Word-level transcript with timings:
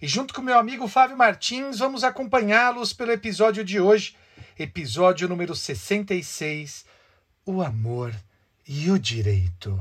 e 0.00 0.08
junto 0.08 0.32
com 0.32 0.40
meu 0.40 0.58
amigo 0.58 0.88
Flávio 0.88 1.16
Martins 1.16 1.78
vamos 1.78 2.02
acompanhá-los 2.04 2.92
pelo 2.92 3.12
episódio 3.12 3.62
de 3.62 3.78
hoje, 3.78 4.16
episódio 4.58 5.28
número 5.28 5.54
66, 5.54 6.86
O 7.44 7.60
Amor 7.60 8.14
e 8.66 8.90
o 8.90 8.98
Direito. 8.98 9.78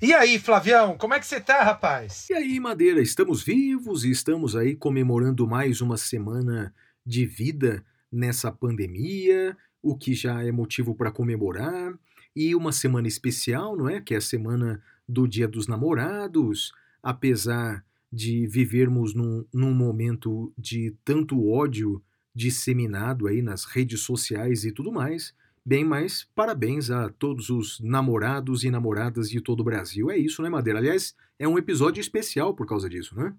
E 0.00 0.14
aí, 0.14 0.38
Flavião, 0.38 0.96
como 0.96 1.12
é 1.12 1.20
que 1.20 1.26
você 1.26 1.40
tá, 1.40 1.62
rapaz? 1.62 2.30
E 2.30 2.34
aí, 2.34 2.58
Madeira, 2.58 3.02
estamos 3.02 3.42
vivos 3.42 4.04
e 4.04 4.10
estamos 4.10 4.56
aí 4.56 4.74
comemorando 4.74 5.46
mais 5.46 5.80
uma 5.80 5.96
semana 5.96 6.72
de 7.04 7.26
vida 7.26 7.84
nessa 8.10 8.50
pandemia, 8.50 9.56
o 9.82 9.98
que 9.98 10.14
já 10.14 10.42
é 10.42 10.50
motivo 10.50 10.94
para 10.94 11.10
comemorar, 11.10 11.92
e 12.34 12.54
uma 12.54 12.72
semana 12.72 13.08
especial, 13.08 13.76
não 13.76 13.88
é? 13.88 14.00
Que 14.00 14.14
é 14.14 14.18
a 14.18 14.22
semana 14.22 14.82
do 15.06 15.26
Dia 15.26 15.48
dos 15.48 15.66
Namorados, 15.66 16.72
apesar 17.02 17.84
de 18.12 18.46
vivermos 18.46 19.14
num, 19.14 19.44
num 19.52 19.74
momento 19.74 20.52
de 20.56 20.96
tanto 21.04 21.48
ódio 21.48 22.02
disseminado 22.34 23.26
aí 23.26 23.42
nas 23.42 23.64
redes 23.64 24.00
sociais 24.00 24.64
e 24.64 24.72
tudo 24.72 24.92
mais. 24.92 25.34
Bem, 25.64 25.84
mas 25.84 26.26
parabéns 26.34 26.90
a 26.90 27.10
todos 27.10 27.50
os 27.50 27.78
namorados 27.80 28.64
e 28.64 28.70
namoradas 28.70 29.28
de 29.28 29.40
todo 29.40 29.60
o 29.60 29.64
Brasil. 29.64 30.10
É 30.10 30.16
isso, 30.16 30.40
né, 30.40 30.48
Madeira? 30.48 30.78
Aliás, 30.78 31.14
é 31.38 31.46
um 31.46 31.58
episódio 31.58 32.00
especial 32.00 32.54
por 32.54 32.66
causa 32.66 32.88
disso, 32.88 33.14
né? 33.14 33.34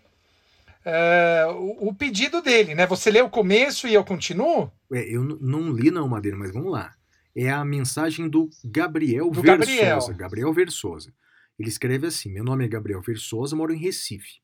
é, 0.84 1.46
o, 1.50 1.88
o 1.88 1.94
pedido 1.94 2.40
dele, 2.40 2.74
né? 2.74 2.86
Você 2.86 3.10
lê 3.10 3.20
o 3.20 3.30
começo 3.30 3.86
e 3.86 3.94
eu 3.94 4.04
continuo? 4.04 4.72
É, 4.92 5.02
eu 5.02 5.22
não 5.22 5.70
li 5.70 5.90
não, 5.90 6.08
Madeira, 6.08 6.36
mas 6.36 6.52
vamos 6.52 6.72
lá. 6.72 6.94
É 7.36 7.50
a 7.50 7.64
mensagem 7.64 8.28
do 8.28 8.50
Gabriel 8.64 9.30
Do 9.30 9.42
Versosa. 9.42 9.58
Gabriel. 9.58 10.16
Gabriel 10.16 10.52
Versosa. 10.52 11.12
Ele 11.60 11.68
escreve 11.68 12.06
assim: 12.06 12.32
Meu 12.32 12.42
nome 12.42 12.64
é 12.64 12.68
Gabriel 12.68 13.02
Versosa, 13.02 13.54
moro 13.54 13.74
em 13.74 13.78
Recife. 13.78 14.40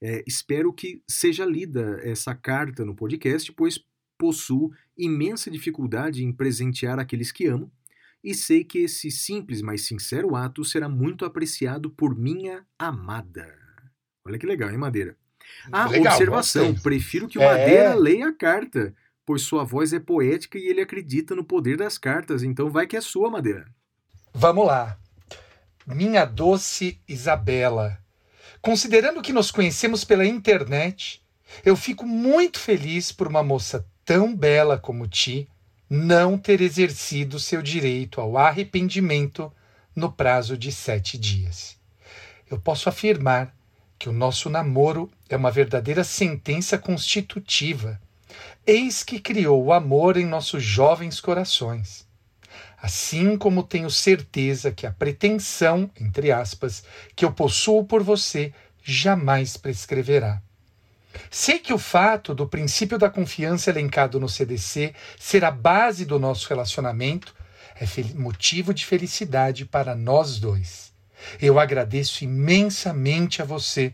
É, 0.00 0.24
espero 0.26 0.72
que 0.72 1.00
seja 1.08 1.44
lida 1.44 2.00
essa 2.02 2.34
carta 2.34 2.84
no 2.84 2.96
podcast, 2.96 3.52
pois 3.52 3.80
possuo 4.18 4.72
imensa 4.96 5.52
dificuldade 5.52 6.24
em 6.24 6.32
presentear 6.32 6.98
aqueles 6.98 7.30
que 7.30 7.46
amo 7.46 7.70
e 8.22 8.34
sei 8.34 8.64
que 8.64 8.78
esse 8.80 9.08
simples, 9.08 9.62
mas 9.62 9.82
sincero 9.82 10.34
ato 10.34 10.64
será 10.64 10.88
muito 10.88 11.24
apreciado 11.24 11.90
por 11.90 12.18
minha 12.18 12.66
amada. 12.76 13.56
Olha 14.26 14.36
que 14.36 14.46
legal, 14.46 14.70
hein, 14.70 14.78
Madeira? 14.78 15.16
Ah, 15.70 15.86
Legal, 15.86 16.12
observação: 16.12 16.74
prefiro 16.74 17.28
que 17.28 17.38
o 17.38 17.42
É. 17.42 17.46
Madeira 17.46 17.94
leia 17.94 18.28
a 18.28 18.34
carta, 18.34 18.92
pois 19.24 19.42
sua 19.42 19.62
voz 19.62 19.92
é 19.92 20.00
poética 20.00 20.58
e 20.58 20.66
ele 20.66 20.80
acredita 20.80 21.36
no 21.36 21.44
poder 21.44 21.76
das 21.76 21.96
cartas, 21.96 22.42
então 22.42 22.68
vai 22.68 22.84
que 22.84 22.96
é 22.96 23.00
sua, 23.00 23.30
Madeira. 23.30 23.64
Vamos 24.34 24.66
lá. 24.66 24.98
Minha 25.90 26.26
doce 26.26 27.00
Isabela. 27.08 27.98
Considerando 28.60 29.22
que 29.22 29.32
nos 29.32 29.50
conhecemos 29.50 30.04
pela 30.04 30.26
internet, 30.26 31.22
eu 31.64 31.74
fico 31.74 32.04
muito 32.04 32.58
feliz 32.58 33.10
por 33.10 33.26
uma 33.26 33.42
moça 33.42 33.86
tão 34.04 34.36
bela 34.36 34.76
como 34.76 35.08
ti 35.08 35.48
não 35.88 36.36
ter 36.36 36.60
exercido 36.60 37.40
seu 37.40 37.62
direito 37.62 38.20
ao 38.20 38.36
arrependimento 38.36 39.50
no 39.96 40.12
prazo 40.12 40.58
de 40.58 40.70
sete 40.70 41.16
dias. 41.16 41.78
Eu 42.50 42.60
posso 42.60 42.90
afirmar 42.90 43.56
que 43.98 44.10
o 44.10 44.12
nosso 44.12 44.50
namoro 44.50 45.10
é 45.26 45.36
uma 45.36 45.50
verdadeira 45.50 46.04
sentença 46.04 46.76
constitutiva. 46.76 47.98
Eis 48.66 49.02
que 49.02 49.18
criou 49.18 49.64
o 49.64 49.72
amor 49.72 50.18
em 50.18 50.26
nossos 50.26 50.62
jovens 50.62 51.18
corações. 51.18 52.06
Assim 52.80 53.36
como 53.36 53.62
tenho 53.62 53.90
certeza 53.90 54.70
que 54.70 54.86
a 54.86 54.92
pretensão, 54.92 55.90
entre 56.00 56.30
aspas, 56.30 56.84
que 57.16 57.24
eu 57.24 57.32
possuo 57.32 57.84
por 57.84 58.02
você 58.02 58.52
jamais 58.82 59.56
prescreverá. 59.56 60.40
Sei 61.30 61.58
que 61.58 61.72
o 61.72 61.78
fato 61.78 62.34
do 62.34 62.46
princípio 62.46 62.96
da 62.96 63.10
confiança 63.10 63.70
elencado 63.70 64.20
no 64.20 64.28
CDC 64.28 64.94
ser 65.18 65.44
a 65.44 65.50
base 65.50 66.04
do 66.04 66.18
nosso 66.18 66.48
relacionamento 66.48 67.34
é 67.80 67.86
motivo 68.14 68.72
de 68.72 68.84
felicidade 68.84 69.64
para 69.64 69.94
nós 69.94 70.38
dois. 70.38 70.92
Eu 71.40 71.58
agradeço 71.58 72.24
imensamente 72.24 73.42
a 73.42 73.44
você 73.44 73.92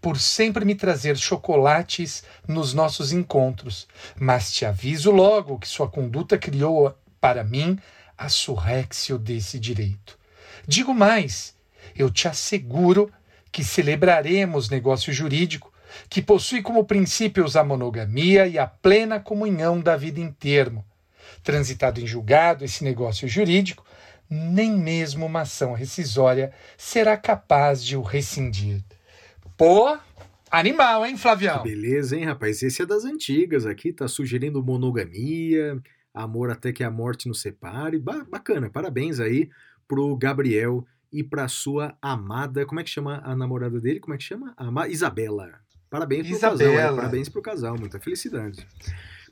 por 0.00 0.18
sempre 0.18 0.64
me 0.64 0.74
trazer 0.74 1.16
chocolates 1.16 2.24
nos 2.46 2.74
nossos 2.74 3.12
encontros, 3.12 3.86
mas 4.18 4.52
te 4.52 4.64
aviso 4.64 5.10
logo 5.10 5.58
que 5.58 5.68
sua 5.68 5.88
conduta 5.88 6.36
criou 6.36 6.96
para 7.20 7.44
mim 7.44 7.78
a 8.16 8.28
surrexio 8.28 9.18
desse 9.18 9.58
direito. 9.58 10.18
Digo 10.66 10.94
mais, 10.94 11.54
eu 11.94 12.10
te 12.10 12.28
asseguro 12.28 13.10
que 13.52 13.64
celebraremos 13.64 14.68
negócio 14.68 15.12
jurídico 15.12 15.72
que 16.08 16.20
possui 16.20 16.62
como 16.62 16.84
princípios 16.84 17.56
a 17.56 17.64
monogamia 17.64 18.46
e 18.46 18.58
a 18.58 18.66
plena 18.66 19.18
comunhão 19.20 19.80
da 19.80 19.96
vida 19.96 20.20
em 20.20 20.30
termo. 20.30 20.84
Transitado 21.42 22.00
em 22.00 22.06
julgado 22.06 22.64
esse 22.64 22.84
negócio 22.84 23.28
jurídico, 23.28 23.84
nem 24.28 24.72
mesmo 24.72 25.26
uma 25.26 25.42
ação 25.42 25.72
rescisória 25.72 26.52
será 26.76 27.16
capaz 27.16 27.84
de 27.84 27.96
o 27.96 28.02
rescindir. 28.02 28.82
Pô, 29.56 29.96
animal, 30.50 31.06
hein, 31.06 31.16
Flavião? 31.16 31.62
Beleza, 31.62 32.16
hein, 32.16 32.24
rapaz? 32.24 32.62
Esse 32.62 32.82
é 32.82 32.86
das 32.86 33.04
antigas 33.04 33.64
aqui, 33.64 33.92
tá 33.92 34.08
sugerindo 34.08 34.62
monogamia, 34.62 35.80
amor 36.16 36.50
até 36.50 36.72
que 36.72 36.82
a 36.82 36.90
morte 36.90 37.28
nos 37.28 37.40
separe. 37.40 37.98
Ba- 37.98 38.24
bacana, 38.28 38.68
parabéns 38.70 39.20
aí 39.20 39.48
pro 39.86 40.16
Gabriel 40.16 40.84
e 41.12 41.22
pra 41.22 41.46
sua 41.48 41.96
amada. 42.02 42.66
Como 42.66 42.80
é 42.80 42.84
que 42.84 42.90
chama 42.90 43.20
a 43.24 43.36
namorada 43.36 43.78
dele? 43.80 44.00
Como 44.00 44.14
é 44.14 44.16
que 44.18 44.24
chama? 44.24 44.52
Ama 44.56 44.88
Isabela. 44.88 45.60
Parabéns 45.88 46.26
pro 46.26 46.40
casal, 46.40 46.54
Isabela. 46.54 46.90
hein? 46.90 46.96
parabéns 46.96 47.28
pro 47.28 47.42
casal, 47.42 47.78
muita 47.78 48.00
felicidade. 48.00 48.66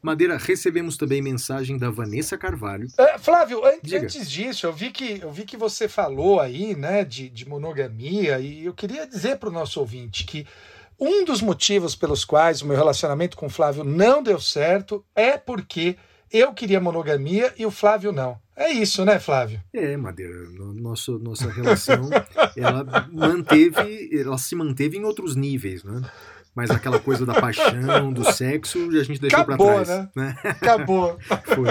Madeira, 0.00 0.36
recebemos 0.36 0.96
também 0.98 1.22
mensagem 1.22 1.78
da 1.78 1.90
Vanessa 1.90 2.36
Carvalho. 2.36 2.86
É, 2.98 3.18
Flávio, 3.18 3.64
an- 3.64 3.78
Diga. 3.82 4.02
antes 4.02 4.30
disso, 4.30 4.66
eu 4.66 4.72
vi 4.72 4.90
que 4.90 5.18
eu 5.22 5.32
vi 5.32 5.44
que 5.44 5.56
você 5.56 5.88
falou 5.88 6.40
aí, 6.40 6.76
né, 6.76 7.04
de, 7.04 7.28
de 7.30 7.48
monogamia, 7.48 8.38
e 8.38 8.66
eu 8.66 8.74
queria 8.74 9.06
dizer 9.06 9.38
para 9.38 9.48
o 9.48 9.52
nosso 9.52 9.80
ouvinte 9.80 10.24
que 10.24 10.46
um 11.00 11.24
dos 11.24 11.40
motivos 11.40 11.96
pelos 11.96 12.24
quais 12.24 12.60
o 12.62 12.66
meu 12.66 12.76
relacionamento 12.76 13.36
com 13.36 13.46
o 13.46 13.50
Flávio 13.50 13.82
não 13.82 14.22
deu 14.22 14.38
certo 14.38 15.04
é 15.14 15.36
porque 15.38 15.96
eu 16.36 16.52
queria 16.52 16.80
monogamia 16.80 17.52
e 17.56 17.64
o 17.64 17.70
Flávio 17.70 18.12
não. 18.12 18.38
É 18.56 18.70
isso, 18.70 19.04
né, 19.04 19.18
Flávio? 19.18 19.60
É, 19.72 19.96
Madeira, 19.96 20.34
no- 20.50 20.74
nosso, 20.74 21.18
nossa 21.18 21.50
relação, 21.50 22.08
ela 22.56 23.08
manteve, 23.12 24.10
ela 24.12 24.38
se 24.38 24.54
manteve 24.54 24.96
em 24.96 25.04
outros 25.04 25.34
níveis, 25.36 25.82
né? 25.84 26.02
Mas 26.54 26.70
aquela 26.70 27.00
coisa 27.00 27.26
da 27.26 27.40
paixão, 27.40 28.12
do 28.12 28.24
sexo, 28.32 28.78
a 28.90 29.02
gente 29.02 29.20
deixou 29.20 29.44
para 29.44 29.56
trás. 29.56 29.88
né? 30.14 30.36
Acabou. 30.44 31.18
Foi. 31.52 31.68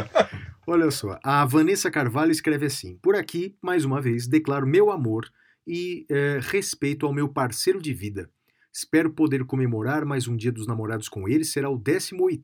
Olha 0.68 0.92
só, 0.92 1.18
a 1.24 1.45
Vanessa 1.45 1.89
Carvalho 1.89 2.31
escreve 2.31 2.65
assim: 2.65 2.98
Por 3.01 3.15
aqui, 3.15 3.56
mais 3.62 3.86
uma 3.86 4.01
vez, 4.01 4.27
declaro 4.27 4.68
meu 4.68 4.92
amor 4.92 5.25
e 5.65 6.06
eh, 6.10 6.39
respeito 6.42 7.06
ao 7.06 7.13
meu 7.13 7.30
parceiro 7.30 7.81
de 7.81 7.94
vida. 7.94 8.30
Espero 8.74 9.10
poder 9.12 9.45
comemorar 9.45 10.04
mais 10.04 10.27
um 10.27 10.36
dia 10.36 10.51
dos 10.51 10.68
namorados 10.68 11.07
com 11.07 11.30
ele, 11.30 11.45
será 11.45 11.69
o 11.69 11.77
18. 11.77 12.44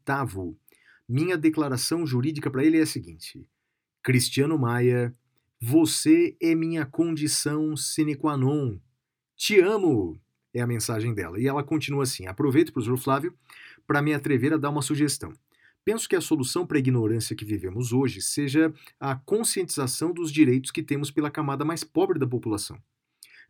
Minha 1.09 1.35
declaração 1.35 2.05
jurídica 2.05 2.51
para 2.51 2.63
ele 2.63 2.77
é 2.77 2.83
a 2.83 2.85
seguinte: 2.85 3.43
Cristiano 4.03 4.59
Maia, 4.59 5.11
você 5.59 6.37
é 6.39 6.53
minha 6.53 6.85
condição 6.85 7.75
sine 7.75 8.15
qua 8.15 8.37
non. 8.37 8.77
Te 9.35 9.59
amo! 9.59 10.21
É 10.53 10.61
a 10.61 10.67
mensagem 10.67 11.11
dela. 11.11 11.39
E 11.39 11.47
ela 11.47 11.63
continua 11.63 12.03
assim: 12.03 12.27
aproveito, 12.27 12.71
professor 12.71 12.95
Flávio, 12.95 13.33
para 13.87 14.03
me 14.03 14.13
atrever 14.13 14.53
a 14.53 14.57
dar 14.57 14.69
uma 14.69 14.83
sugestão. 14.83 15.33
Penso 15.83 16.07
que 16.07 16.15
a 16.15 16.21
solução 16.21 16.67
para 16.67 16.77
a 16.77 16.79
ignorância 16.79 17.35
que 17.35 17.43
vivemos 17.43 17.91
hoje 17.91 18.21
seja 18.21 18.71
a 18.99 19.15
conscientização 19.15 20.13
dos 20.13 20.31
direitos 20.31 20.69
que 20.69 20.83
temos 20.83 21.09
pela 21.09 21.31
camada 21.31 21.65
mais 21.65 21.83
pobre 21.83 22.19
da 22.19 22.27
população. 22.27 22.77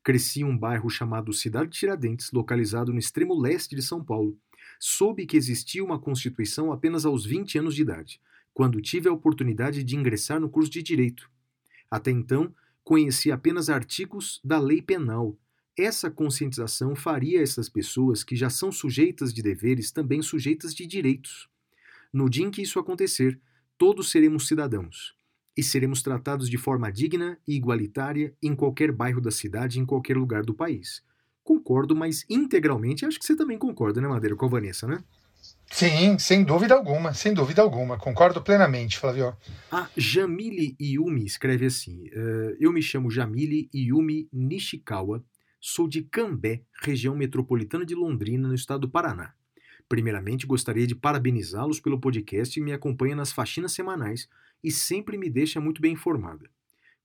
Cresci 0.01 0.41
em 0.41 0.45
um 0.45 0.57
bairro 0.57 0.89
chamado 0.89 1.33
Cidade 1.33 1.71
de 1.71 1.79
Tiradentes, 1.79 2.31
localizado 2.31 2.93
no 2.93 2.99
extremo 2.99 3.37
leste 3.37 3.75
de 3.75 3.81
São 3.81 4.01
Paulo. 4.01 4.37
Soube 4.79 5.25
que 5.25 5.35
existia 5.35 5.83
uma 5.83 5.99
Constituição 5.99 6.71
apenas 6.71 7.05
aos 7.05 7.25
20 7.25 7.59
anos 7.59 7.75
de 7.75 7.81
idade, 7.81 8.21
quando 8.53 8.81
tive 8.81 9.09
a 9.09 9.11
oportunidade 9.11 9.83
de 9.83 9.95
ingressar 9.97 10.39
no 10.39 10.49
curso 10.49 10.71
de 10.71 10.81
Direito. 10.81 11.29
Até 11.91 12.11
então, 12.11 12.55
conhecia 12.81 13.33
apenas 13.33 13.69
artigos 13.69 14.39
da 14.41 14.57
lei 14.57 14.81
penal. 14.81 15.37
Essa 15.77 16.09
conscientização 16.09 16.95
faria 16.95 17.41
essas 17.41 17.67
pessoas 17.67 18.23
que 18.23 18.37
já 18.37 18.49
são 18.49 18.71
sujeitas 18.71 19.33
de 19.33 19.43
deveres 19.43 19.91
também 19.91 20.21
sujeitas 20.21 20.73
de 20.73 20.87
direitos. 20.87 21.49
No 22.11 22.29
dia 22.29 22.45
em 22.45 22.51
que 22.51 22.61
isso 22.61 22.79
acontecer, 22.79 23.39
todos 23.77 24.09
seremos 24.09 24.47
cidadãos 24.47 25.13
e 25.57 25.63
seremos 25.63 26.01
tratados 26.01 26.49
de 26.49 26.57
forma 26.57 26.89
digna 26.89 27.37
e 27.45 27.53
igualitária 27.55 28.33
em 28.41 28.55
qualquer 28.55 28.93
bairro 28.93 29.19
da 29.19 29.29
cidade, 29.29 29.77
em 29.77 29.85
qualquer 29.85 30.15
lugar 30.15 30.41
do 30.43 30.53
país. 30.53 31.03
Concordo, 31.49 31.95
mas 31.95 32.27
integralmente, 32.29 33.07
acho 33.07 33.17
que 33.17 33.25
você 33.25 33.35
também 33.35 33.57
concorda, 33.57 33.99
né, 33.99 34.07
Madeira, 34.07 34.35
com 34.35 34.45
a 34.45 34.49
Vanessa, 34.49 34.85
né? 34.85 35.03
Sim, 35.65 36.19
sem 36.19 36.43
dúvida 36.43 36.75
alguma, 36.75 37.11
sem 37.11 37.33
dúvida 37.33 37.63
alguma. 37.63 37.97
Concordo 37.97 38.39
plenamente, 38.39 38.99
Flávio. 38.99 39.35
A 39.71 39.89
Jamile 39.97 40.75
Yumi 40.79 41.25
escreve 41.25 41.65
assim: 41.65 42.07
eh, 42.13 42.55
Eu 42.59 42.71
me 42.71 42.83
chamo 42.83 43.09
Jamile 43.09 43.67
Yumi 43.73 44.29
Nishikawa, 44.31 45.25
sou 45.59 45.87
de 45.87 46.03
Cambé, 46.03 46.61
região 46.83 47.15
metropolitana 47.15 47.83
de 47.83 47.95
Londrina, 47.95 48.47
no 48.47 48.53
estado 48.53 48.81
do 48.81 48.89
Paraná. 48.89 49.33
Primeiramente, 49.87 50.45
gostaria 50.45 50.85
de 50.85 50.93
parabenizá-los 50.93 51.79
pelo 51.79 51.99
podcast 51.99 52.53
que 52.53 52.63
me 52.63 52.73
acompanha 52.73 53.15
nas 53.15 53.31
faxinas 53.31 53.71
semanais 53.71 54.29
e 54.63 54.69
sempre 54.69 55.17
me 55.17 55.31
deixa 55.31 55.59
muito 55.59 55.81
bem 55.81 55.93
informada. 55.93 56.47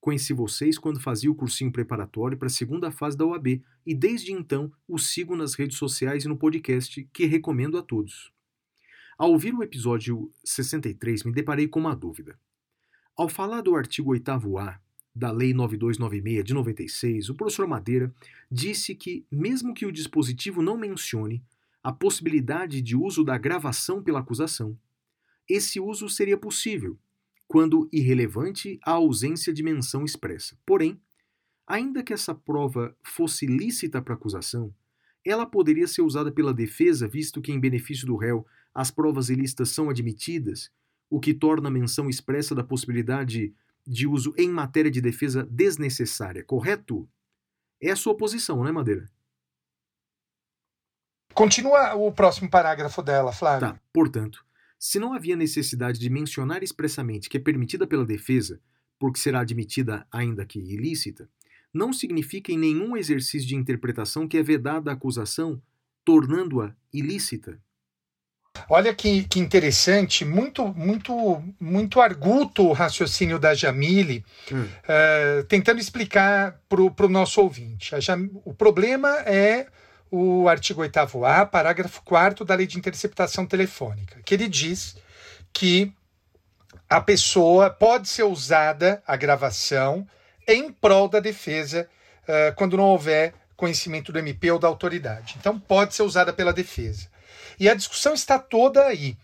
Conheci 0.05 0.35
vocês 0.35 0.77
quando 0.77 1.01
fazia 1.01 1.31
o 1.31 1.35
cursinho 1.35 1.73
preparatório 1.73 2.37
para 2.37 2.49
a 2.49 2.51
segunda 2.51 2.91
fase 2.91 3.17
da 3.17 3.25
UAB 3.25 3.65
e 3.87 3.95
desde 3.95 4.33
então 4.33 4.71
os 4.87 5.07
sigo 5.07 5.35
nas 5.35 5.55
redes 5.55 5.79
sociais 5.79 6.27
e 6.27 6.29
no 6.29 6.37
podcast, 6.37 7.09
que 7.11 7.25
recomendo 7.25 7.79
a 7.79 7.83
todos. 7.83 8.31
Ao 9.17 9.31
ouvir 9.31 9.55
o 9.55 9.63
episódio 9.63 10.31
63, 10.45 11.25
me 11.25 11.33
deparei 11.33 11.67
com 11.67 11.81
uma 11.81 11.97
dúvida. 11.97 12.39
Ao 13.17 13.31
falar 13.31 13.63
do 13.63 13.75
artigo 13.75 14.13
8A 14.13 14.79
da 15.17 15.33
Lei 15.33 15.55
9296 15.55 16.45
de 16.45 16.53
96, 16.53 17.31
o 17.31 17.35
professor 17.35 17.67
Madeira 17.67 18.15
disse 18.53 18.95
que, 18.95 19.25
mesmo 19.33 19.73
que 19.73 19.87
o 19.87 19.93
dispositivo 19.93 20.61
não 20.61 20.77
mencione 20.77 21.43
a 21.83 21.91
possibilidade 21.91 22.83
de 22.83 22.95
uso 22.95 23.25
da 23.25 23.39
gravação 23.39 24.03
pela 24.03 24.21
acusação, 24.21 24.79
esse 25.49 25.81
uso 25.81 26.11
seria 26.11 26.37
possível, 26.37 26.99
quando 27.47 27.89
irrelevante 27.93 28.79
a 28.85 28.93
ausência 28.93 29.53
de 29.53 29.63
menção 29.63 30.05
expressa. 30.05 30.57
Porém, 30.65 31.01
ainda 31.67 32.03
que 32.03 32.13
essa 32.13 32.35
prova 32.35 32.97
fosse 33.03 33.47
lícita 33.47 34.01
para 34.03 34.15
a 34.15 34.17
acusação, 34.17 34.75
ela 35.25 35.47
poderia 35.47 35.87
ser 35.87 36.03
usada 36.03 36.31
pela 36.31 36.53
defesa, 36.53 37.09
visto 37.09 37.41
que, 37.41 37.53
em 37.53 37.59
benefício 37.59 38.07
do 38.07 38.17
réu, 38.17 38.47
as 38.75 38.91
provas 38.91 39.31
ilícitas 39.31 39.71
são 39.71 39.89
admitidas, 39.89 40.71
o 41.09 41.21
que 41.21 41.33
torna 41.33 41.69
a 41.69 41.73
menção 41.73 42.11
expressa 42.11 42.55
da 42.55 42.65
possibilidade 42.65 43.55
de 43.87 44.07
uso 44.07 44.35
em 44.37 44.49
matéria 44.49 44.91
de 44.91 45.01
defesa 45.01 45.47
desnecessária, 45.51 46.45
correto? 46.45 47.09
É 47.81 47.91
a 47.91 47.97
sua 47.97 48.17
posição, 48.17 48.65
né, 48.65 48.73
Madeira? 48.73 49.11
Continua 51.33 51.95
o 51.95 52.13
próximo 52.13 52.49
parágrafo 52.49 53.03
dela, 53.03 53.33
Flávio. 53.33 53.69
Tá, 53.69 53.81
portanto, 53.93 54.45
se 54.87 54.99
não 54.99 55.15
havia 55.15 55.35
necessidade 55.35 55.99
de 55.99 56.11
mencionar 56.11 56.63
expressamente 56.63 57.31
que 57.31 57.39
é 57.39 57.41
permitida 57.41 57.87
pela 57.87 58.05
defesa, 58.05 58.61
porque 58.99 59.19
será 59.19 59.41
admitida 59.41 60.07
ainda 60.13 60.45
que 60.45 60.59
ilícita, 60.59 61.27
não 61.73 61.91
significa 61.91 62.53
em 62.53 62.59
nenhum 62.59 62.95
exercício 62.95 63.49
de 63.49 63.57
interpretação 63.57 64.29
que 64.29 64.37
é 64.37 64.43
vedada 64.43 64.91
a 64.91 64.95
acusação, 64.95 65.61
tornando-a 66.05 66.75
ilícita. 66.93 67.59
Olha 68.69 68.95
que, 68.95 69.25
que 69.27 69.41
interessante, 69.41 70.23
muito, 70.23 70.67
muito, 70.75 71.43
muito 71.59 71.99
arguto 71.99 72.63
o 72.65 72.73
raciocínio 72.73 73.39
da 73.39 73.55
Jamile, 73.55 74.23
Hum. 74.53 74.67
eh, 74.87 75.45
tentando 75.49 75.81
explicar 75.81 76.61
para 76.69 77.07
o 77.07 77.09
nosso 77.09 77.41
ouvinte. 77.41 77.99
Jam- 78.03 78.31
o 78.45 78.53
problema 78.53 79.09
é 79.21 79.67
o 80.11 80.49
artigo 80.49 80.83
8A, 80.83 81.47
parágrafo 81.47 82.03
4 82.05 82.45
da 82.45 82.55
Lei 82.55 82.67
de 82.67 82.79
Interceptação 82.79 83.47
Telefônica, 83.47 84.21
que 84.25 84.35
ele 84.35 84.49
diz 84.49 84.97
que 85.53 85.93
a 86.89 87.01
pessoa 87.01 87.71
pode 87.71 88.09
ser 88.09 88.25
usada, 88.25 89.03
a 89.07 89.17
gravação, 89.17 90.07
em 90.47 90.71
prol 90.71 91.09
da 91.09 91.21
defesa, 91.21 91.89
eh, 92.29 92.53
quando 92.57 92.77
não 92.77 92.85
houver 92.85 93.35
conhecimento 93.57 94.13
do 94.13 94.19
MP 94.19 94.51
ou 94.51 94.59
da 94.59 94.69
autoridade. 94.69 95.37
Então, 95.39 95.59
pode 95.59 95.95
ser 95.95 96.03
usada 96.03 96.33
pela 96.33 96.53
defesa. 96.53 97.09
E 97.59 97.69
a 97.69 97.75
discussão 97.75 98.15
está 98.15 98.39
toda 98.39 98.85
aí. 98.85 99.17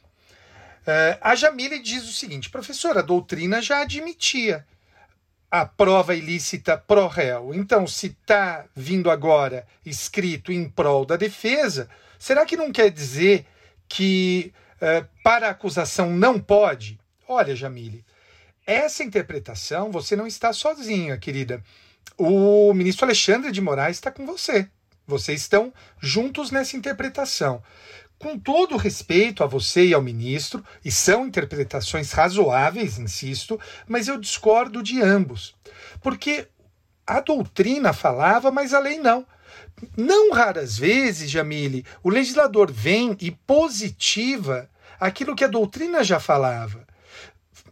Eh, 0.86 1.18
a 1.20 1.34
Jamile 1.34 1.78
diz 1.80 2.08
o 2.08 2.12
seguinte: 2.12 2.50
professor, 2.50 2.96
a 2.96 3.02
doutrina 3.02 3.60
já 3.60 3.82
admitia 3.82 4.66
a 5.50 5.66
prova 5.66 6.14
ilícita 6.14 6.78
pro 6.78 7.08
réu. 7.08 7.52
Então, 7.52 7.86
se 7.86 8.06
está 8.06 8.66
vindo 8.74 9.10
agora 9.10 9.66
escrito 9.84 10.52
em 10.52 10.68
prol 10.68 11.04
da 11.04 11.16
defesa, 11.16 11.88
será 12.18 12.46
que 12.46 12.56
não 12.56 12.70
quer 12.70 12.90
dizer 12.90 13.46
que 13.88 14.52
eh, 14.80 15.04
para 15.24 15.48
a 15.48 15.50
acusação 15.50 16.10
não 16.10 16.38
pode? 16.38 17.00
Olha, 17.26 17.56
Jamile, 17.56 18.04
essa 18.64 19.02
interpretação 19.02 19.90
você 19.90 20.14
não 20.14 20.26
está 20.26 20.52
sozinha, 20.52 21.18
querida. 21.18 21.62
O 22.16 22.72
ministro 22.72 23.04
Alexandre 23.04 23.50
de 23.50 23.60
Moraes 23.60 23.96
está 23.96 24.10
com 24.10 24.24
você. 24.24 24.68
Vocês 25.06 25.40
estão 25.40 25.72
juntos 25.98 26.52
nessa 26.52 26.76
interpretação. 26.76 27.60
Com 28.20 28.38
todo 28.38 28.76
respeito 28.76 29.42
a 29.42 29.46
você 29.46 29.86
e 29.86 29.94
ao 29.94 30.02
ministro, 30.02 30.62
e 30.84 30.90
são 30.92 31.26
interpretações 31.26 32.12
razoáveis, 32.12 32.98
insisto, 32.98 33.58
mas 33.88 34.08
eu 34.08 34.20
discordo 34.20 34.82
de 34.82 35.00
ambos. 35.00 35.54
Porque 36.02 36.46
a 37.06 37.20
doutrina 37.20 37.94
falava, 37.94 38.50
mas 38.50 38.74
a 38.74 38.78
lei 38.78 38.98
não. 38.98 39.26
Não 39.96 40.32
raras 40.32 40.76
vezes, 40.76 41.30
Jamile, 41.30 41.86
o 42.02 42.10
legislador 42.10 42.70
vem 42.70 43.16
e 43.22 43.30
positiva 43.30 44.68
aquilo 45.00 45.34
que 45.34 45.44
a 45.44 45.48
doutrina 45.48 46.04
já 46.04 46.20
falava. 46.20 46.86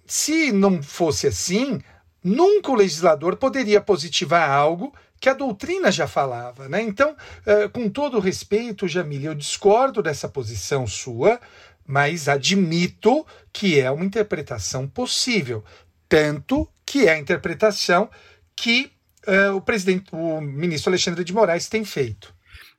Se 0.07 0.51
não 0.51 0.83
fosse 0.83 1.27
assim, 1.27 1.79
nunca 2.25 2.71
o 2.71 2.75
legislador 2.75 3.37
poderia 3.37 3.83
positivar 3.83 4.49
algo 4.49 4.95
que 5.21 5.29
a 5.29 5.35
doutrina 5.35 5.91
já 5.91 6.07
falava. 6.07 6.69
Né? 6.69 6.83
Então, 6.83 7.17
eh, 7.47 7.69
com 7.69 7.89
todo 7.89 8.19
respeito, 8.21 8.87
Jamile, 8.89 9.27
eu 9.27 9.35
discordo 9.35 10.03
dessa 10.03 10.29
posição 10.29 10.87
sua, 10.87 11.41
mas 11.87 12.29
admito 12.29 13.27
que 13.53 13.81
é 13.81 13.91
uma 13.91 14.05
interpretação 14.05 14.87
possível. 14.87 15.65
Tanto 16.09 16.69
que 16.87 17.07
é 17.07 17.13
a 17.15 17.19
interpretação 17.19 18.09
que 18.57 18.93
eh, 19.27 19.51
o 19.51 19.61
presidente, 19.61 20.07
o 20.13 20.41
ministro 20.41 20.91
Alexandre 20.91 21.25
de 21.25 21.33
Moraes 21.33 21.69
tem 21.69 21.85
feito. 21.85 22.35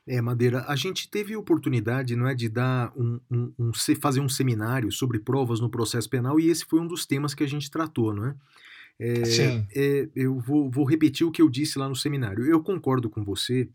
É, 0.07 0.19
Madeira, 0.21 0.65
a 0.67 0.75
gente 0.75 1.07
teve 1.07 1.35
oportunidade, 1.35 2.15
não 2.15 2.27
é, 2.27 2.33
de 2.33 2.49
dar 2.49 2.91
um, 2.97 3.19
um- 3.29 3.53
um 3.59 3.71
fazer 4.01 4.19
um 4.19 4.27
seminário 4.29 4.91
sobre 4.91 5.19
provas 5.19 5.59
no 5.59 5.69
processo 5.69 6.09
penal 6.09 6.39
e 6.39 6.49
esse 6.49 6.65
foi 6.65 6.79
um 6.79 6.87
dos 6.87 7.05
temas 7.05 7.35
que 7.35 7.43
a 7.43 7.47
gente 7.47 7.69
tratou, 7.69 8.11
não 8.11 8.25
é? 8.25 8.35
É, 8.99 9.25
Sim. 9.25 9.67
é, 9.73 10.09
eu 10.13 10.39
vou, 10.39 10.69
vou 10.69 10.83
repetir 10.83 11.25
o 11.25 11.31
que 11.31 11.41
eu 11.41 11.49
disse 11.49 11.79
lá 11.79 11.87
no 11.87 11.95
seminário. 11.95 12.45
Eu 12.45 12.61
concordo 12.61 13.09
com 13.09 13.23
você, 13.23 13.69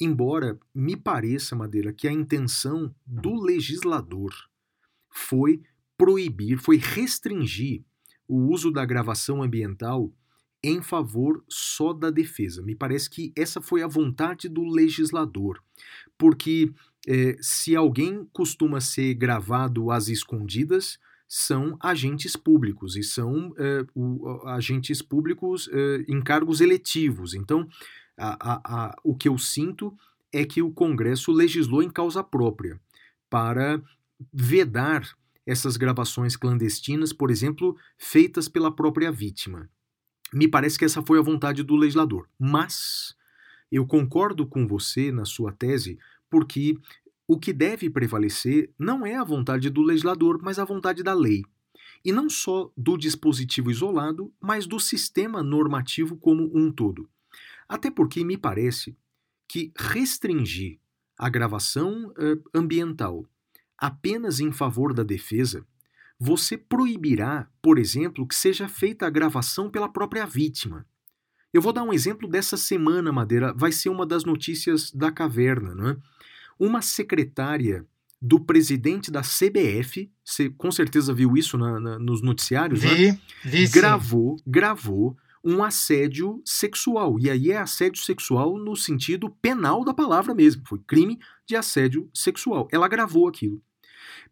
embora 0.00 0.58
me 0.74 0.96
pareça, 0.96 1.54
Madeira, 1.54 1.92
que 1.92 2.08
a 2.08 2.12
intenção 2.12 2.92
do 3.06 3.40
legislador 3.40 4.32
foi 5.08 5.62
proibir, 5.96 6.58
foi 6.58 6.76
restringir 6.76 7.84
o 8.26 8.52
uso 8.52 8.70
da 8.70 8.84
gravação 8.84 9.42
ambiental 9.42 10.12
em 10.62 10.82
favor 10.82 11.44
só 11.48 11.92
da 11.92 12.10
defesa. 12.10 12.62
Me 12.62 12.74
parece 12.74 13.08
que 13.08 13.32
essa 13.36 13.60
foi 13.60 13.82
a 13.82 13.86
vontade 13.86 14.48
do 14.48 14.64
legislador. 14.64 15.62
Porque 16.16 16.72
eh, 17.06 17.36
se 17.40 17.76
alguém 17.76 18.28
costuma 18.32 18.80
ser 18.80 19.14
gravado 19.14 19.90
às 19.90 20.08
escondidas, 20.08 20.98
são 21.28 21.76
agentes 21.80 22.34
públicos 22.36 22.96
e 22.96 23.02
são 23.02 23.54
eh, 23.58 23.84
o- 23.94 24.46
agentes 24.48 25.02
públicos 25.02 25.68
eh, 25.72 26.04
em 26.08 26.20
cargos 26.22 26.60
eletivos. 26.62 27.34
Então, 27.34 27.68
a- 28.16 28.52
a- 28.54 28.60
a- 28.86 28.96
o 29.04 29.14
que 29.14 29.28
eu 29.28 29.36
sinto 29.38 29.94
é 30.32 30.44
que 30.44 30.62
o 30.62 30.70
Congresso 30.72 31.30
legislou 31.30 31.82
em 31.82 31.90
causa 31.90 32.24
própria 32.24 32.80
para 33.28 33.80
vedar 34.32 35.06
essas 35.46 35.76
gravações 35.76 36.36
clandestinas, 36.36 37.12
por 37.12 37.30
exemplo, 37.30 37.76
feitas 37.96 38.48
pela 38.48 38.70
própria 38.74 39.10
vítima. 39.12 39.68
Me 40.32 40.46
parece 40.48 40.78
que 40.78 40.84
essa 40.84 41.02
foi 41.02 41.18
a 41.18 41.22
vontade 41.22 41.62
do 41.62 41.76
legislador. 41.76 42.28
Mas 42.38 43.14
eu 43.72 43.86
concordo 43.86 44.46
com 44.46 44.66
você 44.66 45.10
na 45.12 45.24
sua 45.24 45.52
tese, 45.52 45.98
porque 46.30 46.76
o 47.28 47.38
que 47.38 47.52
deve 47.52 47.90
prevalecer 47.90 48.72
não 48.78 49.04
é 49.04 49.14
a 49.14 49.22
vontade 49.22 49.68
do 49.68 49.82
legislador, 49.82 50.40
mas 50.42 50.58
a 50.58 50.64
vontade 50.64 51.02
da 51.02 51.12
lei. 51.12 51.44
E 52.02 52.10
não 52.10 52.30
só 52.30 52.72
do 52.74 52.96
dispositivo 52.96 53.70
isolado, 53.70 54.32
mas 54.40 54.66
do 54.66 54.80
sistema 54.80 55.42
normativo 55.42 56.16
como 56.16 56.50
um 56.56 56.72
todo. 56.72 57.08
Até 57.68 57.90
porque 57.90 58.24
me 58.24 58.38
parece 58.38 58.96
que 59.46 59.70
restringir 59.76 60.80
a 61.18 61.28
gravação 61.28 62.12
eh, 62.16 62.38
ambiental 62.54 63.28
apenas 63.76 64.40
em 64.40 64.50
favor 64.50 64.92
da 64.92 65.02
defesa, 65.02 65.64
você 66.18 66.58
proibirá, 66.58 67.48
por 67.62 67.78
exemplo, 67.78 68.26
que 68.26 68.34
seja 68.34 68.68
feita 68.68 69.06
a 69.06 69.10
gravação 69.10 69.70
pela 69.70 69.88
própria 69.88 70.26
vítima. 70.26 70.84
Eu 71.52 71.62
vou 71.62 71.72
dar 71.72 71.84
um 71.84 71.92
exemplo 71.92 72.28
dessa 72.28 72.56
semana, 72.56 73.12
Madeira, 73.12 73.54
vai 73.54 73.70
ser 73.70 73.88
uma 73.88 74.04
das 74.04 74.24
notícias 74.24 74.90
da 74.90 75.12
caverna, 75.12 75.74
não 75.74 75.90
é? 75.90 75.96
Uma 76.58 76.82
secretária 76.82 77.86
do 78.20 78.40
presidente 78.40 79.10
da 79.10 79.22
CBF, 79.22 80.10
você 80.24 80.50
com 80.50 80.70
certeza 80.72 81.14
viu 81.14 81.36
isso 81.36 81.56
na- 81.56 81.78
na- 81.78 81.98
nos 81.98 82.20
noticiários, 82.20 82.82
né? 82.82 82.94
Vi, 82.94 83.20
vi 83.44 83.66
sim. 83.68 83.72
gravou, 83.72 84.36
gravou 84.46 85.16
um 85.44 85.62
assédio 85.62 86.42
sexual. 86.44 87.16
E 87.20 87.30
aí 87.30 87.52
é 87.52 87.58
assédio 87.58 88.02
sexual 88.02 88.58
no 88.58 88.74
sentido 88.74 89.30
penal 89.40 89.84
da 89.84 89.94
palavra 89.94 90.34
mesmo. 90.34 90.62
Foi 90.66 90.80
crime 90.84 91.18
de 91.46 91.54
assédio 91.54 92.10
sexual. 92.12 92.66
Ela 92.72 92.88
gravou 92.88 93.28
aquilo. 93.28 93.62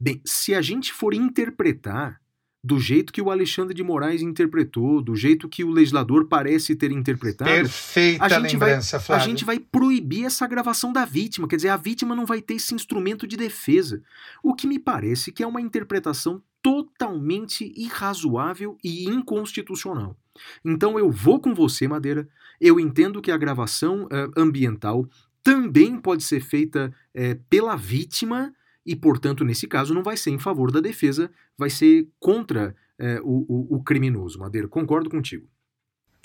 Bem, 0.01 0.21
se 0.27 0.53
a 0.53 0.61
gente 0.61 0.93
for 0.93 1.15
interpretar 1.15 2.21
do 2.67 2.81
jeito 2.81 3.13
que 3.13 3.23
o 3.23 3.31
Alexandre 3.31 3.73
de 3.73 3.83
Moraes 3.83 4.23
interpretou, 4.23 5.01
do 5.01 5.15
jeito 5.15 5.49
que 5.49 5.63
o 5.63 5.71
legislador 5.71 6.27
parece 6.27 6.75
ter 6.75 6.91
interpretado, 6.91 7.49
Perfeita 7.51 8.25
a 8.25 8.29
gente 8.29 8.57
vai- 8.57 8.71
lembrança, 8.71 8.97
a 8.97 9.01
Flávio. 9.01 9.25
gente 9.25 9.45
vai 9.45 9.59
proibir 9.61 10.25
essa 10.25 10.47
gravação 10.47 10.93
da 10.93 11.05
vítima. 11.05 11.47
Quer 11.47 11.57
dizer, 11.57 11.69
a 11.69 11.77
vítima 11.77 12.17
não 12.17 12.27
vai 12.27 12.43
ter 12.43 12.55
esse 12.55 12.75
instrumento 12.75 13.27
de 13.27 13.37
defesa. 13.37 14.03
O 14.43 14.53
que 14.55 14.67
me 14.67 14.79
parece 14.81 15.31
que 15.31 15.43
é 15.43 15.47
uma 15.47 15.61
interpretação 15.61 16.43
totalmente 16.61 17.73
irrazoável 17.77 18.77
e 18.83 19.05
inconstitucional. 19.09 20.17
Então 20.65 20.99
eu 20.99 21.11
vou 21.11 21.39
com 21.41 21.55
você, 21.55 21.87
Madeira. 21.87 22.29
Eu 22.61 22.81
entendo 22.81 23.23
que 23.23 23.31
a 23.31 23.37
gravação 23.37 24.09
eh, 24.11 24.29
ambiental 24.37 25.09
também 25.43 25.97
pode 25.99 26.25
ser 26.25 26.41
feita 26.41 26.93
eh, 27.15 27.39
pela 27.49 27.77
vítima 27.77 28.53
e, 28.87 28.95
portanto, 28.95 29.45
nesse 29.45 29.67
caso, 29.67 29.93
não 29.93 30.03
vai 30.03 30.17
ser 30.17 30.31
em 30.31 30.39
favor 30.39 30.71
da 30.71 30.81
defesa, 30.81 31.31
vai 31.59 31.69
ser 31.69 32.09
contra 32.21 32.75
eh, 32.99 33.21
o, 33.23 33.45
o- 33.49 33.77
o 33.77 33.83
criminoso. 33.83 34.39
Madeira, 34.39 34.69
concordo 34.69 35.11
contigo. 35.11 35.47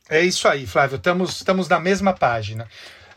É 0.09 0.23
isso 0.25 0.47
aí, 0.47 0.65
Flávio. 0.67 0.95
Estamos, 0.97 1.37
estamos 1.37 1.67
na 1.67 1.79
mesma 1.79 2.13
página. 2.13 2.67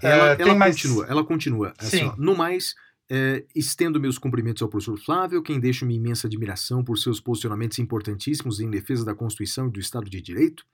Ela, 0.02 0.32
É, 0.34 0.42
ela 0.42 0.54
mais- 0.54 0.74
continua, 0.76 1.06
ela 1.06 1.24
continua. 1.24 1.74
Assim, 1.78 1.98
Sim. 1.98 2.04
ó, 2.06 2.16
no 2.16 2.36
mais, 2.36 2.74
é, 3.10 3.44
estendo 3.54 4.00
meus 4.00 4.18
cumprimentos 4.18 4.62
ao 4.62 4.68
professor 4.68 4.98
Flávio, 4.98 5.42
quem 5.42 5.60
deixa 5.60 5.84
uma 5.84 5.92
imensa 5.92 6.26
admiração 6.26 6.82
por 6.82 6.98
seus 6.98 7.20
posicionamentos 7.20 7.78
importantíssimos 7.78 8.60
em 8.60 8.70
defesa 8.70 9.04
da 9.04 9.14
Constituição 9.14 9.68
e 9.68 9.70
do 9.70 9.78
Estado 9.80 10.08
de 10.10 10.20
Direito. 10.20 10.64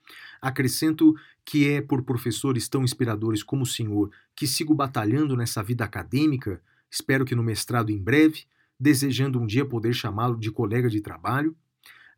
Acrescento 0.41 1.13
que 1.45 1.69
é 1.69 1.81
por 1.81 2.03
professores 2.03 2.67
tão 2.67 2.83
inspiradores 2.83 3.43
como 3.43 3.63
o 3.63 3.65
senhor 3.65 4.09
que 4.35 4.47
sigo 4.47 4.73
batalhando 4.73 5.35
nessa 5.35 5.61
vida 5.61 5.83
acadêmica, 5.83 6.61
espero 6.89 7.25
que 7.25 7.35
no 7.35 7.43
mestrado 7.43 7.89
em 7.91 7.97
breve, 8.01 8.45
desejando 8.81 9.39
um 9.39 9.45
dia 9.45 9.63
poder 9.63 9.93
chamá-lo 9.93 10.37
de 10.37 10.51
colega 10.51 10.89
de 10.89 10.99
trabalho. 10.99 11.55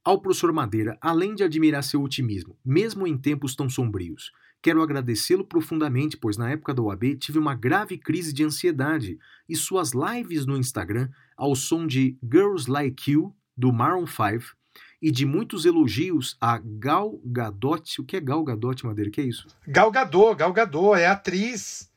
Ao 0.03 0.19
professor 0.19 0.51
Madeira, 0.53 0.97
além 1.01 1.35
de 1.35 1.43
admirar 1.43 1.83
seu 1.83 2.01
otimismo, 2.01 2.57
mesmo 2.65 3.05
em 3.05 3.17
tempos 3.17 3.55
tão 3.55 3.69
sombrios, 3.69 4.31
Quero 4.63 4.81
agradecê-lo 4.81 5.43
profundamente, 5.43 6.15
pois 6.15 6.37
na 6.37 6.49
época 6.49 6.73
da 6.73 6.81
OAB 6.81 7.17
tive 7.19 7.37
uma 7.37 7.53
grave 7.53 7.97
crise 7.97 8.31
de 8.31 8.45
ansiedade 8.45 9.19
e 9.47 9.57
suas 9.57 9.91
lives 9.91 10.45
no 10.45 10.55
Instagram, 10.55 11.09
ao 11.35 11.53
som 11.53 11.85
de 11.85 12.17
Girls 12.23 12.71
Like 12.71 13.11
You, 13.11 13.35
do 13.57 13.73
Maroon 13.73 14.07
5, 14.07 14.55
e 15.01 15.11
de 15.11 15.25
muitos 15.25 15.65
elogios 15.65 16.37
a 16.39 16.57
Gal 16.57 17.19
Gadot. 17.25 17.99
O 17.99 18.05
que 18.05 18.15
é 18.15 18.21
Gal 18.21 18.41
Gadot, 18.41 18.85
Madeira? 18.85 19.09
O 19.09 19.11
que 19.11 19.19
é 19.19 19.25
isso? 19.25 19.47
Gal 19.67 19.91
Gadot, 19.91 20.33
Gal 20.35 20.53
Gadot, 20.53 20.97
é 20.97 21.07
atriz. 21.07 21.91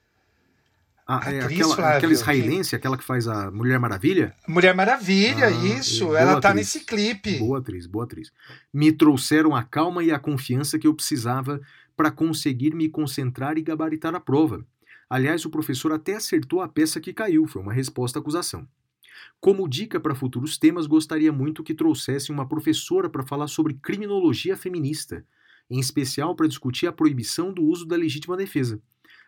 Ah, 1.06 1.20
é 1.32 1.38
Atriz, 1.40 1.60
aquela, 1.60 1.76
Flávio, 1.76 1.96
aquela 1.98 2.12
israelense, 2.12 2.74
aquela 2.74 2.98
que 2.98 3.04
faz 3.04 3.28
a 3.28 3.48
Mulher 3.50 3.78
Maravilha? 3.78 4.34
Mulher 4.48 4.74
Maravilha, 4.74 5.46
Ah, 5.46 5.50
isso. 5.50 6.16
Ela 6.16 6.40
tá 6.40 6.48
atriz. 6.48 6.66
nesse 6.74 6.84
clipe. 6.84 7.38
Boa 7.38 7.58
atriz, 7.58 7.86
boa 7.86 8.04
atriz. 8.04 8.32
Me 8.72 8.90
trouxeram 8.90 9.54
a 9.54 9.62
calma 9.62 10.02
e 10.02 10.10
a 10.10 10.18
confiança 10.18 10.78
que 10.80 10.86
eu 10.86 10.92
precisava 10.94 11.60
para 11.96 12.10
conseguir 12.10 12.74
me 12.74 12.88
concentrar 12.88 13.56
e 13.56 13.62
gabaritar 13.62 14.14
a 14.16 14.20
prova. 14.20 14.66
Aliás, 15.08 15.44
o 15.44 15.50
professor 15.50 15.92
até 15.92 16.16
acertou 16.16 16.60
a 16.60 16.68
peça 16.68 17.00
que 17.00 17.12
caiu, 17.12 17.46
foi 17.46 17.62
uma 17.62 17.72
resposta 17.72 18.18
à 18.18 18.20
acusação. 18.20 18.66
Como 19.40 19.68
dica 19.68 20.00
para 20.00 20.14
futuros 20.14 20.58
temas, 20.58 20.86
gostaria 20.86 21.32
muito 21.32 21.62
que 21.62 21.72
trouxessem 21.74 22.34
uma 22.34 22.48
professora 22.48 23.08
para 23.08 23.22
falar 23.22 23.46
sobre 23.46 23.74
criminologia 23.74 24.56
feminista, 24.56 25.24
em 25.70 25.78
especial 25.78 26.34
para 26.34 26.48
discutir 26.48 26.88
a 26.88 26.92
proibição 26.92 27.52
do 27.52 27.62
uso 27.62 27.86
da 27.86 27.96
legítima 27.96 28.36
defesa. 28.36 28.80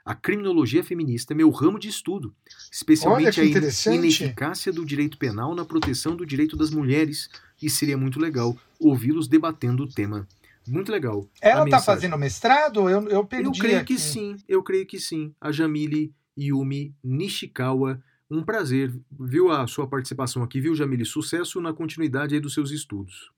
A 0.08 0.14
criminologia 0.14 0.82
feminista 0.82 1.34
é 1.34 1.36
meu 1.36 1.50
ramo 1.50 1.78
de 1.78 1.86
estudo, 1.86 2.34
especialmente 2.72 3.42
a 3.42 3.44
ineficácia 3.44 4.72
do 4.72 4.82
direito 4.82 5.18
penal 5.18 5.54
na 5.54 5.66
proteção 5.66 6.16
do 6.16 6.24
direito 6.24 6.56
das 6.56 6.70
mulheres, 6.70 7.28
e 7.60 7.68
seria 7.68 7.98
muito 7.98 8.18
legal 8.18 8.56
ouvi-los 8.80 9.28
debatendo 9.28 9.82
o 9.82 9.86
tema. 9.86 10.26
Muito 10.66 10.90
legal. 10.90 11.28
Ela 11.42 11.58
tá 11.58 11.64
mensagem. 11.64 11.84
fazendo 11.84 12.16
mestrado? 12.16 12.88
Eu, 12.88 13.06
eu 13.06 13.22
perdi 13.22 13.48
Eu 13.48 13.52
creio 13.52 13.80
aqui. 13.80 13.96
que 13.96 14.00
sim, 14.00 14.36
eu 14.48 14.62
creio 14.62 14.86
que 14.86 14.98
sim. 14.98 15.34
A 15.38 15.52
Jamile 15.52 16.10
Yumi 16.38 16.94
Nishikawa, 17.04 18.02
um 18.30 18.42
prazer, 18.42 18.90
viu 19.12 19.50
a 19.52 19.66
sua 19.66 19.86
participação 19.86 20.42
aqui, 20.42 20.58
viu, 20.58 20.74
Jamile? 20.74 21.04
Sucesso 21.04 21.60
na 21.60 21.74
continuidade 21.74 22.40
dos 22.40 22.54
seus 22.54 22.70
estudos. 22.70 23.30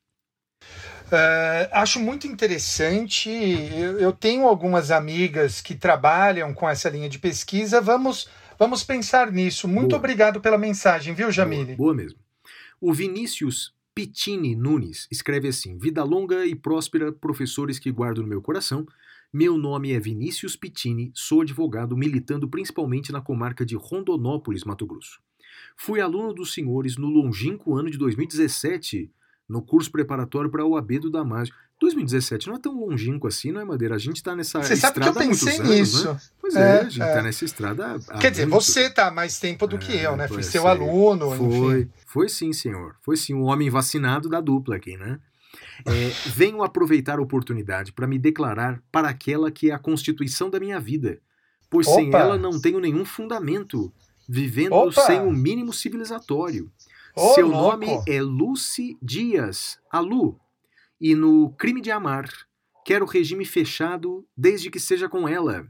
É, 1.12 1.68
acho 1.72 1.98
muito 1.98 2.26
interessante. 2.26 3.28
Eu, 3.30 3.98
eu 3.98 4.12
tenho 4.12 4.46
algumas 4.46 4.90
amigas 4.90 5.60
que 5.60 5.74
trabalham 5.74 6.54
com 6.54 6.68
essa 6.68 6.88
linha 6.88 7.08
de 7.08 7.18
pesquisa. 7.18 7.80
Vamos, 7.80 8.28
vamos 8.58 8.84
pensar 8.84 9.32
nisso. 9.32 9.66
Muito 9.66 9.90
Boa. 9.90 9.98
obrigado 9.98 10.40
pela 10.40 10.58
mensagem, 10.58 11.14
viu, 11.14 11.30
Jamile? 11.30 11.74
Boa, 11.74 11.76
boa 11.76 11.94
mesmo. 11.94 12.18
O 12.80 12.92
Vinícius 12.92 13.74
Pittini 13.94 14.54
Nunes 14.54 15.06
escreve 15.10 15.48
assim: 15.48 15.76
Vida 15.76 16.02
longa 16.04 16.46
e 16.46 16.54
próspera, 16.54 17.12
professores 17.12 17.78
que 17.78 17.90
guardo 17.90 18.22
no 18.22 18.28
meu 18.28 18.40
coração. 18.40 18.86
Meu 19.32 19.56
nome 19.56 19.92
é 19.92 20.00
Vinícius 20.00 20.56
Pittini, 20.56 21.12
sou 21.14 21.42
advogado 21.42 21.96
militando 21.96 22.48
principalmente 22.48 23.12
na 23.12 23.20
comarca 23.20 23.64
de 23.64 23.76
Rondonópolis, 23.76 24.64
Mato 24.64 24.84
Grosso. 24.84 25.20
Fui 25.76 26.00
aluno 26.00 26.34
dos 26.34 26.52
senhores 26.52 26.96
no 26.96 27.06
longínquo 27.06 27.76
ano 27.76 27.88
de 27.90 27.96
2017, 27.96 29.08
no 29.50 29.60
curso 29.60 29.90
preparatório 29.90 30.48
para 30.48 30.62
a 30.62 30.66
OAB 30.66 31.00
do 31.00 31.10
Damásio. 31.10 31.52
2017 31.80 32.46
não 32.46 32.54
é 32.54 32.58
tão 32.58 32.78
longínquo 32.78 33.26
assim, 33.26 33.50
não 33.50 33.60
é, 33.60 33.64
Madeira? 33.64 33.96
A 33.96 33.98
gente 33.98 34.16
está 34.16 34.36
nessa 34.36 34.62
Você 34.62 34.76
sabe 34.76 35.00
que 35.00 35.00
eu 35.00 35.10
estrada 35.10 35.26
pensei 35.26 35.56
anos, 35.56 35.68
nisso. 35.70 36.12
Né? 36.12 36.20
Pois 36.40 36.54
É, 36.54 36.60
é, 36.60 36.80
a 36.80 36.82
gente 36.84 37.02
é. 37.02 37.08
está 37.08 37.22
nessa 37.22 37.44
estrada 37.44 37.98
Quer 38.20 38.30
dizer, 38.30 38.46
muito 38.46 38.62
você 38.62 38.88
tá 38.88 39.08
há 39.08 39.10
mais 39.10 39.40
tempo 39.40 39.66
do 39.66 39.76
que 39.76 39.96
É, 39.96 40.06
eu, 40.06 40.16
né? 40.16 40.28
Fui 40.28 40.42
seu 40.42 40.68
é. 40.68 40.70
aluno, 40.70 41.30
Foi, 41.32 41.80
enfim. 41.80 41.90
foi 42.06 42.28
sim, 42.28 42.52
senhor. 42.52 42.94
Foi 43.02 43.16
sim, 43.16 43.34
um 43.34 43.44
homem 43.44 43.68
vacinado 43.70 44.28
da 44.28 44.40
dupla 44.40 44.76
aqui, 44.76 44.96
né? 44.96 45.18
É, 45.84 46.10
venho 46.26 46.62
aproveitar 46.62 47.18
a 47.18 47.22
oportunidade 47.22 47.92
para 47.92 48.06
me 48.06 48.18
declarar 48.18 48.80
para 48.92 49.08
aquela 49.08 49.50
que 49.50 49.70
é 49.70 49.74
a 49.74 49.78
constituição 49.78 50.48
da 50.48 50.60
minha 50.60 50.78
vida, 50.78 51.18
pois 51.68 51.88
sem 51.88 52.08
Opa! 52.08 52.18
ela 52.18 52.38
não 52.38 52.60
tenho 52.60 52.78
nenhum 52.78 53.04
fundamento. 53.04 53.92
vivendo 54.28 54.74
Opa! 54.74 55.00
sem 55.06 55.20
o 55.20 55.32
mínimo 55.32 55.72
civilizatório. 55.72 56.70
Ô, 57.20 57.34
Seu 57.34 57.46
louco. 57.48 57.70
nome 57.70 58.02
é 58.08 58.20
Lucy 58.22 58.96
Dias, 59.02 59.78
a 59.90 60.00
Lu. 60.00 60.38
E 61.00 61.14
no 61.14 61.50
Crime 61.58 61.80
de 61.80 61.90
Amar, 61.90 62.28
quero 62.84 63.04
regime 63.04 63.44
fechado 63.44 64.24
desde 64.36 64.70
que 64.70 64.80
seja 64.80 65.08
com 65.08 65.28
ela. 65.28 65.66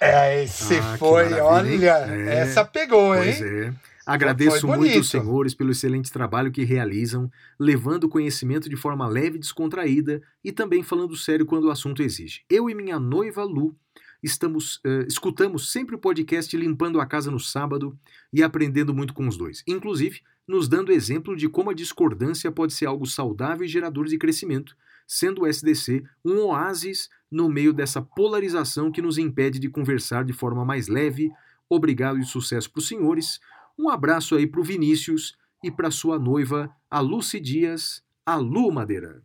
É, 0.00 0.42
esse 0.44 0.76
Ah, 0.76 0.96
foi, 0.98 1.32
olha? 1.34 2.06
É. 2.08 2.38
essa 2.40 2.64
pegou, 2.64 3.14
hein? 3.14 3.34
É. 3.42 3.74
Agradeço 4.06 4.66
muito 4.66 4.98
os 4.98 5.10
senhores 5.10 5.54
pelo 5.54 5.70
excelente 5.70 6.10
trabalho 6.10 6.50
que 6.50 6.64
realizam, 6.64 7.30
levando 7.58 8.04
o 8.04 8.08
conhecimento 8.08 8.68
de 8.68 8.74
forma 8.76 9.06
leve 9.06 9.36
e 9.36 9.40
descontraída 9.40 10.20
e 10.42 10.50
também 10.50 10.82
falando 10.82 11.14
sério 11.16 11.46
quando 11.46 11.64
o 11.66 11.70
assunto 11.70 12.02
exige. 12.02 12.40
Eu 12.50 12.68
e 12.68 12.74
minha 12.74 12.98
noiva 12.98 13.44
Lu 13.44 13.76
estamos 14.22 14.80
eh, 14.84 15.04
escutamos 15.06 15.70
sempre 15.70 15.94
o 15.94 15.98
podcast 15.98 16.54
limpando 16.56 17.00
a 17.00 17.06
casa 17.06 17.30
no 17.30 17.38
sábado 17.38 17.96
e 18.32 18.42
aprendendo 18.42 18.92
muito 18.94 19.14
com 19.14 19.28
os 19.28 19.36
dois. 19.36 19.62
Inclusive, 19.66 20.20
nos 20.50 20.68
dando 20.68 20.90
exemplo 20.90 21.36
de 21.36 21.48
como 21.48 21.70
a 21.70 21.74
discordância 21.74 22.50
pode 22.50 22.72
ser 22.72 22.86
algo 22.86 23.06
saudável 23.06 23.64
e 23.64 23.68
gerador 23.68 24.06
de 24.06 24.18
crescimento, 24.18 24.76
sendo 25.06 25.42
o 25.42 25.46
SDC 25.46 26.02
um 26.24 26.40
oásis 26.40 27.08
no 27.30 27.48
meio 27.48 27.72
dessa 27.72 28.02
polarização 28.02 28.90
que 28.90 29.00
nos 29.00 29.16
impede 29.16 29.60
de 29.60 29.68
conversar 29.68 30.24
de 30.24 30.32
forma 30.32 30.64
mais 30.64 30.88
leve. 30.88 31.30
Obrigado 31.68 32.18
e 32.18 32.24
sucesso 32.24 32.68
para 32.70 32.80
os 32.80 32.88
senhores. 32.88 33.40
Um 33.78 33.88
abraço 33.88 34.34
aí 34.34 34.46
para 34.46 34.60
o 34.60 34.64
Vinícius 34.64 35.38
e 35.62 35.70
para 35.70 35.90
sua 35.90 36.18
noiva, 36.18 36.68
a 36.90 36.98
Lucy 36.98 37.38
Dias, 37.38 38.02
a 38.26 38.34
Lu 38.34 38.72
Madeira. 38.72 39.22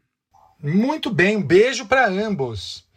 Muito 0.61 1.11
bem, 1.11 1.37
um 1.37 1.43
beijo 1.43 1.87
para 1.87 2.07
ambos. 2.07 2.87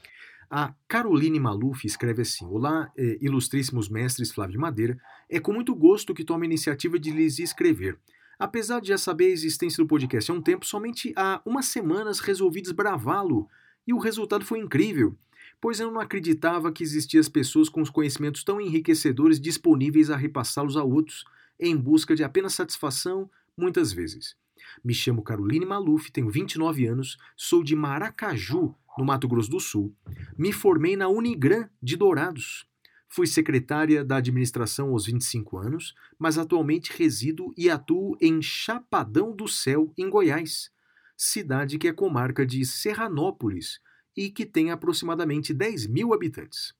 A 0.50 0.74
Caroline 0.86 1.40
Maluf 1.40 1.86
escreve 1.86 2.22
assim: 2.22 2.46
Olá, 2.46 2.90
eh, 2.96 3.18
ilustríssimos 3.20 3.88
mestres 3.88 4.32
Flávio 4.32 4.52
de 4.52 4.58
Madeira. 4.58 4.98
É 5.30 5.40
com 5.40 5.52
muito 5.52 5.74
gosto 5.74 6.14
que 6.14 6.24
tomo 6.24 6.42
a 6.42 6.46
iniciativa 6.46 6.98
de 6.98 7.10
lhes 7.10 7.38
escrever. 7.38 7.98
Apesar 8.38 8.80
de 8.80 8.88
já 8.88 8.98
saber 8.98 9.26
a 9.26 9.30
existência 9.30 9.82
do 9.82 9.88
podcast 9.88 10.30
há 10.30 10.34
um 10.34 10.40
tempo, 10.40 10.64
somente 10.64 11.12
há 11.16 11.42
umas 11.44 11.66
semanas 11.66 12.20
resolvi 12.20 12.62
desbravá-lo 12.62 13.48
e 13.86 13.92
o 13.92 13.98
resultado 13.98 14.44
foi 14.44 14.60
incrível, 14.60 15.16
pois 15.60 15.80
eu 15.80 15.90
não 15.90 16.00
acreditava 16.00 16.70
que 16.70 16.84
existiam 16.84 17.20
as 17.20 17.28
pessoas 17.28 17.68
com 17.68 17.80
os 17.80 17.90
conhecimentos 17.90 18.44
tão 18.44 18.60
enriquecedores 18.60 19.40
disponíveis 19.40 20.10
a 20.10 20.16
repassá-los 20.16 20.76
a 20.76 20.84
outros 20.84 21.24
em 21.58 21.76
busca 21.76 22.14
de 22.14 22.22
apenas 22.22 22.54
satisfação, 22.54 23.28
muitas 23.56 23.92
vezes. 23.92 24.36
Me 24.84 24.94
chamo 24.94 25.22
Caroline 25.22 25.66
Maluf, 25.66 26.12
tenho 26.12 26.30
29 26.30 26.86
anos, 26.86 27.16
sou 27.36 27.64
de 27.64 27.74
Maracaju, 27.74 28.74
no 28.96 29.04
Mato 29.04 29.26
Grosso 29.26 29.50
do 29.50 29.58
Sul. 29.58 29.94
Me 30.36 30.52
formei 30.52 30.96
na 30.96 31.08
Unigran 31.08 31.68
de 31.82 31.96
Dourados. 31.96 32.67
Fui 33.08 33.26
secretária 33.26 34.04
da 34.04 34.16
administração 34.16 34.90
aos 34.90 35.06
25 35.06 35.56
anos, 35.56 35.94
mas 36.18 36.36
atualmente 36.36 36.92
resido 36.92 37.52
e 37.56 37.70
atuo 37.70 38.16
em 38.20 38.42
Chapadão 38.42 39.34
do 39.34 39.48
Céu, 39.48 39.92
em 39.96 40.10
Goiás, 40.10 40.70
cidade 41.16 41.78
que 41.78 41.88
é 41.88 41.92
comarca 41.92 42.46
de 42.46 42.64
Serranópolis 42.64 43.80
e 44.16 44.30
que 44.30 44.44
tem 44.44 44.70
aproximadamente 44.70 45.54
10 45.54 45.86
mil 45.86 46.12
habitantes. 46.12 46.74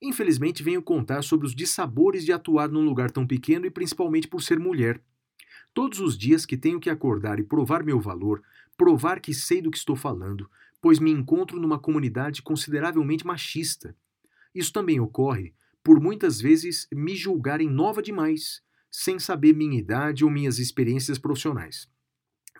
Infelizmente, 0.00 0.62
venho 0.62 0.80
contar 0.80 1.22
sobre 1.22 1.46
os 1.46 1.54
dissabores 1.54 2.24
de 2.24 2.32
atuar 2.32 2.68
num 2.68 2.84
lugar 2.84 3.10
tão 3.10 3.26
pequeno 3.26 3.66
e 3.66 3.70
principalmente 3.70 4.28
por 4.28 4.42
ser 4.42 4.58
mulher. 4.58 5.02
Todos 5.74 5.98
os 5.98 6.16
dias 6.16 6.46
que 6.46 6.56
tenho 6.56 6.78
que 6.78 6.88
acordar 6.88 7.40
e 7.40 7.44
provar 7.44 7.82
meu 7.82 8.00
valor, 8.00 8.42
provar 8.76 9.20
que 9.20 9.34
sei 9.34 9.60
do 9.60 9.70
que 9.70 9.76
estou 9.76 9.96
falando, 9.96 10.48
pois 10.80 11.00
me 11.00 11.10
encontro 11.10 11.60
numa 11.60 11.78
comunidade 11.78 12.42
consideravelmente 12.42 13.26
machista. 13.26 13.96
Isso 14.58 14.72
também 14.72 14.98
ocorre 14.98 15.54
por 15.84 16.00
muitas 16.00 16.40
vezes 16.40 16.88
me 16.92 17.14
julgarem 17.14 17.70
nova 17.70 18.02
demais, 18.02 18.60
sem 18.90 19.16
saber 19.16 19.54
minha 19.54 19.78
idade 19.78 20.24
ou 20.24 20.30
minhas 20.30 20.58
experiências 20.58 21.16
profissionais. 21.16 21.88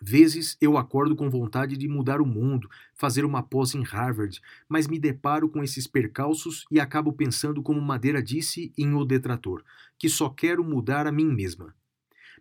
Vezes 0.01 0.55
eu 0.61 0.77
acordo 0.77 1.13
com 1.13 1.29
vontade 1.29 1.75
de 1.75 1.89
mudar 1.89 2.21
o 2.21 2.25
mundo, 2.25 2.69
fazer 2.95 3.25
uma 3.25 3.43
pós 3.43 3.75
em 3.75 3.83
Harvard, 3.83 4.39
mas 4.69 4.87
me 4.87 4.97
deparo 4.97 5.49
com 5.49 5.61
esses 5.61 5.87
percalços 5.87 6.63
e 6.71 6.79
acabo 6.79 7.11
pensando 7.11 7.61
como 7.61 7.81
Madeira 7.81 8.23
disse 8.23 8.71
em 8.77 8.93
O 8.93 9.03
Detrator, 9.03 9.61
que 9.97 10.07
só 10.07 10.29
quero 10.29 10.63
mudar 10.63 11.05
a 11.05 11.11
mim 11.11 11.25
mesma. 11.25 11.75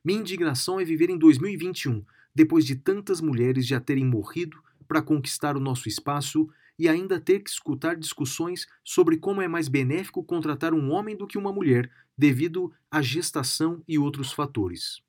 Minha 0.05 0.21
indignação 0.21 0.79
é 0.79 0.85
viver 0.85 1.11
em 1.11 1.19
2021, 1.19 2.05
depois 2.33 2.65
de 2.65 2.77
tantas 2.77 3.21
mulheres 3.21 3.67
já 3.67 3.81
terem 3.81 4.05
morrido 4.05 4.63
para 4.87 5.03
conquistar 5.03 5.57
o 5.57 5.61
nosso 5.61 5.89
espaço 5.89 6.49
e 6.79 6.89
ainda 6.89 7.21
ter 7.21 7.41
que 7.41 7.51
escutar 7.51 7.97
discussões 7.97 8.67
sobre 8.85 9.17
como 9.17 9.43
é 9.43 9.49
mais 9.49 9.69
benéfico 9.69 10.23
contratar 10.23 10.73
um 10.73 10.91
homem 10.91 11.17
do 11.17 11.27
que 11.27 11.37
uma 11.37 11.53
mulher, 11.53 11.91
devido 12.17 12.73
à 12.91 13.03
gestação 13.03 13.83
e 13.89 13.99
outros 13.99 14.33
fatores. 14.33 15.01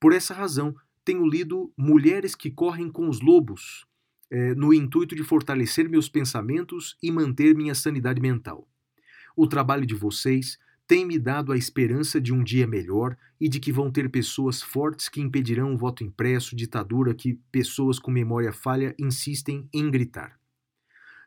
Por 0.00 0.12
essa 0.12 0.32
razão, 0.34 0.74
tenho 1.04 1.26
lido 1.26 1.72
Mulheres 1.76 2.34
que 2.34 2.50
Correm 2.50 2.90
com 2.90 3.08
os 3.08 3.20
Lobos, 3.20 3.86
eh, 4.30 4.54
no 4.54 4.72
intuito 4.74 5.14
de 5.14 5.22
fortalecer 5.22 5.88
meus 5.88 6.08
pensamentos 6.08 6.96
e 7.02 7.12
manter 7.12 7.54
minha 7.54 7.74
sanidade 7.74 8.20
mental. 8.20 8.68
O 9.36 9.46
trabalho 9.46 9.86
de 9.86 9.94
vocês 9.94 10.58
tem 10.86 11.04
me 11.04 11.18
dado 11.18 11.52
a 11.52 11.56
esperança 11.56 12.20
de 12.20 12.32
um 12.32 12.42
dia 12.42 12.66
melhor 12.66 13.16
e 13.40 13.48
de 13.48 13.58
que 13.60 13.72
vão 13.72 13.90
ter 13.90 14.08
pessoas 14.08 14.62
fortes 14.62 15.08
que 15.08 15.20
impedirão 15.20 15.74
o 15.74 15.76
voto 15.76 16.04
impresso, 16.04 16.56
ditadura 16.56 17.14
que 17.14 17.34
pessoas 17.50 17.98
com 17.98 18.10
memória 18.10 18.52
falha 18.52 18.94
insistem 18.98 19.68
em 19.72 19.90
gritar. 19.90 20.38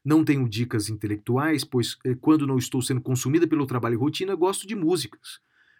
Não 0.03 0.23
tenho 0.23 0.47
dicas 0.47 0.89
intelectuais, 0.89 1.63
pois 1.63 1.97
eh, 2.05 2.15
quando 2.19 2.47
não 2.47 2.57
estou 2.57 2.81
sendo 2.81 3.01
consumida 3.01 3.47
pelo 3.47 3.65
trabalho 3.65 3.95
e 3.95 3.97
rotina, 3.97 4.35
gosto 4.35 4.65
de 4.65 4.75
músicas, 4.75 5.39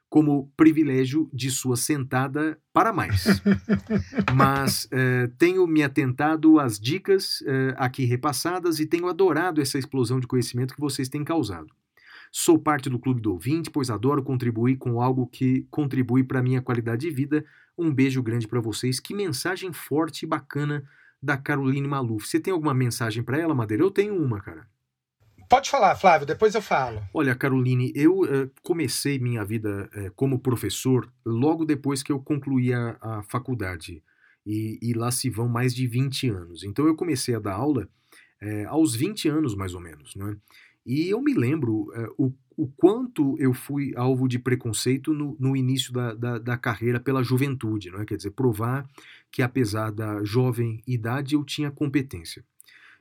como 0.09 0.51
privilégio 0.57 1.29
de 1.31 1.49
sua 1.49 1.77
sentada 1.77 2.59
para 2.73 2.91
mais. 2.91 3.41
Mas 4.35 4.87
eh, 4.91 5.29
tenho 5.37 5.65
me 5.65 5.83
atentado 5.83 6.59
às 6.59 6.79
dicas 6.79 7.43
eh, 7.45 7.73
aqui 7.77 8.05
repassadas 8.05 8.79
e 8.79 8.85
tenho 8.85 9.07
adorado 9.07 9.61
essa 9.61 9.77
explosão 9.77 10.19
de 10.19 10.27
conhecimento 10.27 10.73
que 10.73 10.81
vocês 10.81 11.07
têm 11.07 11.23
causado. 11.23 11.73
Sou 12.31 12.59
parte 12.59 12.89
do 12.89 12.99
Clube 12.99 13.21
do 13.21 13.31
Ouvinte, 13.31 13.71
pois 13.71 13.89
adoro 13.89 14.21
contribuir 14.21 14.77
com 14.77 15.01
algo 15.01 15.25
que 15.25 15.65
contribui 15.71 16.23
para 16.23 16.39
a 16.39 16.43
minha 16.43 16.61
qualidade 16.61 17.07
de 17.07 17.11
vida. 17.11 17.43
Um 17.77 17.91
beijo 17.91 18.21
grande 18.21 18.47
para 18.47 18.59
vocês. 18.59 18.99
Que 18.99 19.15
mensagem 19.15 19.73
forte 19.73 20.23
e 20.23 20.27
bacana 20.27 20.83
da 21.21 21.37
Caroline 21.37 21.87
Maluf. 21.87 22.27
Você 22.27 22.39
tem 22.39 22.53
alguma 22.53 22.73
mensagem 22.73 23.23
para 23.23 23.37
ela, 23.37 23.53
Madeira? 23.53 23.83
Eu 23.83 23.91
tenho 23.91 24.15
uma, 24.15 24.41
cara. 24.41 24.67
Pode 25.49 25.67
falar, 25.67 25.95
Flávio, 25.95 26.27
depois 26.27 26.53
eu 26.53 26.61
falo. 26.61 27.01
Olha, 27.11 27.33
Caroline, 27.33 27.91
eu 27.95 28.23
eh, 28.23 28.49
comecei 28.61 29.17
minha 29.17 29.43
vida 29.43 29.89
eh, 29.95 30.11
como 30.15 30.37
professor 30.37 31.11
logo 31.25 31.65
depois 31.65 32.03
que 32.03 32.11
eu 32.11 32.19
concluí 32.19 32.71
a, 32.71 32.97
a 33.01 33.23
faculdade. 33.23 34.03
E, 34.45 34.77
e 34.79 34.93
lá 34.93 35.09
se 35.09 35.27
vão 35.27 35.47
mais 35.49 35.73
de 35.73 35.87
20 35.87 36.29
anos. 36.29 36.63
Então 36.63 36.85
eu 36.85 36.95
comecei 36.95 37.33
a 37.33 37.39
dar 37.39 37.55
aula 37.55 37.89
eh, 38.39 38.65
aos 38.65 38.95
20 38.95 39.27
anos, 39.27 39.55
mais 39.55 39.73
ou 39.73 39.81
menos. 39.81 40.15
Né? 40.15 40.37
E 40.85 41.09
eu 41.09 41.19
me 41.19 41.33
lembro 41.33 41.87
o, 42.15 42.31
o 42.55 42.67
quanto 42.67 43.35
eu 43.39 43.53
fui 43.53 43.93
alvo 43.95 44.27
de 44.27 44.37
preconceito 44.37 45.13
no, 45.13 45.35
no 45.39 45.55
início 45.55 45.91
da, 45.91 46.13
da, 46.13 46.37
da 46.37 46.57
carreira 46.57 46.99
pela 46.99 47.23
juventude. 47.23 47.89
Não 47.89 48.01
é? 48.01 48.05
Quer 48.05 48.17
dizer, 48.17 48.31
provar 48.31 48.85
que 49.31 49.41
apesar 49.41 49.91
da 49.91 50.23
jovem 50.23 50.81
idade 50.87 51.35
eu 51.35 51.43
tinha 51.43 51.71
competência. 51.71 52.43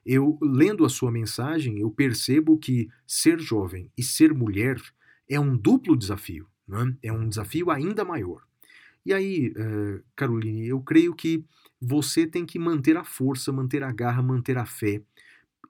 Eu, 0.04 0.38
lendo 0.40 0.84
a 0.84 0.88
sua 0.88 1.10
mensagem, 1.10 1.80
eu 1.80 1.90
percebo 1.90 2.56
que 2.56 2.88
ser 3.06 3.38
jovem 3.38 3.90
e 3.96 4.02
ser 4.02 4.32
mulher 4.32 4.80
é 5.28 5.38
um 5.38 5.56
duplo 5.56 5.96
desafio, 5.96 6.46
né? 6.66 6.96
é 7.02 7.12
um 7.12 7.28
desafio 7.28 7.70
ainda 7.70 8.04
maior. 8.04 8.42
E 9.04 9.12
aí, 9.12 9.52
eh, 9.56 10.00
Caroline, 10.16 10.66
eu 10.66 10.80
creio 10.80 11.14
que 11.14 11.44
você 11.80 12.26
tem 12.26 12.44
que 12.44 12.58
manter 12.58 12.96
a 12.96 13.04
força, 13.04 13.52
manter 13.52 13.82
a 13.82 13.92
garra, 13.92 14.22
manter 14.22 14.58
a 14.58 14.66
fé 14.66 15.02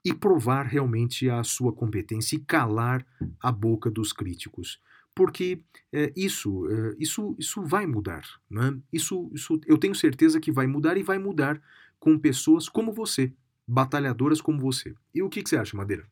e 0.04 0.14
provar 0.14 0.66
realmente 0.66 1.28
a 1.28 1.42
sua 1.42 1.72
competência 1.72 2.36
e 2.36 2.40
calar 2.40 3.04
a 3.40 3.52
boca 3.52 3.90
dos 3.90 4.12
críticos. 4.12 4.80
Porque 5.18 5.58
eh, 5.92 6.12
isso, 6.14 6.68
eh, 6.70 6.94
isso, 6.96 7.34
isso 7.36 7.60
vai 7.64 7.86
mudar. 7.86 8.22
Né? 8.48 8.78
Isso, 8.92 9.28
isso 9.34 9.60
eu 9.66 9.76
tenho 9.76 9.92
certeza 9.92 10.38
que 10.38 10.52
vai 10.52 10.68
mudar 10.68 10.96
e 10.96 11.02
vai 11.02 11.18
mudar 11.18 11.60
com 11.98 12.16
pessoas 12.16 12.68
como 12.68 12.92
você, 12.92 13.32
batalhadoras 13.66 14.40
como 14.40 14.60
você. 14.60 14.94
E 15.12 15.20
o 15.20 15.28
que, 15.28 15.42
que 15.42 15.48
você 15.48 15.56
acha, 15.56 15.76
Madeira? 15.76 16.04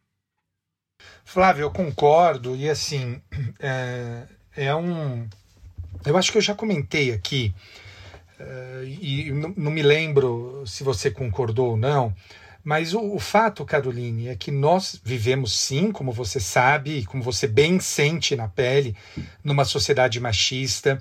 Flávio, 1.25 1.63
eu 1.63 1.71
concordo, 1.71 2.57
e 2.57 2.69
assim, 2.69 3.23
é, 3.61 4.27
é 4.57 4.75
um. 4.75 5.29
Eu 6.05 6.17
acho 6.17 6.33
que 6.33 6.39
eu 6.39 6.43
já 6.43 6.55
comentei 6.57 7.13
aqui, 7.13 7.55
é, 8.41 8.85
e 8.87 9.31
não, 9.31 9.55
não 9.57 9.71
me 9.71 9.83
lembro 9.83 10.65
se 10.67 10.83
você 10.83 11.13
concordou 11.13 11.71
ou 11.71 11.77
não, 11.77 12.13
mas 12.67 12.95
o, 12.95 13.15
o, 13.15 13.21
fato, 13.21 13.65
Caroline, 13.65 14.27
é 14.27 14.35
que 14.35 14.51
nós 14.51 15.01
vivemos 15.05 15.57
sim, 15.57 15.93
como 15.93 16.11
você 16.11 16.41
sabe, 16.41 17.05
como 17.05 17.23
você 17.23 17.47
bem 17.47 17.79
sente 17.79 18.35
na 18.35 18.49
pele, 18.49 18.97
numa 19.45 19.65
sociedade 19.65 20.19
machista. 20.19 21.01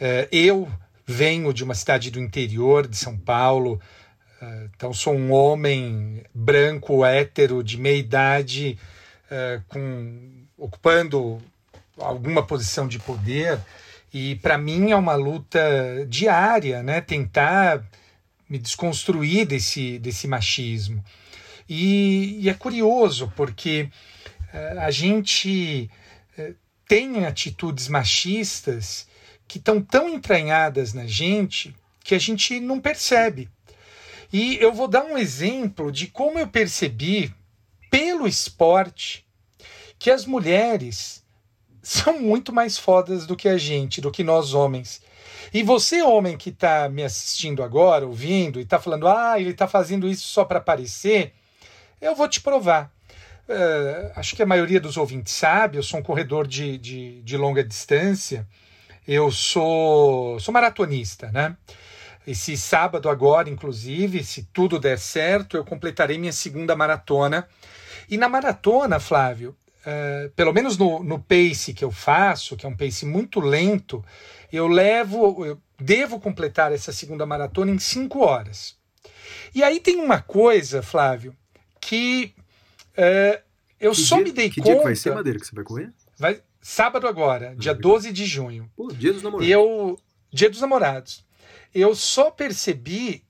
É, 0.00 0.28
eu 0.30 0.70
venho 1.04 1.52
de 1.52 1.64
uma 1.64 1.74
cidade 1.74 2.08
do 2.08 2.20
interior 2.20 2.86
de 2.86 2.96
São 2.96 3.18
Paulo, 3.18 3.80
então 4.76 4.94
sou 4.94 5.12
um 5.12 5.32
homem 5.32 6.22
branco, 6.32 7.04
hétero, 7.04 7.64
de 7.64 7.76
meia 7.78 7.98
idade, 7.98 8.78
com, 9.66 10.46
ocupando 10.56 11.42
alguma 11.98 12.46
posição 12.46 12.86
de 12.86 13.00
poder 13.00 13.58
e 14.14 14.36
para 14.36 14.56
mim 14.56 14.92
é 14.92 14.96
uma 14.96 15.16
luta 15.16 16.06
diária, 16.06 16.80
né? 16.80 17.00
Tentar 17.00 17.82
me 18.52 18.58
desconstruir 18.58 19.46
desse, 19.46 19.98
desse 19.98 20.28
machismo. 20.28 21.02
E, 21.66 22.36
e 22.38 22.50
é 22.50 22.54
curioso 22.54 23.32
porque 23.34 23.88
eh, 24.52 24.76
a 24.78 24.90
gente 24.90 25.90
eh, 26.36 26.52
tem 26.86 27.24
atitudes 27.24 27.88
machistas 27.88 29.08
que 29.48 29.56
estão 29.56 29.80
tão 29.80 30.06
entranhadas 30.06 30.92
na 30.92 31.06
gente 31.06 31.74
que 32.04 32.14
a 32.14 32.18
gente 32.18 32.60
não 32.60 32.78
percebe. 32.78 33.48
E 34.30 34.56
eu 34.56 34.70
vou 34.70 34.86
dar 34.86 35.04
um 35.04 35.16
exemplo 35.16 35.90
de 35.90 36.08
como 36.08 36.38
eu 36.38 36.46
percebi 36.46 37.34
pelo 37.90 38.28
esporte 38.28 39.24
que 39.98 40.10
as 40.10 40.26
mulheres 40.26 41.24
são 41.82 42.20
muito 42.20 42.52
mais 42.52 42.76
fodas 42.76 43.26
do 43.26 43.34
que 43.34 43.48
a 43.48 43.56
gente, 43.56 43.98
do 43.98 44.10
que 44.10 44.22
nós 44.22 44.52
homens. 44.52 45.00
E 45.54 45.62
você, 45.62 46.02
homem 46.02 46.36
que 46.36 46.48
está 46.48 46.88
me 46.88 47.04
assistindo 47.04 47.62
agora, 47.62 48.06
ouvindo, 48.06 48.58
e 48.58 48.62
está 48.62 48.80
falando, 48.80 49.06
ah, 49.06 49.38
ele 49.38 49.50
está 49.50 49.68
fazendo 49.68 50.08
isso 50.08 50.26
só 50.26 50.44
para 50.44 50.58
aparecer, 50.58 51.34
eu 52.00 52.14
vou 52.14 52.26
te 52.26 52.40
provar. 52.40 52.90
Uh, 53.48 54.12
acho 54.16 54.34
que 54.34 54.42
a 54.42 54.46
maioria 54.46 54.80
dos 54.80 54.96
ouvintes 54.96 55.34
sabe, 55.34 55.76
eu 55.76 55.82
sou 55.82 56.00
um 56.00 56.02
corredor 56.02 56.46
de, 56.46 56.78
de, 56.78 57.20
de 57.22 57.36
longa 57.36 57.62
distância, 57.62 58.46
eu 59.06 59.30
sou, 59.30 60.40
sou 60.40 60.54
maratonista, 60.54 61.30
né? 61.32 61.56
Esse 62.26 62.56
sábado 62.56 63.10
agora, 63.10 63.50
inclusive, 63.50 64.22
se 64.22 64.44
tudo 64.52 64.78
der 64.78 64.98
certo, 64.98 65.56
eu 65.56 65.64
completarei 65.64 66.16
minha 66.18 66.32
segunda 66.32 66.76
maratona. 66.76 67.48
E 68.08 68.16
na 68.16 68.28
maratona, 68.28 69.00
Flávio, 69.00 69.56
uh, 69.84 70.30
pelo 70.30 70.52
menos 70.52 70.78
no, 70.78 71.02
no 71.02 71.18
pace 71.18 71.74
que 71.74 71.84
eu 71.84 71.90
faço, 71.90 72.56
que 72.56 72.64
é 72.64 72.68
um 72.68 72.76
pace 72.76 73.04
muito 73.04 73.40
lento, 73.40 74.04
eu 74.52 74.66
levo, 74.68 75.44
eu 75.46 75.58
devo 75.80 76.20
completar 76.20 76.72
essa 76.72 76.92
segunda 76.92 77.24
maratona 77.26 77.70
em 77.70 77.78
cinco 77.78 78.20
horas. 78.20 78.76
E 79.54 79.62
aí 79.62 79.80
tem 79.80 79.96
uma 79.96 80.20
coisa, 80.20 80.82
Flávio, 80.82 81.34
que 81.80 82.34
uh, 82.98 83.42
eu 83.80 83.92
Que 83.92 84.00
só 84.00 84.16
dia- 84.16 84.24
me 84.24 84.32
dei 84.32 84.50
que 84.50 84.60
conta. 84.60 84.70
dia 84.70 84.78
que 84.78 84.84
vai 84.84 84.96
ser, 84.96 85.14
Madeira, 85.14 85.38
que 85.38 85.46
você 85.46 85.54
vai 85.54 85.64
correr? 85.64 85.92
Vai- 86.18 86.40
sábado 86.60 87.06
agora, 87.08 87.54
dia 87.56 87.72
legal. 87.72 87.92
12 87.92 88.12
de 88.12 88.24
junho. 88.26 88.70
Pô, 88.76 88.88
dia 88.92 89.12
dos 89.12 89.22
namorados. 89.22 89.48
E 89.48 89.50
eu. 89.52 89.98
Dia 90.32 90.48
dos 90.48 90.60
namorados. 90.60 91.24
Eu 91.74 91.94
só 91.94 92.30
percebi 92.30 93.24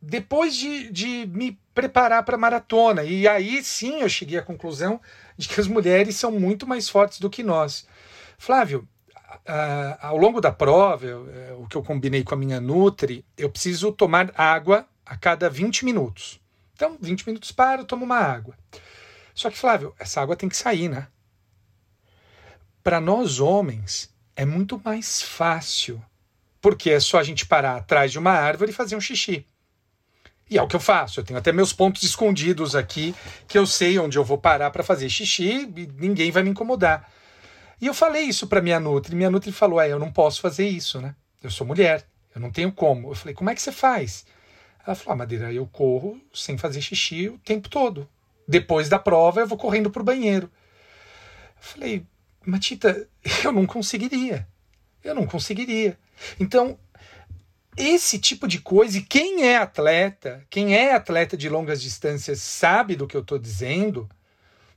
depois 0.00 0.54
de, 0.54 0.90
de 0.90 1.26
me 1.26 1.58
preparar 1.74 2.22
para 2.24 2.36
a 2.36 2.38
maratona. 2.38 3.02
E 3.04 3.26
aí 3.26 3.62
sim 3.64 4.00
eu 4.00 4.08
cheguei 4.08 4.38
à 4.38 4.42
conclusão 4.42 5.00
de 5.36 5.48
que 5.48 5.60
as 5.60 5.66
mulheres 5.66 6.14
são 6.16 6.30
muito 6.32 6.66
mais 6.66 6.88
fortes 6.88 7.18
do 7.18 7.30
que 7.30 7.42
nós. 7.42 7.86
Flávio, 8.36 8.86
ah, 9.46 9.98
ao 10.00 10.16
longo 10.16 10.40
da 10.40 10.52
prova, 10.52 11.04
eu- 11.06 11.28
eh, 11.30 11.54
o 11.58 11.66
que 11.66 11.76
eu 11.76 11.82
combinei 11.82 12.22
com 12.24 12.34
a 12.34 12.38
minha 12.38 12.60
Nutri, 12.60 13.24
eu 13.36 13.50
preciso 13.50 13.92
tomar 13.92 14.32
água 14.34 14.86
a 15.04 15.16
cada 15.16 15.48
20 15.48 15.84
minutos. 15.84 16.40
Então, 16.74 16.96
20 17.00 17.26
minutos 17.26 17.50
paro, 17.50 17.84
tomo 17.84 18.04
uma 18.04 18.18
água. 18.18 18.54
Só 19.34 19.50
que, 19.50 19.58
Flávio, 19.58 19.94
essa 19.98 20.20
água 20.20 20.36
tem 20.36 20.48
que 20.48 20.56
sair, 20.56 20.88
né? 20.88 21.08
Para 22.82 23.00
nós 23.00 23.40
homens, 23.40 24.14
é 24.34 24.44
muito 24.44 24.80
mais 24.84 25.20
fácil 25.22 26.02
porque 26.60 26.90
é 26.90 27.00
só 27.00 27.18
a 27.18 27.22
gente 27.22 27.46
parar 27.46 27.76
atrás 27.76 28.10
de 28.12 28.18
uma 28.18 28.32
árvore 28.32 28.70
e 28.70 28.74
fazer 28.74 28.96
um 28.96 29.00
xixi. 29.00 29.46
E 30.50 30.56
é 30.56 30.62
o 30.62 30.66
que 30.66 30.76
eu 30.76 30.80
faço. 30.80 31.20
Eu 31.20 31.24
tenho 31.24 31.38
até 31.38 31.52
meus 31.52 31.72
pontos 31.72 32.02
escondidos 32.02 32.74
aqui, 32.74 33.14
que 33.46 33.58
eu 33.58 33.66
sei 33.66 33.98
onde 33.98 34.16
eu 34.18 34.24
vou 34.24 34.38
parar 34.38 34.70
para 34.70 34.82
fazer 34.82 35.08
xixi 35.08 35.70
e 35.76 35.86
ninguém 35.98 36.30
vai 36.30 36.42
me 36.42 36.50
incomodar. 36.50 37.08
E 37.80 37.86
eu 37.86 37.94
falei 37.94 38.22
isso 38.22 38.46
para 38.46 38.60
minha 38.60 38.80
Nutri. 38.80 39.14
Minha 39.14 39.30
Nutri 39.30 39.52
falou: 39.52 39.80
é, 39.80 39.90
eu 39.90 39.98
não 39.98 40.12
posso 40.12 40.40
fazer 40.40 40.66
isso, 40.66 41.00
né? 41.00 41.14
Eu 41.42 41.50
sou 41.50 41.66
mulher, 41.66 42.04
eu 42.34 42.40
não 42.40 42.50
tenho 42.50 42.72
como. 42.72 43.10
Eu 43.10 43.14
falei: 43.14 43.34
como 43.34 43.50
é 43.50 43.54
que 43.54 43.62
você 43.62 43.72
faz? 43.72 44.26
Ela 44.84 44.94
falou: 44.94 45.14
ah, 45.14 45.16
Madeira, 45.16 45.52
eu 45.52 45.66
corro 45.66 46.20
sem 46.32 46.58
fazer 46.58 46.80
xixi 46.80 47.28
o 47.28 47.38
tempo 47.38 47.68
todo. 47.68 48.08
Depois 48.46 48.88
da 48.88 48.98
prova, 48.98 49.40
eu 49.40 49.46
vou 49.46 49.58
correndo 49.58 49.90
pro 49.90 50.02
banheiro. 50.02 50.50
Eu 51.56 51.62
falei: 51.62 52.06
Matita, 52.44 53.08
eu 53.44 53.52
não 53.52 53.66
conseguiria. 53.66 54.46
Eu 55.04 55.14
não 55.14 55.26
conseguiria. 55.26 55.96
Então, 56.40 56.78
esse 57.76 58.18
tipo 58.18 58.48
de 58.48 58.60
coisa, 58.60 58.98
e 58.98 59.02
quem 59.02 59.46
é 59.46 59.56
atleta, 59.56 60.44
quem 60.50 60.74
é 60.74 60.94
atleta 60.94 61.36
de 61.36 61.48
longas 61.48 61.80
distâncias 61.80 62.40
sabe 62.40 62.96
do 62.96 63.06
que 63.06 63.16
eu 63.16 63.20
estou 63.20 63.38
dizendo, 63.38 64.08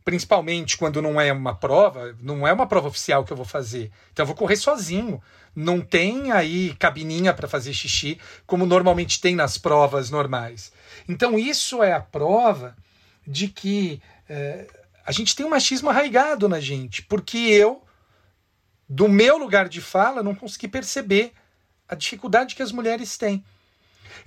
principalmente 0.03 0.77
quando 0.77 1.01
não 1.01 1.19
é 1.19 1.31
uma 1.31 1.55
prova, 1.55 2.15
não 2.21 2.47
é 2.47 2.53
uma 2.53 2.67
prova 2.67 2.87
oficial 2.87 3.23
que 3.23 3.31
eu 3.31 3.37
vou 3.37 3.45
fazer. 3.45 3.91
Então 4.11 4.23
eu 4.23 4.27
vou 4.27 4.35
correr 4.35 4.55
sozinho. 4.55 5.21
Não 5.55 5.81
tem 5.81 6.31
aí 6.31 6.73
cabininha 6.79 7.33
para 7.33 7.47
fazer 7.47 7.73
xixi, 7.73 8.17
como 8.47 8.65
normalmente 8.65 9.19
tem 9.19 9.35
nas 9.35 9.57
provas 9.57 10.09
normais. 10.09 10.71
Então 11.07 11.37
isso 11.37 11.83
é 11.83 11.93
a 11.93 11.99
prova 11.99 12.75
de 13.27 13.47
que 13.49 14.01
eh, 14.29 14.65
a 15.05 15.11
gente 15.11 15.35
tem 15.35 15.45
um 15.45 15.49
machismo 15.49 15.89
arraigado 15.89 16.47
na 16.47 16.59
gente, 16.59 17.01
porque 17.03 17.37
eu, 17.37 17.83
do 18.87 19.09
meu 19.09 19.37
lugar 19.37 19.67
de 19.67 19.81
fala, 19.81 20.23
não 20.23 20.33
consegui 20.33 20.67
perceber 20.67 21.33
a 21.87 21.95
dificuldade 21.95 22.55
que 22.55 22.63
as 22.63 22.71
mulheres 22.71 23.17
têm. 23.17 23.43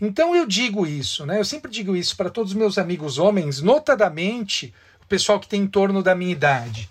Então 0.00 0.34
eu 0.34 0.46
digo 0.46 0.87
isso, 0.87 1.24
né? 1.24 1.38
Eu 1.38 1.44
sempre 1.44 1.70
digo 1.70 1.96
isso 1.96 2.16
para 2.16 2.30
todos 2.30 2.52
os 2.52 2.56
meus 2.56 2.78
amigos 2.78 3.18
homens, 3.18 3.60
notadamente 3.60 4.74
o 5.04 5.08
pessoal 5.08 5.38
que 5.38 5.48
tem 5.48 5.62
em 5.62 5.66
torno 5.66 6.02
da 6.02 6.14
minha 6.14 6.32
idade. 6.32 6.88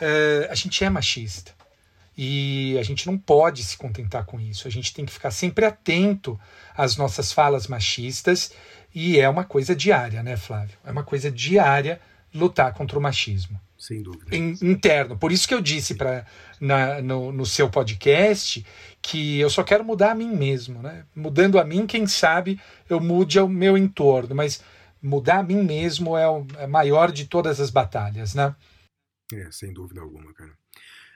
Eh, 0.00 0.48
a 0.50 0.54
gente 0.54 0.82
é 0.84 0.90
machista. 0.90 1.52
E 2.18 2.76
a 2.78 2.82
gente 2.82 3.06
não 3.06 3.18
pode 3.18 3.62
se 3.62 3.76
contentar 3.76 4.24
com 4.24 4.40
isso. 4.40 4.66
A 4.66 4.70
gente 4.70 4.94
tem 4.94 5.04
que 5.04 5.12
ficar 5.12 5.30
sempre 5.30 5.66
atento 5.66 6.38
às 6.74 6.96
nossas 6.96 7.30
falas 7.32 7.66
machistas. 7.66 8.52
E 8.94 9.18
é 9.20 9.28
uma 9.28 9.44
coisa 9.44 9.74
diária, 9.76 10.22
né, 10.22 10.36
Flávio? 10.36 10.76
É 10.84 10.90
uma 10.90 11.02
coisa 11.02 11.30
diária 11.30 12.00
lutar 12.34 12.72
contra 12.74 12.98
o 12.98 13.02
machismo 13.02 13.58
Sem 13.78 14.02
dúvida. 14.02 14.34
in- 14.34 14.56
interno. 14.62 15.16
Por 15.18 15.30
isso 15.30 15.46
que 15.46 15.52
eu 15.54 15.60
disse 15.60 15.94
pra, 15.94 16.24
na, 16.60 17.00
no, 17.02 17.30
no 17.32 17.44
seu 17.46 17.68
podcast 17.68 18.64
que 19.02 19.38
eu 19.38 19.50
só 19.50 19.62
quero 19.62 19.84
mudar 19.84 20.12
a 20.12 20.14
mim 20.14 20.30
mesmo. 20.34 20.80
Né? 20.80 21.04
Mudando 21.14 21.58
a 21.58 21.64
mim, 21.64 21.86
quem 21.86 22.06
sabe 22.06 22.58
eu 22.88 22.98
mude 22.98 23.38
o 23.38 23.46
meu 23.48 23.76
entorno. 23.76 24.34
Mas 24.34 24.62
mudar 25.02 25.38
a 25.38 25.42
mim 25.42 25.62
mesmo 25.62 26.16
é 26.16 26.28
o 26.28 26.46
é 26.58 26.66
maior 26.66 27.12
de 27.12 27.26
todas 27.26 27.60
as 27.60 27.70
batalhas. 27.70 28.34
Né? 28.34 28.54
É, 29.32 29.50
sem 29.50 29.72
dúvida 29.72 30.00
alguma, 30.00 30.32
cara. 30.32 30.56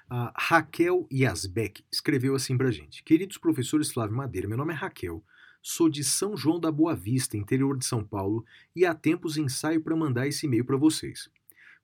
A 0.08 0.32
Raquel 0.36 1.06
Yasbeck 1.12 1.84
escreveu 1.90 2.34
assim 2.34 2.56
pra 2.56 2.70
gente: 2.70 3.04
Queridos 3.04 3.38
professores 3.38 3.92
Flávio 3.92 4.16
Madeira, 4.16 4.48
meu 4.48 4.58
nome 4.58 4.72
é 4.72 4.76
Raquel, 4.76 5.22
sou 5.62 5.88
de 5.88 6.02
São 6.02 6.36
João 6.36 6.58
da 6.58 6.72
Boa 6.72 6.96
Vista, 6.96 7.36
interior 7.36 7.78
de 7.78 7.84
São 7.86 8.04
Paulo, 8.04 8.44
e 8.74 8.84
há 8.84 8.94
tempos 8.94 9.36
ensaio 9.36 9.80
para 9.80 9.94
mandar 9.94 10.26
esse 10.26 10.46
e-mail 10.46 10.64
para 10.64 10.76
vocês. 10.76 11.28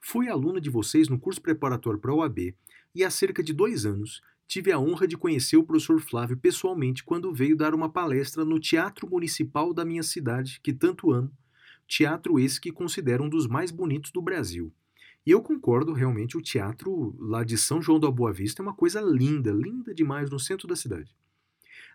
Fui 0.00 0.28
aluna 0.28 0.60
de 0.60 0.70
vocês 0.70 1.08
no 1.08 1.18
curso 1.18 1.40
preparatório 1.40 2.00
para 2.00 2.10
a 2.10 2.14
OAB 2.14 2.54
e 2.94 3.04
há 3.04 3.10
cerca 3.10 3.42
de 3.42 3.52
dois 3.52 3.86
anos 3.86 4.20
tive 4.48 4.70
a 4.72 4.78
honra 4.78 5.06
de 5.06 5.16
conhecer 5.16 5.56
o 5.56 5.64
professor 5.64 6.00
Flávio 6.00 6.36
pessoalmente 6.36 7.04
quando 7.04 7.32
veio 7.32 7.56
dar 7.56 7.74
uma 7.74 7.90
palestra 7.90 8.44
no 8.44 8.60
Teatro 8.60 9.08
Municipal 9.08 9.74
da 9.74 9.84
minha 9.84 10.02
cidade, 10.02 10.60
que 10.62 10.72
tanto 10.72 11.12
amo, 11.12 11.30
teatro 11.86 12.38
esse 12.38 12.60
que 12.60 12.72
considero 12.72 13.24
um 13.24 13.28
dos 13.28 13.46
mais 13.46 13.70
bonitos 13.70 14.10
do 14.10 14.22
Brasil. 14.22 14.72
E 15.24 15.30
eu 15.30 15.42
concordo, 15.42 15.92
realmente, 15.92 16.36
o 16.36 16.42
teatro 16.42 17.14
lá 17.18 17.42
de 17.42 17.58
São 17.58 17.82
João 17.82 17.98
da 17.98 18.10
Boa 18.10 18.32
Vista 18.32 18.62
é 18.62 18.64
uma 18.64 18.74
coisa 18.74 19.00
linda, 19.00 19.50
linda 19.50 19.92
demais 19.92 20.30
no 20.30 20.38
centro 20.38 20.68
da 20.68 20.76
cidade. 20.76 21.14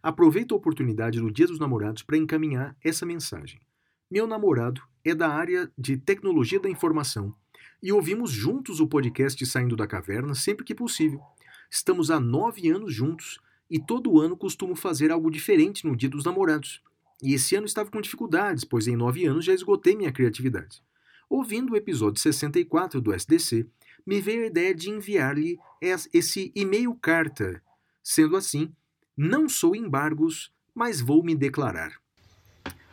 Aproveito 0.04 0.54
a 0.54 0.58
oportunidade 0.58 1.20
do 1.20 1.32
Dia 1.32 1.48
dos 1.48 1.60
Namorados 1.60 2.04
para 2.04 2.18
encaminhar 2.18 2.76
essa 2.84 3.06
mensagem. 3.06 3.62
Meu 4.10 4.28
namorado 4.28 4.82
é 5.06 5.16
da 5.16 5.30
área 5.30 5.72
de 5.78 5.96
tecnologia 5.96 6.60
da 6.60 6.70
informação 6.70 7.34
e 7.82 7.92
ouvimos 7.92 8.32
juntos 8.32 8.80
o 8.80 8.88
podcast 8.88 9.44
Saindo 9.46 9.76
da 9.76 9.88
Caverna 9.88 10.36
sempre 10.36 10.66
que 10.66 10.76
possível. 10.76 11.22
Estamos 11.70 12.12
há 12.12 12.20
nove 12.20 12.70
anos 12.70 12.94
juntos 12.94 13.40
e 13.70 13.80
todo 13.80 14.20
ano 14.20 14.36
costumo 14.36 14.76
fazer 14.76 15.12
algo 15.12 15.32
diferente 15.32 15.88
no 15.88 15.96
Dia 15.96 16.10
dos 16.10 16.26
Namorados. 16.26 16.84
E 17.22 17.34
esse 17.34 17.56
ano 17.56 17.66
estava 17.66 17.90
com 17.92 18.02
dificuldades, 18.02 18.64
pois 18.64 18.88
em 18.88 18.96
nove 18.96 19.26
anos 19.26 19.46
já 19.46 19.54
esgotei 19.54 19.96
minha 19.96 20.12
criatividade. 20.12 20.82
Ouvindo 21.30 21.74
o 21.74 21.78
episódio 21.78 22.20
64 22.22 23.00
do 23.00 23.14
SDC, 23.14 23.68
me 24.06 24.20
veio 24.20 24.44
a 24.44 24.48
ideia 24.48 24.74
de 24.74 24.90
enviar-lhe 24.90 25.58
es- 25.80 26.10
esse 26.14 26.52
e-mail 26.56 26.94
carta. 26.96 27.62
Sendo 28.04 28.36
assim, 28.36 28.74
não 29.16 29.48
sou 29.48 29.76
embargos, 29.76 30.52
mas 30.74 31.00
vou 31.00 31.24
me 31.24 31.36
declarar. 31.36 31.94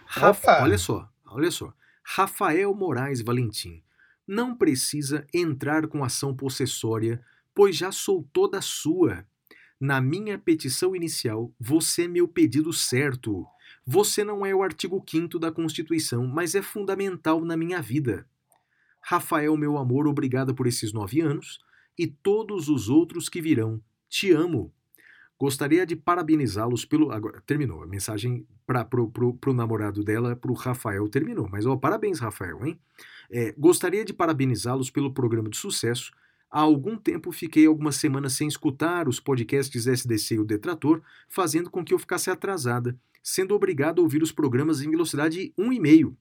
Rafa, 0.07 0.63
olha 0.63 0.79
só, 0.79 1.09
olha 1.27 1.51
só. 1.51 1.73
Rafael 2.03 2.75
Moraes 2.75 3.21
Valentim 3.21 3.83
não 4.27 4.55
precisa 4.55 5.27
entrar 5.33 5.87
com 5.87 6.05
ação 6.05 6.35
possessória, 6.37 7.23
pois 7.55 7.77
já 7.77 7.91
sou 7.91 8.29
toda 8.33 8.61
sua. 8.61 9.27
Na 9.81 10.01
minha 10.01 10.39
petição 10.39 10.95
inicial, 10.95 11.53
você 11.59 12.05
é 12.05 12.09
meu 12.09 12.27
pedido 12.29 12.73
certo. 12.73 13.47
Você 13.91 14.23
não 14.23 14.45
é 14.45 14.55
o 14.55 14.63
artigo 14.63 15.03
5 15.09 15.39
da 15.39 15.51
Constituição, 15.51 16.27
mas 16.27 16.55
é 16.55 16.61
fundamental 16.61 17.43
na 17.43 17.57
minha 17.57 17.81
vida. 17.81 18.29
Rafael, 19.01 19.57
meu 19.57 19.79
amor, 19.79 20.07
obrigada 20.07 20.53
por 20.53 20.67
esses 20.67 20.93
nove 20.93 21.23
anos 21.23 21.59
e 21.99 22.07
todos 22.07 22.69
os 22.69 22.91
outros 22.91 23.31
que 23.31 23.41
virão. 23.41 23.81
Te 24.07 24.31
amo. 24.31 24.71
Gostaria 25.41 25.87
de 25.87 25.97
parabenizá-los 25.97 26.85
pelo. 26.85 27.11
Agora, 27.11 27.43
terminou. 27.47 27.83
A 27.83 27.87
mensagem 27.87 28.47
para 28.67 28.85
pro, 28.85 29.11
pro, 29.11 29.33
pro 29.33 29.55
namorado 29.55 30.05
dela, 30.05 30.37
pro 30.37 30.53
Rafael, 30.53 31.09
terminou. 31.09 31.49
Mas, 31.51 31.65
ó, 31.65 31.75
parabéns, 31.75 32.19
Rafael, 32.19 32.67
hein? 32.67 32.79
É, 33.31 33.55
gostaria 33.57 34.05
de 34.05 34.13
parabenizá-los 34.13 34.91
pelo 34.91 35.15
programa 35.15 35.49
de 35.49 35.57
sucesso. 35.57 36.13
Há 36.51 36.61
algum 36.61 36.97
tempo 36.97 37.31
fiquei 37.31 37.67
algumas 37.67 37.97
semanas 37.97 38.33
sem 38.33 38.49
escutar 38.49 39.07
os 39.07 39.21
podcasts 39.21 39.87
SDC 39.87 40.37
e 40.37 40.39
o 40.39 40.45
Detrator, 40.45 41.03
fazendo 41.29 41.71
com 41.71 41.85
que 41.85 41.93
eu 41.93 41.99
ficasse 41.99 42.31
atrasada, 42.31 42.99
sendo 43.23 43.55
obrigado 43.55 44.01
a 44.01 44.03
ouvir 44.03 44.23
os 44.23 44.33
programas 44.33 44.81
em 44.81 44.91
velocidade 44.91 45.53
1,5. 45.59 46.17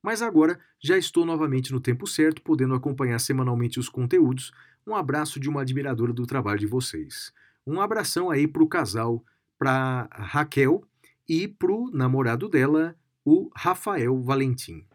Mas 0.00 0.22
agora 0.22 0.60
já 0.78 0.96
estou 0.96 1.24
novamente 1.24 1.72
no 1.72 1.80
tempo 1.80 2.06
certo, 2.06 2.42
podendo 2.42 2.74
acompanhar 2.74 3.18
semanalmente 3.18 3.80
os 3.80 3.88
conteúdos. 3.88 4.52
Um 4.86 4.94
abraço 4.94 5.40
de 5.40 5.48
uma 5.48 5.62
admiradora 5.62 6.12
do 6.12 6.26
trabalho 6.26 6.60
de 6.60 6.66
vocês. 6.66 7.32
Um 7.66 7.80
abração 7.80 8.30
aí 8.30 8.46
pro 8.46 8.68
casal, 8.68 9.24
pra 9.58 10.08
Raquel 10.12 10.84
e 11.28 11.48
pro 11.48 11.90
namorado 11.90 12.48
dela, 12.48 12.94
o 13.24 13.50
Rafael 13.56 14.22
Valentim. 14.22 14.86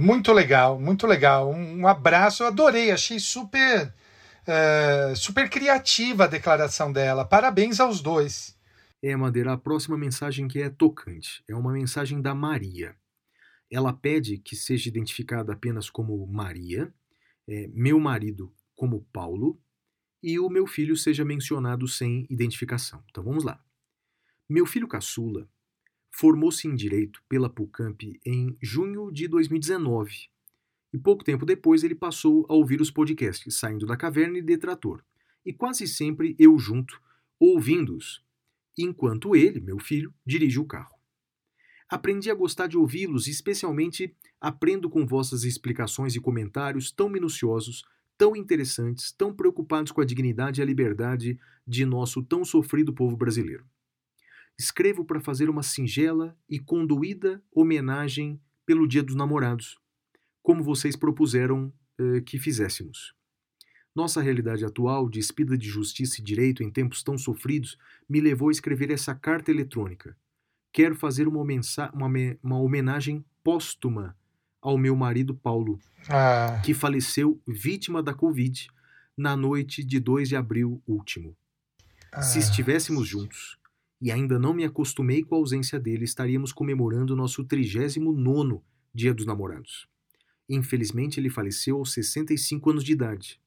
Muito 0.00 0.32
legal, 0.32 0.78
muito 0.78 1.08
legal. 1.08 1.50
Um, 1.50 1.80
um 1.80 1.88
abraço, 1.88 2.44
eu 2.44 2.46
adorei, 2.46 2.92
achei 2.92 3.18
super, 3.18 3.92
eh, 4.46 5.12
super 5.16 5.50
criativa 5.50 6.22
a 6.22 6.28
declaração 6.28 6.92
dela. 6.92 7.24
Parabéns 7.24 7.80
aos 7.80 8.00
dois. 8.00 8.56
É, 9.02 9.16
Madeira, 9.16 9.54
a 9.54 9.58
próxima 9.58 9.98
mensagem 9.98 10.46
que 10.46 10.62
é 10.62 10.70
tocante. 10.70 11.42
É 11.48 11.56
uma 11.56 11.72
mensagem 11.72 12.22
da 12.22 12.32
Maria. 12.32 12.94
Ela 13.68 13.92
pede 13.92 14.38
que 14.38 14.54
seja 14.54 14.88
identificada 14.88 15.52
apenas 15.52 15.90
como 15.90 16.24
Maria, 16.28 16.94
é, 17.48 17.68
meu 17.74 17.98
marido 17.98 18.54
como 18.76 19.04
Paulo 19.12 19.60
e 20.22 20.38
o 20.38 20.48
meu 20.48 20.68
filho 20.68 20.96
seja 20.96 21.24
mencionado 21.24 21.88
sem 21.88 22.24
identificação. 22.30 23.02
Então 23.10 23.24
vamos 23.24 23.42
lá. 23.42 23.60
Meu 24.48 24.64
filho 24.64 24.86
caçula 24.86 25.48
formou-se 26.10 26.66
em 26.66 26.74
Direito 26.74 27.22
pela 27.28 27.48
PUCamp 27.48 28.02
em 28.24 28.56
junho 28.60 29.10
de 29.12 29.28
2019 29.28 30.28
e 30.92 30.98
pouco 30.98 31.22
tempo 31.22 31.44
depois 31.44 31.84
ele 31.84 31.94
passou 31.94 32.46
a 32.48 32.54
ouvir 32.54 32.80
os 32.80 32.90
podcasts 32.90 33.54
Saindo 33.54 33.86
da 33.86 33.96
Caverna 33.96 34.38
e 34.38 34.42
Detrator. 34.42 35.02
E 35.44 35.52
quase 35.52 35.86
sempre 35.86 36.34
eu 36.38 36.58
junto, 36.58 37.00
ouvindo-os, 37.38 38.22
enquanto 38.76 39.36
ele, 39.36 39.60
meu 39.60 39.78
filho, 39.78 40.12
dirige 40.26 40.58
o 40.58 40.64
carro. 40.64 40.96
Aprendi 41.88 42.30
a 42.30 42.34
gostar 42.34 42.66
de 42.66 42.76
ouvi-los 42.76 43.26
especialmente, 43.28 44.14
aprendo 44.40 44.90
com 44.90 45.06
vossas 45.06 45.44
explicações 45.44 46.14
e 46.14 46.20
comentários 46.20 46.90
tão 46.90 47.08
minuciosos, 47.08 47.82
tão 48.16 48.36
interessantes, 48.36 49.12
tão 49.12 49.32
preocupados 49.34 49.92
com 49.92 50.00
a 50.00 50.04
dignidade 50.04 50.60
e 50.60 50.62
a 50.62 50.66
liberdade 50.66 51.38
de 51.66 51.86
nosso 51.86 52.22
tão 52.22 52.44
sofrido 52.44 52.92
povo 52.92 53.16
brasileiro. 53.16 53.64
Escrevo 54.58 55.04
para 55.04 55.20
fazer 55.20 55.48
uma 55.48 55.62
singela 55.62 56.36
e 56.48 56.58
conduída 56.58 57.40
homenagem 57.52 58.40
pelo 58.66 58.88
Dia 58.88 59.02
dos 59.02 59.14
Namorados, 59.14 59.78
como 60.42 60.64
vocês 60.64 60.96
propuseram 60.96 61.72
eh, 61.98 62.20
que 62.22 62.38
fizéssemos. 62.38 63.14
Nossa 63.94 64.20
realidade 64.20 64.64
atual, 64.64 65.08
despida 65.08 65.56
de 65.56 65.68
justiça 65.68 66.20
e 66.20 66.24
direito 66.24 66.62
em 66.62 66.70
tempos 66.70 67.02
tão 67.02 67.16
sofridos, 67.16 67.78
me 68.08 68.20
levou 68.20 68.48
a 68.48 68.52
escrever 68.52 68.90
essa 68.90 69.14
carta 69.14 69.50
eletrônica. 69.50 70.16
Quero 70.72 70.94
fazer 70.94 71.26
uma, 71.26 71.42
uma 71.92 72.08
uma 72.42 72.58
homenagem 72.58 73.24
póstuma 73.42 74.16
ao 74.60 74.76
meu 74.76 74.94
marido 74.94 75.34
Paulo, 75.34 75.78
Ah, 76.08 76.60
que 76.64 76.74
faleceu 76.74 77.40
vítima 77.46 78.02
da 78.02 78.12
Covid 78.12 78.68
na 79.16 79.36
noite 79.36 79.82
de 79.82 79.98
2 79.98 80.28
de 80.28 80.36
abril 80.36 80.82
último. 80.86 81.36
Se 82.22 82.38
ah, 82.38 82.40
estivéssemos 82.40 83.06
juntos, 83.06 83.57
e 84.00 84.10
ainda 84.12 84.38
não 84.38 84.54
me 84.54 84.64
acostumei 84.64 85.22
com 85.22 85.34
a 85.34 85.38
ausência 85.38 85.78
dele, 85.78 86.04
estaríamos 86.04 86.52
comemorando 86.52 87.12
o 87.12 87.16
nosso 87.16 87.44
39º 87.44 88.62
Dia 88.94 89.12
dos 89.12 89.26
Namorados. 89.26 89.88
Infelizmente, 90.48 91.20
ele 91.20 91.28
faleceu 91.30 91.76
aos 91.76 91.92
65 91.92 92.70
anos 92.70 92.84
de 92.84 92.92
idade. 92.92 93.40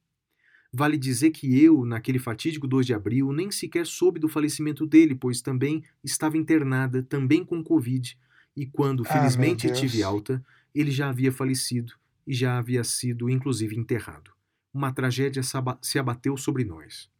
Vale 0.73 0.97
dizer 0.97 1.31
que 1.31 1.61
eu, 1.61 1.83
naquele 1.83 2.19
fatídico 2.19 2.67
2 2.67 2.85
de 2.85 2.93
abril, 2.93 3.33
nem 3.33 3.51
sequer 3.51 3.85
soube 3.85 4.19
do 4.19 4.29
falecimento 4.29 4.85
dele, 4.85 5.15
pois 5.15 5.41
também 5.41 5.83
estava 6.03 6.37
internada, 6.37 7.03
também 7.03 7.43
com 7.43 7.61
Covid, 7.61 8.17
e 8.55 8.65
quando 8.65 9.03
Ah, 9.05 9.11
felizmente 9.11 9.71
tive 9.73 10.01
alta, 10.01 10.43
ele 10.73 10.91
já 10.91 11.09
havia 11.09 11.31
falecido 11.31 11.93
e 12.25 12.33
já 12.33 12.57
havia 12.57 12.83
sido, 12.85 13.29
inclusive, 13.29 13.75
enterrado. 13.77 14.31
Uma 14.73 14.93
tragédia 14.93 15.41
se 15.81 15.99
abateu 15.99 16.37
sobre 16.37 16.63
nós. 16.63 17.10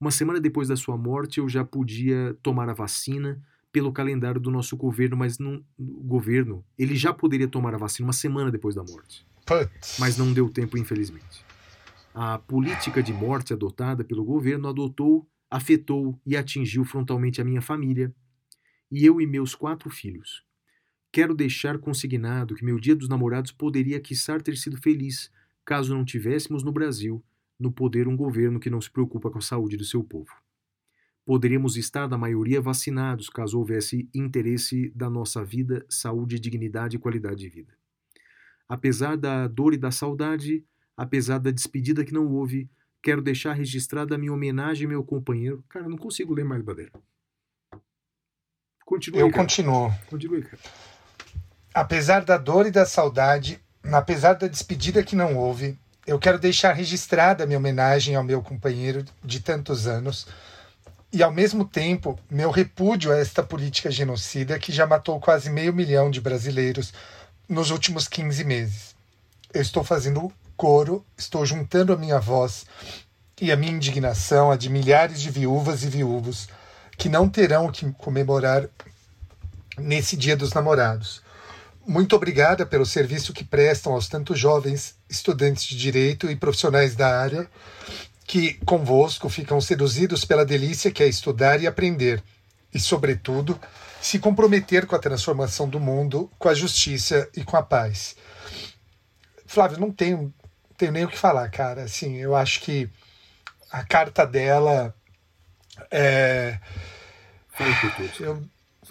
Uma 0.00 0.10
semana 0.10 0.40
depois 0.40 0.68
da 0.68 0.76
sua 0.76 0.96
morte, 0.96 1.38
eu 1.38 1.48
já 1.48 1.64
podia 1.64 2.36
tomar 2.42 2.68
a 2.68 2.74
vacina 2.74 3.42
pelo 3.72 3.92
calendário 3.92 4.40
do 4.40 4.50
nosso 4.50 4.76
governo, 4.76 5.16
mas 5.16 5.38
não, 5.38 5.64
o 5.78 6.02
governo, 6.02 6.64
ele 6.78 6.96
já 6.96 7.12
poderia 7.12 7.48
tomar 7.48 7.74
a 7.74 7.78
vacina 7.78 8.06
uma 8.06 8.12
semana 8.12 8.50
depois 8.50 8.74
da 8.74 8.82
morte 8.82 9.26
putz. 9.46 9.98
mas 9.98 10.18
não 10.18 10.32
deu 10.32 10.50
tempo, 10.50 10.76
infelizmente. 10.76 11.44
A 12.12 12.38
política 12.38 13.02
de 13.02 13.12
morte 13.12 13.52
adotada 13.52 14.02
pelo 14.02 14.24
governo 14.24 14.68
adotou, 14.68 15.26
afetou 15.50 16.18
e 16.26 16.36
atingiu 16.36 16.84
frontalmente 16.84 17.40
a 17.40 17.44
minha 17.44 17.62
família 17.62 18.12
e 18.90 19.04
eu 19.06 19.20
e 19.20 19.26
meus 19.26 19.54
quatro 19.54 19.88
filhos. 19.88 20.42
Quero 21.12 21.34
deixar 21.34 21.78
consignado 21.78 22.54
que 22.54 22.64
meu 22.64 22.80
Dia 22.80 22.96
dos 22.96 23.08
Namorados 23.08 23.52
poderia, 23.52 24.00
quiçá, 24.00 24.38
ter 24.40 24.56
sido 24.56 24.76
feliz 24.76 25.30
caso 25.64 25.94
não 25.94 26.04
tivéssemos 26.04 26.62
no 26.62 26.72
Brasil, 26.72 27.22
no 27.58 27.72
poder, 27.72 28.06
um 28.06 28.16
governo 28.16 28.60
que 28.60 28.70
não 28.70 28.80
se 28.80 28.90
preocupa 28.90 29.30
com 29.30 29.38
a 29.38 29.42
saúde 29.42 29.76
do 29.76 29.84
seu 29.84 30.04
povo. 30.04 30.30
Poderíamos 31.24 31.76
estar, 31.76 32.08
na 32.08 32.16
maioria, 32.16 32.60
vacinados 32.60 33.28
caso 33.28 33.58
houvesse 33.58 34.08
interesse 34.14 34.90
da 34.94 35.10
nossa 35.10 35.44
vida, 35.44 35.84
saúde, 35.88 36.38
dignidade 36.38 36.96
e 36.96 37.00
qualidade 37.00 37.40
de 37.40 37.48
vida. 37.48 37.74
Apesar 38.68 39.16
da 39.16 39.48
dor 39.48 39.74
e 39.74 39.76
da 39.76 39.90
saudade, 39.90 40.64
apesar 40.96 41.38
da 41.38 41.50
despedida 41.50 42.04
que 42.04 42.12
não 42.12 42.28
houve, 42.28 42.70
quero 43.02 43.20
deixar 43.22 43.54
registrada 43.54 44.14
a 44.14 44.18
minha 44.18 44.32
homenagem 44.32 44.84
ao 44.84 44.90
meu 44.90 45.04
companheiro. 45.04 45.64
Cara, 45.68 45.88
não 45.88 45.96
consigo 45.96 46.34
ler 46.34 46.44
mais, 46.44 46.62
Badeira. 46.62 46.92
Continue, 48.84 49.20
Eu 49.20 49.30
cara. 49.30 49.42
continuo. 49.42 49.92
Continue, 50.08 50.42
cara. 50.42 50.62
Apesar 51.74 52.24
da 52.24 52.38
dor 52.38 52.66
e 52.66 52.70
da 52.70 52.86
saudade, 52.86 53.60
apesar 53.82 54.34
da 54.34 54.46
despedida 54.46 55.02
que 55.02 55.16
não 55.16 55.36
houve, 55.36 55.76
eu 56.06 56.18
quero 56.18 56.38
deixar 56.38 56.72
registrada 56.72 57.44
minha 57.46 57.58
homenagem 57.58 58.14
ao 58.14 58.22
meu 58.22 58.40
companheiro 58.40 59.04
de 59.24 59.40
tantos 59.40 59.86
anos 59.86 60.26
e, 61.12 61.22
ao 61.22 61.32
mesmo 61.32 61.64
tempo, 61.64 62.18
meu 62.30 62.50
repúdio 62.50 63.12
a 63.12 63.18
esta 63.18 63.42
política 63.42 63.90
genocida 63.90 64.58
que 64.58 64.72
já 64.72 64.86
matou 64.86 65.18
quase 65.18 65.50
meio 65.50 65.72
milhão 65.72 66.10
de 66.10 66.20
brasileiros 66.20 66.92
nos 67.48 67.70
últimos 67.70 68.06
15 68.06 68.44
meses. 68.44 68.94
Eu 69.52 69.62
estou 69.62 69.82
fazendo 69.82 70.32
coro, 70.56 71.04
estou 71.16 71.44
juntando 71.44 71.92
a 71.92 71.96
minha 71.96 72.20
voz 72.20 72.66
e 73.40 73.50
a 73.50 73.56
minha 73.56 73.72
indignação 73.72 74.50
a 74.50 74.56
de 74.56 74.70
milhares 74.70 75.20
de 75.20 75.30
viúvas 75.30 75.82
e 75.82 75.88
viúvos 75.88 76.48
que 76.96 77.08
não 77.08 77.28
terão 77.28 77.66
o 77.66 77.72
que 77.72 77.90
comemorar 77.92 78.68
nesse 79.76 80.16
Dia 80.16 80.36
dos 80.36 80.52
Namorados. 80.52 81.20
Muito 81.86 82.16
obrigada 82.16 82.64
pelo 82.64 82.86
serviço 82.86 83.32
que 83.32 83.44
prestam 83.44 83.92
aos 83.92 84.08
tantos 84.08 84.38
jovens 84.38 84.95
estudantes 85.08 85.64
de 85.64 85.76
direito 85.76 86.30
e 86.30 86.36
profissionais 86.36 86.94
da 86.94 87.20
área 87.20 87.48
que 88.26 88.54
convosco 88.64 89.28
ficam 89.28 89.60
seduzidos 89.60 90.24
pela 90.24 90.44
delícia 90.44 90.90
que 90.90 91.02
é 91.02 91.06
estudar 91.06 91.62
e 91.62 91.66
aprender, 91.66 92.22
e, 92.74 92.80
sobretudo, 92.80 93.58
se 94.00 94.18
comprometer 94.18 94.84
com 94.86 94.96
a 94.96 94.98
transformação 94.98 95.68
do 95.68 95.78
mundo, 95.78 96.30
com 96.38 96.48
a 96.48 96.54
justiça 96.54 97.28
e 97.36 97.44
com 97.44 97.56
a 97.56 97.62
paz. 97.62 98.16
Flávio, 99.46 99.78
não 99.78 99.92
tenho, 99.92 100.34
tenho 100.76 100.92
nem 100.92 101.04
o 101.04 101.08
que 101.08 101.16
falar, 101.16 101.48
cara. 101.50 101.84
Assim, 101.84 102.16
eu 102.16 102.34
acho 102.34 102.60
que 102.60 102.90
a 103.70 103.84
carta 103.84 104.26
dela 104.26 104.92
é, 105.90 106.58
Fala 107.56 107.74
por 107.80 107.90
todos. 107.96 108.20
eu, 108.20 108.42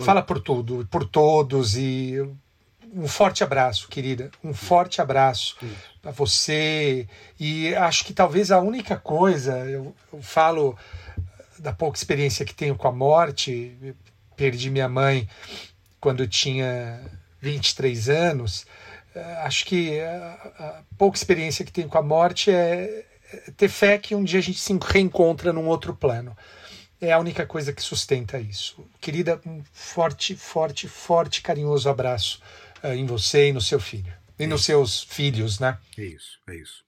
fala 0.05 0.21
por 0.23 0.41
tudo, 0.41 0.87
por 0.89 1.05
todos 1.07 1.77
e 1.77 2.15
um 2.95 3.07
forte 3.07 3.43
abraço, 3.43 3.89
querida. 3.89 4.31
Um 4.41 4.53
forte 4.53 5.01
abraço 5.01 5.57
para 6.01 6.11
você. 6.11 7.07
E 7.37 7.75
acho 7.75 8.05
que 8.05 8.13
talvez 8.13 8.51
a 8.51 8.59
única 8.59 8.95
coisa, 8.95 9.57
eu, 9.69 9.93
eu 10.13 10.21
falo 10.21 10.77
da 11.59 11.73
pouca 11.73 11.97
experiência 11.97 12.45
que 12.45 12.55
tenho 12.55 12.75
com 12.75 12.87
a 12.87 12.91
morte, 12.91 13.75
perdi 14.35 14.69
minha 14.69 14.87
mãe 14.87 15.27
quando 15.99 16.23
eu 16.23 16.27
tinha 16.27 17.01
23 17.41 18.07
anos. 18.09 18.65
eh, 19.13 19.41
Acho 19.43 19.65
que 19.65 19.99
a, 19.99 20.53
a 20.59 20.81
pouca 20.97 21.17
experiência 21.17 21.65
que 21.65 21.71
tenho 21.71 21.89
com 21.89 21.97
a 21.97 22.01
morte 22.01 22.49
é 22.51 23.05
é 23.33 23.51
ter 23.57 23.67
fé 23.67 23.97
que 23.97 24.13
um 24.13 24.23
dia 24.23 24.39
a 24.39 24.43
gente 24.43 24.59
se 24.59 24.77
reencontra 24.81 25.51
num 25.51 25.67
outro 25.67 25.95
plano 25.95 26.37
é 27.01 27.11
a 27.11 27.19
única 27.19 27.45
coisa 27.45 27.73
que 27.73 27.81
sustenta 27.81 28.39
isso. 28.39 28.85
Querida, 29.01 29.41
um 29.45 29.61
forte, 29.73 30.35
forte, 30.35 30.87
forte, 30.87 31.41
carinhoso 31.41 31.89
abraço 31.89 32.39
em 32.83 33.05
você 33.05 33.49
e 33.49 33.53
no 33.53 33.61
seu 33.61 33.79
filho. 33.79 34.13
E 34.37 34.45
nos 34.45 34.65
seus 34.65 35.03
filhos, 35.03 35.59
né? 35.59 35.77
É 35.97 36.05
isso, 36.05 36.39
é 36.47 36.55
isso. 36.55 36.83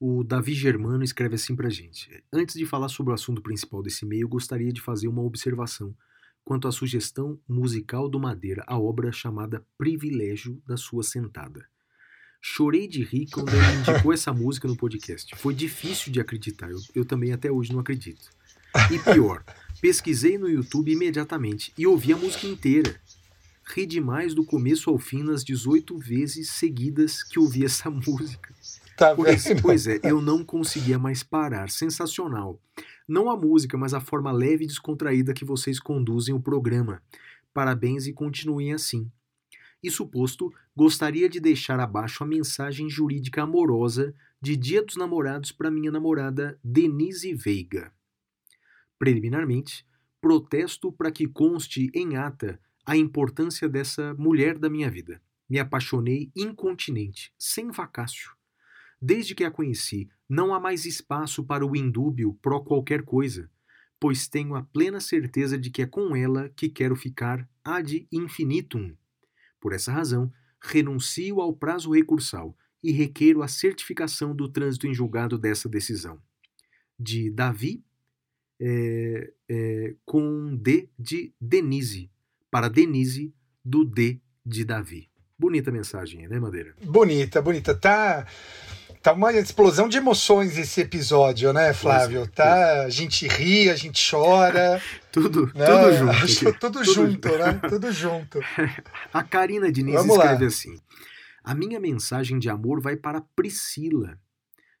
O 0.00 0.22
Davi 0.22 0.54
Germano 0.54 1.02
escreve 1.02 1.34
assim 1.34 1.56
pra 1.56 1.68
gente. 1.68 2.22
Antes 2.32 2.54
de 2.54 2.64
falar 2.64 2.88
sobre 2.88 3.10
o 3.10 3.14
assunto 3.14 3.42
principal 3.42 3.82
desse 3.82 4.04
e-mail, 4.04 4.28
gostaria 4.28 4.72
de 4.72 4.80
fazer 4.80 5.08
uma 5.08 5.22
observação 5.22 5.92
quanto 6.44 6.68
à 6.68 6.72
sugestão 6.72 7.38
musical 7.48 8.08
do 8.08 8.18
Madeira, 8.18 8.64
a 8.66 8.78
obra 8.78 9.12
chamada 9.12 9.66
Privilégio 9.76 10.62
da 10.66 10.76
Sua 10.76 11.02
Sentada. 11.02 11.66
Chorei 12.40 12.86
de 12.86 13.02
rir 13.02 13.26
quando 13.30 13.50
ele 13.50 13.80
indicou 13.80 14.12
essa 14.12 14.32
música 14.32 14.68
no 14.68 14.76
podcast. 14.76 15.34
Foi 15.36 15.52
difícil 15.52 16.12
de 16.12 16.20
acreditar, 16.20 16.70
eu, 16.70 16.78
eu 16.94 17.04
também 17.04 17.32
até 17.32 17.50
hoje 17.50 17.72
não 17.72 17.80
acredito. 17.80 18.30
E 18.90 18.98
pior, 18.98 19.44
pesquisei 19.80 20.38
no 20.38 20.48
YouTube 20.48 20.92
imediatamente 20.92 21.72
e 21.76 21.86
ouvi 21.86 22.12
a 22.12 22.16
música 22.16 22.46
inteira. 22.46 22.98
Ri 23.70 23.84
demais 23.84 24.34
do 24.34 24.44
começo 24.44 24.88
ao 24.88 24.98
fim 24.98 25.22
nas 25.22 25.44
18 25.44 25.98
vezes 25.98 26.50
seguidas 26.50 27.22
que 27.22 27.38
ouvi 27.38 27.64
essa 27.64 27.90
música. 27.90 28.54
Tá 28.96 29.14
Pois, 29.14 29.44
pois 29.60 29.86
é, 29.86 30.00
eu 30.02 30.20
não 30.20 30.42
conseguia 30.42 30.98
mais 30.98 31.22
parar. 31.22 31.68
Sensacional. 31.68 32.60
Não 33.06 33.30
a 33.30 33.36
música, 33.36 33.76
mas 33.76 33.94
a 33.94 34.00
forma 34.00 34.32
leve 34.32 34.64
e 34.64 34.66
descontraída 34.66 35.34
que 35.34 35.44
vocês 35.44 35.78
conduzem 35.78 36.34
o 36.34 36.40
programa. 36.40 37.02
Parabéns 37.52 38.06
e 38.06 38.12
continuem 38.12 38.72
assim. 38.72 39.10
Isso 39.82 40.06
posto, 40.06 40.52
gostaria 40.74 41.28
de 41.28 41.38
deixar 41.38 41.78
abaixo 41.78 42.24
a 42.24 42.26
mensagem 42.26 42.88
jurídica 42.90 43.42
amorosa 43.42 44.14
de 44.40 44.56
Dia 44.56 44.82
dos 44.82 44.96
Namorados 44.96 45.52
para 45.52 45.70
minha 45.70 45.92
namorada 45.92 46.58
Denise 46.64 47.34
Veiga. 47.34 47.92
Preliminarmente, 48.98 49.86
protesto 50.20 50.90
para 50.90 51.12
que 51.12 51.28
conste 51.28 51.90
em 51.94 52.16
ata 52.16 52.58
a 52.88 52.96
importância 52.96 53.68
dessa 53.68 54.14
mulher 54.14 54.58
da 54.58 54.70
minha 54.70 54.90
vida. 54.90 55.20
Me 55.46 55.58
apaixonei 55.58 56.32
incontinente, 56.34 57.34
sem 57.38 57.70
vacácio. 57.70 58.32
Desde 58.98 59.34
que 59.34 59.44
a 59.44 59.50
conheci, 59.50 60.08
não 60.26 60.54
há 60.54 60.58
mais 60.58 60.86
espaço 60.86 61.44
para 61.44 61.66
o 61.66 61.76
indúbio 61.76 62.38
pró 62.40 62.60
qualquer 62.60 63.02
coisa, 63.02 63.50
pois 64.00 64.26
tenho 64.26 64.54
a 64.54 64.62
plena 64.62 65.00
certeza 65.00 65.58
de 65.58 65.68
que 65.68 65.82
é 65.82 65.86
com 65.86 66.16
ela 66.16 66.48
que 66.56 66.66
quero 66.66 66.96
ficar 66.96 67.46
ad 67.62 68.08
infinitum. 68.10 68.96
Por 69.60 69.74
essa 69.74 69.92
razão, 69.92 70.32
renuncio 70.58 71.42
ao 71.42 71.52
prazo 71.52 71.90
recursal 71.90 72.56
e 72.82 72.90
requeiro 72.90 73.42
a 73.42 73.48
certificação 73.48 74.34
do 74.34 74.48
trânsito 74.48 74.86
em 74.86 74.94
julgado 74.94 75.36
dessa 75.36 75.68
decisão. 75.68 76.18
De 76.98 77.30
Davi, 77.30 77.84
é, 78.58 79.30
é, 79.46 79.94
com 80.06 80.56
D 80.56 80.88
de 80.98 81.34
Denise, 81.38 82.10
para 82.50 82.68
Denise, 82.68 83.32
do 83.64 83.84
D 83.84 84.20
de 84.44 84.64
Davi. 84.64 85.08
Bonita 85.38 85.70
mensagem, 85.70 86.26
né, 86.26 86.40
Madeira? 86.40 86.74
Bonita, 86.82 87.40
bonita. 87.40 87.74
Tá, 87.74 88.26
tá 89.00 89.12
uma 89.12 89.32
explosão 89.32 89.88
de 89.88 89.98
emoções 89.98 90.58
esse 90.58 90.80
episódio, 90.80 91.52
né, 91.52 91.72
Flávio? 91.72 92.20
Pois 92.20 92.28
é, 92.28 92.32
tá, 92.32 92.82
a 92.84 92.90
gente 92.90 93.28
ri, 93.28 93.70
a 93.70 93.76
gente 93.76 94.10
chora. 94.10 94.82
Tudo, 95.12 95.46
né? 95.54 95.66
tudo 95.66 95.96
junto. 95.96 96.10
Acho 96.10 96.48
aqui. 96.48 96.60
tudo 96.60 96.84
junto, 96.84 97.28
né? 97.38 97.60
Tudo 97.68 97.92
junto. 97.92 98.40
A 99.12 99.22
Karina 99.22 99.70
Diniz 99.70 99.94
Vamos 99.94 100.16
lá. 100.16 100.24
escreve 100.24 100.46
assim: 100.46 100.78
A 101.42 101.54
minha 101.54 101.80
mensagem 101.80 102.38
de 102.38 102.48
amor 102.48 102.80
vai 102.80 102.96
para 102.96 103.20
Priscila, 103.34 104.18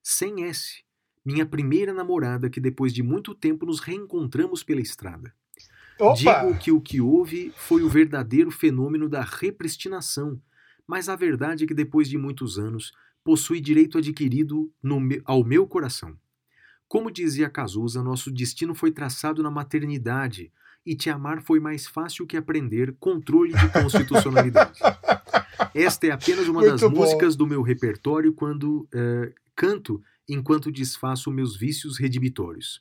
sem 0.02 0.44
S, 0.44 0.82
minha 1.24 1.44
primeira 1.44 1.92
namorada 1.92 2.48
que 2.48 2.60
depois 2.60 2.92
de 2.92 3.02
muito 3.02 3.34
tempo 3.34 3.66
nos 3.66 3.80
reencontramos 3.80 4.62
pela 4.62 4.80
estrada. 4.80 5.32
Opa! 5.98 6.14
Digo 6.14 6.58
que 6.58 6.70
o 6.72 6.80
que 6.80 7.00
houve 7.00 7.52
foi 7.56 7.82
o 7.82 7.88
verdadeiro 7.88 8.50
fenômeno 8.50 9.08
da 9.08 9.22
repristinação, 9.22 10.40
mas 10.86 11.08
a 11.08 11.16
verdade 11.16 11.64
é 11.64 11.66
que 11.66 11.74
depois 11.74 12.08
de 12.08 12.16
muitos 12.16 12.58
anos 12.58 12.92
possui 13.24 13.60
direito 13.60 13.98
adquirido 13.98 14.72
no 14.82 14.98
me- 15.00 15.20
ao 15.24 15.44
meu 15.44 15.66
coração. 15.66 16.16
Como 16.86 17.10
dizia 17.10 17.50
Cazuza, 17.50 18.02
nosso 18.02 18.30
destino 18.30 18.74
foi 18.74 18.90
traçado 18.90 19.42
na 19.42 19.50
maternidade 19.50 20.50
e 20.86 20.94
te 20.96 21.10
amar 21.10 21.42
foi 21.42 21.60
mais 21.60 21.86
fácil 21.86 22.26
que 22.26 22.36
aprender 22.36 22.94
controle 22.98 23.52
de 23.52 23.68
constitucionalidade. 23.72 24.78
Esta 25.74 26.06
é 26.06 26.10
apenas 26.12 26.48
uma 26.48 26.62
das 26.62 26.80
Muito 26.80 26.94
bom. 26.94 27.00
músicas 27.02 27.36
do 27.36 27.46
meu 27.46 27.60
repertório 27.60 28.32
quando 28.32 28.88
eh, 28.94 29.32
canto 29.54 30.00
enquanto 30.26 30.72
desfaço 30.72 31.30
meus 31.30 31.56
vícios 31.56 31.98
redibitórios. 31.98 32.80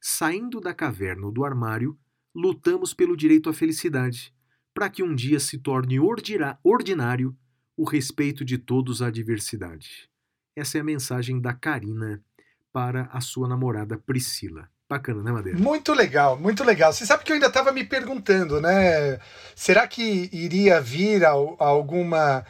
Saindo 0.00 0.60
da 0.60 0.72
caverna 0.72 1.26
ou 1.26 1.32
do 1.32 1.44
armário, 1.44 1.98
lutamos 2.34 2.94
pelo 2.94 3.16
direito 3.16 3.48
à 3.50 3.52
felicidade, 3.52 4.32
para 4.74 4.88
que 4.88 5.02
um 5.02 5.14
dia 5.14 5.40
se 5.40 5.58
torne 5.58 5.98
ordinário 6.62 7.36
o 7.76 7.84
respeito 7.84 8.44
de 8.44 8.58
todos 8.58 9.02
à 9.02 9.10
diversidade. 9.10 10.08
Essa 10.54 10.78
é 10.78 10.80
a 10.80 10.84
mensagem 10.84 11.40
da 11.40 11.52
Karina 11.52 12.22
para 12.72 13.08
a 13.12 13.20
sua 13.20 13.48
namorada 13.48 13.98
Priscila. 13.98 14.68
Bacana, 14.88 15.22
né, 15.22 15.30
Madeira? 15.30 15.58
Muito 15.58 15.92
legal, 15.92 16.36
muito 16.38 16.64
legal. 16.64 16.92
Você 16.92 17.06
sabe 17.06 17.22
que 17.24 17.30
eu 17.30 17.34
ainda 17.34 17.46
estava 17.46 17.70
me 17.72 17.84
perguntando, 17.84 18.60
né? 18.60 19.20
Será 19.54 19.86
que 19.86 20.28
iria 20.32 20.80
vir 20.80 21.24
al- 21.24 21.56
alguma 21.60 22.44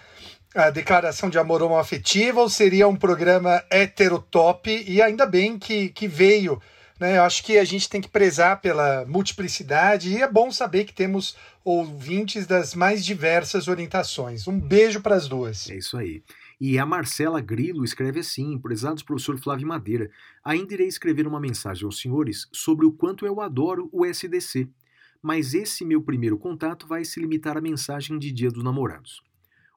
a 0.54 0.70
declaração 0.70 1.28
de 1.30 1.38
amor 1.38 1.62
homoafetiva 1.62 2.40
ou 2.40 2.48
seria 2.48 2.88
um 2.88 2.96
programa 2.96 3.62
heterotop? 3.70 4.68
E 4.70 5.02
ainda 5.02 5.26
bem 5.26 5.58
que, 5.58 5.90
que 5.90 6.08
veio. 6.08 6.60
Né? 7.00 7.16
Eu 7.16 7.22
acho 7.22 7.42
que 7.42 7.56
a 7.56 7.64
gente 7.64 7.88
tem 7.88 8.00
que 8.00 8.10
prezar 8.10 8.60
pela 8.60 9.06
multiplicidade 9.06 10.10
e 10.10 10.18
é 10.18 10.30
bom 10.30 10.52
saber 10.52 10.84
que 10.84 10.92
temos 10.92 11.34
ouvintes 11.64 12.46
das 12.46 12.74
mais 12.74 13.02
diversas 13.02 13.68
orientações. 13.68 14.46
Um 14.46 14.60
beijo 14.60 15.00
para 15.00 15.16
as 15.16 15.26
duas. 15.26 15.70
É 15.70 15.78
isso 15.78 15.96
aí. 15.96 16.22
E 16.60 16.78
a 16.78 16.84
Marcela 16.84 17.40
Grilo 17.40 17.84
escreve 17.84 18.20
assim, 18.20 18.58
prezados 18.58 19.02
professor 19.02 19.38
Flávio 19.38 19.66
Madeira, 19.66 20.10
ainda 20.44 20.74
irei 20.74 20.88
escrever 20.88 21.26
uma 21.26 21.40
mensagem 21.40 21.86
aos 21.86 21.98
senhores 21.98 22.46
sobre 22.52 22.84
o 22.84 22.92
quanto 22.92 23.24
eu 23.24 23.40
adoro 23.40 23.88
o 23.90 24.04
SDC, 24.04 24.68
mas 25.22 25.54
esse 25.54 25.86
meu 25.86 26.02
primeiro 26.02 26.36
contato 26.36 26.86
vai 26.86 27.02
se 27.06 27.18
limitar 27.18 27.56
à 27.56 27.62
mensagem 27.62 28.18
de 28.18 28.30
Dia 28.30 28.50
dos 28.50 28.62
Namorados. 28.62 29.22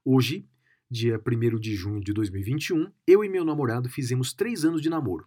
Hoje, 0.04 0.46
dia 0.92 1.18
1 1.26 1.58
de 1.58 1.74
junho 1.74 2.02
de 2.02 2.12
2021, 2.12 2.92
eu 3.08 3.24
e 3.24 3.30
meu 3.30 3.46
namorado 3.46 3.88
fizemos 3.88 4.34
três 4.34 4.66
anos 4.66 4.82
de 4.82 4.90
namoro. 4.90 5.26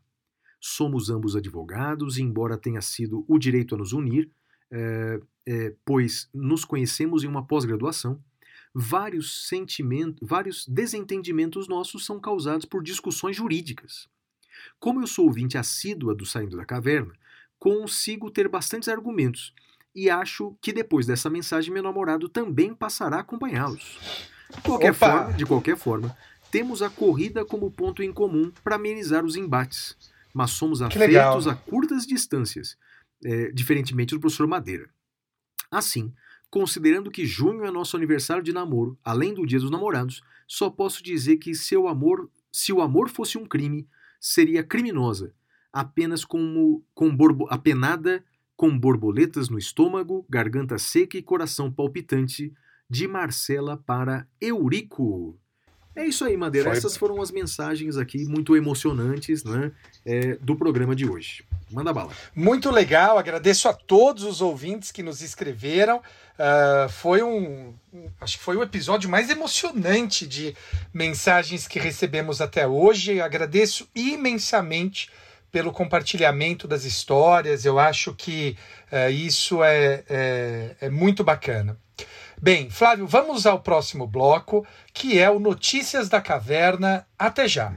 Somos 0.61 1.11
ambos 1.11 1.37
advogados, 1.37 2.19
e 2.19 2.23
embora 2.23 2.57
tenha 2.57 2.81
sido 2.81 3.25
o 3.29 3.39
direito 3.39 3.75
a 3.75 3.79
nos 3.79 3.93
unir, 3.93 4.31
é, 4.71 5.21
é, 5.47 5.75
pois 5.85 6.29
nos 6.35 6.65
conhecemos 6.65 7.23
em 7.23 7.27
uma 7.27 7.47
pós-graduação, 7.47 8.21
vários 8.75 9.49
sentimentos, 9.49 10.27
vários 10.27 10.67
desentendimentos 10.67 11.69
nossos 11.69 12.05
são 12.05 12.21
causados 12.21 12.67
por 12.67 12.83
discussões 12.83 13.37
jurídicas. 13.37 14.09
Como 14.79 15.01
eu 15.01 15.07
sou 15.07 15.27
ouvinte 15.27 15.57
assídua 15.57 16.15
do 16.15 16.27
Saindo 16.27 16.57
da 16.57 16.65
Caverna, 16.65 17.15
consigo 17.59 18.31
ter 18.31 18.49
bastantes 18.49 18.89
argumentos 18.89 19.55
e 19.95 20.11
acho 20.11 20.55
que 20.61 20.75
depois 20.75 21.07
dessa 21.07 21.31
mensagem 21.31 21.73
meu 21.73 21.83
namorado 21.83 22.29
também 22.29 22.75
passará 22.75 23.17
a 23.17 23.21
acompanhá-los. 23.21 23.99
De 24.55 24.61
de 25.33 25.47
qualquer 25.47 25.77
forma, 25.77 26.15
temos 26.51 26.83
a 26.83 26.91
corrida 26.91 27.45
como 27.45 27.71
ponto 27.71 28.03
em 28.03 28.13
comum 28.13 28.53
para 28.63 28.77
amenizar 28.77 29.25
os 29.25 29.37
embates, 29.37 29.97
mas 30.37 30.51
somos 30.51 30.83
afeitos 30.83 31.49
a 31.49 31.55
curtas 31.55 32.07
distâncias, 32.07 32.77
eh, 33.25 33.51
diferentemente 33.55 34.15
do 34.15 34.21
professor 34.21 34.47
Madeira. 34.47 34.87
Assim, 35.71 36.13
considerando 36.51 37.11
que 37.11 37.25
junho 37.25 37.65
é 37.65 37.71
nosso 37.71 37.97
aniversário 37.97 38.43
de 38.43 38.53
namoro, 38.53 38.99
além 39.03 39.33
do 39.33 39.47
Dia 39.47 39.59
dos 39.59 39.71
Namorados, 39.71 40.23
só 40.47 40.69
posso 40.69 41.03
dizer 41.03 41.39
que 41.39 41.55
seu 41.55 41.89
amor, 41.89 42.31
se 42.53 42.71
o 42.71 42.83
amor 42.83 43.09
fosse 43.09 43.39
um 43.39 43.47
crime, 43.47 43.89
seria 44.21 44.63
criminosa, 44.63 45.33
apenas 45.73 46.23
como 46.23 46.85
com 46.93 47.17
borbo, 47.17 47.47
apenada 47.49 48.23
com 48.55 48.79
borboletas 48.79 49.49
no 49.49 49.57
estômago, 49.57 50.27
garganta 50.29 50.77
seca 50.77 51.17
e 51.17 51.23
coração 51.23 51.73
palpitante, 51.73 52.53
de 52.91 53.09
Marcela 53.09 53.79
para 53.79 54.29
Eurico. 54.39 55.41
É 55.97 56.05
isso 56.05 56.25
aí, 56.27 56.37
Madeira. 56.37 56.69
Foi- 56.69 56.77
Essas 56.79 56.97
foram 56.97 57.21
as 57.23 57.31
mensagens 57.31 57.97
aqui 57.97 58.25
muito 58.27 58.55
emocionantes 58.55 59.43
né, 59.43 59.73
é, 60.05 60.37
do 60.37 60.55
programa 60.55 60.95
de 60.95 61.09
hoje. 61.09 61.43
Manda 61.73 61.93
bala. 61.93 62.13
Muito 62.35 62.71
legal, 62.71 63.19
agradeço 63.19 63.67
a 63.69 63.73
todos 63.73 64.23
os 64.23 64.41
ouvintes 64.43 64.93
que 64.93 65.03
nos 65.03 65.23
escreveram. 65.23 66.01
Ah, 66.39 66.87
foi 66.91 67.23
um. 67.23 67.75
Acho 68.21 68.37
que 68.39 68.45
foi 68.45 68.57
o 68.57 68.63
episódio 68.63 69.09
mais 69.09 69.31
emocionante 69.31 70.27
de 70.27 70.55
mensagens 70.93 71.67
que 71.67 71.79
recebemos 71.79 72.41
até 72.43 72.67
hoje. 72.69 73.21
Agradeço 73.21 73.89
imensamente 73.95 75.11
pelo 75.51 75.73
compartilhamento 75.73 76.69
das 76.69 76.85
histórias. 76.85 77.65
Eu 77.65 77.79
acho 77.79 78.15
que 78.15 78.57
ah, 78.93 79.09
isso 79.11 79.65
é, 79.65 80.05
é, 80.09 80.77
é 80.83 80.91
muito 80.91 81.25
bacana. 81.25 81.77
Bem, 82.41 82.69
Flávio, 82.69 83.07
vamos 83.07 83.47
ao 83.47 83.61
próximo 83.61 84.07
bloco, 84.07 84.67
que 84.93 85.19
é 85.19 85.31
o 85.31 85.39
Notícias 85.39 86.09
da 86.09 86.21
Caverna. 86.21 87.07
Até 87.19 87.49
já. 87.49 87.73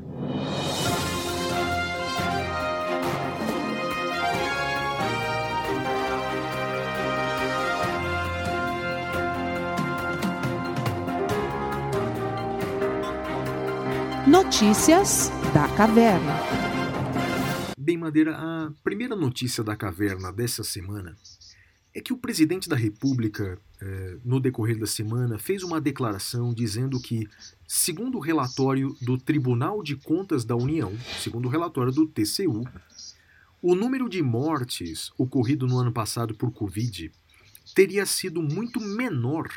Notícias 14.27 15.31
da 15.55 15.67
caverna. 15.69 16.35
Bem, 17.75 17.97
Madeira, 17.97 18.37
a 18.37 18.71
primeira 18.83 19.15
notícia 19.15 19.63
da 19.63 19.75
caverna 19.75 20.31
dessa 20.31 20.63
semana 20.63 21.15
é 21.99 22.01
que 22.01 22.13
o 22.13 22.17
presidente 22.17 22.69
da 22.69 22.75
República, 22.75 23.59
eh, 23.81 24.17
no 24.23 24.39
decorrer 24.39 24.79
da 24.79 24.87
semana, 24.87 25.37
fez 25.37 25.63
uma 25.63 25.81
declaração 25.81 26.53
dizendo 26.53 26.99
que, 26.99 27.27
segundo 27.67 28.17
o 28.17 28.21
relatório 28.21 28.95
do 29.01 29.17
Tribunal 29.17 29.83
de 29.83 29.95
Contas 29.97 30.45
da 30.45 30.55
União, 30.55 30.93
segundo 31.21 31.45
o 31.45 31.49
relatório 31.49 31.91
do 31.91 32.07
TCU, 32.07 32.63
o 33.61 33.75
número 33.75 34.07
de 34.07 34.21
mortes 34.21 35.11
ocorrido 35.17 35.67
no 35.67 35.77
ano 35.77 35.91
passado 35.91 36.33
por 36.33 36.51
Covid 36.51 37.11
teria 37.75 38.05
sido 38.05 38.41
muito 38.41 38.79
menor 38.79 39.49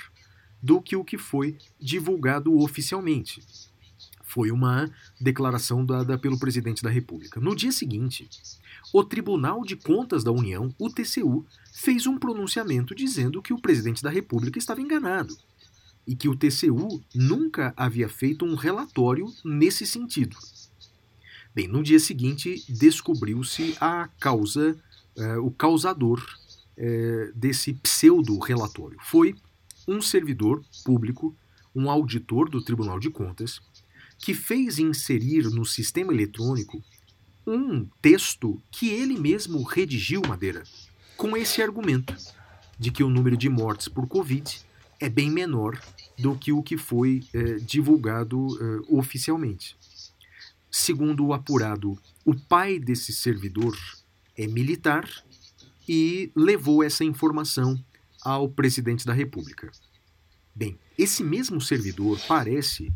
do 0.61 0.83
que 0.83 0.97
o 0.97 1.05
que 1.05 1.17
foi 1.17 1.57
divulgado 1.81 2.59
oficialmente. 2.59 3.41
Foi 4.33 4.51
uma 4.51 4.91
declaração 5.21 5.85
dada 5.85 6.17
pelo 6.17 6.39
presidente 6.39 6.83
da 6.83 6.89
República. 6.89 7.39
No 7.39 7.55
dia 7.55 7.71
seguinte, 7.71 8.31
o 8.91 9.05
Tribunal 9.05 9.63
de 9.63 9.77
Contas 9.77 10.25
da 10.25 10.33
União, 10.33 10.75
o 10.79 10.89
TCU, 10.89 11.45
fez 11.71 12.07
um 12.07 12.17
pronunciamento 12.17 12.95
dizendo 12.95 13.43
que 13.43 13.53
o 13.53 13.61
presidente 13.61 14.03
da 14.03 14.09
República 14.09 14.59
estava 14.59 14.81
enganado 14.81 15.37
e 16.07 16.17
que 16.17 16.31
o 16.31 16.35
TCU 16.35 17.05
nunca 17.15 17.75
havia 17.77 18.09
feito 18.09 18.47
um 18.47 18.55
relatório 18.55 19.31
nesse 19.45 19.87
sentido. 19.87 20.35
Bem, 21.55 21.69
no 21.69 21.83
dia 21.83 22.01
seguinte 22.01 22.65
descobriu-se 22.71 23.77
a 23.83 24.09
causa, 24.19 24.75
eh, 25.15 25.37
o 25.37 25.51
causador 25.51 26.25
eh, 26.79 27.31
desse 27.35 27.75
pseudo-relatório. 27.75 28.97
Foi 29.03 29.35
um 29.87 30.01
servidor 30.01 30.65
público, 30.83 31.37
um 31.75 31.91
auditor 31.91 32.49
do 32.49 32.63
Tribunal 32.63 32.99
de 32.99 33.11
Contas, 33.11 33.61
que 34.23 34.33
fez 34.35 34.79
inserir 34.79 35.51
no 35.51 35.67
sistema 35.67 36.13
eletrônico 36.15 36.83
um 37.45 37.85
texto 38.01 38.63
que 38.71 38.89
ele 38.89 39.19
mesmo 39.19 39.65
redigiu, 39.65 40.23
Madeira, 40.27 40.63
com 41.17 41.37
esse 41.37 41.61
argumento 41.61 42.15
de 42.79 42.93
que 42.93 43.03
o 43.03 43.11
número 43.11 43.37
de 43.37 43.49
mortes 43.49 43.89
por 43.89 44.07
Covid 44.07 44.61
é 45.01 45.09
bem 45.09 45.29
menor 45.29 45.77
do 46.17 46.37
que 46.39 46.53
o 46.53 46.63
que 46.63 46.79
foi 46.79 47.25
eh, 47.35 47.57
divulgado 47.61 48.47
eh, 48.61 48.85
oficialmente. 48.89 49.77
Segundo 50.71 51.27
o 51.27 51.33
apurado, 51.35 51.99
o 52.25 52.33
pai 52.33 52.79
desse 52.79 53.13
servidor 53.13 53.77
é 54.39 54.47
militar 54.47 55.05
e 55.89 56.31
levou 56.37 56.85
essa 56.85 57.03
informação 57.03 57.77
ao 58.25 58.49
presidente 58.49 59.05
da 59.05 59.13
República. 59.13 59.69
Bem, 60.55 60.79
esse 60.97 61.25
mesmo 61.25 61.61
servidor 61.61 62.21
parece 62.29 62.93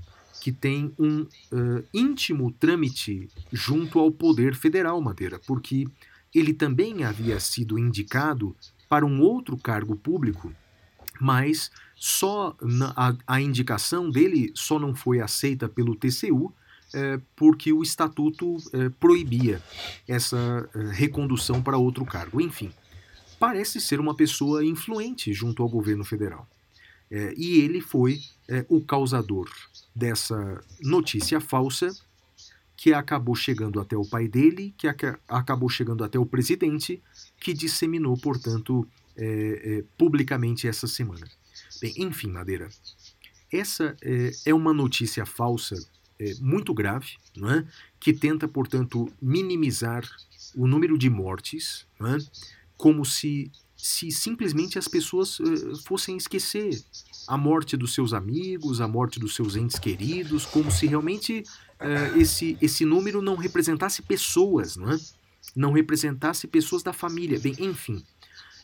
que 0.47 0.53
tem 0.53 0.95
um 0.97 1.23
uh, 1.23 1.85
íntimo 1.93 2.53
trâmite 2.53 3.29
junto 3.53 3.99
ao 3.99 4.13
Poder 4.13 4.55
Federal, 4.55 5.01
Madeira, 5.01 5.41
porque 5.45 5.89
ele 6.33 6.55
também 6.55 7.03
havia 7.03 7.41
sido 7.41 7.77
indicado 7.77 8.55
para 8.89 9.05
um 9.05 9.21
outro 9.21 9.57
cargo 9.57 9.97
público, 9.97 10.53
mas 11.21 11.69
só 11.97 12.57
na, 12.63 12.93
a, 12.97 13.17
a, 13.27 13.41
indicação 13.41 14.09
dele 14.09 14.53
só 14.55 14.79
não 14.79 14.95
foi 14.95 15.19
aceita 15.19 15.69
pelo 15.69 15.97
TCU 15.97 16.55
eh, 16.95 17.19
porque 17.35 17.73
o 17.73 17.83
estatuto 17.83 18.59
eh, 18.73 18.89
proibia 19.01 19.61
essa 20.07 20.71
recondução 20.93 21.61
para 21.61 21.77
outro 21.77 22.05
cargo. 22.05 22.41
Enfim, 22.41 22.71
parece 23.41 23.81
ser 23.81 23.99
uma 23.99 24.15
pessoa 24.15 24.65
influente 24.65 25.33
junto 25.33 25.61
ao 25.61 25.69
governo 25.69 26.05
federal. 26.05 26.47
É, 27.11 27.35
e 27.37 27.61
ele 27.61 27.81
foi 27.81 28.21
é, 28.49 28.65
o 28.69 28.81
causador 28.81 29.49
dessa 29.97 30.63
notícia 30.83 31.41
falsa 31.41 31.97
que 32.77 32.93
acabou 32.93 33.35
chegando 33.35 33.81
até 33.81 33.97
o 33.97 34.05
pai 34.05 34.29
dele, 34.29 34.75
que 34.77 34.87
ac 34.87 35.17
acabou 35.27 35.71
chegando 35.71 36.05
até 36.05 36.19
o 36.19 36.27
presidente, 36.27 37.03
que 37.41 37.55
disseminou, 37.55 38.15
portanto, 38.19 38.87
é, 39.17 39.79
é 39.79 39.85
publicamente 39.97 40.69
essa 40.69 40.87
semana. 40.87 41.27
Bem, 41.81 41.95
enfim, 41.97 42.29
Madeira, 42.29 42.69
essa 43.51 43.97
é, 44.03 44.31
é 44.45 44.55
uma 44.55 44.75
notícia 44.75 45.25
falsa 45.25 45.75
é, 46.19 46.35
muito 46.41 46.75
grave, 46.75 47.17
não 47.35 47.51
é? 47.51 47.67
que 47.99 48.13
tenta, 48.13 48.47
portanto, 48.47 49.11
minimizar 49.21 50.07
o 50.55 50.67
número 50.67 50.99
de 50.99 51.09
mortes, 51.09 51.87
não 51.99 52.15
é? 52.15 52.19
como 52.77 53.07
se, 53.07 53.51
se 53.75 54.11
simplesmente 54.11 54.79
as 54.79 54.87
pessoas 54.87 55.41
uh, 55.41 55.83
fossem 55.85 56.19
esquecer 56.19 56.85
a 57.27 57.37
morte 57.37 57.77
dos 57.77 57.95
seus 57.95 58.13
amigos, 58.13 58.81
a 58.81 58.89
morte 58.89 59.19
dos 59.19 59.35
seus 59.35 59.57
entes 59.57 59.79
queridos, 59.79 60.45
como 60.47 60.71
se 60.71 60.87
realmente 60.87 61.43
uh, 61.81 62.19
esse, 62.19 62.57
esse 62.61 62.85
número 62.85 63.21
não 63.21 63.37
representasse 63.37 64.03
pessoas, 64.03 64.77
não 64.77 64.93
é? 64.93 64.99
Não 65.55 65.73
representasse 65.73 66.47
pessoas 66.47 66.83
da 66.83 66.93
família. 66.93 67.39
Bem, 67.39 67.55
enfim, 67.59 68.05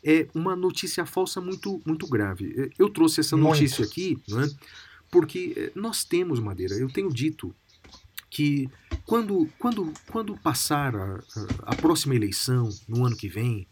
é 0.05 0.29
uma 0.35 0.55
notícia 0.57 1.07
falsa 1.07 1.41
muito, 1.41 1.81
muito 1.87 2.07
grave. 2.07 2.71
Eu 2.79 2.89
trouxe 2.89 3.21
essa 3.21 3.37
notícia 3.37 3.81
muito. 3.81 3.91
aqui, 3.91 4.19
não 4.29 4.43
é? 4.43 4.51
Porque 5.11 5.71
nós 5.75 6.05
temos, 6.05 6.41
Madeira, 6.41 6.75
eu 6.75 6.89
tenho 6.91 7.13
dito 7.13 7.55
que 8.29 8.69
quando, 9.05 9.49
quando, 9.59 9.93
quando 10.11 10.37
passar 10.39 10.97
a, 10.97 11.15
a, 11.15 11.73
a 11.73 11.77
próxima 11.77 12.15
eleição, 12.15 12.69
no 12.89 13.05
ano 13.05 13.17
que 13.17 13.29
vem, 13.29 13.67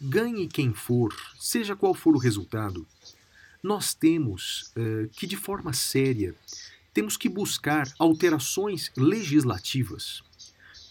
ganhe 0.00 0.46
quem 0.46 0.72
for, 0.72 1.14
seja 1.38 1.74
qual 1.74 1.94
for 1.94 2.14
o 2.14 2.18
resultado, 2.18 2.86
nós 3.64 3.94
temos 3.94 4.70
uh, 4.76 5.08
que, 5.16 5.26
de 5.26 5.36
forma 5.36 5.72
séria, 5.72 6.34
temos 6.92 7.16
que 7.16 7.30
buscar 7.30 7.90
alterações 7.98 8.92
legislativas 8.94 10.22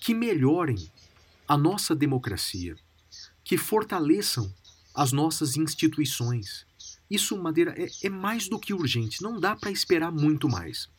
que 0.01 0.15
melhorem 0.15 0.91
a 1.47 1.55
nossa 1.55 1.93
democracia, 1.93 2.76
que 3.43 3.59
fortaleçam 3.59 4.51
as 4.95 5.11
nossas 5.11 5.55
instituições. 5.55 6.65
Isso, 7.07 7.38
Madeira, 7.38 7.76
é, 7.78 7.88
é 8.07 8.09
mais 8.09 8.49
do 8.49 8.57
que 8.57 8.74
urgente, 8.74 9.21
não 9.21 9.39
dá 9.39 9.55
para 9.55 9.69
esperar 9.69 10.11
muito 10.11 10.49
mais. 10.49 10.89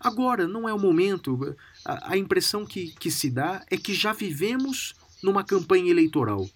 Agora 0.00 0.48
não 0.48 0.66
é 0.66 0.72
o 0.72 0.78
momento, 0.78 1.54
a, 1.84 2.12
a 2.12 2.16
impressão 2.16 2.64
que, 2.64 2.92
que 2.92 3.10
se 3.10 3.28
dá 3.28 3.66
é 3.70 3.76
que 3.76 3.92
já 3.92 4.14
vivemos 4.14 4.94
numa 5.22 5.44
campanha 5.44 5.90
eleitoral 5.90 6.48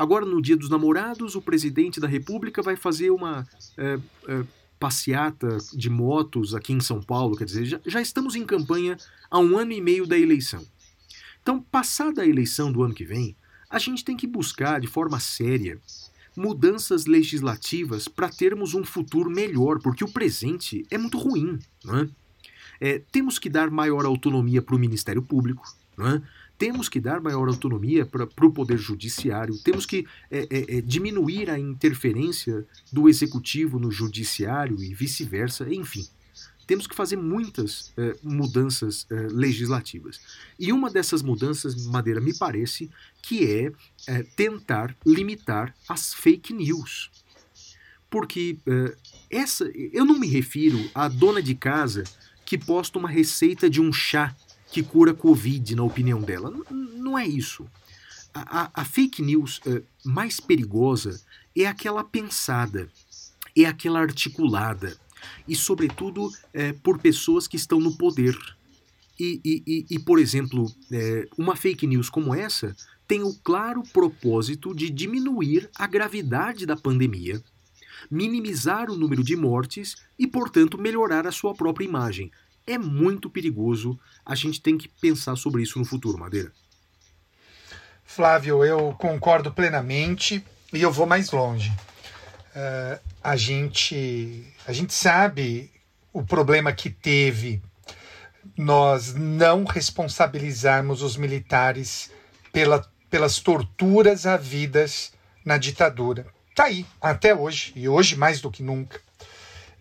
Agora, 0.00 0.24
no 0.24 0.40
Dia 0.40 0.56
dos 0.56 0.70
Namorados, 0.70 1.34
o 1.34 1.42
presidente 1.42 2.00
da 2.00 2.08
República 2.08 2.62
vai 2.62 2.74
fazer 2.74 3.10
uma 3.10 3.46
é, 3.76 3.98
é, 4.28 4.44
passeata 4.78 5.58
de 5.74 5.90
motos 5.90 6.54
aqui 6.54 6.72
em 6.72 6.80
São 6.80 7.02
Paulo. 7.02 7.36
Quer 7.36 7.44
dizer, 7.44 7.66
já, 7.66 7.80
já 7.84 8.00
estamos 8.00 8.34
em 8.34 8.46
campanha 8.46 8.96
há 9.30 9.38
um 9.38 9.58
ano 9.58 9.72
e 9.72 9.80
meio 9.82 10.06
da 10.06 10.18
eleição. 10.18 10.66
Então, 11.42 11.60
passada 11.60 12.22
a 12.22 12.26
eleição 12.26 12.72
do 12.72 12.82
ano 12.82 12.94
que 12.94 13.04
vem, 13.04 13.36
a 13.68 13.78
gente 13.78 14.02
tem 14.02 14.16
que 14.16 14.26
buscar 14.26 14.80
de 14.80 14.86
forma 14.86 15.20
séria 15.20 15.78
mudanças 16.34 17.04
legislativas 17.04 18.08
para 18.08 18.30
termos 18.30 18.72
um 18.72 18.82
futuro 18.82 19.28
melhor, 19.28 19.80
porque 19.82 20.02
o 20.02 20.10
presente 20.10 20.82
é 20.90 20.96
muito 20.96 21.18
ruim. 21.18 21.58
Não 21.84 21.98
é? 21.98 22.08
É, 22.80 23.02
temos 23.12 23.38
que 23.38 23.50
dar 23.50 23.70
maior 23.70 24.06
autonomia 24.06 24.62
para 24.62 24.74
o 24.74 24.78
Ministério 24.78 25.20
Público, 25.20 25.62
é? 25.98 26.22
Temos 26.60 26.90
que 26.90 27.00
dar 27.00 27.22
maior 27.22 27.48
autonomia 27.48 28.04
para 28.04 28.46
o 28.46 28.52
Poder 28.52 28.76
Judiciário, 28.76 29.56
temos 29.64 29.86
que 29.86 30.06
é, 30.30 30.40
é, 30.50 30.76
é, 30.76 30.80
diminuir 30.82 31.48
a 31.48 31.58
interferência 31.58 32.66
do 32.92 33.08
Executivo 33.08 33.78
no 33.78 33.90
Judiciário 33.90 34.84
e 34.84 34.92
vice-versa, 34.92 35.66
enfim. 35.72 36.06
Temos 36.66 36.86
que 36.86 36.94
fazer 36.94 37.16
muitas 37.16 37.94
é, 37.96 38.14
mudanças 38.22 39.06
é, 39.10 39.14
legislativas. 39.30 40.20
E 40.58 40.70
uma 40.70 40.90
dessas 40.90 41.22
mudanças, 41.22 41.86
Madeira, 41.86 42.20
me 42.20 42.36
parece 42.36 42.90
que 43.22 43.42
é, 43.50 43.72
é 44.06 44.22
tentar 44.22 44.94
limitar 45.06 45.74
as 45.88 46.12
fake 46.12 46.52
news. 46.52 47.10
Porque 48.10 48.58
essa, 49.30 49.64
eu 49.92 50.04
não 50.04 50.18
me 50.18 50.26
refiro 50.26 50.90
à 50.94 51.08
dona 51.08 51.40
de 51.40 51.54
casa 51.54 52.04
que 52.44 52.58
posta 52.58 52.98
uma 52.98 53.08
receita 53.08 53.70
de 53.70 53.80
um 53.80 53.92
chá 53.92 54.36
que 54.70 54.82
cura 54.82 55.12
Covid, 55.12 55.74
na 55.74 55.82
opinião 55.82 56.20
dela. 56.20 56.50
N 56.70 56.90
não 56.96 57.18
é 57.18 57.26
isso. 57.26 57.66
A, 58.32 58.62
a, 58.62 58.70
a 58.74 58.84
fake 58.84 59.20
news 59.22 59.58
uh, 59.66 59.82
mais 60.04 60.38
perigosa 60.38 61.20
é 61.56 61.66
aquela 61.66 62.04
pensada, 62.04 62.88
é 63.56 63.64
aquela 63.64 64.00
articulada, 64.00 64.96
e, 65.46 65.54
sobretudo, 65.54 66.30
é, 66.52 66.72
por 66.72 66.98
pessoas 66.98 67.46
que 67.46 67.56
estão 67.56 67.80
no 67.80 67.96
poder. 67.96 68.36
E, 69.18 69.40
e, 69.44 69.86
e 69.90 69.98
por 69.98 70.18
exemplo, 70.18 70.72
é, 70.90 71.28
uma 71.36 71.54
fake 71.54 71.86
news 71.86 72.08
como 72.08 72.34
essa 72.34 72.74
tem 73.06 73.22
o 73.22 73.34
claro 73.34 73.82
propósito 73.92 74.74
de 74.74 74.88
diminuir 74.88 75.68
a 75.76 75.86
gravidade 75.86 76.64
da 76.64 76.76
pandemia, 76.76 77.42
minimizar 78.10 78.90
o 78.90 78.96
número 78.96 79.22
de 79.22 79.36
mortes 79.36 79.96
e, 80.18 80.26
portanto, 80.26 80.78
melhorar 80.78 81.26
a 81.26 81.32
sua 81.32 81.54
própria 81.54 81.84
imagem 81.84 82.30
é 82.66 82.78
muito 82.78 83.30
perigoso. 83.30 83.98
A 84.24 84.34
gente 84.34 84.60
tem 84.60 84.76
que 84.76 84.88
pensar 84.88 85.36
sobre 85.36 85.62
isso 85.62 85.78
no 85.78 85.84
futuro, 85.84 86.18
Madeira. 86.18 86.52
Flávio, 88.04 88.64
eu 88.64 88.92
concordo 88.98 89.52
plenamente 89.52 90.44
e 90.72 90.82
eu 90.82 90.90
vou 90.90 91.06
mais 91.06 91.30
longe. 91.30 91.70
Uh, 92.50 93.00
a 93.22 93.36
gente 93.36 94.44
a 94.66 94.72
gente 94.72 94.92
sabe 94.92 95.70
o 96.12 96.22
problema 96.22 96.72
que 96.72 96.90
teve 96.90 97.62
nós 98.56 99.14
não 99.14 99.64
responsabilizarmos 99.64 101.02
os 101.02 101.16
militares 101.16 102.10
pela, 102.52 102.84
pelas 103.08 103.38
torturas 103.38 104.26
havidas 104.26 105.12
na 105.44 105.56
ditadura. 105.56 106.26
Tá 106.54 106.64
aí, 106.64 106.84
até 107.00 107.34
hoje, 107.34 107.72
e 107.76 107.88
hoje 107.88 108.16
mais 108.16 108.40
do 108.40 108.50
que 108.50 108.62
nunca. 108.62 109.00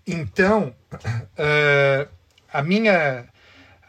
Então, 0.05 0.73
eh, 1.37 2.07
a, 2.51 2.61
minha, 2.61 3.27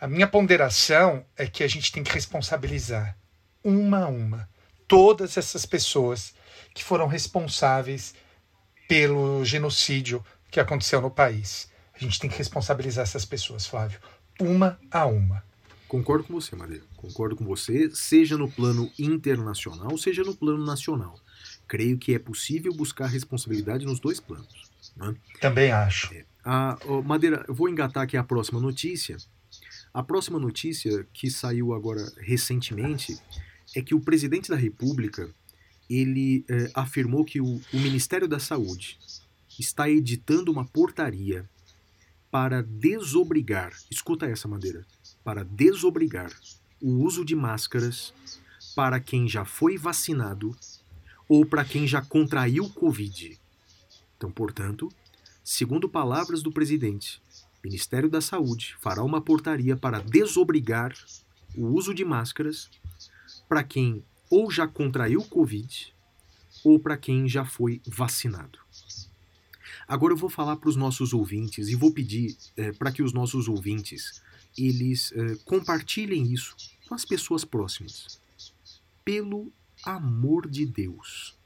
a 0.00 0.06
minha 0.06 0.26
ponderação 0.26 1.24
é 1.36 1.46
que 1.46 1.62
a 1.62 1.68
gente 1.68 1.92
tem 1.92 2.02
que 2.02 2.12
responsabilizar 2.12 3.16
uma 3.62 4.04
a 4.04 4.08
uma 4.08 4.48
todas 4.86 5.36
essas 5.36 5.64
pessoas 5.64 6.34
que 6.74 6.82
foram 6.82 7.06
responsáveis 7.06 8.14
pelo 8.88 9.44
genocídio 9.44 10.24
que 10.50 10.58
aconteceu 10.58 11.00
no 11.00 11.10
país. 11.10 11.70
A 11.94 11.98
gente 11.98 12.18
tem 12.18 12.28
que 12.28 12.38
responsabilizar 12.38 13.04
essas 13.04 13.24
pessoas, 13.24 13.66
Flávio, 13.66 14.00
uma 14.40 14.78
a 14.90 15.06
uma. 15.06 15.44
Concordo 15.86 16.24
com 16.24 16.32
você, 16.32 16.56
Madeira. 16.56 16.84
Concordo 16.96 17.36
com 17.36 17.44
você, 17.44 17.90
seja 17.94 18.36
no 18.36 18.50
plano 18.50 18.90
internacional, 18.98 19.96
seja 19.98 20.22
no 20.22 20.34
plano 20.34 20.64
nacional. 20.64 21.18
Creio 21.68 21.98
que 21.98 22.14
é 22.14 22.18
possível 22.18 22.72
buscar 22.72 23.06
responsabilidade 23.06 23.86
nos 23.86 24.00
dois 24.00 24.18
planos. 24.18 24.70
Né? 24.96 25.14
Também 25.40 25.70
acho. 25.70 26.12
A, 26.44 26.78
ó, 26.86 27.02
Madeira, 27.02 27.44
eu 27.48 27.54
vou 27.54 27.68
engatar 27.68 28.04
aqui 28.04 28.16
a 28.16 28.24
próxima 28.24 28.60
notícia. 28.60 29.16
A 29.92 30.02
próxima 30.02 30.38
notícia 30.38 31.06
que 31.12 31.30
saiu 31.30 31.74
agora 31.74 32.10
recentemente 32.18 33.18
é 33.74 33.82
que 33.82 33.94
o 33.94 34.00
presidente 34.00 34.48
da 34.48 34.56
República 34.56 35.28
ele 35.88 36.44
eh, 36.48 36.70
afirmou 36.72 37.24
que 37.24 37.40
o, 37.40 37.60
o 37.72 37.78
Ministério 37.78 38.28
da 38.28 38.38
Saúde 38.38 38.96
está 39.58 39.90
editando 39.90 40.52
uma 40.52 40.64
portaria 40.64 41.48
para 42.30 42.62
desobrigar, 42.62 43.72
escuta 43.90 44.26
essa 44.26 44.46
madeira, 44.46 44.86
para 45.24 45.44
desobrigar 45.44 46.32
o 46.80 47.04
uso 47.04 47.24
de 47.24 47.34
máscaras 47.34 48.14
para 48.76 49.00
quem 49.00 49.28
já 49.28 49.44
foi 49.44 49.76
vacinado 49.76 50.56
ou 51.28 51.44
para 51.44 51.64
quem 51.64 51.86
já 51.86 52.00
contraiu 52.00 52.68
Covid. 52.70 53.38
Então, 54.16 54.30
portanto, 54.30 54.92
segundo 55.52 55.88
palavras 55.88 56.44
do 56.44 56.52
presidente, 56.52 57.20
o 57.58 57.66
Ministério 57.66 58.08
da 58.08 58.20
Saúde 58.20 58.76
fará 58.78 59.02
uma 59.02 59.20
portaria 59.20 59.76
para 59.76 59.98
desobrigar 59.98 60.94
o 61.56 61.66
uso 61.66 61.92
de 61.92 62.04
máscaras 62.04 62.70
para 63.48 63.64
quem 63.64 64.04
ou 64.30 64.48
já 64.48 64.68
contraiu 64.68 65.24
Covid 65.24 65.92
ou 66.62 66.78
para 66.78 66.96
quem 66.96 67.28
já 67.28 67.44
foi 67.44 67.82
vacinado. 67.84 68.60
Agora 69.88 70.12
eu 70.12 70.16
vou 70.16 70.30
falar 70.30 70.54
para 70.54 70.70
os 70.70 70.76
nossos 70.76 71.12
ouvintes 71.12 71.66
e 71.66 71.74
vou 71.74 71.92
pedir 71.92 72.36
eh, 72.56 72.70
para 72.74 72.92
que 72.92 73.02
os 73.02 73.12
nossos 73.12 73.48
ouvintes 73.48 74.22
eles 74.56 75.10
eh, 75.16 75.36
compartilhem 75.44 76.32
isso 76.32 76.54
com 76.86 76.94
as 76.94 77.04
pessoas 77.04 77.44
próximas. 77.44 78.20
Pelo 79.04 79.52
amor 79.82 80.48
de 80.48 80.64
Deus, 80.64 81.36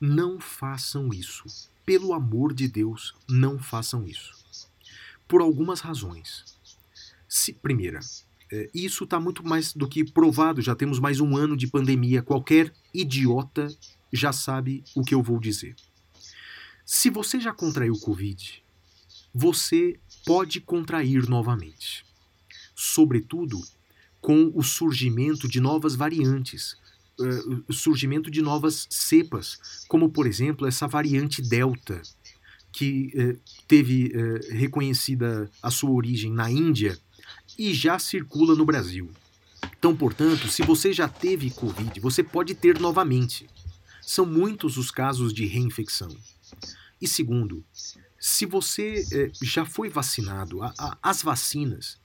não 0.00 0.40
façam 0.40 1.14
isso. 1.14 1.44
Pelo 1.86 2.12
amor 2.12 2.52
de 2.52 2.66
Deus, 2.66 3.14
não 3.28 3.60
façam 3.60 4.04
isso. 4.04 4.34
Por 5.28 5.40
algumas 5.40 5.80
razões. 5.80 6.44
Se, 7.28 7.52
primeira, 7.52 8.00
é, 8.50 8.68
isso 8.74 9.04
está 9.04 9.20
muito 9.20 9.46
mais 9.46 9.72
do 9.72 9.88
que 9.88 10.04
provado, 10.04 10.60
já 10.60 10.74
temos 10.74 10.98
mais 10.98 11.20
um 11.20 11.36
ano 11.36 11.56
de 11.56 11.68
pandemia. 11.68 12.22
Qualquer 12.22 12.72
idiota 12.92 13.68
já 14.12 14.32
sabe 14.32 14.82
o 14.96 15.04
que 15.04 15.14
eu 15.14 15.22
vou 15.22 15.38
dizer. 15.38 15.76
Se 16.84 17.08
você 17.08 17.38
já 17.38 17.52
contraiu 17.52 17.98
Covid, 18.00 18.62
você 19.32 19.98
pode 20.24 20.60
contrair 20.60 21.28
novamente. 21.28 22.04
Sobretudo 22.74 23.62
com 24.20 24.50
o 24.54 24.62
surgimento 24.62 25.46
de 25.46 25.60
novas 25.60 25.94
variantes, 25.94 26.76
o 27.68 27.72
surgimento 27.72 28.30
de 28.30 28.42
novas 28.42 28.86
cepas, 28.90 29.58
como 29.88 30.08
por 30.10 30.26
exemplo 30.26 30.66
essa 30.66 30.86
variante 30.86 31.40
Delta, 31.40 32.02
que 32.72 33.10
eh, 33.14 33.36
teve 33.66 34.12
eh, 34.14 34.52
reconhecida 34.54 35.50
a 35.62 35.70
sua 35.70 35.90
origem 35.90 36.30
na 36.30 36.50
Índia 36.50 36.98
e 37.58 37.72
já 37.72 37.98
circula 37.98 38.54
no 38.54 38.66
Brasil. 38.66 39.10
Então, 39.78 39.96
portanto, 39.96 40.48
se 40.48 40.62
você 40.62 40.92
já 40.92 41.08
teve 41.08 41.50
Covid, 41.50 41.98
você 42.00 42.22
pode 42.22 42.54
ter 42.54 42.78
novamente. 42.78 43.48
São 44.02 44.26
muitos 44.26 44.76
os 44.76 44.90
casos 44.90 45.32
de 45.32 45.46
reinfecção. 45.46 46.14
E 47.00 47.08
segundo, 47.08 47.64
se 48.20 48.44
você 48.44 49.04
eh, 49.10 49.30
já 49.42 49.64
foi 49.64 49.88
vacinado, 49.88 50.62
a- 50.62 50.74
a- 50.78 50.98
as 51.02 51.22
vacinas, 51.22 51.98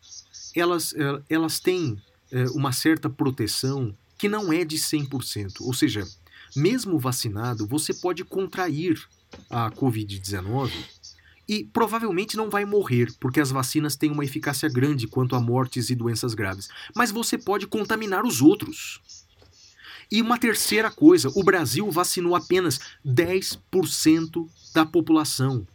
elas, 0.56 0.94
elas 1.30 1.60
têm 1.60 2.02
eh, 2.32 2.46
uma 2.52 2.72
certa 2.72 3.10
proteção 3.10 3.96
que 4.22 4.30
não 4.30 4.54
é 4.54 4.64
de 4.64 4.78
100%. 4.78 5.62
Ou 5.62 5.74
seja, 5.74 6.08
mesmo 6.56 7.00
vacinado, 7.00 7.66
você 7.66 7.92
pode 7.92 8.24
contrair 8.24 9.04
a 9.50 9.72
Covid-19 9.72 10.72
e 11.50 11.64
provavelmente 11.64 12.38
não 12.38 12.48
vai 12.48 12.64
morrer, 12.64 13.12
porque 13.20 13.40
as 13.40 13.50
vacinas 13.50 13.96
têm 13.96 14.12
uma 14.12 14.24
eficácia 14.24 14.70
grande 14.70 15.08
quanto 15.08 15.36
a 15.36 15.40
mortes 15.42 15.90
e 15.90 15.96
doenças 15.96 16.36
graves. 16.36 16.70
Mas 16.96 17.10
você 17.10 17.36
pode 17.36 17.66
contaminar 17.66 18.24
os 18.24 18.44
outros. 18.44 19.02
E 20.12 20.22
uma 20.22 20.38
terceira 20.38 20.92
coisa: 20.92 21.32
o 21.34 21.44
Brasil 21.44 21.90
vacinou 21.90 22.36
apenas 22.36 22.80
10% 23.04 24.48
da 24.72 24.86
população. 24.86 25.66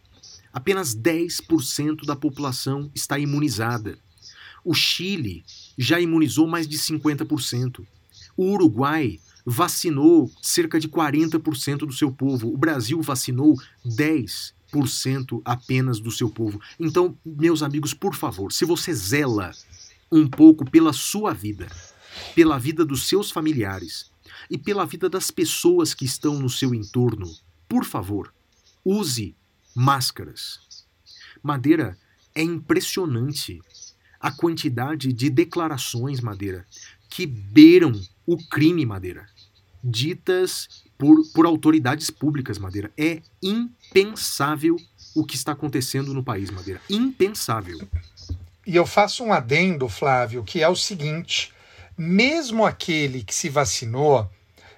Apenas 0.52 0.94
10% 0.94 2.06
da 2.06 2.14
população 2.14 2.92
está 2.94 3.18
imunizada. 3.18 3.98
O 4.64 4.72
Chile 4.72 5.44
já 5.76 5.98
imunizou 5.98 6.46
mais 6.46 6.68
de 6.68 6.78
50%. 6.78 7.84
O 8.36 8.52
Uruguai 8.52 9.18
vacinou 9.44 10.30
cerca 10.42 10.80
de 10.80 10.88
40% 10.88 11.78
do 11.78 11.92
seu 11.92 12.10
povo. 12.10 12.52
O 12.52 12.56
Brasil 12.56 13.00
vacinou 13.00 13.56
10% 13.86 15.40
apenas 15.44 16.00
do 16.00 16.10
seu 16.10 16.28
povo. 16.28 16.60
Então, 16.78 17.16
meus 17.24 17.62
amigos, 17.62 17.94
por 17.94 18.14
favor, 18.14 18.52
se 18.52 18.64
você 18.64 18.92
zela 18.92 19.52
um 20.10 20.26
pouco 20.26 20.68
pela 20.68 20.92
sua 20.92 21.32
vida, 21.32 21.68
pela 22.34 22.58
vida 22.58 22.84
dos 22.84 23.08
seus 23.08 23.30
familiares 23.30 24.10
e 24.50 24.58
pela 24.58 24.84
vida 24.84 25.08
das 25.08 25.30
pessoas 25.30 25.94
que 25.94 26.04
estão 26.04 26.38
no 26.38 26.50
seu 26.50 26.74
entorno, 26.74 27.32
por 27.68 27.84
favor, 27.84 28.34
use 28.84 29.36
máscaras. 29.74 30.60
Madeira, 31.42 31.96
é 32.34 32.42
impressionante 32.42 33.60
a 34.18 34.32
quantidade 34.32 35.12
de 35.12 35.30
declarações, 35.30 36.20
Madeira, 36.20 36.66
que 37.08 37.26
beiram 37.26 37.92
o 38.26 38.36
crime, 38.36 38.84
Madeira, 38.84 39.26
ditas 39.82 40.84
por, 40.98 41.16
por 41.32 41.46
autoridades 41.46 42.10
públicas, 42.10 42.58
Madeira. 42.58 42.90
É 42.96 43.20
impensável 43.42 44.76
o 45.14 45.24
que 45.24 45.36
está 45.36 45.52
acontecendo 45.52 46.12
no 46.12 46.24
país, 46.24 46.50
Madeira. 46.50 46.80
Impensável. 46.90 47.86
E 48.66 48.74
eu 48.74 48.84
faço 48.84 49.22
um 49.22 49.32
adendo, 49.32 49.88
Flávio, 49.88 50.42
que 50.42 50.62
é 50.62 50.68
o 50.68 50.76
seguinte: 50.76 51.52
mesmo 51.96 52.66
aquele 52.66 53.22
que 53.22 53.34
se 53.34 53.48
vacinou, 53.48 54.28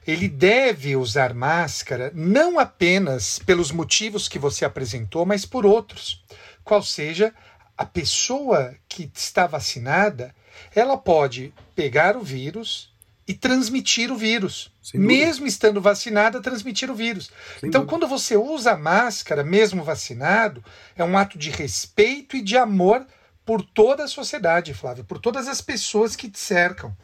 ele 0.06 0.28
deve 0.28 0.96
usar 0.96 1.34
máscara 1.34 2.12
não 2.14 2.58
apenas 2.58 3.38
pelos 3.38 3.70
motivos 3.70 4.28
que 4.28 4.38
você 4.38 4.64
apresentou, 4.64 5.24
mas 5.24 5.44
por 5.44 5.64
outros. 5.64 6.24
Qual 6.64 6.82
seja, 6.82 7.34
a 7.76 7.84
pessoa 7.84 8.74
que 8.88 9.10
está 9.14 9.46
vacinada, 9.46 10.34
ela 10.74 10.96
pode 10.96 11.52
pegar 11.74 12.16
o 12.16 12.22
vírus 12.22 12.92
e 13.28 13.34
transmitir 13.34 14.10
o 14.10 14.16
vírus. 14.16 14.72
Mesmo 14.94 15.46
estando 15.46 15.82
vacinada, 15.82 16.40
transmitir 16.40 16.90
o 16.90 16.94
vírus. 16.94 17.30
Sem 17.60 17.68
então, 17.68 17.82
dúvida. 17.82 17.90
quando 17.90 18.08
você 18.08 18.38
usa 18.38 18.74
máscara, 18.74 19.44
mesmo 19.44 19.84
vacinado, 19.84 20.64
é 20.96 21.04
um 21.04 21.16
ato 21.16 21.36
de 21.36 21.50
respeito 21.50 22.36
e 22.36 22.42
de 22.42 22.56
amor 22.56 23.06
por 23.44 23.62
toda 23.62 24.04
a 24.04 24.08
sociedade, 24.08 24.72
Flávio, 24.72 25.04
por 25.04 25.18
todas 25.18 25.46
as 25.46 25.60
pessoas 25.60 26.16
que 26.16 26.30
te 26.30 26.38
cercam. 26.38 26.96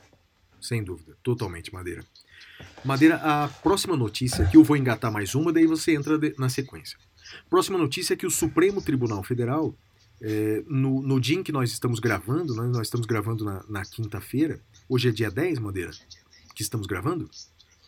Sem 0.58 0.82
dúvida, 0.82 1.14
totalmente, 1.22 1.72
Madeira. 1.72 2.02
Madeira, 2.82 3.16
a 3.16 3.48
próxima 3.62 3.94
notícia, 3.94 4.46
que 4.46 4.56
eu 4.56 4.64
vou 4.64 4.78
engatar 4.78 5.12
mais 5.12 5.34
uma, 5.34 5.52
daí 5.52 5.66
você 5.66 5.94
entra 5.94 6.18
na 6.38 6.48
sequência. 6.48 6.96
Próxima 7.50 7.76
notícia 7.76 8.14
é 8.14 8.16
que 8.16 8.26
o 8.26 8.30
Supremo 8.30 8.80
Tribunal 8.80 9.22
Federal, 9.22 9.74
eh, 10.22 10.62
no, 10.66 11.02
no 11.02 11.20
dia 11.20 11.36
em 11.36 11.42
que 11.42 11.52
nós 11.52 11.70
estamos 11.70 11.98
gravando, 11.98 12.54
né, 12.54 12.66
nós 12.68 12.86
estamos 12.86 13.06
gravando 13.06 13.44
na, 13.44 13.64
na 13.68 13.84
quinta-feira, 13.84 14.60
hoje 14.89 15.09
é 15.09 15.12
dia 15.12 15.30
10, 15.30 15.59
Madeira, 15.59 15.91
que 16.55 16.62
estamos 16.62 16.87
gravando? 16.87 17.28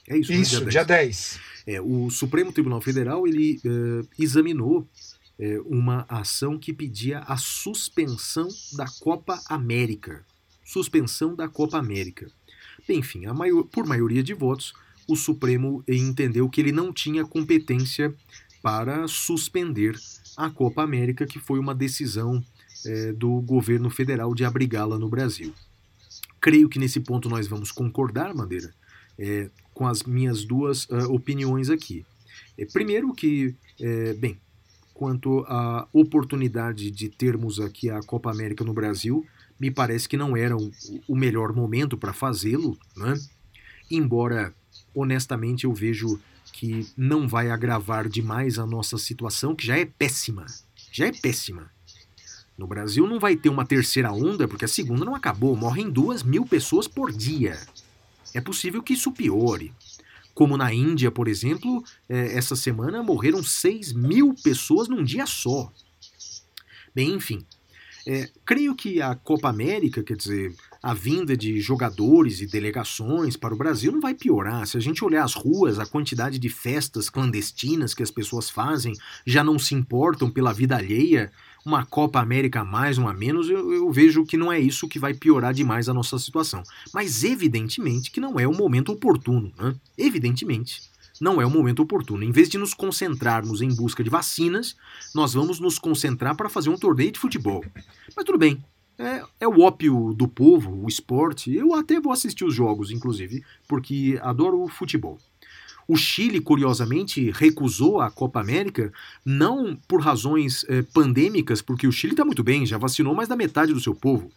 É 0.09 0.17
isso, 0.17 0.33
né? 0.33 0.39
Isso, 0.39 0.65
dia 0.67 0.85
10. 0.85 1.41
É, 1.67 1.81
o 1.81 2.11
Supremo 2.11 2.53
Tribunal 2.53 2.81
Federal 2.81 3.27
ele 3.27 3.61
eh, 3.65 4.07
examinou 4.19 4.87
eh, 5.39 5.61
uma 5.67 6.07
ação 6.09 6.59
que 6.59 6.73
pedia 6.73 7.19
a 7.21 7.37
suspensão 7.37 8.47
da 8.75 8.87
Copa 9.01 9.41
América. 9.49 10.25
Suspensão 10.65 11.35
da 11.35 11.49
Copa 11.49 11.79
América. 11.79 12.31
Enfim, 12.89 13.27
maior- 13.27 13.65
por 13.65 13.85
maioria 13.85 14.23
de 14.23 14.33
votos, 14.33 14.73
o 15.09 15.17
Supremo 15.17 15.83
entendeu 15.89 16.49
que 16.49 16.61
ele 16.61 16.73
não 16.73 16.93
tinha 16.93 17.25
competência 17.25 18.15
para 18.63 19.07
suspender 19.09 19.97
a 20.37 20.49
Copa 20.51 20.83
América, 20.83 21.27
que 21.27 21.39
foi 21.41 21.59
uma 21.59 21.75
decisão 21.75 22.45
é, 22.85 23.13
do 23.13 23.41
governo 23.41 23.91
federal 23.91 24.35
de 24.35 24.45
abrigá-la 24.45 24.99
no 24.99 25.09
Brasil. 25.09 25.53
Creio 26.47 26.69
que 26.69 26.79
nesse 26.79 27.01
ponto 27.01 27.29
nós 27.29 27.49
vamos 27.49 27.73
concordar, 27.73 28.33
Madeira, 28.33 28.73
é, 29.19 29.51
com 29.75 29.85
as 29.85 30.05
minhas 30.05 30.45
duas 30.45 30.87
ah, 30.93 31.09
opiniões 31.09 31.71
aqui. 31.71 32.07
É, 32.57 32.65
primeiro 32.65 33.13
que, 33.13 33.53
é, 33.81 34.15
bem, 34.15 34.39
quanto 34.95 35.41
à 35.49 35.89
oportunidade 35.93 36.89
de 36.93 37.09
termos 37.09 37.59
aqui 37.59 37.91
a 37.91 38.01
Copa 38.01 38.31
América 38.31 38.63
no 38.63 38.73
Brasil, 38.73 39.27
me 39.59 39.73
parece 39.73 40.09
que 40.09 40.17
não 40.17 40.37
era 40.37 40.57
o, 40.57 40.71
o 41.09 41.17
melhor 41.17 41.53
momento 41.53 41.99
para 41.99 42.13
fazê-lo, 42.13 42.79
né? 42.97 43.15
embora 43.91 44.55
honestamente 44.95 45.65
eu 45.65 45.75
vejo 45.75 46.17
que 46.53 46.87
não 46.97 47.27
vai 47.27 47.51
agravar 47.51 48.09
demais 48.09 48.57
a 48.57 48.65
nossa 48.65 48.97
situação, 48.99 49.53
que 49.53 49.67
já 49.67 49.77
é 49.77 49.85
péssima. 49.85 50.47
Já 50.93 51.09
é 51.09 51.13
péssima. 51.13 51.73
No 52.57 52.67
Brasil 52.67 53.07
não 53.07 53.21
vai 53.21 53.37
ter 53.37 53.49
uma 53.49 53.67
terceira 53.67 54.13
onda, 54.13 54.49
porque 54.49 54.65
a 54.65 54.69
segunda 54.69 55.05
não 55.05 55.15
acabou. 55.15 55.55
Morrem 55.57 55.91
duas 55.91 56.23
mil 56.23 56.47
pessoas 56.47 56.89
por 56.89 57.13
dia. 57.13 57.59
É 58.35 58.41
possível 58.41 58.83
que 58.83 58.95
isso 58.95 59.13
piore. 59.13 59.73
Como 60.35 60.57
na 60.57 60.73
Índia, 60.73 61.11
por 61.11 61.29
exemplo, 61.29 61.83
eh, 62.09 62.37
essa 62.37 62.55
semana 62.55 63.03
morreram 63.03 63.43
6 63.43 63.93
mil 63.93 64.35
pessoas 64.43 64.89
num 64.89 65.03
dia 65.03 65.27
só. 65.27 65.73
Bem, 66.95 67.15
enfim. 67.15 67.45
É, 68.07 68.31
creio 68.45 68.75
que 68.75 69.03
a 69.03 69.17
Copa 69.17 69.49
América, 69.49 70.03
quer 70.03 70.17
dizer, 70.17 70.55
a 70.81 70.95
vinda 70.95 71.37
de 71.37 71.61
jogadores 71.61 72.41
e 72.41 72.47
delegações 72.47 73.37
para 73.37 73.53
o 73.53 73.57
Brasil 73.57 73.91
não 73.91 74.01
vai 74.01 74.15
piorar. 74.15 74.65
Se 74.67 74.77
a 74.77 74.81
gente 74.81 75.05
olhar 75.05 75.25
as 75.25 75.35
ruas, 75.35 75.81
a 75.81 75.87
quantidade 75.87 76.39
de 76.39 76.49
festas 76.49 77.11
clandestinas 77.11 77.95
que 77.95 78.05
as 78.05 78.11
pessoas 78.11 78.49
fazem, 78.49 78.93
já 79.27 79.43
não 79.43 79.59
se 79.59 79.75
importam 79.75 80.31
pela 80.31 80.53
vida 80.53 80.77
alheia, 80.77 81.33
uma 81.67 81.85
Copa 81.85 82.21
América 82.21 82.61
a 82.61 82.65
mais, 82.65 82.97
uma 82.97 83.11
a 83.11 83.15
menos, 83.15 83.51
eu, 83.51 83.73
eu 83.73 83.91
vejo 83.91 84.25
que 84.25 84.37
não 84.37 84.53
é 84.53 84.61
isso 84.61 84.87
que 84.87 85.01
vai 85.01 85.13
piorar 85.13 85.53
demais 85.53 85.89
a 85.89 85.95
nossa 85.95 86.17
situação. 86.17 86.63
Mas 86.95 87.25
evidentemente 87.25 88.13
que 88.13 88.21
não 88.21 88.39
é 88.39 88.47
o 88.47 88.55
momento 88.55 88.93
oportuno, 88.93 89.53
né? 89.59 89.75
Evidentemente 89.99 90.81
não 91.21 91.41
é 91.41 91.47
o 91.47 91.51
momento 91.51 91.83
oportuno. 91.83 92.23
Em 92.23 92.31
vez 92.31 92.49
de 92.49 92.57
nos 92.57 92.73
concentrarmos 92.73 93.63
em 93.63 93.75
busca 93.75 94.05
de 94.05 94.11
vacinas, 94.11 94.77
nós 95.15 95.35
vamos 95.35 95.59
nos 95.59 95.79
concentrar 95.79 96.37
para 96.37 96.49
fazer 96.49 96.69
um 96.71 96.77
torneio 96.77 97.11
de 97.11 97.19
futebol. 97.19 97.65
Mas 98.15 98.25
tudo 98.25 98.39
bem. 98.39 98.63
É, 98.99 99.23
é 99.41 99.49
o 99.49 99.61
ópio 99.61 100.15
do 100.15 100.29
povo, 100.29 100.85
o 100.85 100.89
esporte. 100.89 101.53
Eu 101.53 101.75
até 101.75 101.99
vou 101.99 102.13
assistir 102.13 102.45
os 102.45 102.55
jogos, 102.55 102.91
inclusive, 102.91 103.43
porque 103.67 104.19
adoro 104.23 104.63
o 104.63 104.69
futebol. 104.69 105.19
O 105.89 105.97
Chile, 105.97 106.41
curiosamente, 106.41 107.31
recusou 107.31 108.01
a 108.01 108.11
Copa 108.11 108.41
América, 108.41 108.93
não 109.25 109.77
por 109.87 110.01
razões 110.01 110.65
eh, 110.69 110.83
pandêmicas, 110.93 111.63
porque 111.63 111.87
o 111.87 111.93
Chile 111.93 112.13
está 112.13 112.25
muito 112.25 112.43
bem, 112.43 112.67
já 112.67 112.77
vacinou 112.77 113.15
mais 113.15 113.29
da 113.29 113.37
metade 113.37 113.73
do 113.73 113.81
seu 113.81 113.95
povo. 113.95 114.31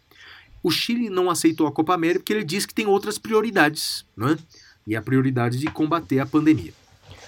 O 0.61 0.69
Chile 0.69 1.09
não 1.09 1.29
aceitou 1.29 1.65
a 1.65 1.71
Copa 1.71 1.93
América 1.93 2.19
porque 2.19 2.33
ele 2.33 2.43
diz 2.43 2.65
que 2.65 2.73
tem 2.73 2.85
outras 2.85 3.17
prioridades, 3.17 4.05
né? 4.15 4.37
e 4.85 4.95
a 4.95 5.01
prioridade 5.01 5.59
de 5.59 5.67
combater 5.67 6.19
a 6.19 6.25
pandemia. 6.25 6.73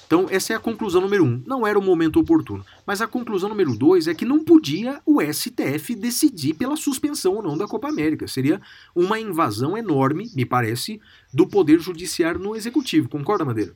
Então, 0.05 0.27
essa 0.29 0.51
é 0.51 0.55
a 0.57 0.59
conclusão 0.59 0.99
número 0.99 1.23
um. 1.23 1.41
Não 1.47 1.65
era 1.65 1.79
o 1.79 1.81
momento 1.81 2.19
oportuno. 2.19 2.65
Mas 2.85 3.01
a 3.01 3.07
conclusão 3.07 3.47
número 3.47 3.73
dois 3.77 4.07
é 4.07 4.13
que 4.13 4.25
não 4.25 4.43
podia 4.43 4.99
o 5.05 5.21
STF 5.21 5.95
decidir 5.95 6.53
pela 6.55 6.75
suspensão 6.75 7.35
ou 7.35 7.41
não 7.41 7.57
da 7.57 7.65
Copa 7.65 7.87
América. 7.87 8.27
Seria 8.27 8.59
uma 8.93 9.17
invasão 9.17 9.77
enorme, 9.77 10.29
me 10.35 10.43
parece, 10.43 10.99
do 11.33 11.47
Poder 11.47 11.79
Judiciário 11.79 12.41
no 12.41 12.57
Executivo. 12.57 13.07
Concorda, 13.07 13.45
Madeira? 13.45 13.73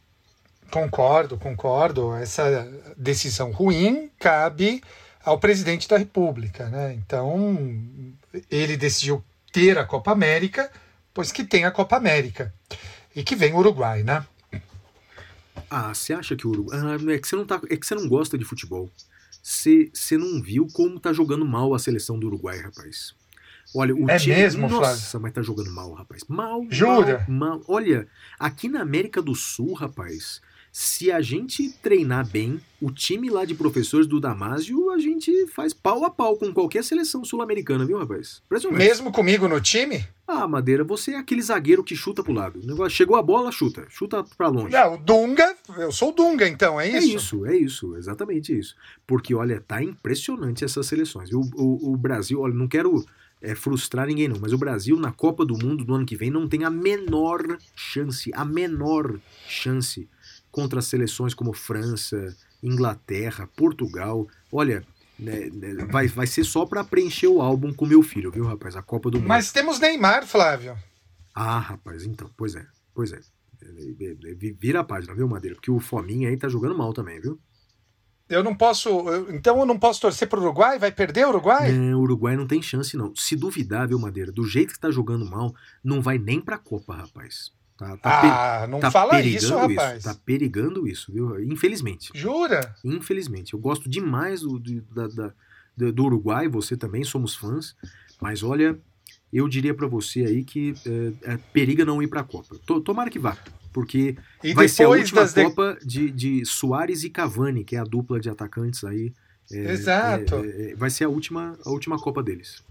Concordo, 0.71 1.37
concordo. 1.37 2.13
Essa 2.15 2.67
decisão 2.97 3.51
ruim 3.51 4.09
cabe 4.19 4.81
ao 5.23 5.39
presidente 5.39 5.87
da 5.87 5.97
República, 5.97 6.67
né? 6.69 6.93
Então, 6.93 7.57
ele 8.51 8.75
decidiu 8.77 9.23
ter 9.51 9.77
a 9.77 9.85
Copa 9.85 10.11
América, 10.11 10.69
pois 11.13 11.31
que 11.31 11.43
tem 11.43 11.65
a 11.65 11.71
Copa 11.71 11.95
América. 11.95 12.53
E 13.15 13.23
que 13.23 13.35
vem 13.35 13.53
o 13.53 13.57
Uruguai, 13.57 14.03
né? 14.03 14.25
Ah, 15.69 15.93
você 15.93 16.13
acha 16.13 16.35
que 16.35 16.45
o 16.45 16.51
Uruguai. 16.51 16.77
Ah, 16.79 17.13
é, 17.13 17.17
que 17.17 17.27
você 17.27 17.35
não 17.35 17.45
tá... 17.45 17.61
é 17.69 17.77
que 17.77 17.85
você 17.85 17.95
não 17.95 18.07
gosta 18.07 18.37
de 18.37 18.43
futebol. 18.45 18.89
Você, 19.41 19.89
você 19.93 20.17
não 20.17 20.41
viu 20.41 20.67
como 20.73 20.99
tá 20.99 21.13
jogando 21.13 21.45
mal 21.45 21.73
a 21.73 21.79
seleção 21.79 22.19
do 22.19 22.27
Uruguai, 22.27 22.59
rapaz. 22.59 23.13
Olha, 23.73 23.95
o 23.95 24.09
É 24.09 24.17
time. 24.17 24.35
mesmo, 24.35 24.67
Nossa, 24.67 24.95
Flávio? 24.95 25.19
mas 25.21 25.33
tá 25.33 25.41
jogando 25.41 25.71
mal, 25.71 25.93
rapaz. 25.93 26.23
Mal. 26.27 26.65
Jura? 26.69 27.25
Mal, 27.27 27.49
mal. 27.59 27.61
Olha, 27.67 28.07
aqui 28.39 28.67
na 28.67 28.81
América 28.81 29.21
do 29.21 29.33
Sul, 29.35 29.73
rapaz, 29.73 30.41
se 30.77 31.09
a 31.09 31.21
gente 31.21 31.69
treinar 31.81 32.27
bem, 32.27 32.59
o 32.81 32.91
time 32.91 33.29
lá 33.29 33.45
de 33.45 33.55
professores 33.55 34.05
do 34.05 34.19
Damásio, 34.19 34.89
a 34.91 34.97
gente 34.97 35.47
faz 35.47 35.73
pau 35.73 36.03
a 36.03 36.09
pau 36.09 36.35
com 36.35 36.53
qualquer 36.53 36.83
seleção 36.83 37.23
sul-americana, 37.23 37.85
viu, 37.85 37.97
rapaz? 37.97 38.41
Impressionante. 38.45 38.77
Mesmo 38.83 39.09
comigo 39.09 39.47
no 39.47 39.61
time? 39.61 40.05
Ah, 40.27 40.45
Madeira, 40.45 40.83
você 40.83 41.11
é 41.11 41.17
aquele 41.17 41.41
zagueiro 41.41 41.81
que 41.81 41.95
chuta 41.95 42.21
pro 42.21 42.33
lado. 42.33 42.59
Negócio- 42.61 42.89
Chegou 42.97 43.15
a 43.15 43.21
bola, 43.23 43.53
chuta. 43.53 43.85
Chuta 43.87 44.21
pra 44.37 44.49
longe. 44.49 44.73
Não, 44.73 44.95
o 44.95 44.97
Dunga, 44.97 45.55
eu 45.77 45.93
sou 45.93 46.09
o 46.09 46.11
Dunga, 46.11 46.45
então, 46.45 46.77
é 46.77 46.89
É 46.89 46.97
isso? 46.97 47.15
isso, 47.15 47.45
é 47.45 47.55
isso, 47.55 47.95
exatamente 47.95 48.51
isso. 48.59 48.75
Porque, 49.07 49.33
olha, 49.33 49.63
tá 49.65 49.81
impressionante 49.81 50.65
essas 50.65 50.85
seleções. 50.87 51.31
O, 51.31 51.39
o, 51.55 51.93
o 51.93 51.95
Brasil, 51.95 52.41
olha, 52.41 52.53
não 52.53 52.67
quero 52.67 53.05
é, 53.41 53.55
frustrar 53.55 54.07
ninguém 54.07 54.27
não, 54.27 54.39
mas 54.41 54.51
o 54.51 54.57
Brasil 54.57 54.97
na 54.99 55.13
Copa 55.13 55.45
do 55.45 55.57
Mundo 55.57 55.85
do 55.85 55.95
ano 55.95 56.05
que 56.05 56.17
vem 56.17 56.29
não 56.29 56.49
tem 56.49 56.65
a 56.65 56.69
menor 56.69 57.57
chance, 57.73 58.29
a 58.33 58.43
menor 58.43 59.17
chance 59.47 60.09
contra 60.55 60.81
seleções 60.81 61.33
como 61.33 61.51
França, 61.51 62.33
Inglaterra, 62.63 63.45
Portugal. 63.57 64.25
Olha, 64.49 64.85
né, 65.19 65.49
né, 65.51 65.85
vai, 65.91 66.07
vai 66.07 66.25
ser 66.25 66.45
só 66.45 66.65
pra 66.65 66.81
preencher 66.81 67.27
o 67.27 67.41
álbum 67.41 67.73
com 67.73 67.85
meu 67.85 68.01
filho, 68.01 68.31
viu, 68.31 68.45
rapaz? 68.45 68.73
A 68.77 68.81
Copa 68.81 69.11
do 69.11 69.17
Mundo. 69.19 69.27
Mas 69.27 69.51
temos 69.51 69.79
Neymar, 69.81 70.25
Flávio. 70.25 70.77
Ah, 71.33 71.59
rapaz, 71.59 72.05
então, 72.05 72.29
pois 72.37 72.55
é, 72.55 72.65
pois 72.93 73.11
é. 73.11 73.19
Vira 74.57 74.79
a 74.79 74.83
página, 74.85 75.13
viu, 75.13 75.27
Madeira? 75.27 75.55
Porque 75.57 75.69
o 75.71 75.79
Fominha 75.79 76.29
aí 76.29 76.37
tá 76.37 76.47
jogando 76.47 76.77
mal 76.77 76.93
também, 76.93 77.19
viu? 77.19 77.37
Eu 78.29 78.41
não 78.41 78.55
posso. 78.55 78.87
eu- 79.09 79.35
então 79.35 79.59
eu 79.59 79.65
não 79.65 79.77
posso 79.77 79.99
torcer 79.99 80.29
pro 80.29 80.41
Uruguai? 80.41 80.79
Vai 80.79 80.91
perder 80.91 81.25
o 81.25 81.29
Uruguai? 81.29 81.71
Não, 81.73 81.99
o 81.99 82.03
Uruguai 82.03 82.37
não 82.37 82.47
tem 82.47 82.61
chance, 82.61 82.95
não. 82.95 83.13
Se 83.13 83.35
duvidar, 83.35 83.87
viu, 83.89 83.99
Madeira? 83.99 84.31
Do 84.31 84.45
jeito 84.45 84.73
que 84.73 84.79
tá 84.79 84.89
jogando 84.89 85.25
mal, 85.25 85.53
não 85.83 86.01
vai 86.01 86.17
nem 86.17 86.39
pra 86.39 86.57
Copa, 86.57 86.95
rapaz. 86.95 87.51
Tá, 87.77 87.97
tá 87.97 88.63
ah, 88.63 88.67
não 88.67 88.79
tá 88.79 88.89
fala 88.89 89.11
perigando 89.11 89.43
isso, 89.45 89.55
rapaz. 89.57 90.03
Tá 90.03 90.15
perigando 90.25 90.87
isso, 90.87 91.11
viu? 91.11 91.43
Infelizmente. 91.43 92.09
Jura? 92.15 92.73
Infelizmente. 92.83 93.53
Eu 93.53 93.59
gosto 93.59 93.89
demais 93.89 94.41
do, 94.41 94.57
do, 94.57 94.81
da- 94.81 95.07
da- 95.75 95.91
do- 95.91 96.03
Uruguai, 96.05 96.47
você 96.47 96.77
também, 96.77 97.03
somos 97.03 97.35
fãs. 97.35 97.75
Mas 98.21 98.43
olha, 98.43 98.79
eu 99.33 99.47
diria 99.49 99.73
pra 99.73 99.87
você 99.87 100.21
aí 100.21 100.43
que 100.45 100.73
é, 101.25 101.33
é, 101.33 101.37
periga 101.51 101.83
não 101.83 102.01
ir 102.01 102.07
pra 102.07 102.23
Copa. 102.23 102.55
To- 102.65 102.79
Tomara 102.79 103.09
que 103.09 103.19
vá. 103.19 103.37
Porque 103.73 104.15
E 104.41 104.53
vai 104.53 104.69
ser 104.69 104.85
a 104.85 104.89
última 104.89 105.25
de- 105.25 105.33
Copa 105.43 105.77
de, 105.83 106.09
de 106.09 106.45
Soares 106.45 107.03
e 107.03 107.09
Cavani, 107.09 107.65
que 107.65 107.75
é 107.75 107.79
a 107.79 107.83
dupla 107.83 108.21
de 108.21 108.29
atacantes 108.29 108.85
aí. 108.85 109.11
É, 109.51 109.71
Exato. 109.73 110.35
é, 110.45 110.73
vai 110.75 110.89
ser 110.89 111.03
a 111.03 111.09
última, 111.09 111.59
a 111.65 111.69
última 111.69 111.99
Copa 111.99 112.23
deles. 112.23 112.63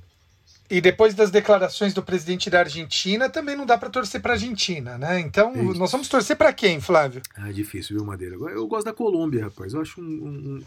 E 0.71 0.81
depois 0.81 1.15
das 1.15 1.31
declarações 1.31 1.93
do 1.93 2.03
presidente 2.03 2.49
da 2.49 2.61
Argentina, 2.61 3.29
também 3.29 3.55
não 3.55 3.67
dá 3.67 3.77
pra 3.77 3.91
torcer 3.91 4.21
pra 4.23 4.33
Argentina, 4.33 4.97
né? 4.97 5.21
Então, 5.21 5.53
É 5.55 5.63
nós 5.63 5.93
vamos 5.93 6.09
torcer 6.09 6.37
pra 6.37 6.53
quem, 6.55 6.81
Flávio? 6.81 7.21
Ah, 7.37 7.51
é 7.51 7.53
difícil, 7.53 7.97
viu, 7.97 8.05
Madeira? 8.05 8.35
Eu 8.35 8.67
gosto 8.67 8.87
da 8.87 8.93
Colômbia, 8.93 9.45
rapaz. 9.45 9.75
Eu 9.75 9.83
acho 9.83 10.01
um, 10.01 10.05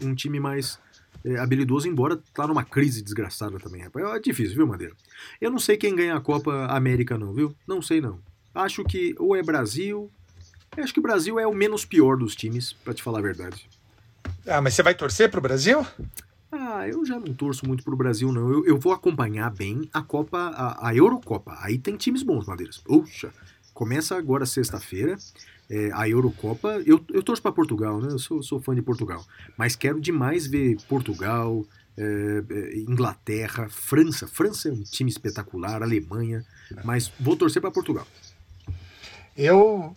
um- 0.02 0.08
um 0.08 0.14
time 0.14 0.38
mais 0.38 0.78
é, 1.24 1.36
habilidoso, 1.36 1.88
embora 1.88 2.16
tá 2.32 2.46
numa 2.46 2.64
crise 2.64 3.02
desgraçada 3.02 3.58
também, 3.58 3.82
rapaz. 3.82 4.06
É 4.14 4.20
difícil, 4.20 4.54
viu, 4.54 4.66
Madeira? 4.68 4.94
Eu 5.40 5.50
não 5.50 5.58
sei 5.58 5.76
quem 5.76 5.94
ganha 5.96 6.14
a 6.14 6.20
Copa 6.20 6.66
América, 6.66 7.18
não, 7.18 7.34
viu? 7.34 7.52
Não 7.66 7.82
sei, 7.82 8.00
não. 8.00 8.20
Acho 8.54 8.84
que 8.84 9.14
ou 9.18 9.34
é 9.34 9.42
Brasil. 9.42 10.08
eu 10.76 10.84
Acho 10.84 10.92
que 10.94 11.00
o 11.00 11.02
Brasil 11.02 11.40
é 11.40 11.46
o 11.46 11.52
menos 11.52 11.84
pior 11.84 12.16
dos 12.16 12.36
times, 12.36 12.72
pra 12.72 12.94
te 12.94 13.02
falar 13.02 13.18
a 13.18 13.22
verdade. 13.22 13.68
Ah, 14.46 14.60
mas 14.62 14.74
você 14.74 14.82
vai 14.82 14.94
torcer 14.94 15.28
pro 15.28 15.40
Brasil? 15.40 15.84
Ah, 16.50 16.88
eu 16.88 17.04
já 17.04 17.18
não 17.18 17.34
torço 17.34 17.66
muito 17.66 17.84
pro 17.84 17.96
Brasil, 17.96 18.32
não. 18.32 18.50
Eu, 18.50 18.64
eu 18.66 18.78
vou 18.78 18.92
acompanhar 18.92 19.50
bem 19.50 19.88
a 19.92 20.02
Copa, 20.02 20.38
a, 20.38 20.88
a 20.88 20.94
Eurocopa. 20.94 21.56
Aí 21.60 21.78
tem 21.78 21.96
times 21.96 22.22
bons, 22.22 22.46
Madeiras. 22.46 22.78
Puxa, 22.78 23.32
começa 23.74 24.16
agora 24.16 24.46
sexta-feira. 24.46 25.16
é, 25.70 25.90
a 25.92 26.08
Eurocopa. 26.08 26.82
Eu, 26.86 27.04
eu 27.10 27.22
torço 27.22 27.42
pra 27.42 27.52
Portugal, 27.52 28.00
né? 28.00 28.08
Eu 28.10 28.18
sou, 28.18 28.42
sou 28.42 28.60
fã 28.60 28.74
de 28.74 28.82
Portugal. 28.82 29.24
Mas 29.56 29.76
quero 29.76 30.00
demais 30.00 30.46
ver 30.46 30.78
Portugal, 30.88 31.64
é, 31.96 32.42
é, 32.50 32.78
Inglaterra, 32.78 33.68
França. 33.68 34.26
França 34.26 34.68
é 34.68 34.72
um 34.72 34.82
time 34.82 35.10
espetacular, 35.10 35.82
Alemanha. 35.82 36.44
Mas 36.84 37.12
vou 37.20 37.36
torcer 37.36 37.60
pra 37.60 37.70
Portugal. 37.70 38.06
Eu. 39.36 39.94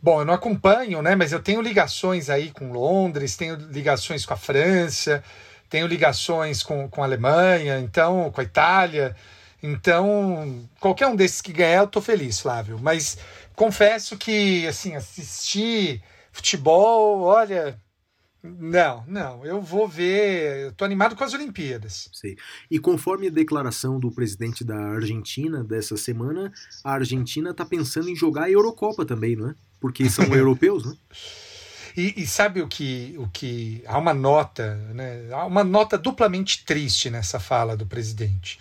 Bom, 0.00 0.20
eu 0.20 0.24
não 0.24 0.34
acompanho, 0.34 1.02
né? 1.02 1.14
Mas 1.16 1.32
eu 1.32 1.42
tenho 1.42 1.60
ligações 1.60 2.30
aí 2.30 2.50
com 2.52 2.72
Londres, 2.72 3.36
tenho 3.36 3.56
ligações 3.56 4.24
com 4.24 4.34
a 4.34 4.36
França, 4.36 5.22
tenho 5.68 5.86
ligações 5.86 6.62
com, 6.62 6.88
com 6.88 7.02
a 7.02 7.06
Alemanha, 7.06 7.80
então, 7.80 8.30
com 8.30 8.40
a 8.40 8.44
Itália. 8.44 9.16
Então, 9.62 10.68
qualquer 10.80 11.08
um 11.08 11.16
desses 11.16 11.40
que 11.40 11.52
ganhar, 11.52 11.82
eu 11.82 11.88
tô 11.88 12.00
feliz, 12.00 12.38
Flávio. 12.40 12.78
Mas 12.78 13.18
confesso 13.56 14.16
que, 14.16 14.66
assim, 14.68 14.94
assistir 14.94 16.02
futebol, 16.32 17.22
olha, 17.22 17.80
Não, 18.42 19.04
não. 19.06 19.44
Eu 19.44 19.60
vou 19.60 19.88
ver. 19.88 20.66
Eu 20.66 20.72
tô 20.72 20.84
animado 20.84 21.16
com 21.16 21.24
as 21.24 21.34
Olimpíadas. 21.34 22.08
Sei. 22.12 22.36
E 22.70 22.78
conforme 22.78 23.26
a 23.28 23.30
declaração 23.30 23.98
do 24.00 24.12
presidente 24.12 24.64
da 24.64 24.76
Argentina 24.76 25.64
dessa 25.64 25.96
semana, 25.96 26.52
a 26.84 26.92
Argentina 26.94 27.52
tá 27.54 27.66
pensando 27.66 28.08
em 28.08 28.16
jogar 28.16 28.44
a 28.44 28.50
Eurocopa 28.50 29.04
também, 29.04 29.36
não 29.36 29.50
é? 29.50 29.54
Porque 29.80 30.08
são 30.10 30.24
europeus, 30.34 30.84
né? 30.84 30.94
E, 31.96 32.22
e 32.22 32.26
sabe 32.28 32.62
o 32.62 32.68
que, 32.68 33.16
o 33.18 33.26
que. 33.26 33.82
Há 33.84 33.98
uma 33.98 34.14
nota, 34.14 34.76
né? 34.94 35.26
Há 35.32 35.44
uma 35.44 35.64
nota 35.64 35.98
duplamente 35.98 36.64
triste 36.64 37.10
nessa 37.10 37.40
fala 37.40 37.76
do 37.76 37.84
presidente. 37.84 38.56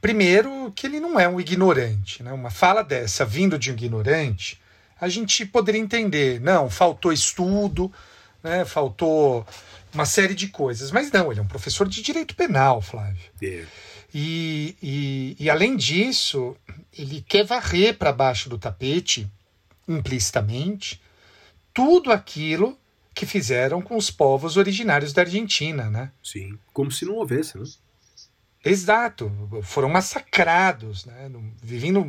Primeiro, 0.00 0.72
que 0.74 0.88
ele 0.88 0.98
não 0.98 1.20
é 1.20 1.28
um 1.28 1.40
ignorante. 1.40 2.20
Né? 2.22 2.32
Uma 2.32 2.50
fala 2.50 2.82
dessa 2.82 3.24
vindo 3.24 3.56
de 3.56 3.70
um 3.70 3.74
ignorante, 3.74 4.60
a 5.00 5.08
gente 5.08 5.46
poderia 5.46 5.80
entender. 5.80 6.40
Não, 6.40 6.68
faltou 6.68 7.12
estudo, 7.12 7.92
né? 8.42 8.64
faltou 8.64 9.46
uma 9.94 10.04
série 10.04 10.34
de 10.34 10.48
coisas. 10.48 10.90
Mas 10.90 11.12
não, 11.12 11.30
ele 11.30 11.38
é 11.38 11.42
um 11.42 11.48
professor 11.48 11.86
de 11.86 12.02
direito 12.02 12.34
penal, 12.34 12.80
Flávio. 12.80 13.30
É. 13.42 13.64
E, 14.12 14.76
e, 14.82 15.36
e 15.38 15.50
além 15.50 15.76
disso, 15.76 16.56
ele 16.96 17.24
quer 17.28 17.44
varrer 17.44 17.96
para 17.96 18.12
baixo 18.12 18.48
do 18.48 18.58
tapete, 18.58 19.30
implicitamente, 19.92 21.00
tudo 21.72 22.10
aquilo 22.12 22.78
que 23.14 23.26
fizeram 23.26 23.82
com 23.82 23.96
os 23.96 24.10
povos 24.10 24.56
originários 24.56 25.12
da 25.12 25.22
Argentina, 25.22 25.90
né? 25.90 26.10
Sim. 26.22 26.58
Como 26.72 26.90
se 26.90 27.04
não 27.04 27.14
houvesse, 27.16 27.58
né? 27.58 27.64
Exato, 28.64 29.32
foram 29.62 29.88
massacrados, 29.88 31.06
né? 31.06 31.30
vivendo 31.62 32.00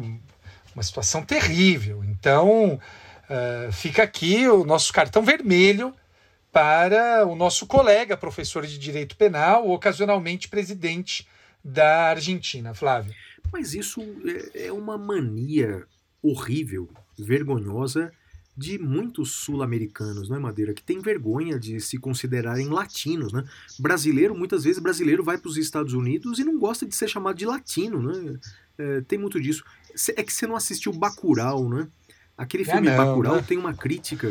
uma 0.76 0.84
situação 0.84 1.24
terrível. 1.24 2.04
Então, 2.04 2.80
eh, 3.30 3.70
fica 3.72 4.04
aqui 4.04 4.48
o 4.48 4.66
nosso 4.66 4.92
cartão 4.92 5.24
vermelho 5.24 5.94
para 6.52 7.26
o 7.26 7.36
nosso 7.36 7.66
colega 7.66 8.18
professor 8.18 8.66
de 8.66 8.78
direito 8.78 9.16
penal, 9.16 9.70
ocasionalmente 9.70 10.50
presidente 10.50 11.26
da 11.64 12.10
Argentina, 12.10 12.74
Flávio. 12.74 13.14
Mas 13.52 13.74
isso 13.74 14.02
é- 14.54 14.68
é 14.68 14.72
uma 14.74 14.98
mania 14.98 15.86
horrível, 16.22 16.90
vergonhosa 17.22 18.12
de 18.56 18.78
muitos 18.78 19.32
sul-americanos, 19.32 20.28
não 20.30 20.36
é, 20.36 20.40
Madeira? 20.40 20.74
Que 20.74 20.84
tem 20.84 21.00
vergonha 21.00 21.58
de 21.58 21.80
se 21.80 21.98
considerarem 21.98 22.68
latinos, 22.68 23.32
né? 23.32 23.44
Brasileiro, 23.80 24.36
muitas 24.36 24.64
vezes, 24.66 24.82
brasileiro 24.82 25.24
vai 25.24 25.38
para 25.38 25.50
os 25.50 25.58
Estados 25.58 25.94
Unidos 25.94 26.38
e 26.38 26.44
não 26.44 26.60
gosta 26.60 26.86
de 26.86 26.96
ser 26.96 27.08
chamado 27.08 27.38
de 27.38 27.46
latino, 27.46 28.02
né? 28.02 28.40
É, 28.78 29.02
tem 29.02 29.18
muito 29.18 29.40
disso. 29.40 29.64
É 30.16 30.24
que 30.24 30.34
você 30.34 30.46
não 30.46 30.56
assistiu 30.56 30.92
Bacurau, 30.92 31.70
né? 31.70 31.88
Aquele 32.38 32.64
Ah, 32.64 32.74
filme 32.74 32.90
não, 32.90 32.98
Bacurau 32.98 33.36
né? 33.36 33.46
tem 33.48 33.58
uma 33.58 33.74
crítica 33.74 34.28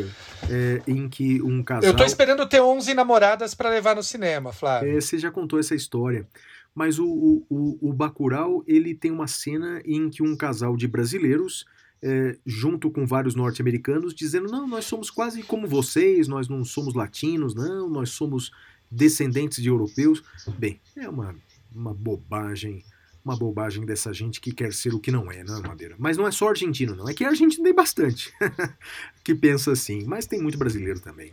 é, 0.49 0.81
em 0.85 1.07
que 1.07 1.41
um 1.41 1.63
casal... 1.63 1.89
Eu 1.89 1.95
tô 1.95 2.03
esperando 2.03 2.47
ter 2.47 2.61
11 2.61 2.93
namoradas 2.93 3.53
para 3.55 3.69
levar 3.69 3.95
no 3.95 4.03
cinema, 4.03 4.51
Flávio. 4.51 4.97
É, 4.97 4.99
você 5.01 5.17
já 5.17 5.31
contou 5.31 5.59
essa 5.59 5.73
história. 5.73 6.27
Mas 6.75 6.99
o, 6.99 7.05
o, 7.05 7.45
o, 7.49 7.89
o 7.89 7.93
Bacurau, 7.93 8.63
ele 8.67 8.93
tem 8.93 9.11
uma 9.11 9.27
cena 9.27 9.81
em 9.85 10.09
que 10.09 10.23
um 10.23 10.35
casal 10.35 10.75
de 10.75 10.87
brasileiros, 10.87 11.65
é, 12.03 12.35
junto 12.45 12.89
com 12.89 13.05
vários 13.05 13.35
norte-americanos, 13.35 14.13
dizendo, 14.13 14.49
não, 14.49 14.67
nós 14.67 14.85
somos 14.85 15.09
quase 15.09 15.43
como 15.43 15.67
vocês, 15.67 16.27
nós 16.27 16.47
não 16.47 16.65
somos 16.65 16.95
latinos, 16.95 17.53
não, 17.53 17.87
nós 17.87 18.09
somos 18.09 18.51
descendentes 18.89 19.61
de 19.61 19.69
europeus. 19.69 20.23
Bem, 20.57 20.81
é 20.95 21.07
uma, 21.07 21.35
uma 21.73 21.93
bobagem, 21.93 22.83
uma 23.23 23.37
bobagem 23.37 23.85
dessa 23.85 24.11
gente 24.11 24.41
que 24.41 24.51
quer 24.51 24.73
ser 24.73 24.93
o 24.93 24.99
que 24.99 25.11
não 25.11 25.31
é, 25.31 25.43
não 25.43 25.59
é, 25.59 25.67
Madeira? 25.67 25.95
Mas 25.99 26.17
não 26.17 26.27
é 26.27 26.31
só 26.31 26.49
argentino, 26.49 26.95
não. 26.95 27.07
É 27.07 27.13
que 27.13 27.23
a 27.23 27.29
Argentina 27.29 27.63
tem 27.63 27.73
bastante 27.73 28.33
que 29.23 29.35
pensa 29.35 29.71
assim, 29.71 30.03
mas 30.05 30.25
tem 30.25 30.41
muito 30.41 30.57
brasileiro 30.57 30.99
também. 30.99 31.31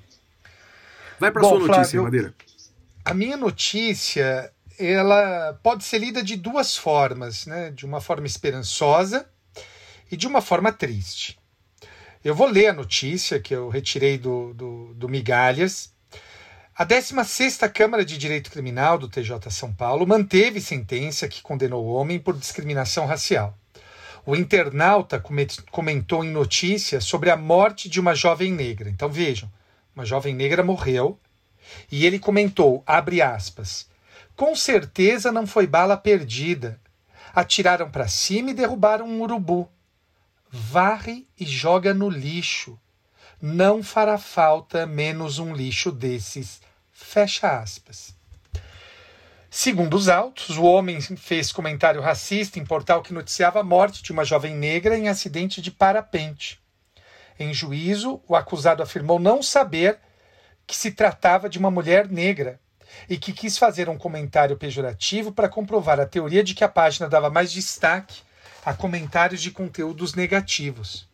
Vai 1.18 1.32
para 1.32 1.42
sua 1.42 1.58
notícia, 1.58 1.74
Flávio, 1.74 2.02
Madeira. 2.02 2.34
A 3.04 3.14
minha 3.14 3.36
notícia, 3.36 4.52
ela 4.78 5.58
pode 5.62 5.82
ser 5.82 5.98
lida 5.98 6.22
de 6.22 6.36
duas 6.36 6.76
formas, 6.76 7.46
né? 7.46 7.70
De 7.70 7.86
uma 7.86 8.00
forma 8.00 8.26
esperançosa 8.26 9.26
e 10.10 10.16
de 10.16 10.26
uma 10.26 10.40
forma 10.40 10.72
triste. 10.72 11.38
Eu 12.24 12.34
vou 12.34 12.48
ler 12.48 12.68
a 12.68 12.72
notícia 12.72 13.38
que 13.40 13.54
eu 13.54 13.68
retirei 13.68 14.18
do, 14.18 14.52
do, 14.54 14.94
do 14.94 15.08
Migalhas. 15.08 15.92
A 16.74 16.84
16ª 16.86 17.70
Câmara 17.72 18.04
de 18.04 18.18
Direito 18.18 18.50
Criminal 18.50 18.98
do 18.98 19.08
TJ 19.08 19.50
São 19.50 19.72
Paulo 19.72 20.06
manteve 20.06 20.60
sentença 20.60 21.28
que 21.28 21.42
condenou 21.42 21.84
o 21.84 21.92
homem 21.92 22.18
por 22.18 22.36
discriminação 22.36 23.06
racial. 23.06 23.56
O 24.26 24.36
internauta 24.36 25.18
come- 25.18 25.46
comentou 25.70 26.24
em 26.24 26.30
notícia 26.30 27.00
sobre 27.00 27.30
a 27.30 27.36
morte 27.36 27.88
de 27.88 27.98
uma 27.98 28.14
jovem 28.14 28.52
negra. 28.52 28.90
Então 28.90 29.08
vejam, 29.08 29.50
uma 29.94 30.04
jovem 30.04 30.34
negra 30.34 30.62
morreu 30.62 31.18
e 31.90 32.04
ele 32.04 32.18
comentou, 32.18 32.82
abre 32.86 33.22
aspas, 33.22 33.88
com 34.36 34.54
certeza 34.54 35.32
não 35.32 35.46
foi 35.46 35.66
bala 35.66 35.96
perdida. 35.96 36.80
Atiraram 37.34 37.90
para 37.90 38.08
cima 38.08 38.50
e 38.50 38.54
derrubaram 38.54 39.06
um 39.06 39.20
urubu. 39.22 39.68
Varre 40.50 41.26
e 41.38 41.44
joga 41.44 41.92
no 41.92 42.08
lixo. 42.08 42.78
Não 43.40 43.82
fará 43.82 44.16
falta 44.16 44.86
menos 44.86 45.38
um 45.38 45.54
lixo 45.54 45.92
desses. 45.92 46.60
Fecha 46.90 47.60
aspas. 47.60 48.16
Segundo 49.50 49.94
os 49.94 50.08
autos, 50.08 50.56
o 50.56 50.64
homem 50.64 51.00
fez 51.00 51.52
comentário 51.52 52.00
racista 52.00 52.58
em 52.58 52.64
portal 52.64 53.02
que 53.02 53.14
noticiava 53.14 53.60
a 53.60 53.64
morte 53.64 54.02
de 54.02 54.12
uma 54.12 54.24
jovem 54.24 54.54
negra 54.54 54.96
em 54.96 55.08
acidente 55.08 55.60
de 55.60 55.70
parapente. 55.70 56.60
Em 57.38 57.52
juízo, 57.52 58.20
o 58.26 58.34
acusado 58.34 58.82
afirmou 58.82 59.18
não 59.18 59.42
saber 59.42 59.98
que 60.66 60.76
se 60.76 60.90
tratava 60.90 61.48
de 61.48 61.58
uma 61.58 61.70
mulher 61.70 62.08
negra 62.08 62.60
e 63.08 63.16
que 63.16 63.32
quis 63.32 63.56
fazer 63.56 63.88
um 63.88 63.96
comentário 63.96 64.56
pejorativo 64.56 65.30
para 65.30 65.48
comprovar 65.48 66.00
a 66.00 66.06
teoria 66.06 66.42
de 66.42 66.54
que 66.54 66.64
a 66.64 66.68
página 66.68 67.08
dava 67.08 67.30
mais 67.30 67.52
destaque 67.52 68.22
a 68.64 68.74
comentários 68.74 69.40
de 69.40 69.50
conteúdos 69.50 70.14
negativos. 70.14 71.08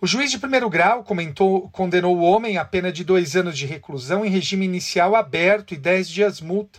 O 0.00 0.06
juiz 0.06 0.30
de 0.30 0.38
primeiro 0.38 0.68
grau 0.68 1.02
comentou, 1.02 1.70
condenou 1.70 2.16
o 2.18 2.22
homem 2.22 2.58
a 2.58 2.64
pena 2.64 2.92
de 2.92 3.02
dois 3.02 3.36
anos 3.36 3.56
de 3.56 3.64
reclusão 3.64 4.24
em 4.24 4.28
regime 4.28 4.66
inicial 4.66 5.16
aberto 5.16 5.72
e 5.72 5.78
dez 5.78 6.08
dias 6.08 6.40
multa, 6.40 6.78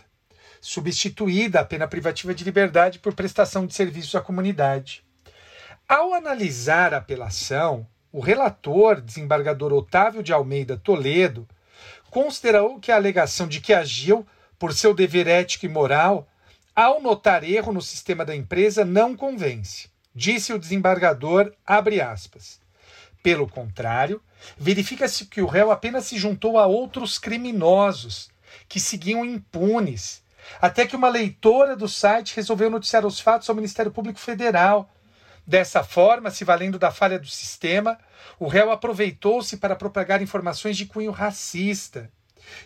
substituída 0.60 1.60
a 1.60 1.64
pena 1.64 1.88
privativa 1.88 2.34
de 2.34 2.44
liberdade 2.44 2.98
por 2.98 3.14
prestação 3.14 3.66
de 3.66 3.74
serviços 3.74 4.14
à 4.14 4.20
comunidade. 4.20 5.02
Ao 5.88 6.14
analisar 6.14 6.94
a 6.94 6.98
apelação, 6.98 7.86
o 8.12 8.20
relator, 8.20 9.00
desembargador 9.00 9.72
Otávio 9.72 10.22
de 10.22 10.32
Almeida 10.32 10.76
Toledo, 10.76 11.48
considerou 12.10 12.78
que 12.78 12.90
a 12.90 12.96
alegação 12.96 13.46
de 13.46 13.60
que 13.60 13.74
agiu 13.74 14.26
por 14.58 14.72
seu 14.72 14.94
dever 14.94 15.26
ético 15.26 15.66
e 15.66 15.68
moral, 15.68 16.28
ao 16.76 17.00
notar 17.00 17.42
erro 17.42 17.72
no 17.72 17.80
sistema 17.80 18.22
da 18.22 18.36
empresa, 18.36 18.84
não 18.84 19.16
convence. 19.16 19.88
Disse 20.14 20.52
o 20.52 20.58
desembargador, 20.58 21.50
aspas. 21.66 22.60
Pelo 23.22 23.48
contrário, 23.48 24.20
verifica-se 24.58 25.24
que 25.24 25.40
o 25.40 25.46
réu 25.46 25.70
apenas 25.70 26.04
se 26.04 26.18
juntou 26.18 26.58
a 26.58 26.66
outros 26.66 27.18
criminosos 27.18 28.30
que 28.68 28.78
seguiam 28.78 29.24
impunes, 29.24 30.22
até 30.60 30.86
que 30.86 30.94
uma 30.94 31.08
leitora 31.08 31.74
do 31.74 31.88
site 31.88 32.36
resolveu 32.36 32.68
noticiar 32.68 33.06
os 33.06 33.18
fatos 33.18 33.48
ao 33.48 33.56
Ministério 33.56 33.90
Público 33.90 34.20
Federal. 34.20 34.88
Dessa 35.46 35.82
forma, 35.82 36.30
se 36.30 36.44
valendo 36.44 36.78
da 36.78 36.90
falha 36.90 37.18
do 37.18 37.26
sistema, 37.26 37.98
o 38.38 38.46
réu 38.46 38.70
aproveitou-se 38.70 39.56
para 39.56 39.74
propagar 39.74 40.20
informações 40.20 40.76
de 40.76 40.84
cunho 40.84 41.10
racista. 41.10 42.10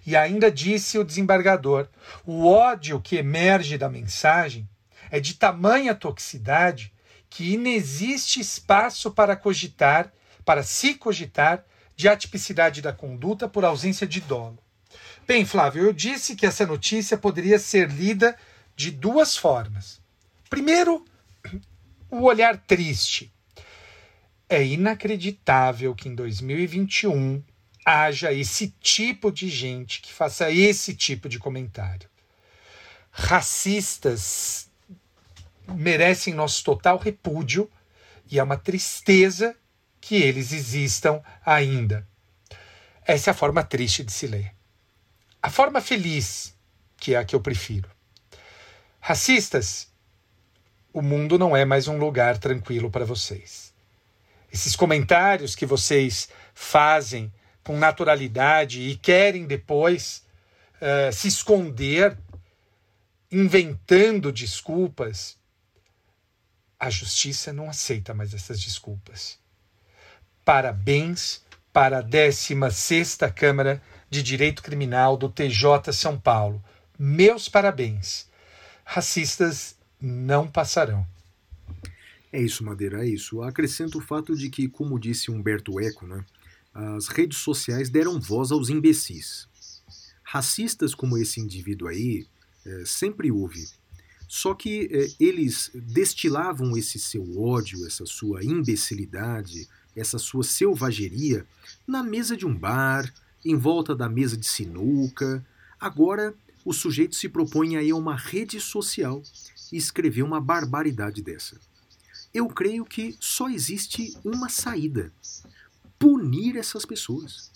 E 0.06 0.16
ainda 0.16 0.50
disse 0.50 0.98
o 0.98 1.04
desembargador: 1.04 1.88
o 2.24 2.46
ódio 2.46 3.00
que 3.00 3.16
emerge 3.16 3.78
da 3.78 3.88
mensagem 3.88 4.68
é 5.10 5.20
de 5.20 5.34
tamanha 5.34 5.94
toxicidade 5.94 6.92
que 7.28 7.52
inexiste 7.52 8.40
espaço 8.40 9.10
para 9.10 9.36
cogitar, 9.36 10.12
para 10.44 10.62
se 10.62 10.94
cogitar, 10.94 11.64
de 11.96 12.08
atipicidade 12.08 12.80
da 12.80 12.92
conduta 12.92 13.46
por 13.46 13.64
ausência 13.64 14.06
de 14.06 14.20
dolo. 14.22 14.58
Bem, 15.26 15.44
Flávio, 15.44 15.84
eu 15.84 15.92
disse 15.92 16.34
que 16.34 16.46
essa 16.46 16.66
notícia 16.66 17.16
poderia 17.16 17.58
ser 17.58 17.90
lida 17.90 18.36
de 18.74 18.90
duas 18.90 19.36
formas. 19.36 20.00
Primeiro, 20.48 21.04
o 22.10 22.22
olhar 22.22 22.56
triste. 22.56 23.32
É 24.48 24.64
inacreditável 24.64 25.94
que 25.94 26.08
em 26.08 26.14
2021 26.14 27.44
haja 27.90 28.32
esse 28.32 28.68
tipo 28.80 29.32
de 29.32 29.48
gente 29.48 30.00
que 30.00 30.12
faça 30.12 30.50
esse 30.50 30.94
tipo 30.94 31.28
de 31.28 31.38
comentário. 31.38 32.08
Racistas 33.10 34.70
merecem 35.66 36.32
nosso 36.32 36.62
total 36.62 36.98
repúdio 36.98 37.70
e 38.30 38.38
é 38.38 38.42
uma 38.42 38.56
tristeza 38.56 39.56
que 40.00 40.14
eles 40.14 40.52
existam 40.52 41.20
ainda. 41.44 42.06
Essa 43.04 43.30
é 43.30 43.32
a 43.32 43.34
forma 43.34 43.64
triste 43.64 44.04
de 44.04 44.12
se 44.12 44.26
ler. 44.28 44.54
A 45.42 45.50
forma 45.50 45.80
feliz, 45.80 46.54
que 46.96 47.14
é 47.14 47.18
a 47.18 47.24
que 47.24 47.34
eu 47.34 47.40
prefiro. 47.40 47.90
Racistas, 49.00 49.88
o 50.92 51.02
mundo 51.02 51.38
não 51.38 51.56
é 51.56 51.64
mais 51.64 51.88
um 51.88 51.98
lugar 51.98 52.38
tranquilo 52.38 52.90
para 52.90 53.04
vocês. 53.04 53.74
Esses 54.52 54.76
comentários 54.76 55.56
que 55.56 55.66
vocês 55.66 56.28
fazem 56.54 57.32
com 57.70 57.78
naturalidade 57.78 58.80
e 58.80 58.96
querem 58.96 59.46
depois 59.46 60.24
eh, 60.80 61.12
se 61.12 61.28
esconder, 61.28 62.18
inventando 63.30 64.32
desculpas, 64.32 65.38
a 66.80 66.90
justiça 66.90 67.52
não 67.52 67.70
aceita 67.70 68.12
mais 68.12 68.34
essas 68.34 68.60
desculpas. 68.60 69.38
Parabéns 70.44 71.44
para 71.72 72.00
a 72.00 72.02
16ª 72.02 73.32
Câmara 73.32 73.80
de 74.10 74.20
Direito 74.20 74.64
Criminal 74.64 75.16
do 75.16 75.28
TJ 75.28 75.92
São 75.92 76.18
Paulo. 76.18 76.60
Meus 76.98 77.48
parabéns. 77.48 78.28
Racistas 78.84 79.76
não 80.00 80.48
passarão. 80.48 81.06
É 82.32 82.42
isso, 82.42 82.64
Madeira, 82.64 83.04
é 83.04 83.08
isso. 83.08 83.40
Acrescento 83.42 83.98
o 83.98 84.02
fato 84.02 84.36
de 84.36 84.50
que, 84.50 84.68
como 84.68 84.98
disse 84.98 85.30
Humberto 85.30 85.78
Eco, 85.78 86.04
né, 86.04 86.24
as 86.74 87.08
redes 87.08 87.38
sociais 87.38 87.90
deram 87.90 88.20
voz 88.20 88.50
aos 88.52 88.68
imbecis. 88.68 89.48
Racistas 90.22 90.94
como 90.94 91.18
esse 91.18 91.40
indivíduo 91.40 91.88
aí, 91.88 92.26
é, 92.64 92.84
sempre 92.84 93.30
houve. 93.30 93.66
Só 94.28 94.54
que 94.54 94.88
é, 94.92 95.08
eles 95.18 95.70
destilavam 95.74 96.76
esse 96.76 96.98
seu 96.98 97.40
ódio, 97.40 97.84
essa 97.86 98.06
sua 98.06 98.44
imbecilidade, 98.44 99.68
essa 99.96 100.18
sua 100.18 100.44
selvageria 100.44 101.44
na 101.86 102.02
mesa 102.02 102.36
de 102.36 102.46
um 102.46 102.56
bar, 102.56 103.12
em 103.44 103.56
volta 103.56 103.94
da 103.94 104.08
mesa 104.08 104.36
de 104.36 104.46
sinuca. 104.46 105.44
Agora, 105.80 106.32
o 106.64 106.72
sujeito 106.72 107.16
se 107.16 107.28
propõe 107.28 107.76
aí 107.76 107.90
a 107.90 107.96
uma 107.96 108.14
rede 108.14 108.60
social 108.60 109.22
e 109.72 109.76
escrever 109.76 110.22
uma 110.22 110.40
barbaridade 110.40 111.22
dessa. 111.22 111.58
Eu 112.32 112.46
creio 112.46 112.84
que 112.84 113.16
só 113.18 113.48
existe 113.48 114.16
uma 114.24 114.48
saída: 114.48 115.12
punir 116.00 116.56
essas 116.56 116.86
pessoas. 116.86 117.52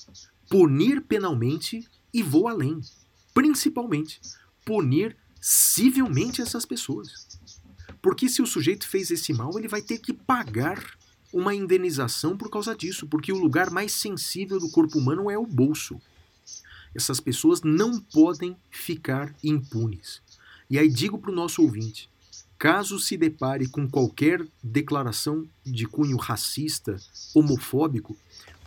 Punir 0.50 1.00
penalmente 1.00 1.88
e 2.12 2.22
vou 2.22 2.46
além. 2.46 2.80
Principalmente, 3.32 4.20
punir 4.64 5.16
civilmente 5.40 6.42
essas 6.42 6.66
pessoas. 6.66 7.26
Porque 8.02 8.28
se 8.28 8.42
o 8.42 8.46
sujeito 8.46 8.86
fez 8.86 9.10
esse 9.10 9.32
mal, 9.32 9.58
ele 9.58 9.66
vai 9.66 9.80
ter 9.80 9.98
que 9.98 10.12
pagar 10.12 10.78
uma 11.32 11.54
indenização 11.54 12.36
por 12.36 12.50
causa 12.50 12.76
disso, 12.76 13.06
porque 13.08 13.32
o 13.32 13.38
lugar 13.38 13.70
mais 13.70 13.92
sensível 13.92 14.60
do 14.60 14.70
corpo 14.70 14.98
humano 14.98 15.30
é 15.30 15.38
o 15.38 15.46
bolso. 15.46 16.00
Essas 16.94 17.18
pessoas 17.18 17.62
não 17.62 17.98
podem 17.98 18.56
ficar 18.70 19.34
impunes. 19.42 20.20
E 20.68 20.78
aí 20.78 20.88
digo 20.88 21.18
para 21.18 21.32
o 21.32 21.34
nosso 21.34 21.62
ouvinte: 21.62 22.10
caso 22.58 23.00
se 23.00 23.16
depare 23.16 23.68
com 23.68 23.88
qualquer 23.88 24.46
declaração 24.62 25.48
de 25.64 25.86
cunho 25.86 26.16
racista, 26.16 26.96
homofóbico, 27.34 28.16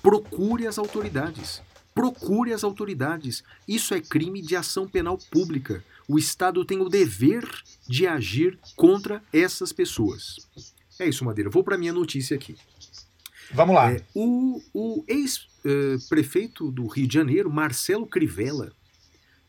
procure 0.08 0.66
as 0.66 0.78
autoridades. 0.78 1.62
Procure 1.94 2.54
as 2.54 2.64
autoridades. 2.64 3.44
Isso 3.68 3.94
é 3.94 4.00
crime 4.00 4.42
de 4.42 4.56
ação 4.56 4.88
penal 4.88 5.18
pública. 5.18 5.84
O 6.08 6.18
Estado 6.18 6.64
tem 6.64 6.80
o 6.80 6.88
dever 6.88 7.46
de 7.86 8.08
agir 8.08 8.58
contra 8.78 9.22
essas 9.34 9.74
pessoas. 9.74 10.38
É 10.98 11.10
isso, 11.10 11.26
Madeira. 11.26 11.50
Vou 11.50 11.62
para 11.62 11.78
minha 11.78 11.92
notícia 11.92 12.38
aqui. 12.38 12.56
Vamos 13.52 13.76
lá. 13.76 13.92
É, 13.92 14.02
o 14.16 14.62
o 14.74 15.04
ex-prefeito 15.10 16.72
do 16.72 16.88
Rio 16.88 17.06
de 17.06 17.14
Janeiro, 17.14 17.52
Marcelo 17.52 18.08
Crivella, 18.08 18.72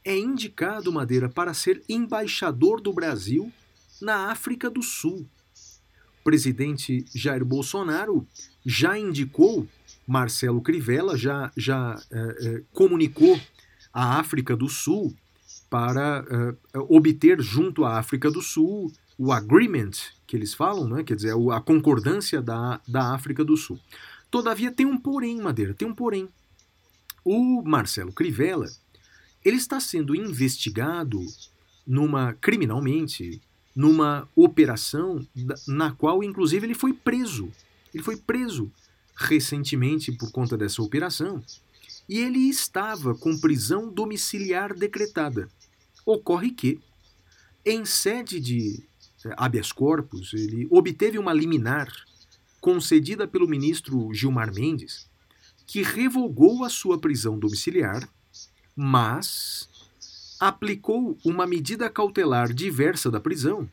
é 0.05 0.19
indicado, 0.19 0.93
Madeira, 0.93 1.29
para 1.29 1.55
ser 1.55 1.85
embaixador 1.89 2.81
do 2.81 2.93
Brasil 2.93 3.53
na 4.03 4.33
África 4.33 4.69
do 4.69 4.83
Sul. 4.83 5.25
O 6.21 6.25
presidente 6.25 7.05
Jair 7.15 7.45
Bolsonaro 7.45 8.27
já 8.67 8.99
indicou 8.99 9.69
Marcelo 10.09 10.63
Crivella, 10.63 11.19
já, 11.19 11.53
já 11.55 12.01
eh, 12.11 12.63
comunicou 12.73 13.39
à 13.93 14.19
África 14.19 14.57
do 14.57 14.67
Sul 14.67 15.15
para 15.69 16.25
eh, 16.31 16.79
obter 16.89 17.43
junto 17.43 17.85
à 17.85 17.99
África 17.99 18.31
do 18.31 18.41
Sul 18.41 18.91
o 19.19 19.31
agreement 19.31 19.91
que 20.27 20.35
eles 20.35 20.55
falam, 20.55 20.89
né? 20.89 21.05
quer 21.05 21.15
dizer, 21.15 21.35
a 21.53 21.61
concordância 21.61 22.41
da, 22.41 22.81
da 22.89 23.15
África 23.15 23.45
do 23.45 23.55
Sul. 23.55 23.79
Todavia 24.31 24.73
tem 24.73 24.87
um 24.87 24.97
porém, 24.97 25.43
Madeira, 25.43 25.75
tem 25.75 25.87
um 25.87 25.95
porém. 25.95 26.27
O 27.23 27.63
Marcelo 27.63 28.13
Crivella, 28.13 28.69
ele 29.45 29.57
está 29.57 29.79
sendo 29.79 30.15
investigado 30.15 31.21
numa 31.87 32.33
criminalmente 32.35 33.43
numa 33.77 34.29
operação 34.35 35.25
na 35.67 35.93
qual 35.93 36.23
inclusive 36.25 36.67
ele 36.67 36.75
foi 36.75 36.93
preso. 36.93 37.53
Ele 37.95 38.03
foi 38.03 38.17
preso 38.17 38.73
recentemente 39.19 40.13
por 40.13 40.31
conta 40.31 40.57
dessa 40.57 40.81
operação 40.81 41.43
e 42.09 42.21
ele 42.21 42.49
estava 42.49 43.15
com 43.15 43.39
prisão 43.39 43.93
domiciliar 43.93 44.73
decretada. 44.73 45.49
Ocorre 46.07 46.53
que 46.53 46.81
em 47.65 47.85
sede 47.85 48.41
de 48.41 48.83
eh, 49.25 49.35
habeas 49.37 49.73
corpus, 49.73 50.33
ele 50.33 50.67
obteve 50.71 51.19
uma 51.19 51.35
liminar 51.35 51.93
concedida 52.61 53.27
pelo 53.27 53.49
ministro 53.49 54.13
Gilmar 54.15 54.55
Mendes, 54.55 55.07
que 55.67 55.83
revogou 55.83 56.65
a 56.65 56.71
sua 56.71 56.99
prisão 56.99 57.39
domiciliar, 57.39 58.09
mas 58.75 59.69
aplicou 60.41 61.19
uma 61.25 61.47
medida 61.47 61.91
cautelar 61.91 62.55
diversa 62.55 63.11
da 63.11 63.21
prisão, 63.21 63.69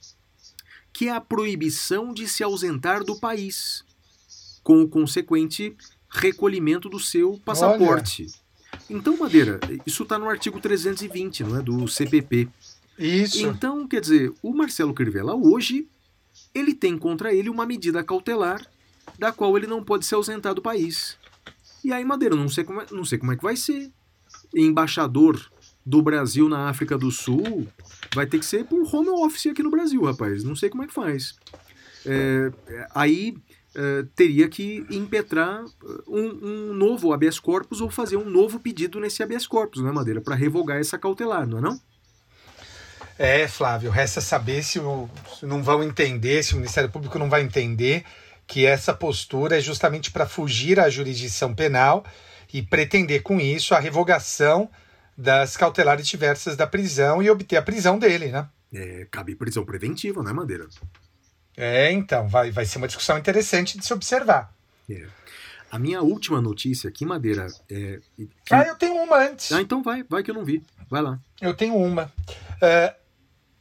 que 0.92 1.08
é 1.08 1.12
a 1.12 1.22
proibição 1.22 2.14
de 2.14 2.28
se 2.28 2.44
ausentar 2.44 3.04
do 3.04 3.16
país, 3.16 3.86
com 4.66 4.82
o 4.82 4.88
consequente 4.88 5.78
recolhimento 6.10 6.90
do 6.90 7.00
seu 7.00 7.40
passaporte. 7.46 8.24
Olha. 8.24 8.80
Então, 8.90 9.16
Madeira, 9.16 9.60
isso 9.86 10.02
está 10.02 10.18
no 10.18 10.28
artigo 10.28 10.60
320, 10.60 11.44
não 11.44 11.60
é, 11.60 11.62
do 11.62 11.88
CPP. 11.88 12.50
Isso. 12.98 13.46
Então, 13.46 13.88
quer 13.88 14.02
dizer, 14.02 14.34
o 14.42 14.52
Marcelo 14.54 14.94
Crivella 14.94 15.36
hoje 15.36 15.88
ele 16.54 16.74
tem 16.74 16.98
contra 16.98 17.32
ele 17.32 17.48
uma 17.48 17.64
medida 17.64 18.04
cautelar 18.04 18.66
da 19.20 19.32
qual 19.32 19.56
ele 19.56 19.68
não 19.68 19.84
pode 19.84 20.04
se 20.04 20.16
ausentar 20.16 20.56
do 20.56 20.64
país. 20.64 21.16
E 21.84 21.94
aí, 21.94 22.04
Madeira, 22.04 22.36
não 22.36 22.50
sei 22.50 22.64
como 22.64 22.82
é, 22.82 22.88
não 22.92 23.06
sei 23.06 23.20
como 23.20 23.34
é 23.34 23.36
que 23.36 23.44
vai 23.44 23.56
ser. 23.56 23.92
Embaixador 24.54 25.40
do 25.86 26.02
Brasil 26.02 26.50
na 26.50 26.70
África 26.70 26.98
do 26.98 27.12
Sul 27.12 27.68
vai 28.16 28.26
ter 28.26 28.40
que 28.40 28.46
ser 28.46 28.66
por 28.66 28.82
home 28.92 29.10
office 29.10 29.46
aqui 29.46 29.62
no 29.62 29.70
Brasil, 29.70 30.02
rapaz. 30.02 30.44
Não 30.44 30.56
sei 30.56 30.72
como 30.72 30.84
é 30.84 30.88
que 30.88 30.94
faz. 30.94 31.36
É, 32.04 32.52
aí 32.96 33.36
é, 33.76 34.06
teria 34.16 34.48
que 34.48 34.86
impetrar 34.90 35.64
um, 36.08 36.70
um, 36.70 36.74
novo 36.74 37.12
habeas 37.14 37.40
corpus 37.40 37.82
ou 37.82 37.90
fazer 37.90 38.18
um 38.18 38.30
novo 38.30 38.60
pedido 38.60 39.00
nesse 39.00 39.22
habeas 39.22 39.46
corpus, 39.46 39.84
né, 39.84 39.92
Madeira? 39.92 40.22
Para 40.22 40.36
revogar 40.36 40.80
essa 40.80 40.98
cautelar, 40.98 41.46
não 41.46 41.58
é 41.58 41.62
não? 41.62 41.82
É, 43.18 43.48
Flávio, 43.48 43.90
resta 43.92 44.20
saber 44.20 44.64
se, 44.64 44.80
o, 44.80 45.10
se 45.40 45.46
não 45.46 45.64
vão 45.64 45.84
entender, 45.84 46.44
se 46.44 46.54
o 46.54 46.58
Ministério 46.58 46.90
Público 46.90 47.18
não 47.18 47.30
vai 47.30 47.42
entender 47.42 48.04
que 48.48 48.66
essa 48.66 48.94
postura 48.94 49.58
é 49.58 49.62
justamente 49.62 50.12
para 50.12 50.26
fugir 50.26 50.80
à 50.80 50.90
jurisdição 50.90 51.54
penal 51.54 52.06
e 52.54 52.62
pretender 52.62 53.24
com 53.24 53.40
isso 53.40 53.74
a 53.74 53.80
revogação 53.80 54.70
das 55.18 55.56
cautelares 55.56 56.08
diversas 56.08 56.56
da 56.56 56.68
prisão 56.68 57.22
e 57.24 57.30
obter 57.30 57.58
a 57.58 57.62
prisão 57.62 57.98
dele, 57.98 58.28
né? 58.28 58.48
É, 58.74 59.08
cabe 59.10 59.36
prisão 59.36 59.66
preventiva, 59.66 60.22
né, 60.22 60.34
Madeira? 60.34 60.68
É, 61.58 61.92
então, 61.92 62.28
vai, 62.28 62.52
vai 62.52 62.66
ser 62.66 62.78
uma 62.78 62.88
discussão 62.88 63.18
interessante 63.18 63.78
de 63.78 63.86
se 63.86 63.94
observar. 63.94 64.54
É. 64.90 65.06
A 65.72 65.80
minha 65.80 66.02
última 66.02 66.42
notícia 66.42 66.90
aqui, 66.90 67.06
Madeira, 67.06 67.48
é. 67.70 68.00
Que... 68.18 68.30
Ah, 68.54 68.64
eu 68.64 68.76
tenho 68.76 68.96
uma 68.96 69.18
antes. 69.18 69.52
Ah, 69.52 69.62
então 69.62 69.82
vai, 69.82 70.04
vai 70.04 70.24
que 70.24 70.32
eu 70.32 70.36
não 70.36 70.46
vi. 70.46 70.64
Vai 70.90 71.02
lá. 71.02 71.20
Eu 71.42 71.54
tenho 71.54 71.76
uma. 71.76 72.12
Uh, 72.62 72.96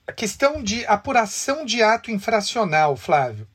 a 0.06 0.12
questão 0.12 0.62
de 0.62 0.84
apuração 0.86 1.64
de 1.64 1.82
ato 1.82 2.10
infracional, 2.10 2.96
Flávio. 2.96 3.48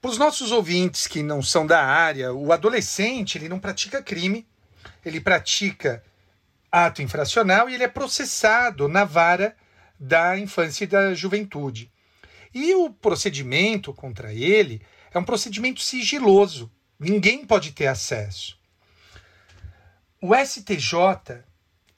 Para 0.00 0.10
os 0.10 0.18
nossos 0.18 0.52
ouvintes 0.52 1.06
que 1.06 1.22
não 1.22 1.42
são 1.42 1.66
da 1.66 1.84
área, 1.84 2.32
o 2.32 2.52
adolescente 2.52 3.36
ele 3.36 3.48
não 3.48 3.58
pratica 3.58 4.02
crime, 4.02 4.46
ele 5.04 5.20
pratica 5.20 6.02
ato 6.70 7.02
infracional 7.02 7.68
e 7.68 7.74
ele 7.74 7.84
é 7.84 7.88
processado 7.88 8.88
na 8.88 9.04
vara 9.04 9.54
da 9.98 10.38
infância 10.38 10.84
e 10.84 10.86
da 10.86 11.14
juventude. 11.14 11.90
E 12.58 12.74
o 12.74 12.88
procedimento 12.88 13.92
contra 13.92 14.32
ele 14.32 14.80
é 15.12 15.18
um 15.18 15.24
procedimento 15.24 15.78
sigiloso, 15.82 16.72
ninguém 16.98 17.44
pode 17.44 17.72
ter 17.72 17.86
acesso. 17.86 18.58
O 20.22 20.34
STJ 20.34 21.44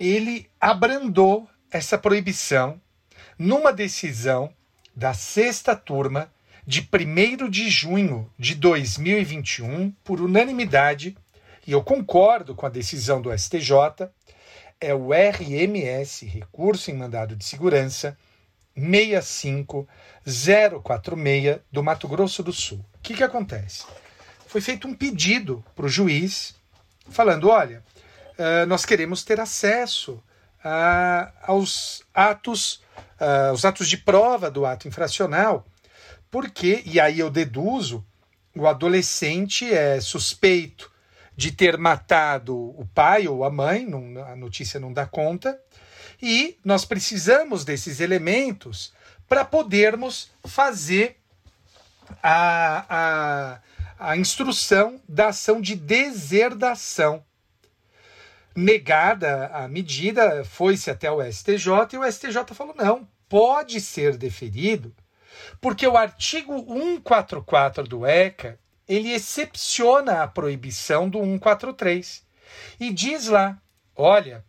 ele 0.01 0.51
abrandou 0.61 1.49
essa 1.71 1.97
proibição 1.97 2.81
numa 3.39 3.73
decisão 3.73 4.53
da 4.97 5.15
sexta 5.15 5.77
turma 5.77 6.29
de 6.67 6.81
1 6.81 7.49
de 7.49 7.71
junho 7.71 8.29
de 8.37 8.57
2021, 8.57 9.93
por 10.03 10.21
unanimidade, 10.21 11.17
e 11.69 11.71
eu 11.71 11.85
concordo 11.85 12.57
com 12.57 12.67
a 12.67 12.69
decisão 12.69 13.23
do 13.23 13.31
STJ, 13.31 14.11
é 14.81 14.93
o 14.93 15.11
RMS, 15.13 16.27
Recurso 16.27 16.91
em 16.91 16.95
Mandado 16.95 17.37
de 17.37 17.45
Segurança, 17.45 18.19
65046 18.79 21.61
do 21.71 21.83
Mato 21.83 22.09
Grosso 22.09 22.43
do 22.43 22.53
Sul. 22.53 22.79
O 22.95 22.99
que, 23.03 23.15
que 23.15 23.25
acontece? 23.25 23.85
Foi 24.47 24.61
feito 24.61 24.87
um 24.89 24.95
pedido 24.95 25.65
para 25.75 25.87
o 25.87 25.89
juiz 25.89 26.55
falando: 27.11 27.49
olha, 27.49 27.83
ah, 28.39 28.67
nós 28.67 28.85
queremos 28.85 29.25
ter 29.25 29.41
acesso 29.41 30.23
a- 30.63 31.33
aos 31.43 32.03
atos, 32.15 32.83
ah, 33.19 33.53
os 33.53 33.65
atos 33.65 33.89
de 33.89 33.97
prova 33.97 34.51
do 34.51 34.65
ato 34.67 34.87
infracional, 34.89 35.67
porque, 36.31 36.83
e 36.87 37.01
aí 37.01 37.19
eu 37.19 37.31
deduzo, 37.31 38.05
o 38.57 38.67
adolescente 38.67 39.73
é 39.73 40.01
suspeito 40.01 40.91
de 41.37 41.53
ter 41.53 41.79
matado 41.79 42.57
o 42.57 42.87
pai 42.93 43.29
ou 43.29 43.45
a 43.45 43.51
mãe, 43.51 43.87
não- 43.87 44.25
a 44.25 44.35
notícia 44.35 44.81
não 44.81 44.93
dá 44.93 45.07
conta, 45.07 45.59
e 46.21 46.59
nós 46.65 46.85
precisamos 46.85 47.65
desses 47.65 48.01
elementos 48.01 48.93
para 49.29 49.45
podermos 49.45 50.31
fazer 50.45 51.17
a, 52.23 52.85
a, 52.89 54.11
a 54.11 54.17
instrução 54.17 55.01
da 55.09 55.29
ação 55.29 55.61
de 55.61 55.75
deserdação. 55.75 57.25
Negada 58.55 59.47
a 59.49 59.69
medida, 59.69 60.45
foi-se 60.45 60.91
até 60.91 61.11
o 61.11 61.23
STJ 61.23 61.71
e 61.93 61.99
o 61.99 62.11
STJ 62.11 62.55
falou: 62.55 62.75
não, 62.77 63.07
pode 63.29 63.81
ser 63.81 64.17
deferido, 64.17 64.93
porque 65.61 65.87
o 65.87 65.97
artigo 65.97 66.57
144 66.67 67.85
do 67.85 68.05
ECA 68.05 68.59
ele 68.89 69.13
excepciona 69.13 70.23
a 70.23 70.27
proibição 70.27 71.09
do 71.09 71.21
143 71.21 72.27
e 72.81 72.93
diz 72.93 73.29
lá: 73.29 73.61
olha, 73.95 74.45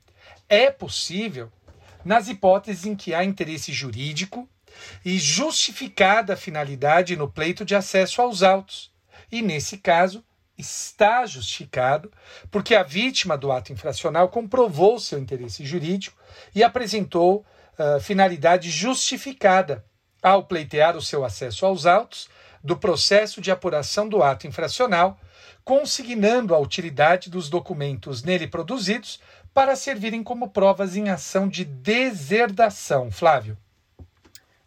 é 0.47 0.71
possível 0.71 1.51
nas 2.03 2.27
hipóteses 2.27 2.85
em 2.85 2.95
que 2.95 3.13
há 3.13 3.23
interesse 3.23 3.71
jurídico 3.71 4.47
e 5.03 5.17
justificada 5.17 6.33
a 6.33 6.37
finalidade 6.37 7.15
no 7.15 7.29
pleito 7.29 7.65
de 7.65 7.75
acesso 7.75 8.21
aos 8.21 8.43
autos. 8.43 8.91
E 9.31 9.41
nesse 9.41 9.77
caso, 9.77 10.23
está 10.57 11.25
justificado, 11.25 12.11
porque 12.51 12.75
a 12.75 12.83
vítima 12.83 13.37
do 13.37 13.51
ato 13.51 13.71
infracional 13.71 14.27
comprovou 14.27 14.99
seu 14.99 15.17
interesse 15.17 15.65
jurídico 15.65 16.17
e 16.53 16.63
apresentou 16.63 17.45
ah, 17.77 17.99
finalidade 18.01 18.69
justificada 18.69 19.85
ao 20.21 20.43
pleitear 20.43 20.97
o 20.97 21.01
seu 21.01 21.23
acesso 21.23 21.65
aos 21.65 21.85
autos 21.85 22.27
do 22.61 22.75
processo 22.75 23.39
de 23.39 23.51
apuração 23.51 24.09
do 24.09 24.21
ato 24.21 24.45
infracional, 24.45 25.17
consignando 25.63 26.53
a 26.53 26.59
utilidade 26.59 27.29
dos 27.29 27.49
documentos 27.49 28.21
nele 28.21 28.47
produzidos 28.47 29.21
para 29.59 29.75
servirem 29.75 30.23
como 30.23 30.49
provas 30.51 30.95
em 30.95 31.09
ação 31.09 31.45
de 31.45 31.65
deserdação. 31.65 33.11
Flávio. 33.11 33.57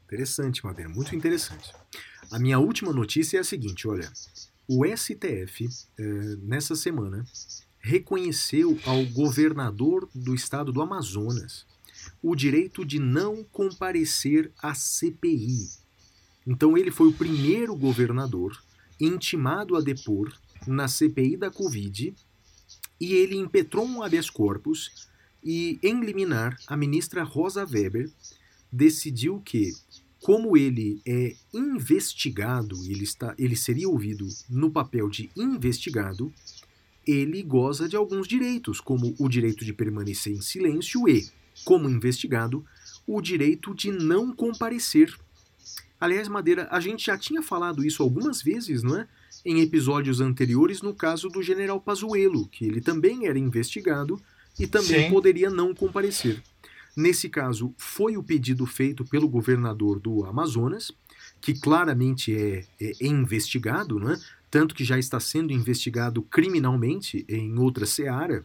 Interessante, 0.04 0.62
Madeira, 0.62 0.90
muito 0.90 1.16
interessante. 1.16 1.72
A 2.30 2.38
minha 2.38 2.58
última 2.58 2.92
notícia 2.92 3.38
é 3.38 3.40
a 3.40 3.44
seguinte: 3.44 3.88
olha, 3.88 4.12
o 4.68 4.84
STF, 4.84 5.66
eh, 5.98 6.02
nessa 6.42 6.76
semana, 6.76 7.24
reconheceu 7.80 8.78
ao 8.84 9.02
governador 9.06 10.06
do 10.14 10.34
estado 10.34 10.70
do 10.70 10.82
Amazonas 10.82 11.64
o 12.22 12.36
direito 12.36 12.84
de 12.84 12.98
não 12.98 13.42
comparecer 13.44 14.52
à 14.62 14.74
CPI. 14.74 15.70
Então, 16.46 16.76
ele 16.76 16.90
foi 16.90 17.08
o 17.08 17.14
primeiro 17.14 17.74
governador 17.74 18.62
intimado 19.00 19.74
a 19.74 19.80
depor 19.80 20.30
na 20.66 20.86
CPI 20.86 21.38
da 21.38 21.50
Covid 21.50 22.14
e 23.02 23.14
ele 23.14 23.36
impetrou 23.36 23.84
um 23.84 24.00
habeas 24.00 24.30
corpus 24.30 25.08
e, 25.42 25.76
em 25.82 25.98
liminar, 26.04 26.56
a 26.68 26.76
ministra 26.76 27.24
Rosa 27.24 27.66
Weber 27.66 28.08
decidiu 28.70 29.42
que, 29.44 29.72
como 30.20 30.56
ele 30.56 31.02
é 31.04 31.34
investigado, 31.52 32.76
ele, 32.84 33.02
está, 33.02 33.34
ele 33.36 33.56
seria 33.56 33.88
ouvido 33.88 34.28
no 34.48 34.70
papel 34.70 35.10
de 35.10 35.28
investigado, 35.34 36.32
ele 37.04 37.42
goza 37.42 37.88
de 37.88 37.96
alguns 37.96 38.28
direitos, 38.28 38.80
como 38.80 39.16
o 39.18 39.28
direito 39.28 39.64
de 39.64 39.72
permanecer 39.72 40.32
em 40.32 40.40
silêncio 40.40 41.08
e, 41.08 41.28
como 41.64 41.90
investigado, 41.90 42.64
o 43.04 43.20
direito 43.20 43.74
de 43.74 43.90
não 43.90 44.32
comparecer. 44.32 45.12
Aliás, 45.98 46.28
Madeira, 46.28 46.68
a 46.70 46.78
gente 46.78 47.06
já 47.06 47.18
tinha 47.18 47.42
falado 47.42 47.84
isso 47.84 48.00
algumas 48.00 48.40
vezes, 48.40 48.84
não 48.84 48.96
é? 48.96 49.08
Em 49.44 49.60
episódios 49.60 50.20
anteriores, 50.20 50.82
no 50.82 50.94
caso 50.94 51.28
do 51.28 51.42
general 51.42 51.80
Pazuello, 51.80 52.46
que 52.48 52.64
ele 52.64 52.80
também 52.80 53.26
era 53.26 53.38
investigado 53.38 54.20
e 54.58 54.66
também 54.66 55.04
Sim. 55.04 55.10
poderia 55.10 55.50
não 55.50 55.74
comparecer. 55.74 56.42
Nesse 56.96 57.28
caso, 57.28 57.74
foi 57.76 58.16
o 58.16 58.22
pedido 58.22 58.66
feito 58.66 59.04
pelo 59.04 59.28
governador 59.28 59.98
do 59.98 60.24
Amazonas, 60.24 60.92
que 61.40 61.54
claramente 61.54 62.36
é, 62.36 62.64
é 62.80 63.06
investigado, 63.06 63.98
né? 63.98 64.20
tanto 64.50 64.74
que 64.74 64.84
já 64.84 64.98
está 64.98 65.18
sendo 65.18 65.50
investigado 65.52 66.20
criminalmente 66.22 67.24
em 67.26 67.58
outra 67.58 67.86
seara. 67.86 68.44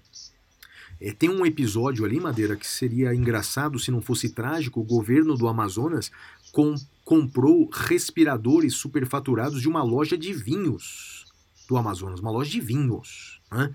É, 1.00 1.12
tem 1.12 1.30
um 1.30 1.46
episódio 1.46 2.06
ali, 2.06 2.18
Madeira, 2.18 2.56
que 2.56 2.66
seria 2.66 3.14
engraçado 3.14 3.78
se 3.78 3.92
não 3.92 4.02
fosse 4.02 4.30
trágico. 4.30 4.80
O 4.80 4.86
governo 4.86 5.36
do 5.36 5.50
Amazonas 5.50 6.10
com- 6.58 6.74
comprou 7.06 7.70
respiradores 7.72 8.74
superfaturados 8.74 9.62
de 9.62 9.70
uma 9.70 9.84
loja 9.84 10.18
de 10.18 10.34
vinhos 10.34 11.24
do 11.70 11.78
Amazonas, 11.78 12.20
uma 12.20 12.32
loja 12.32 12.50
de 12.50 12.60
vinhos. 12.60 13.40
né? 13.52 13.72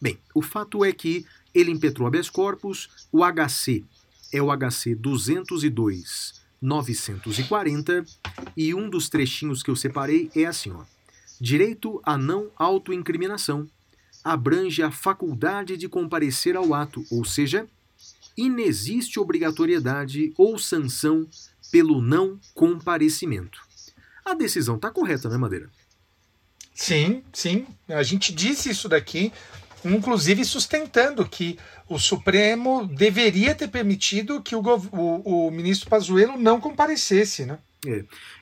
Bem, 0.00 0.16
o 0.32 0.40
fato 0.40 0.84
é 0.84 0.92
que 0.92 1.26
ele 1.52 1.72
impetrou 1.72 2.06
habeas 2.06 2.30
corpus, 2.30 2.88
o 3.10 3.24
HC 3.24 3.84
é 4.32 4.40
o 4.40 4.56
HC 4.56 4.94
202 4.94 6.40
940 6.62 8.04
e 8.56 8.72
um 8.74 8.88
dos 8.88 9.08
trechinhos 9.08 9.60
que 9.60 9.70
eu 9.70 9.74
separei 9.74 10.30
é 10.36 10.44
assim, 10.44 10.70
ó. 10.70 10.84
Direito 11.40 12.00
à 12.04 12.16
não 12.16 12.48
autoincriminação 12.56 13.68
abrange 14.22 14.84
a 14.84 14.92
faculdade 14.92 15.76
de 15.76 15.88
comparecer 15.88 16.54
ao 16.54 16.74
ato, 16.74 17.04
ou 17.10 17.24
seja, 17.24 17.66
inexiste 18.36 19.18
obrigatoriedade 19.18 20.32
ou 20.38 20.58
sanção 20.58 21.26
pelo 21.70 22.00
não 22.00 22.38
comparecimento. 22.54 23.60
A 24.24 24.34
decisão 24.34 24.76
está 24.76 24.90
correta, 24.90 25.28
né, 25.28 25.36
Madeira? 25.36 25.70
Sim, 26.74 27.22
sim. 27.32 27.66
A 27.88 28.02
gente 28.02 28.32
disse 28.32 28.70
isso 28.70 28.88
daqui, 28.88 29.32
inclusive 29.84 30.44
sustentando 30.44 31.28
que 31.28 31.58
o 31.88 31.98
Supremo 31.98 32.86
deveria 32.86 33.54
ter 33.54 33.68
permitido 33.68 34.40
que 34.40 34.54
o, 34.54 34.62
o, 34.62 35.46
o 35.46 35.50
ministro 35.50 35.90
Pazuello 35.90 36.38
não 36.38 36.60
comparecesse, 36.60 37.44
né? 37.44 37.58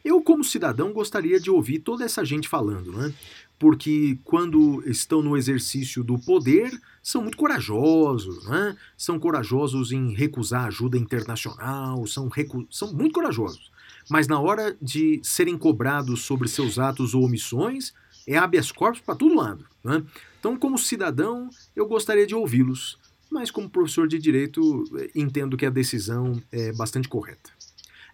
Eu, 0.05 0.21
como 0.21 0.43
cidadão, 0.43 0.93
gostaria 0.93 1.39
de 1.39 1.51
ouvir 1.51 1.79
toda 1.79 2.05
essa 2.05 2.25
gente 2.25 2.49
falando, 2.49 2.93
né? 2.93 3.15
Porque 3.59 4.19
quando 4.23 4.83
estão 4.89 5.21
no 5.21 5.37
exercício 5.37 6.05
do 6.05 6.17
poder, 6.19 6.71
são 7.03 7.23
muito 7.23 7.37
corajosos, 7.37 8.45
né? 8.45 8.77
São 8.97 9.19
corajosos 9.19 9.91
em 9.91 10.15
recusar 10.15 10.67
ajuda 10.67 10.97
internacional, 10.97 12.07
são, 12.07 12.29
recu- 12.29 12.67
são 12.71 12.93
muito 12.93 13.15
corajosos. 13.15 13.71
Mas 14.09 14.29
na 14.29 14.39
hora 14.39 14.77
de 14.81 15.21
serem 15.25 15.59
cobrados 15.59 16.23
sobre 16.23 16.49
seus 16.49 16.79
atos 16.79 17.15
ou 17.15 17.25
omissões, 17.25 17.93
é 18.27 18.37
habeas 18.39 18.71
corpus 18.71 19.01
para 19.01 19.17
todo 19.17 19.35
lado. 19.35 19.65
Né? 19.83 20.05
Então, 20.39 20.57
como 20.57 20.79
cidadão, 20.79 21.51
eu 21.75 21.87
gostaria 21.87 22.27
de 22.27 22.35
ouvi-los, 22.35 22.97
mas 23.31 23.51
como 23.51 23.69
professor 23.69 24.07
de 24.07 24.19
direito, 24.19 24.85
eh, 24.97 25.11
entendo 25.15 25.57
que 25.57 25.67
a 25.67 25.71
decisão 25.71 26.41
é 26.53 26.73
bastante 26.73 27.09
correta. 27.09 27.51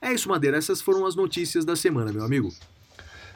É 0.01 0.13
isso, 0.13 0.29
Madeira. 0.29 0.57
Essas 0.57 0.81
foram 0.81 1.07
as 1.07 1.15
notícias 1.15 1.65
da 1.65 1.77
semana, 1.77 2.13
meu 2.13 2.25
amigo. 2.25 2.53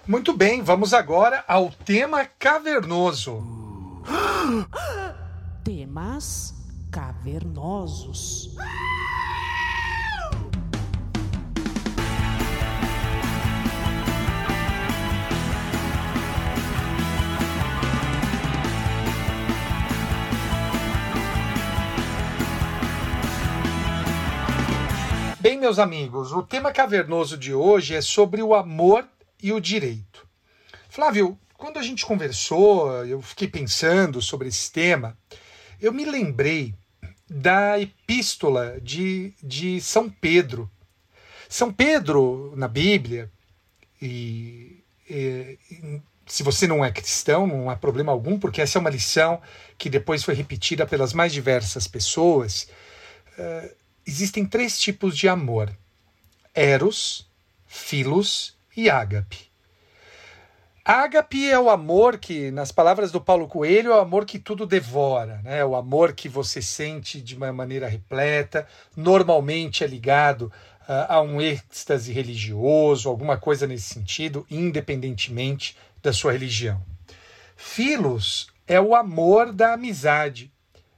Muito 0.08 0.32
bem, 0.32 0.62
vamos 0.62 0.94
agora 0.94 1.44
ao 1.46 1.70
tema 1.70 2.24
cavernoso. 2.24 3.44
Temas 5.62 6.54
cavernosos. 6.90 8.56
Bem, 25.38 25.58
meus 25.58 25.78
amigos, 25.78 26.32
o 26.32 26.42
tema 26.42 26.72
cavernoso 26.72 27.36
de 27.36 27.52
hoje 27.52 27.94
é 27.94 28.00
sobre 28.00 28.42
o 28.42 28.54
amor 28.54 29.04
e 29.42 29.52
o 29.52 29.60
direito. 29.60 30.26
Flávio, 30.88 31.38
quando 31.56 31.78
a 31.78 31.82
gente 31.82 32.06
conversou, 32.06 33.04
eu 33.04 33.20
fiquei 33.22 33.48
pensando 33.48 34.22
sobre 34.22 34.48
esse 34.48 34.70
tema, 34.70 35.16
eu 35.80 35.92
me 35.92 36.04
lembrei 36.04 36.74
da 37.28 37.78
epístola 37.78 38.80
de, 38.80 39.34
de 39.42 39.80
São 39.80 40.08
Pedro. 40.08 40.70
São 41.48 41.72
Pedro, 41.72 42.52
na 42.56 42.68
Bíblia, 42.68 43.30
e, 44.00 44.82
e- 45.08 45.58
se 46.26 46.42
você 46.42 46.66
não 46.66 46.84
é 46.84 46.92
cristão, 46.92 47.46
não 47.46 47.70
há 47.70 47.76
problema 47.76 48.12
algum, 48.12 48.38
porque 48.38 48.60
essa 48.60 48.78
é 48.78 48.80
uma 48.80 48.90
lição 48.90 49.40
que 49.78 49.88
depois 49.88 50.22
foi 50.22 50.34
repetida 50.34 50.86
pelas 50.86 51.12
mais 51.12 51.32
diversas 51.32 51.86
pessoas. 51.86 52.68
eh, 53.38 53.74
existem 54.06 54.44
três 54.46 54.78
tipos 54.80 55.16
de 55.16 55.28
amor: 55.28 55.72
eros, 56.54 57.28
filos 57.66 58.57
e 58.78 58.88
ágape. 58.88 59.48
Ágape 60.84 61.50
é 61.50 61.58
o 61.58 61.68
amor 61.68 62.16
que, 62.16 62.52
nas 62.52 62.70
palavras 62.70 63.10
do 63.10 63.20
Paulo 63.20 63.48
Coelho, 63.48 63.90
é 63.90 63.96
o 63.96 64.00
amor 64.00 64.24
que 64.24 64.38
tudo 64.38 64.64
devora, 64.64 65.40
né? 65.42 65.64
o 65.64 65.74
amor 65.74 66.12
que 66.12 66.28
você 66.28 66.62
sente 66.62 67.20
de 67.20 67.34
uma 67.34 67.52
maneira 67.52 67.88
repleta, 67.88 68.68
normalmente 68.96 69.82
é 69.82 69.86
ligado 69.88 70.50
ah, 70.86 71.16
a 71.16 71.20
um 71.20 71.40
êxtase 71.40 72.12
religioso, 72.12 73.08
alguma 73.08 73.36
coisa 73.36 73.66
nesse 73.66 73.92
sentido, 73.92 74.46
independentemente 74.48 75.76
da 76.00 76.12
sua 76.12 76.30
religião. 76.30 76.80
Filos 77.56 78.46
é 78.64 78.80
o 78.80 78.94
amor 78.94 79.52
da 79.52 79.74
amizade, 79.74 80.52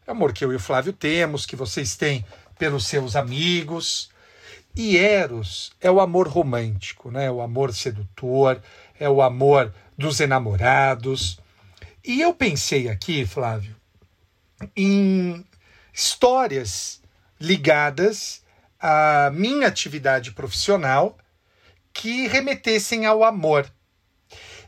é 0.06 0.10
o 0.10 0.14
amor 0.14 0.34
que 0.34 0.44
eu 0.44 0.52
e 0.52 0.56
o 0.56 0.60
Flávio 0.60 0.92
temos, 0.92 1.46
que 1.46 1.56
vocês 1.56 1.96
têm 1.96 2.26
pelos 2.58 2.86
seus 2.86 3.16
amigos. 3.16 4.09
E 4.74 4.96
Eros 4.96 5.72
é 5.80 5.90
o 5.90 6.00
amor 6.00 6.28
romântico, 6.28 7.10
né? 7.10 7.30
o 7.30 7.40
amor 7.40 7.74
sedutor, 7.74 8.62
é 8.98 9.08
o 9.08 9.20
amor 9.20 9.74
dos 9.98 10.20
enamorados. 10.20 11.38
E 12.04 12.20
eu 12.20 12.32
pensei 12.32 12.88
aqui, 12.88 13.26
Flávio, 13.26 13.76
em 14.76 15.44
histórias 15.92 17.02
ligadas 17.40 18.42
à 18.78 19.30
minha 19.32 19.66
atividade 19.66 20.32
profissional 20.32 21.18
que 21.92 22.26
remetessem 22.28 23.06
ao 23.06 23.24
amor. 23.24 23.70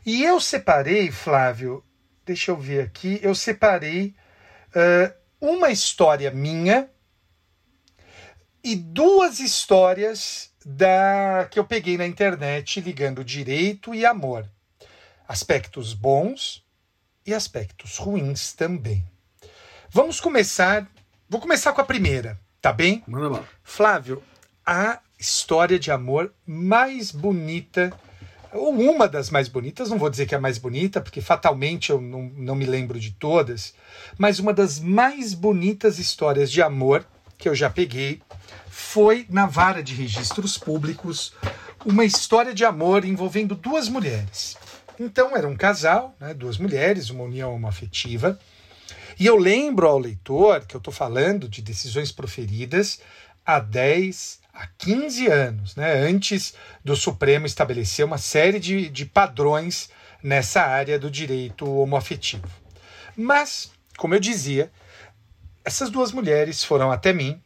E 0.05 0.23
eu 0.23 0.39
separei, 0.39 1.11
Flávio, 1.11 1.83
deixa 2.25 2.51
eu 2.51 2.57
ver 2.57 2.81
aqui, 2.81 3.19
eu 3.23 3.33
separei 3.33 4.13
uh, 4.75 5.13
uma 5.39 5.71
história 5.71 6.29
minha 6.29 6.89
e 8.63 8.75
duas 8.75 9.39
histórias 9.39 10.49
da 10.65 11.47
que 11.51 11.59
eu 11.59 11.65
peguei 11.65 11.97
na 11.97 12.07
internet 12.07 12.79
ligando 12.79 13.23
direito 13.23 13.93
e 13.93 14.05
amor. 14.05 14.49
Aspectos 15.27 15.93
bons 15.93 16.63
e 17.25 17.33
aspectos 17.33 17.97
ruins 17.97 18.53
também. 18.53 19.03
Vamos 19.89 20.19
começar. 20.21 20.87
Vou 21.29 21.41
começar 21.41 21.73
com 21.73 21.81
a 21.81 21.85
primeira, 21.85 22.39
tá 22.61 22.71
bem? 22.71 23.03
Manda 23.05 23.29
lá. 23.29 23.43
Flávio, 23.63 24.23
a 24.65 24.99
história 25.19 25.77
de 25.77 25.91
amor 25.91 26.33
mais 26.45 27.11
bonita, 27.11 27.91
ou 28.53 28.73
uma 28.73 29.07
das 29.07 29.29
mais 29.29 29.47
bonitas, 29.47 29.89
não 29.89 29.97
vou 29.97 30.09
dizer 30.09 30.25
que 30.25 30.35
é 30.35 30.37
a 30.37 30.41
mais 30.41 30.57
bonita, 30.57 31.01
porque 31.01 31.21
fatalmente 31.21 31.89
eu 31.89 31.99
não, 31.99 32.23
não 32.35 32.55
me 32.55 32.65
lembro 32.65 32.99
de 32.99 33.11
todas, 33.11 33.73
mas 34.17 34.39
uma 34.39 34.53
das 34.53 34.79
mais 34.79 35.33
bonitas 35.33 35.97
histórias 35.97 36.51
de 36.51 36.61
amor 36.61 37.05
que 37.37 37.49
eu 37.49 37.55
já 37.55 37.69
peguei 37.69 38.21
foi 38.75 39.27
na 39.29 39.45
vara 39.45 39.83
de 39.83 39.93
registros 39.93 40.57
públicos 40.57 41.31
uma 41.85 42.03
história 42.03 42.55
de 42.55 42.65
amor 42.65 43.05
envolvendo 43.05 43.53
duas 43.53 43.87
mulheres. 43.87 44.57
Então 44.99 45.37
era 45.37 45.47
um 45.47 45.55
casal, 45.55 46.15
né, 46.19 46.33
duas 46.33 46.57
mulheres, 46.57 47.11
uma 47.11 47.23
união 47.23 47.53
homoafetiva. 47.53 48.39
E 49.19 49.27
eu 49.27 49.37
lembro 49.37 49.87
ao 49.87 49.99
leitor 49.99 50.65
que 50.65 50.75
eu 50.75 50.79
estou 50.79 50.91
falando 50.91 51.47
de 51.47 51.61
decisões 51.61 52.11
proferidas 52.11 52.99
há 53.45 53.59
10, 53.59 54.39
há 54.51 54.65
15 54.65 55.27
anos, 55.27 55.75
né, 55.75 55.93
antes 55.93 56.55
do 56.83 56.95
Supremo 56.95 57.45
estabelecer 57.45 58.03
uma 58.03 58.17
série 58.17 58.59
de, 58.59 58.89
de 58.89 59.05
padrões 59.05 59.87
nessa 60.23 60.63
área 60.63 60.97
do 60.97 61.11
direito 61.11 61.71
homoafetivo. 61.71 62.49
Mas, 63.15 63.71
como 63.97 64.15
eu 64.15 64.19
dizia, 64.19 64.71
essas 65.63 65.91
duas 65.91 66.11
mulheres 66.11 66.63
foram 66.63 66.91
até 66.91 67.13
mim 67.13 67.39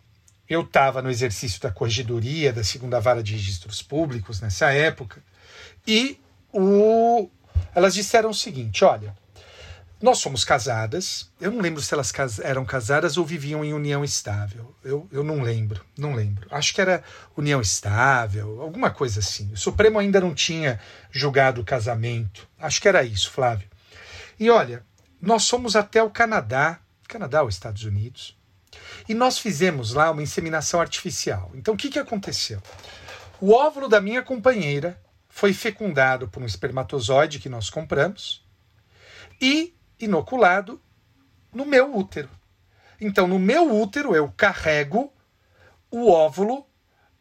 eu 0.49 0.61
estava 0.61 1.01
no 1.01 1.09
exercício 1.09 1.61
da 1.61 1.71
corregedoria 1.71 2.53
da 2.53 2.63
segunda 2.63 2.99
vara 2.99 3.21
de 3.21 3.33
registros 3.33 3.81
públicos 3.81 4.39
nessa 4.39 4.71
época 4.71 5.21
e 5.85 6.19
o, 6.51 7.29
elas 7.73 7.93
disseram 7.93 8.29
o 8.29 8.33
seguinte: 8.33 8.83
olha, 8.83 9.15
nós 10.01 10.19
somos 10.19 10.43
casadas. 10.43 11.31
Eu 11.39 11.51
não 11.51 11.59
lembro 11.59 11.81
se 11.81 11.93
elas 11.93 12.13
eram 12.39 12.63
casadas 12.65 13.17
ou 13.17 13.25
viviam 13.25 13.63
em 13.63 13.73
união 13.73 14.03
estável. 14.03 14.75
Eu, 14.83 15.07
eu 15.11 15.23
não 15.23 15.41
lembro, 15.41 15.83
não 15.97 16.13
lembro. 16.13 16.47
Acho 16.51 16.73
que 16.73 16.81
era 16.81 17.03
união 17.35 17.59
estável, 17.61 18.61
alguma 18.61 18.91
coisa 18.91 19.19
assim. 19.19 19.51
O 19.53 19.57
Supremo 19.57 19.97
ainda 19.97 20.21
não 20.21 20.35
tinha 20.35 20.79
julgado 21.11 21.61
o 21.61 21.65
casamento. 21.65 22.47
Acho 22.59 22.81
que 22.81 22.87
era 22.87 23.03
isso, 23.03 23.31
Flávio. 23.31 23.67
E 24.39 24.49
olha, 24.49 24.83
nós 25.19 25.43
somos 25.43 25.75
até 25.75 26.01
o 26.03 26.11
Canadá, 26.11 26.79
Canadá 27.07 27.41
ou 27.41 27.49
Estados 27.49 27.83
Unidos, 27.83 28.37
e 29.08 29.14
nós 29.14 29.39
fizemos 29.39 29.93
lá 29.93 30.12
uma 30.12 30.24
inseminação 30.24 30.82
artificial. 30.82 31.51
Então 31.53 31.74
o 31.74 31.78
que, 31.78 31.89
que 31.89 31.99
aconteceu? 31.99 32.62
O 33.39 33.53
óvulo 33.53 33.88
da 33.88 34.01
minha 34.01 34.22
companheira 34.22 34.99
foi 35.30 35.53
fecundado 35.53 36.28
por 36.28 36.41
um 36.41 36.45
espermatozoide 36.45 37.39
que 37.39 37.49
nós 37.49 37.70
compramos 37.70 38.43
e 39.39 39.76
inoculado 39.99 40.82
no 41.53 41.66
meu 41.66 41.95
útero. 41.95 42.30
Então, 42.99 43.28
no 43.28 43.38
meu 43.38 43.76
útero, 43.80 44.16
eu 44.16 44.32
carrego 44.36 45.14
o 45.91 46.12
óvulo 46.12 46.68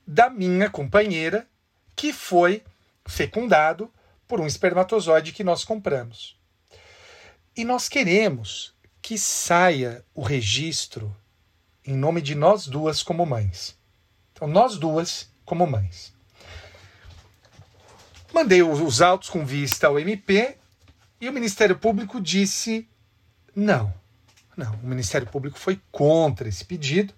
da 0.07 0.31
minha 0.31 0.71
companheira 0.71 1.47
que 1.95 2.13
foi 2.13 2.63
fecundado 3.07 3.93
por 4.27 4.41
um 4.41 4.47
espermatozoide 4.47 5.33
que 5.33 5.45
nós 5.45 5.65
compramos. 5.65 6.39
E 7.57 7.65
nós 7.65 7.89
queremos 7.89 8.75
que 9.01 9.19
saia 9.19 10.05
o 10.15 10.23
registro 10.23 11.15
em 11.87 11.97
nome 11.97 12.21
de 12.21 12.35
nós 12.35 12.67
duas 12.67 13.03
como 13.03 13.25
mães. 13.25 13.77
Então, 14.33 14.49
nós 14.49 14.77
duas 14.77 15.31
como 15.45 15.67
mães. 15.67 16.13
Mandei 18.35 18.63
os 18.63 19.01
autos 19.01 19.31
com 19.31 19.47
vista 19.47 19.87
ao 19.87 19.99
MP 19.99 20.57
e 21.21 21.29
o 21.29 21.33
Ministério 21.33 21.79
Público 21.79 22.21
disse 22.21 22.89
não. 23.55 23.95
Não, 24.57 24.75
o 24.83 24.87
Ministério 24.87 25.27
Público 25.27 25.59
foi 25.59 25.81
contra 25.93 26.49
esse 26.49 26.65
pedido, 26.65 27.15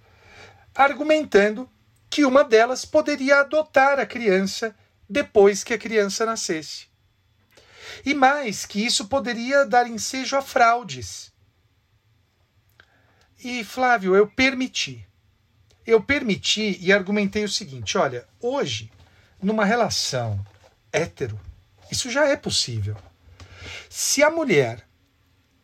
argumentando 0.74 1.68
que 2.10 2.24
uma 2.24 2.44
delas 2.44 2.84
poderia 2.84 3.40
adotar 3.40 3.98
a 3.98 4.06
criança 4.06 4.74
depois 5.08 5.64
que 5.64 5.72
a 5.72 5.78
criança 5.78 6.26
nascesse. 6.26 6.86
E 8.04 8.14
mais, 8.14 8.66
que 8.66 8.84
isso 8.84 9.08
poderia 9.08 9.64
dar 9.64 9.88
ensejo 9.88 10.36
a 10.36 10.42
fraudes 10.42 11.32
e, 13.42 13.62
Flávio, 13.64 14.14
eu 14.16 14.26
permiti. 14.26 15.06
Eu 15.86 16.02
permiti 16.02 16.76
e 16.80 16.92
argumentei 16.92 17.44
o 17.44 17.48
seguinte: 17.48 17.96
olha, 17.96 18.26
hoje, 18.40 18.90
numa 19.42 19.64
relação 19.64 20.44
hétero, 20.92 21.38
isso 21.90 22.10
já 22.10 22.26
é 22.28 22.36
possível. 22.36 22.96
Se 23.88 24.22
a 24.22 24.30
mulher 24.30 24.86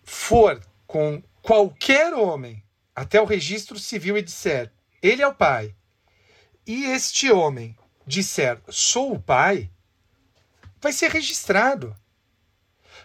for 0.02 0.60
com 0.86 1.22
qualquer 1.42 2.14
homem 2.14 2.62
até 2.94 3.20
o 3.20 3.26
registro 3.26 3.78
civil 3.78 4.16
e 4.16 4.22
disser 4.22 4.72
ele 5.02 5.20
é 5.20 5.26
o 5.26 5.34
pai, 5.34 5.74
e 6.66 6.86
este 6.86 7.30
homem 7.30 7.76
disser 8.06 8.58
sou 8.70 9.12
o 9.12 9.20
pai, 9.20 9.70
vai 10.80 10.92
ser 10.92 11.10
registrado. 11.10 11.94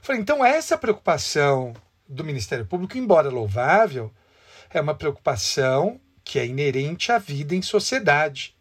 Falei, 0.01 0.21
então 0.21 0.45
essa 0.45 0.77
preocupação 0.77 1.73
do 2.07 2.23
Ministério 2.23 2.65
Público, 2.65 2.97
embora 2.97 3.29
louvável, 3.29 4.13
é 4.69 4.81
uma 4.81 4.95
preocupação 4.95 5.99
que 6.23 6.37
é 6.37 6.45
inerente 6.45 7.11
à 7.11 7.17
vida 7.17 7.55
em 7.55 7.61
sociedade. 7.61 8.55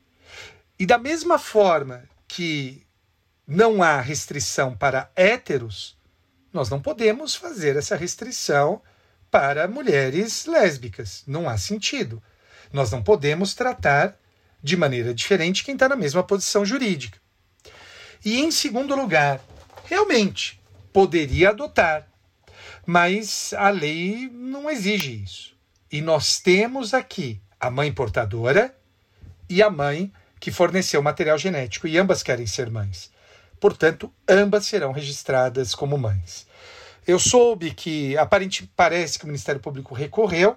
E 0.79 0.87
da 0.87 0.97
mesma 0.97 1.39
forma 1.39 2.05
que 2.27 2.87
não 3.47 3.83
há 3.83 4.01
restrição 4.01 4.77
para 4.77 5.11
héteros, 5.15 5.97
nós 6.53 6.71
não 6.71 6.81
podemos 6.81 7.35
fazer 7.35 7.77
essa 7.77 7.97
restrição 7.97 8.81
para 9.31 9.69
mulheres 9.69 10.47
lésbicas. 10.47 11.23
Não 11.27 11.49
há 11.49 11.59
sentido. 11.59 12.23
Nós 12.73 12.91
não 12.91 13.03
podemos 13.03 13.55
tratar 13.55 14.19
de 14.63 14.77
maneira 14.77 15.15
diferente 15.15 15.65
quem 15.65 15.75
está 15.75 15.89
na 15.89 15.97
mesma 15.97 16.23
posição 16.23 16.65
jurídica. 16.65 17.19
E 18.25 18.41
em 18.41 18.51
segundo 18.51 18.97
lugar, 18.97 19.41
realmente 19.85 20.61
poderia 20.93 21.51
adotar, 21.51 22.09
mas 22.85 23.53
a 23.53 23.71
lei 23.71 24.29
não 24.33 24.69
exige 24.69 25.23
isso. 25.23 25.58
E 25.91 26.01
nós 26.01 26.41
temos 26.41 26.93
aqui 26.95 27.41
a 27.59 27.71
mãe 27.71 27.93
portadora 27.93 28.75
e 29.49 29.63
a 29.63 29.71
mãe 29.71 30.13
que 30.39 30.51
forneceu 30.51 31.03
material 31.03 31.37
genético, 31.37 31.89
e 31.89 31.99
ambas 31.99 32.23
querem 32.23 32.47
ser 32.47 32.71
mães. 32.71 33.11
Portanto, 33.61 34.13
ambas 34.29 34.67
serão 34.67 34.93
registradas 34.93 35.75
como 35.75 35.99
mães. 35.99 36.47
Eu 37.07 37.19
soube 37.19 37.73
que 37.73 38.17
aparentemente 38.17 38.73
parece 38.77 39.19
que 39.19 39.25
o 39.25 39.27
Ministério 39.27 39.61
Público 39.61 39.95
recorreu 39.95 40.57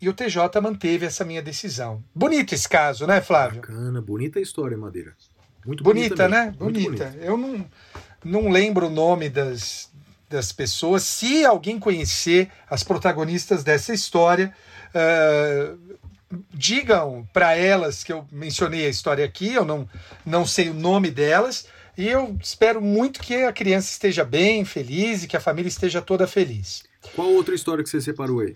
e 0.00 0.08
o 0.08 0.12
TJ 0.12 0.60
manteve 0.60 1.06
essa 1.06 1.24
minha 1.24 1.42
decisão. 1.42 2.02
Bonito 2.12 2.54
esse 2.54 2.68
caso, 2.68 3.06
né, 3.06 3.20
Flávio? 3.20 3.60
Bacana, 3.60 4.00
bonita 4.00 4.38
a 4.38 4.42
história, 4.42 4.76
Madeira. 4.76 5.14
Muito 5.64 5.84
bonita, 5.84 6.16
bonita, 6.16 6.28
né? 6.28 6.54
Bonita. 6.58 7.04
bonita. 7.04 7.24
Eu 7.24 7.36
não, 7.36 7.64
não 8.24 8.50
lembro 8.50 8.86
o 8.86 8.90
nome 8.90 9.28
das, 9.28 9.91
das 10.32 10.52
pessoas. 10.52 11.02
Se 11.04 11.44
alguém 11.44 11.78
conhecer 11.78 12.50
as 12.68 12.82
protagonistas 12.82 13.62
dessa 13.62 13.92
história, 13.94 14.52
eh, 14.92 15.74
digam 16.52 17.28
para 17.32 17.54
elas 17.54 18.02
que 18.02 18.12
eu 18.12 18.26
mencionei 18.32 18.86
a 18.86 18.88
história 18.88 19.24
aqui, 19.24 19.52
eu 19.52 19.64
não, 19.64 19.88
não 20.24 20.46
sei 20.46 20.70
o 20.70 20.74
nome 20.74 21.10
delas, 21.10 21.66
E 21.96 22.08
eu 22.08 22.36
espero 22.40 22.80
muito 22.80 23.20
que 23.20 23.44
a 23.44 23.52
criança 23.52 23.90
esteja 23.90 24.24
bem, 24.24 24.64
feliz 24.64 25.22
e 25.22 25.28
que 25.28 25.36
a 25.36 25.40
família 25.40 25.68
esteja 25.68 26.00
toda 26.00 26.26
feliz. 26.26 26.82
Qual 27.14 27.28
outra 27.28 27.54
história 27.54 27.84
que 27.84 27.90
você 27.90 28.00
separou 28.00 28.40
aí? 28.40 28.54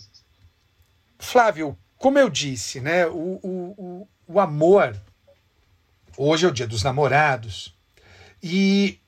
Flávio, 1.18 1.76
como 1.98 2.18
eu 2.18 2.30
disse, 2.30 2.80
né, 2.80 3.06
o, 3.06 3.38
o, 3.42 3.74
o, 3.76 4.08
o 4.26 4.40
amor, 4.40 4.96
hoje 6.16 6.46
é 6.46 6.48
o 6.48 6.52
dia 6.52 6.66
dos 6.66 6.82
namorados, 6.82 7.74
e 8.42 8.98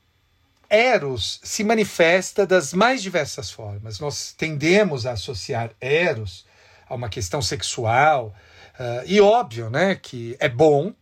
Eros 0.69 1.39
se 1.43 1.63
manifesta 1.63 2.45
das 2.45 2.73
mais 2.73 3.01
diversas 3.01 3.49
formas. 3.49 3.99
Nós 3.99 4.33
tendemos 4.33 5.05
a 5.05 5.13
associar 5.13 5.71
Eros 5.81 6.45
a 6.87 6.95
uma 6.95 7.09
questão 7.09 7.41
sexual, 7.41 8.35
ah, 8.79 9.03
e 9.05 9.19
óbvio 9.19 9.69
né, 9.69 9.95
que 9.95 10.37
é 10.39 10.47
bom, 10.47 10.93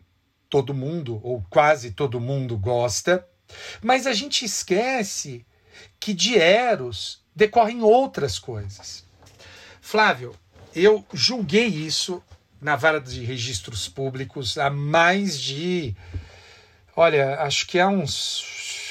todo 0.50 0.74
mundo, 0.74 1.20
ou 1.24 1.44
quase 1.50 1.92
todo 1.92 2.20
mundo, 2.20 2.58
gosta, 2.58 3.26
mas 3.82 4.08
a 4.08 4.14
gente 4.14 4.44
esquece 4.44 5.46
que 6.00 6.14
de 6.14 6.38
Eros 6.38 7.22
decorrem 7.36 7.82
outras 7.82 8.40
coisas. 8.40 9.06
Flávio, 9.80 10.36
eu 10.76 11.06
julguei 11.14 11.68
isso 11.68 12.22
na 12.60 12.76
vara 12.76 13.00
de 13.00 13.24
registros 13.24 13.88
públicos 13.88 14.58
há 14.58 14.70
mais 14.70 15.40
de. 15.40 15.96
Olha, 16.96 17.42
acho 17.42 17.68
que 17.68 17.80
há 17.80 17.88
uns. 17.88 18.87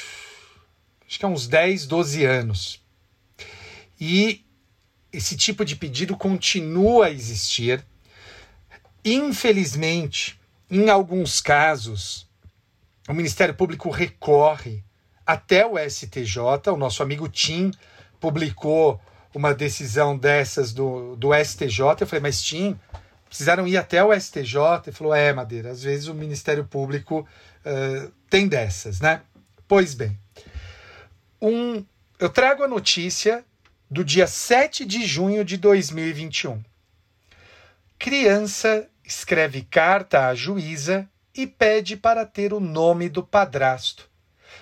Acho 1.07 1.19
que 1.19 1.25
há 1.25 1.29
uns 1.29 1.47
10, 1.47 1.85
12 1.85 2.25
anos. 2.25 2.83
E 3.99 4.45
esse 5.11 5.37
tipo 5.37 5.63
de 5.63 5.75
pedido 5.75 6.17
continua 6.17 7.07
a 7.07 7.11
existir. 7.11 7.83
Infelizmente, 9.03 10.39
em 10.69 10.89
alguns 10.89 11.39
casos, 11.39 12.27
o 13.07 13.13
Ministério 13.13 13.55
Público 13.55 13.89
recorre 13.89 14.83
até 15.25 15.65
o 15.65 15.77
STJ. 15.77 16.39
O 16.71 16.77
nosso 16.77 17.01
amigo 17.01 17.27
Tim 17.29 17.71
publicou 18.19 18.99
uma 19.33 19.53
decisão 19.53 20.17
dessas 20.17 20.73
do, 20.73 21.15
do 21.15 21.29
STJ. 21.33 22.01
Eu 22.01 22.07
falei, 22.07 22.21
mas 22.21 22.41
Tim, 22.41 22.77
precisaram 23.27 23.67
ir 23.67 23.77
até 23.77 24.03
o 24.03 24.13
STJ? 24.13 24.57
Ele 24.85 24.95
falou, 24.95 25.13
é, 25.13 25.31
Madeira, 25.31 25.71
às 25.71 25.83
vezes 25.83 26.07
o 26.07 26.13
Ministério 26.13 26.65
Público 26.65 27.27
uh, 27.65 28.11
tem 28.29 28.47
dessas, 28.47 28.99
né? 28.99 29.21
Pois 29.67 29.93
bem, 29.93 30.17
um, 31.41 31.83
eu 32.19 32.29
trago 32.29 32.63
a 32.63 32.67
notícia 32.67 33.45
do 33.89 34.03
dia 34.03 34.27
7 34.27 34.85
de 34.85 35.05
junho 35.05 35.45
de 35.45 35.57
2021. 35.57 36.63
Criança 37.97 38.87
escreve 39.03 39.61
carta 39.63 40.27
à 40.27 40.35
juíza 40.35 41.07
e 41.33 41.47
pede 41.47 41.95
para 41.95 42.25
ter 42.25 42.53
o 42.53 42.59
nome 42.59 43.07
do 43.09 43.23
padrasto. 43.23 44.09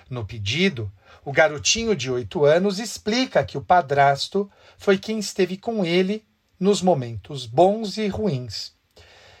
No 0.08 0.24
pedido, 0.24 0.92
o 1.24 1.32
garotinho 1.32 1.96
de 1.96 2.10
oito 2.10 2.44
anos 2.44 2.78
explica 2.78 3.44
que 3.44 3.58
o 3.58 3.62
padrasto 3.62 4.50
foi 4.78 4.98
quem 4.98 5.18
esteve 5.18 5.56
com 5.56 5.84
ele 5.84 6.24
nos 6.58 6.80
momentos 6.80 7.46
bons 7.46 7.96
e 7.96 8.06
ruins. 8.06 8.72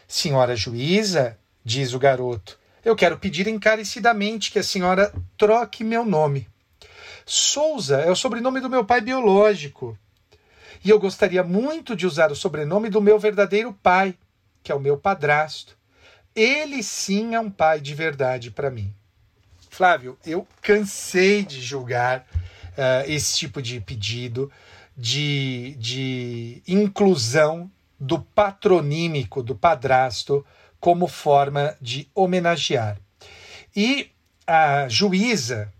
Senhora 0.08 0.56
juíza, 0.56 1.38
diz 1.64 1.92
o 1.92 1.98
garoto, 1.98 2.58
eu 2.84 2.96
quero 2.96 3.18
pedir 3.18 3.46
encarecidamente 3.46 4.50
que 4.50 4.58
a 4.58 4.62
senhora 4.62 5.12
troque 5.36 5.84
meu 5.84 6.04
nome. 6.04 6.48
Souza 7.26 7.96
é 8.02 8.10
o 8.10 8.14
sobrenome 8.14 8.60
do 8.60 8.70
meu 8.70 8.84
pai 8.84 9.00
biológico. 9.00 9.98
E 10.84 10.90
eu 10.90 11.00
gostaria 11.00 11.42
muito 11.42 11.96
de 11.96 12.06
usar 12.06 12.30
o 12.30 12.36
sobrenome 12.36 12.88
do 12.88 13.00
meu 13.00 13.18
verdadeiro 13.18 13.72
pai, 13.82 14.16
que 14.62 14.70
é 14.70 14.74
o 14.74 14.80
meu 14.80 14.96
padrasto. 14.96 15.76
Ele 16.34 16.84
sim 16.84 17.34
é 17.34 17.40
um 17.40 17.50
pai 17.50 17.80
de 17.80 17.94
verdade 17.94 18.52
para 18.52 18.70
mim. 18.70 18.94
Flávio, 19.70 20.16
eu 20.24 20.46
cansei 20.62 21.44
de 21.44 21.60
julgar 21.60 22.20
uh, 22.20 23.10
esse 23.10 23.36
tipo 23.36 23.60
de 23.60 23.80
pedido 23.80 24.50
de, 24.96 25.74
de 25.80 26.62
inclusão 26.68 27.68
do 27.98 28.20
patronímico 28.20 29.42
do 29.42 29.56
padrasto 29.56 30.46
como 30.78 31.08
forma 31.08 31.76
de 31.80 32.08
homenagear. 32.14 32.98
E 33.74 34.10
a 34.46 34.88
juíza 34.88 35.72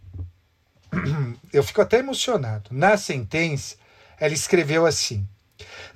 eu 1.53 1.63
fico 1.63 1.81
até 1.81 1.99
emocionado. 1.99 2.71
Na 2.71 2.97
sentença, 2.97 3.77
ela 4.19 4.35
escreveu 4.35 4.87
assim: 4.87 5.27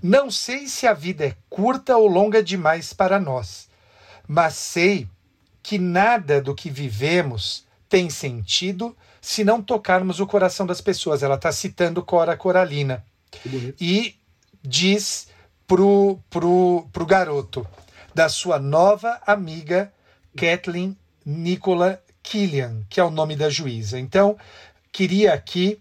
Não 0.03 0.31
sei 0.31 0.67
se 0.67 0.87
a 0.87 0.93
vida 0.93 1.25
é 1.27 1.37
curta 1.49 1.97
ou 1.97 2.07
longa 2.07 2.43
demais 2.43 2.93
para 2.93 3.19
nós, 3.19 3.69
mas 4.27 4.55
sei 4.55 5.09
que 5.63 5.79
nada 5.79 6.41
do 6.41 6.55
que 6.55 6.71
vivemos 6.71 7.65
tem 7.89 8.09
sentido 8.09 8.97
se 9.21 9.45
não 9.45 9.63
tocarmos 9.63 10.21
o 10.21 10.27
coração 10.27 10.65
das 10.65 10.81
pessoas. 10.81 11.23
Ela 11.23 11.35
está 11.35 11.53
citando 11.53 12.03
Cora 12.03 12.37
Coralina. 12.37 13.05
E 13.81 14.17
diz 14.63 15.29
pro, 15.67 16.19
pro, 16.29 16.89
pro 16.93 17.07
garoto 17.07 17.67
da 18.15 18.29
sua 18.29 18.59
nova 18.59 19.21
amiga 19.27 19.93
Kathleen 20.37 20.97
Nicola 21.25 22.03
Killian, 22.23 22.83
que 22.89 23.01
é 23.01 23.05
o 23.05 23.11
nome 23.11 23.37
da 23.37 23.49
juíza. 23.49 23.99
Então, 23.99 24.37
queria 24.93 25.33
aqui 25.33 25.81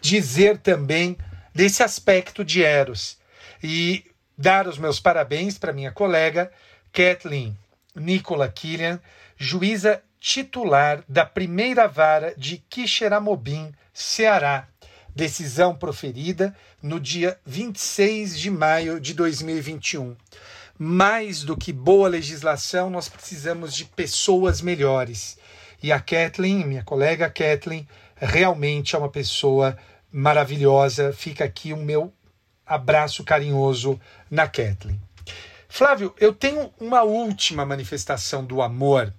dizer 0.00 0.58
também 0.58 1.16
desse 1.54 1.82
aspecto 1.82 2.44
de 2.44 2.62
Eros 2.62 3.18
e 3.62 4.04
dar 4.36 4.66
os 4.66 4.78
meus 4.78 4.98
parabéns 4.98 5.58
para 5.58 5.72
minha 5.72 5.92
colega 5.92 6.50
Kathleen 6.92 7.56
Nicola 7.94 8.48
Killian, 8.48 9.00
juíza 9.36 10.02
titular 10.18 11.04
da 11.08 11.26
primeira 11.26 11.86
vara 11.86 12.34
de 12.36 12.58
Quixeramobim, 12.68 13.72
Ceará. 13.92 14.68
Decisão 15.14 15.74
proferida 15.74 16.56
no 16.82 16.98
dia 16.98 17.38
26 17.44 18.38
de 18.38 18.50
maio 18.50 18.98
de 18.98 19.12
2021. 19.12 20.16
Mais 20.78 21.42
do 21.42 21.54
que 21.54 21.70
boa 21.70 22.08
legislação, 22.08 22.88
nós 22.88 23.10
precisamos 23.10 23.74
de 23.74 23.84
pessoas 23.84 24.62
melhores. 24.62 25.36
E 25.82 25.92
a 25.92 26.00
Kathleen, 26.00 26.64
minha 26.64 26.82
colega 26.82 27.28
Kathleen, 27.28 27.86
realmente 28.26 28.94
é 28.94 28.98
uma 28.98 29.08
pessoa 29.08 29.76
maravilhosa. 30.10 31.12
Fica 31.12 31.44
aqui 31.44 31.72
o 31.72 31.76
meu 31.76 32.12
abraço 32.64 33.24
carinhoso 33.24 34.00
na 34.30 34.46
Kathleen. 34.46 35.00
Flávio, 35.68 36.14
eu 36.18 36.32
tenho 36.32 36.72
uma 36.78 37.02
última 37.02 37.64
manifestação 37.64 38.44
do 38.44 38.62
amor. 38.62 39.12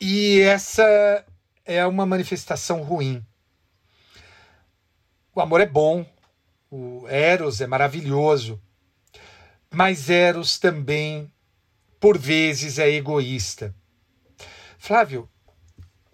E 0.00 0.40
essa 0.40 1.24
é 1.64 1.86
uma 1.86 2.04
manifestação 2.04 2.82
ruim. 2.82 3.24
O 5.34 5.40
amor 5.40 5.60
é 5.60 5.66
bom, 5.66 6.06
o 6.70 7.06
Eros 7.08 7.60
é 7.60 7.66
maravilhoso, 7.66 8.60
mas 9.70 10.08
Eros 10.08 10.58
também, 10.58 11.30
por 12.00 12.16
vezes, 12.16 12.78
é 12.78 12.88
egoísta. 12.90 13.74
Flávio, 14.78 15.28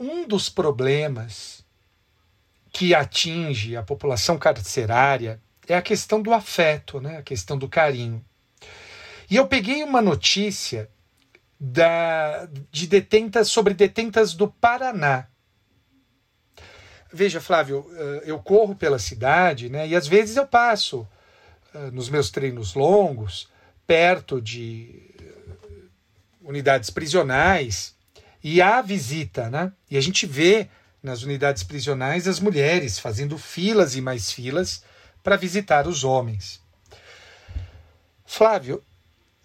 um 0.02 0.26
dos 0.26 0.48
problemas 0.48 1.64
que 2.72 2.94
atinge 2.94 3.76
a 3.76 3.82
população 3.82 4.38
carcerária 4.38 5.40
é 5.68 5.76
a 5.76 5.82
questão 5.82 6.20
do 6.20 6.32
afeto, 6.32 7.00
né? 7.00 7.18
a 7.18 7.22
questão 7.22 7.56
do 7.56 7.68
carinho. 7.68 8.24
E 9.30 9.36
eu 9.36 9.46
peguei 9.46 9.82
uma 9.84 10.02
notícia 10.02 10.90
da, 11.58 12.48
de 12.70 12.86
detentas 12.88 13.48
sobre 13.48 13.72
detentas 13.72 14.34
do 14.34 14.48
Paraná. 14.48 15.28
Veja, 17.12 17.40
Flávio, 17.40 17.86
eh, 17.94 18.22
eu 18.26 18.38
corro 18.38 18.74
pela 18.74 18.98
cidade, 18.98 19.68
né? 19.68 19.86
E 19.86 19.94
às 19.94 20.06
vezes 20.06 20.36
eu 20.36 20.46
passo 20.46 21.06
eh, 21.74 21.90
nos 21.90 22.08
meus 22.08 22.30
treinos 22.30 22.74
longos 22.74 23.48
perto 23.86 24.40
de 24.40 25.10
eh, 25.20 25.84
unidades 26.40 26.90
prisionais 26.90 27.94
e 28.42 28.60
há 28.60 28.82
visita, 28.82 29.48
né? 29.48 29.72
E 29.90 29.96
a 29.96 30.00
gente 30.00 30.26
vê 30.26 30.68
nas 31.02 31.22
unidades 31.22 31.62
prisionais 31.62 32.26
as 32.26 32.40
mulheres 32.40 32.98
fazendo 32.98 33.38
filas 33.38 33.94
e 33.94 34.00
mais 34.00 34.32
filas 34.32 34.84
para 35.22 35.36
visitar 35.36 35.86
os 35.86 36.04
homens. 36.04 36.60
Flávio, 38.24 38.82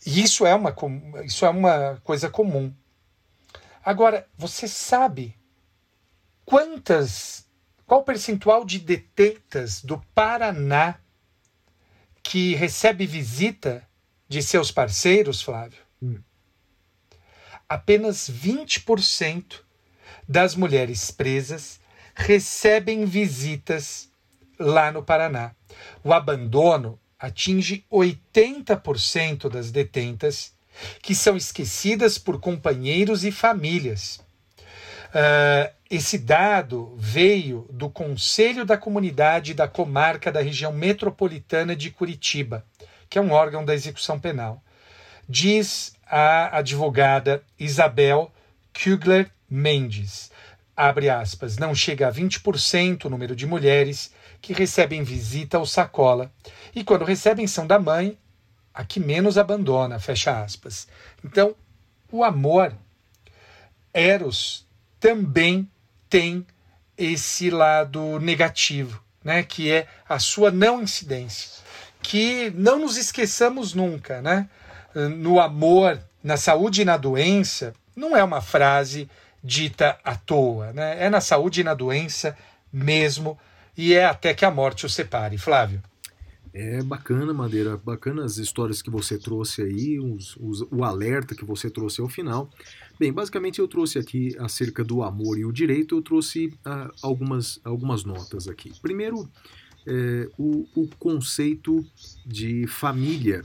isso 0.05 0.45
é 0.45 0.55
uma, 0.55 0.75
isso 1.23 1.45
é 1.45 1.49
uma 1.49 2.01
coisa 2.03 2.29
comum. 2.29 2.73
Agora, 3.83 4.27
você 4.37 4.67
sabe 4.67 5.35
quantas, 6.45 7.45
qual 7.85 8.03
percentual 8.03 8.65
de 8.65 8.79
detentas 8.79 9.81
do 9.81 9.99
Paraná 10.15 10.95
que 12.23 12.55
recebe 12.55 13.05
visita 13.05 13.87
de 14.27 14.41
seus 14.41 14.71
parceiros, 14.71 15.41
Flávio? 15.41 15.79
Hum 16.01 16.21
apenas 17.67 18.29
20% 18.29 19.61
das 20.27 20.55
mulheres 20.55 21.11
presas 21.11 21.79
recebem 22.15 23.05
visitas 23.05 24.09
lá 24.59 24.91
no 24.91 25.03
Paraná. 25.03 25.51
O 26.03 26.13
abandono 26.13 26.99
atinge 27.19 27.85
80% 27.91 29.49
das 29.49 29.71
detentas, 29.71 30.53
que 31.01 31.15
são 31.15 31.35
esquecidas 31.35 32.17
por 32.17 32.39
companheiros 32.39 33.23
e 33.23 33.31
famílias. 33.31 34.19
Ah, 35.13 35.71
esse 35.89 36.17
dado 36.17 36.93
veio 36.97 37.67
do 37.71 37.89
Conselho 37.89 38.65
da 38.65 38.77
Comunidade 38.77 39.53
da 39.53 39.67
Comarca 39.67 40.31
da 40.31 40.41
Região 40.41 40.73
Metropolitana 40.73 41.75
de 41.75 41.89
Curitiba, 41.89 42.65
que 43.09 43.17
é 43.17 43.21
um 43.21 43.31
órgão 43.31 43.63
da 43.63 43.73
execução 43.73 44.19
penal. 44.19 44.61
Diz 45.29 45.96
a 46.09 46.57
advogada 46.57 47.43
Isabel 47.59 48.31
Kugler 48.73 49.29
Mendes, 49.49 50.31
abre 50.75 51.09
aspas, 51.09 51.57
não 51.57 51.73
chega 51.73 52.07
a 52.07 52.11
20% 52.11 53.05
o 53.05 53.09
número 53.09 53.35
de 53.35 53.47
mulheres 53.47 54.11
que 54.41 54.53
recebem 54.53 55.03
visita 55.03 55.57
ou 55.57 55.65
sacola, 55.65 56.31
e 56.75 56.83
quando 56.83 57.05
recebem 57.05 57.47
são 57.47 57.65
da 57.65 57.79
mãe, 57.79 58.17
a 58.73 58.85
que 58.85 58.99
menos 58.99 59.37
abandona, 59.37 59.99
fecha 59.99 60.43
aspas. 60.43 60.87
Então, 61.23 61.55
o 62.11 62.23
amor, 62.23 62.73
Eros, 63.93 64.67
também 64.99 65.69
tem 66.09 66.45
esse 66.97 67.49
lado 67.49 68.19
negativo, 68.19 69.01
né, 69.23 69.43
que 69.43 69.71
é 69.71 69.87
a 70.07 70.19
sua 70.19 70.51
não 70.51 70.81
incidência. 70.81 71.63
Que 72.01 72.51
não 72.51 72.79
nos 72.79 72.97
esqueçamos 72.97 73.73
nunca, 73.73 74.21
né? 74.21 74.47
No 74.95 75.39
amor, 75.39 75.99
na 76.23 76.37
saúde 76.37 76.81
e 76.81 76.85
na 76.85 76.97
doença, 76.97 77.73
não 77.95 78.15
é 78.15 78.23
uma 78.23 78.41
frase 78.41 79.09
dita 79.43 79.97
à 80.03 80.15
toa, 80.15 80.73
né? 80.73 81.03
É 81.05 81.09
na 81.09 81.21
saúde 81.21 81.61
e 81.61 81.63
na 81.63 81.73
doença 81.73 82.37
mesmo, 82.71 83.37
e 83.77 83.93
é 83.93 84.05
até 84.05 84.33
que 84.33 84.45
a 84.45 84.51
morte 84.51 84.85
o 84.85 84.89
separe. 84.89 85.37
Flávio. 85.37 85.81
É 86.53 86.81
bacana, 86.81 87.33
Madeira, 87.33 87.77
bacana 87.77 88.25
as 88.25 88.37
histórias 88.37 88.81
que 88.81 88.89
você 88.89 89.17
trouxe 89.17 89.61
aí, 89.61 89.99
os, 89.99 90.35
os, 90.37 90.61
o 90.71 90.83
alerta 90.83 91.35
que 91.35 91.45
você 91.45 91.69
trouxe 91.69 92.01
ao 92.01 92.09
final. 92.09 92.49
Bem, 92.99 93.13
basicamente 93.13 93.59
eu 93.59 93.67
trouxe 93.67 93.99
aqui 93.99 94.35
acerca 94.39 94.83
do 94.83 95.03
amor 95.03 95.37
e 95.37 95.45
o 95.45 95.51
direito, 95.51 95.95
eu 95.95 96.01
trouxe 96.01 96.51
ah, 96.65 96.89
algumas, 97.01 97.59
algumas 97.63 98.03
notas 98.03 98.47
aqui. 98.47 98.73
Primeiro, 98.81 99.29
é, 99.85 100.27
o, 100.37 100.67
o 100.75 100.87
conceito 100.97 101.85
de 102.25 102.65
família 102.65 103.43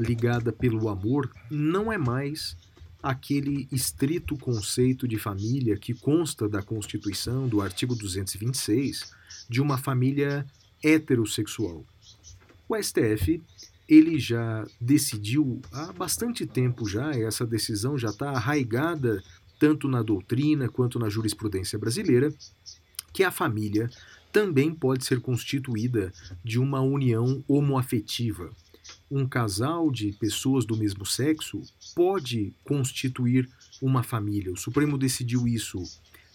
ligada 0.00 0.52
pelo 0.52 0.88
amor 0.88 1.30
não 1.50 1.92
é 1.92 1.98
mais 1.98 2.56
aquele 3.02 3.68
estrito 3.70 4.36
conceito 4.36 5.06
de 5.06 5.18
família 5.18 5.76
que 5.76 5.94
consta 5.94 6.48
da 6.48 6.62
Constituição, 6.62 7.48
do 7.48 7.60
artigo 7.60 7.94
226, 7.94 9.12
de 9.48 9.60
uma 9.60 9.78
família 9.78 10.46
heterossexual. 10.82 11.84
O 12.68 12.76
STF 12.76 13.42
ele 13.88 14.18
já 14.18 14.66
decidiu 14.78 15.62
há 15.72 15.92
bastante 15.92 16.44
tempo 16.44 16.86
já, 16.86 17.12
essa 17.12 17.46
decisão 17.46 17.96
já 17.96 18.10
está 18.10 18.30
arraigada 18.30 19.22
tanto 19.58 19.88
na 19.88 20.02
doutrina 20.02 20.68
quanto 20.68 20.98
na 20.98 21.08
jurisprudência 21.08 21.78
brasileira, 21.78 22.32
que 23.12 23.24
a 23.24 23.30
família 23.30 23.90
também 24.30 24.74
pode 24.74 25.04
ser 25.04 25.20
constituída 25.20 26.12
de 26.44 26.58
uma 26.58 26.80
união 26.80 27.42
homoafetiva. 27.48 28.50
Um 29.10 29.26
casal 29.26 29.90
de 29.90 30.12
pessoas 30.12 30.64
do 30.64 30.76
mesmo 30.76 31.06
sexo 31.06 31.62
pode 31.94 32.52
constituir 32.64 33.48
uma 33.80 34.02
família. 34.02 34.52
O 34.52 34.56
Supremo 34.56 34.98
decidiu 34.98 35.48
isso 35.48 35.82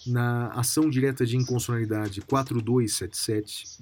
na 0.07 0.47
ação 0.47 0.89
direta 0.89 1.25
de 1.25 1.37
inconstitucionalidade 1.37 2.21
4277, 2.21 3.77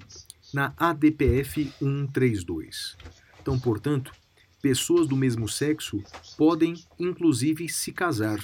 na 0.52 0.74
ADPF 0.76 1.72
132. 1.78 2.96
Então, 3.40 3.58
portanto, 3.58 4.12
pessoas 4.60 5.08
do 5.08 5.16
mesmo 5.16 5.48
sexo 5.48 6.02
podem 6.36 6.74
inclusive 6.98 7.68
se 7.68 7.92
casar. 7.92 8.38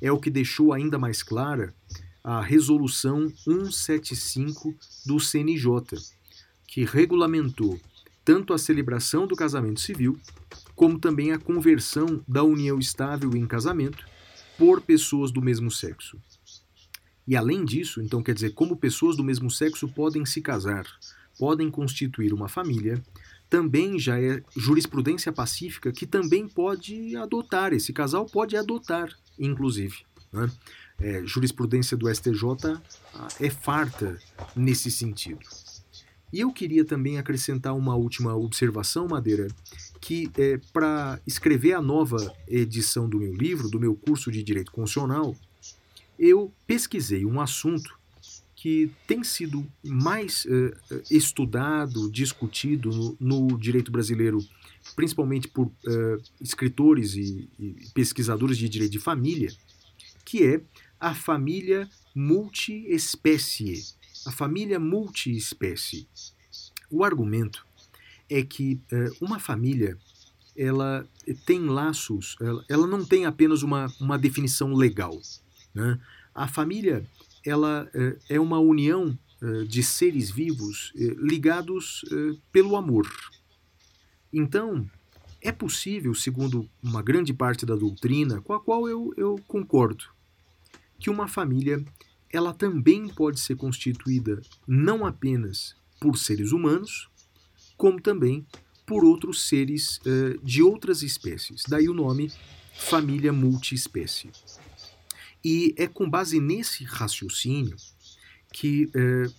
É 0.00 0.10
o 0.10 0.18
que 0.18 0.30
deixou 0.30 0.72
ainda 0.72 0.98
mais 0.98 1.22
clara 1.22 1.74
a 2.24 2.40
Resolução 2.40 3.32
175 3.44 4.74
do 5.06 5.20
CNJ, 5.20 5.70
que 6.66 6.84
regulamentou 6.84 7.78
tanto 8.30 8.54
a 8.54 8.58
celebração 8.58 9.26
do 9.26 9.34
casamento 9.34 9.80
civil, 9.80 10.16
como 10.76 11.00
também 11.00 11.32
a 11.32 11.38
conversão 11.38 12.22
da 12.28 12.44
união 12.44 12.78
estável 12.78 13.34
em 13.34 13.44
casamento 13.44 14.06
por 14.56 14.80
pessoas 14.80 15.32
do 15.32 15.42
mesmo 15.42 15.68
sexo. 15.68 16.16
E 17.26 17.34
além 17.34 17.64
disso, 17.64 18.00
então 18.00 18.22
quer 18.22 18.32
dizer, 18.32 18.50
como 18.50 18.76
pessoas 18.76 19.16
do 19.16 19.24
mesmo 19.24 19.50
sexo 19.50 19.88
podem 19.88 20.24
se 20.24 20.40
casar, 20.40 20.86
podem 21.40 21.68
constituir 21.72 22.32
uma 22.32 22.46
família, 22.46 23.02
também 23.48 23.98
já 23.98 24.20
é 24.20 24.40
jurisprudência 24.56 25.32
pacífica 25.32 25.90
que 25.90 26.06
também 26.06 26.46
pode 26.46 27.16
adotar, 27.16 27.72
esse 27.72 27.92
casal 27.92 28.26
pode 28.26 28.56
adotar, 28.56 29.08
inclusive. 29.36 30.04
Né? 30.32 30.48
É, 31.00 31.26
jurisprudência 31.26 31.96
do 31.96 32.08
STJ 32.08 32.78
ah, 33.12 33.28
é 33.40 33.50
farta 33.50 34.20
nesse 34.54 34.88
sentido. 34.88 35.40
E 36.32 36.40
eu 36.40 36.52
queria 36.52 36.84
também 36.84 37.18
acrescentar 37.18 37.74
uma 37.76 37.96
última 37.96 38.34
observação, 38.36 39.08
Madeira, 39.08 39.48
que 40.00 40.30
é, 40.38 40.58
para 40.72 41.20
escrever 41.26 41.72
a 41.72 41.82
nova 41.82 42.32
edição 42.46 43.08
do 43.08 43.18
meu 43.18 43.34
livro, 43.34 43.68
do 43.68 43.80
meu 43.80 43.94
curso 43.94 44.30
de 44.30 44.42
Direito 44.42 44.70
Constitucional, 44.70 45.36
eu 46.18 46.52
pesquisei 46.66 47.24
um 47.24 47.40
assunto 47.40 47.98
que 48.54 48.90
tem 49.06 49.24
sido 49.24 49.66
mais 49.82 50.44
uh, 50.44 51.02
estudado, 51.10 52.10
discutido 52.10 53.16
no, 53.18 53.46
no, 53.48 53.58
direito 53.58 53.90
brasileiro, 53.90 54.38
principalmente 54.94 55.48
por 55.48 55.68
uh, 55.68 56.22
escritores 56.38 57.14
e, 57.14 57.48
e, 57.58 57.74
pesquisadores 57.94 58.58
de 58.58 58.68
direito 58.68 58.92
de 58.92 58.98
família, 58.98 59.50
que 60.26 60.44
é 60.44 60.60
a 61.00 61.14
família 61.14 61.88
multiespécie. 62.14 63.94
A 64.26 64.32
família 64.32 64.78
multiespécie. 64.78 66.08
O 66.90 67.04
argumento 67.04 67.66
é 68.28 68.42
que 68.42 68.80
uh, 68.92 69.24
uma 69.24 69.38
família 69.38 69.96
ela 70.56 71.08
tem 71.46 71.64
laços, 71.66 72.36
ela, 72.40 72.64
ela 72.68 72.86
não 72.86 73.04
tem 73.04 73.24
apenas 73.24 73.62
uma, 73.62 73.86
uma 74.00 74.18
definição 74.18 74.74
legal. 74.74 75.18
Né? 75.72 75.98
A 76.34 76.46
família 76.48 77.06
ela 77.46 77.88
é, 77.94 78.34
é 78.34 78.40
uma 78.40 78.58
união 78.58 79.16
é, 79.40 79.64
de 79.64 79.82
seres 79.82 80.30
vivos 80.30 80.92
ligados 80.94 82.04
pelo 82.52 82.76
amor. 82.76 83.08
Então, 84.32 84.86
é 85.40 85.50
possível, 85.50 86.14
segundo 86.14 86.68
uma 86.82 87.02
grande 87.02 87.32
parte 87.32 87.64
da 87.64 87.74
doutrina, 87.74 88.40
com 88.42 88.52
a 88.52 88.60
qual 88.60 88.88
eu, 88.88 89.12
eu 89.16 89.40
concordo, 89.48 90.04
que 90.98 91.08
uma 91.08 91.26
família 91.26 91.82
ela 92.32 92.52
também 92.52 93.08
pode 93.08 93.40
ser 93.40 93.56
constituída 93.56 94.40
não 94.66 95.04
apenas 95.04 95.74
por 96.00 96.16
seres 96.16 96.52
humanos, 96.52 97.08
como 97.76 98.00
também 98.00 98.46
por 98.86 99.04
outros 99.04 99.46
seres 99.48 99.98
uh, 99.98 100.38
de 100.42 100.62
outras 100.62 101.02
espécies. 101.02 101.62
Daí 101.68 101.88
o 101.88 101.94
nome 101.94 102.32
família 102.74 103.32
multiespécie. 103.32 104.30
E 105.44 105.74
é 105.76 105.86
com 105.86 106.08
base 106.08 106.40
nesse 106.40 106.84
raciocínio 106.84 107.76
que 108.52 108.90
é, 108.94 109.30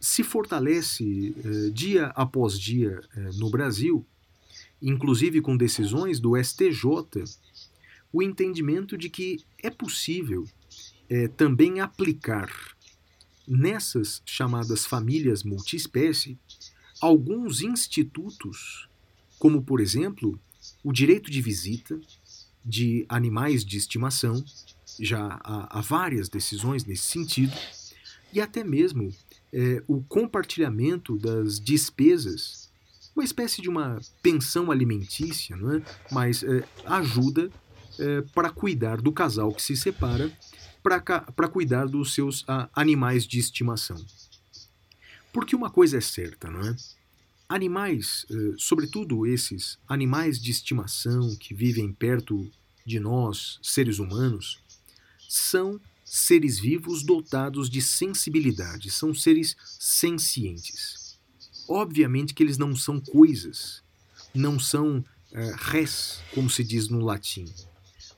se 0.00 0.24
fortalece 0.24 1.34
é, 1.44 1.70
dia 1.70 2.06
após 2.08 2.58
dia 2.58 3.00
no 3.36 3.50
Brasil, 3.50 4.04
inclusive 4.80 5.40
com 5.40 5.56
decisões 5.56 6.18
do 6.18 6.36
STJ, 6.36 7.24
o 8.12 8.22
entendimento 8.22 8.96
de 8.96 9.08
que 9.08 9.44
é 9.62 9.70
possível 9.70 10.46
é, 11.08 11.28
também 11.28 11.80
aplicar 11.80 12.50
nessas 13.46 14.22
chamadas 14.26 14.84
famílias 14.84 15.42
multiespécie 15.42 16.38
alguns 17.00 17.62
institutos, 17.62 18.88
como 19.38 19.62
por 19.62 19.80
exemplo 19.80 20.38
o 20.84 20.92
direito 20.92 21.30
de 21.30 21.40
visita 21.40 21.98
de 22.64 23.06
animais 23.08 23.64
de 23.64 23.76
estimação, 23.76 24.44
já 25.00 25.40
há, 25.42 25.78
há 25.78 25.80
várias 25.80 26.28
decisões 26.28 26.84
nesse 26.84 27.04
sentido, 27.04 27.56
e 28.32 28.40
até 28.40 28.62
mesmo 28.62 29.14
é, 29.52 29.82
o 29.86 30.02
compartilhamento 30.02 31.16
das 31.16 31.58
despesas, 31.58 32.68
uma 33.16 33.24
espécie 33.24 33.62
de 33.62 33.68
uma 33.68 34.00
pensão 34.22 34.70
alimentícia, 34.70 35.56
não 35.56 35.76
é? 35.76 35.82
mas 36.10 36.42
é, 36.42 36.62
ajuda 36.84 37.50
é, 37.98 38.22
para 38.34 38.50
cuidar 38.50 39.00
do 39.00 39.10
casal 39.10 39.52
que 39.52 39.62
se 39.62 39.76
separa, 39.76 40.30
para 41.34 41.48
cuidar 41.48 41.86
dos 41.86 42.14
seus 42.14 42.44
animais 42.74 43.26
de 43.26 43.38
estimação. 43.38 44.04
Porque 45.32 45.54
uma 45.54 45.70
coisa 45.70 45.98
é 45.98 46.00
certa, 46.00 46.50
não 46.50 46.66
é? 46.66 46.76
Animais, 47.48 48.26
é, 48.30 48.34
sobretudo 48.58 49.26
esses 49.26 49.78
animais 49.88 50.38
de 50.40 50.50
estimação 50.50 51.34
que 51.36 51.54
vivem 51.54 51.92
perto 51.92 52.50
de 52.84 53.00
nós, 53.00 53.58
seres 53.62 53.98
humanos, 53.98 54.58
são 55.28 55.80
seres 56.04 56.58
vivos 56.58 57.02
dotados 57.02 57.68
de 57.68 57.82
sensibilidade, 57.82 58.90
são 58.90 59.14
seres 59.14 59.56
sencientes. 59.78 61.18
Obviamente 61.68 62.32
que 62.32 62.42
eles 62.42 62.56
não 62.56 62.74
são 62.74 62.98
coisas, 62.98 63.82
não 64.34 64.58
são 64.58 65.04
é, 65.32 65.54
res, 65.56 66.20
como 66.34 66.48
se 66.48 66.64
diz 66.64 66.88
no 66.88 67.04
latim. 67.04 67.44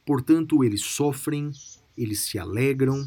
Portanto, 0.06 0.62
eles 0.64 0.82
sofrem, 0.82 1.52
eles 2.02 2.20
se 2.20 2.38
alegram, 2.38 3.06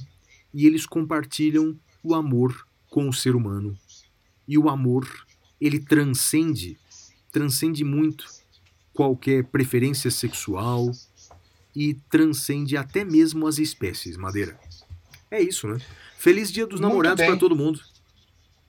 e 0.54 0.68
eles 0.68 0.86
compartilham 0.86 1.78
o 2.04 2.14
amor 2.14 2.68
com 2.90 3.10
o 3.10 3.14
ser 3.14 3.36
humano. 3.36 3.78
E 4.48 4.58
o 4.58 4.70
amor, 4.70 5.08
ele 5.60 5.80
transcende, 5.80 6.78
transcende 7.32 7.84
muito 7.84 8.26
qualquer 8.94 9.46
preferência 9.46 10.12
sexual 10.12 10.92
e 11.76 11.96
transcende 12.10 12.78
até 12.78 13.04
mesmo 13.04 13.48
as 13.48 13.58
espécies, 13.58 14.16
Madeira. 14.16 14.60
É 15.32 15.42
isso, 15.42 15.68
né? 15.68 15.80
Feliz 16.18 16.52
Dia 16.52 16.68
dos 16.68 16.80
Muito 16.80 16.92
Namorados 16.92 17.26
para 17.26 17.38
todo 17.38 17.56
mundo. 17.56 17.82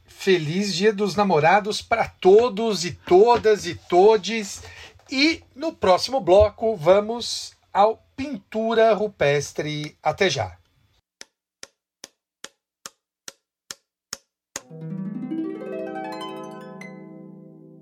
Feliz 0.07 0.75
Dia 0.75 0.93
dos 0.93 1.15
Namorados 1.15 1.83
para 1.83 2.09
todos 2.09 2.85
e 2.85 2.93
todas 2.93 3.67
e 3.67 3.75
todes. 3.75 4.63
E 5.11 5.43
no 5.55 5.73
próximo 5.73 6.21
bloco 6.21 6.75
vamos 6.77 7.53
ao 7.73 8.04
Pintura 8.17 8.93
Rupestre. 8.95 9.97
Até 10.03 10.31
já. 10.31 10.59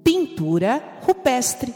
Pintura 0.04 1.00
rupestre. 1.02 1.74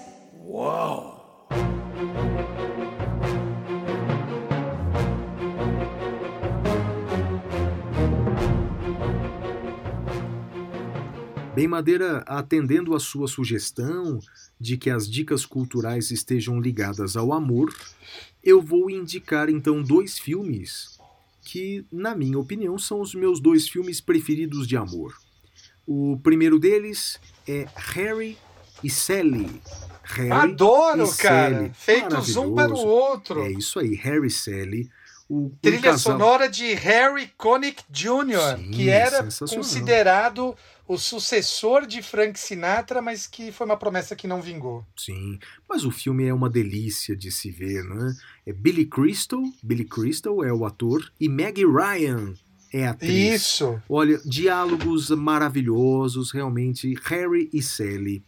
Bem, 11.57 11.66
Madeira, 11.66 12.19
atendendo 12.27 12.95
a 12.95 13.01
sua 13.01 13.27
sugestão 13.27 14.20
de 14.61 14.77
que 14.77 14.91
as 14.91 15.11
dicas 15.11 15.47
culturais 15.47 16.11
estejam 16.11 16.61
ligadas 16.61 17.16
ao 17.16 17.33
amor, 17.33 17.74
eu 18.45 18.61
vou 18.61 18.91
indicar 18.91 19.49
então 19.49 19.83
dois 19.83 20.19
filmes 20.19 21.01
que, 21.41 21.83
na 21.91 22.15
minha 22.15 22.39
opinião, 22.39 22.78
são 22.78 23.01
os 23.01 23.15
meus 23.15 23.41
dois 23.41 23.66
filmes 23.66 24.03
preferidos 24.03 24.66
de 24.66 24.77
amor. 24.77 25.16
O 25.87 26.20
primeiro 26.23 26.59
deles 26.59 27.19
é 27.49 27.66
Harry 27.74 28.37
e 28.85 28.91
Sally. 28.91 29.49
Harry 30.03 30.31
Adoro, 30.31 31.07
e 31.07 31.16
cara. 31.16 31.57
Sally. 31.57 31.73
Feitos 31.73 32.37
um 32.37 32.55
para 32.55 32.74
o 32.74 32.87
outro. 32.87 33.41
É 33.41 33.51
isso 33.51 33.78
aí, 33.78 33.95
Harry 33.95 34.27
e 34.27 34.31
Sally. 34.31 34.91
Um 35.28 35.51
Trilha 35.61 35.98
sonora 35.98 36.48
de 36.48 36.73
Harry 36.74 37.31
Connick 37.36 37.82
Jr., 37.90 38.57
Sim, 38.59 38.70
que 38.70 38.89
era 38.89 39.27
considerado 39.48 40.57
o 40.86 40.97
sucessor 40.97 41.85
de 41.85 42.01
Frank 42.01 42.39
Sinatra, 42.39 43.03
mas 43.03 43.27
que 43.27 43.51
foi 43.51 43.66
uma 43.66 43.77
promessa 43.77 44.15
que 44.15 44.28
não 44.28 44.40
vingou. 44.40 44.85
Sim, 44.97 45.39
mas 45.69 45.85
o 45.85 45.90
filme 45.90 46.27
é 46.27 46.32
uma 46.32 46.48
delícia 46.48 47.16
de 47.16 47.32
se 47.32 47.51
ver, 47.51 47.82
né? 47.82 48.15
É 48.47 48.53
Billy 48.53 48.86
Crystal, 48.86 49.43
Billy 49.62 49.85
Crystal 49.85 50.44
é 50.44 50.53
o 50.53 50.65
ator 50.65 51.11
e 51.19 51.28
Maggie 51.28 51.66
Ryan 51.66 52.35
é 52.73 52.86
a 52.86 52.90
atriz. 52.90 53.43
Isso. 53.43 53.82
Olha, 53.89 54.20
diálogos 54.24 55.11
maravilhosos, 55.11 56.31
realmente, 56.31 56.94
Harry 57.05 57.51
e 57.53 57.61
Sally. 57.61 58.23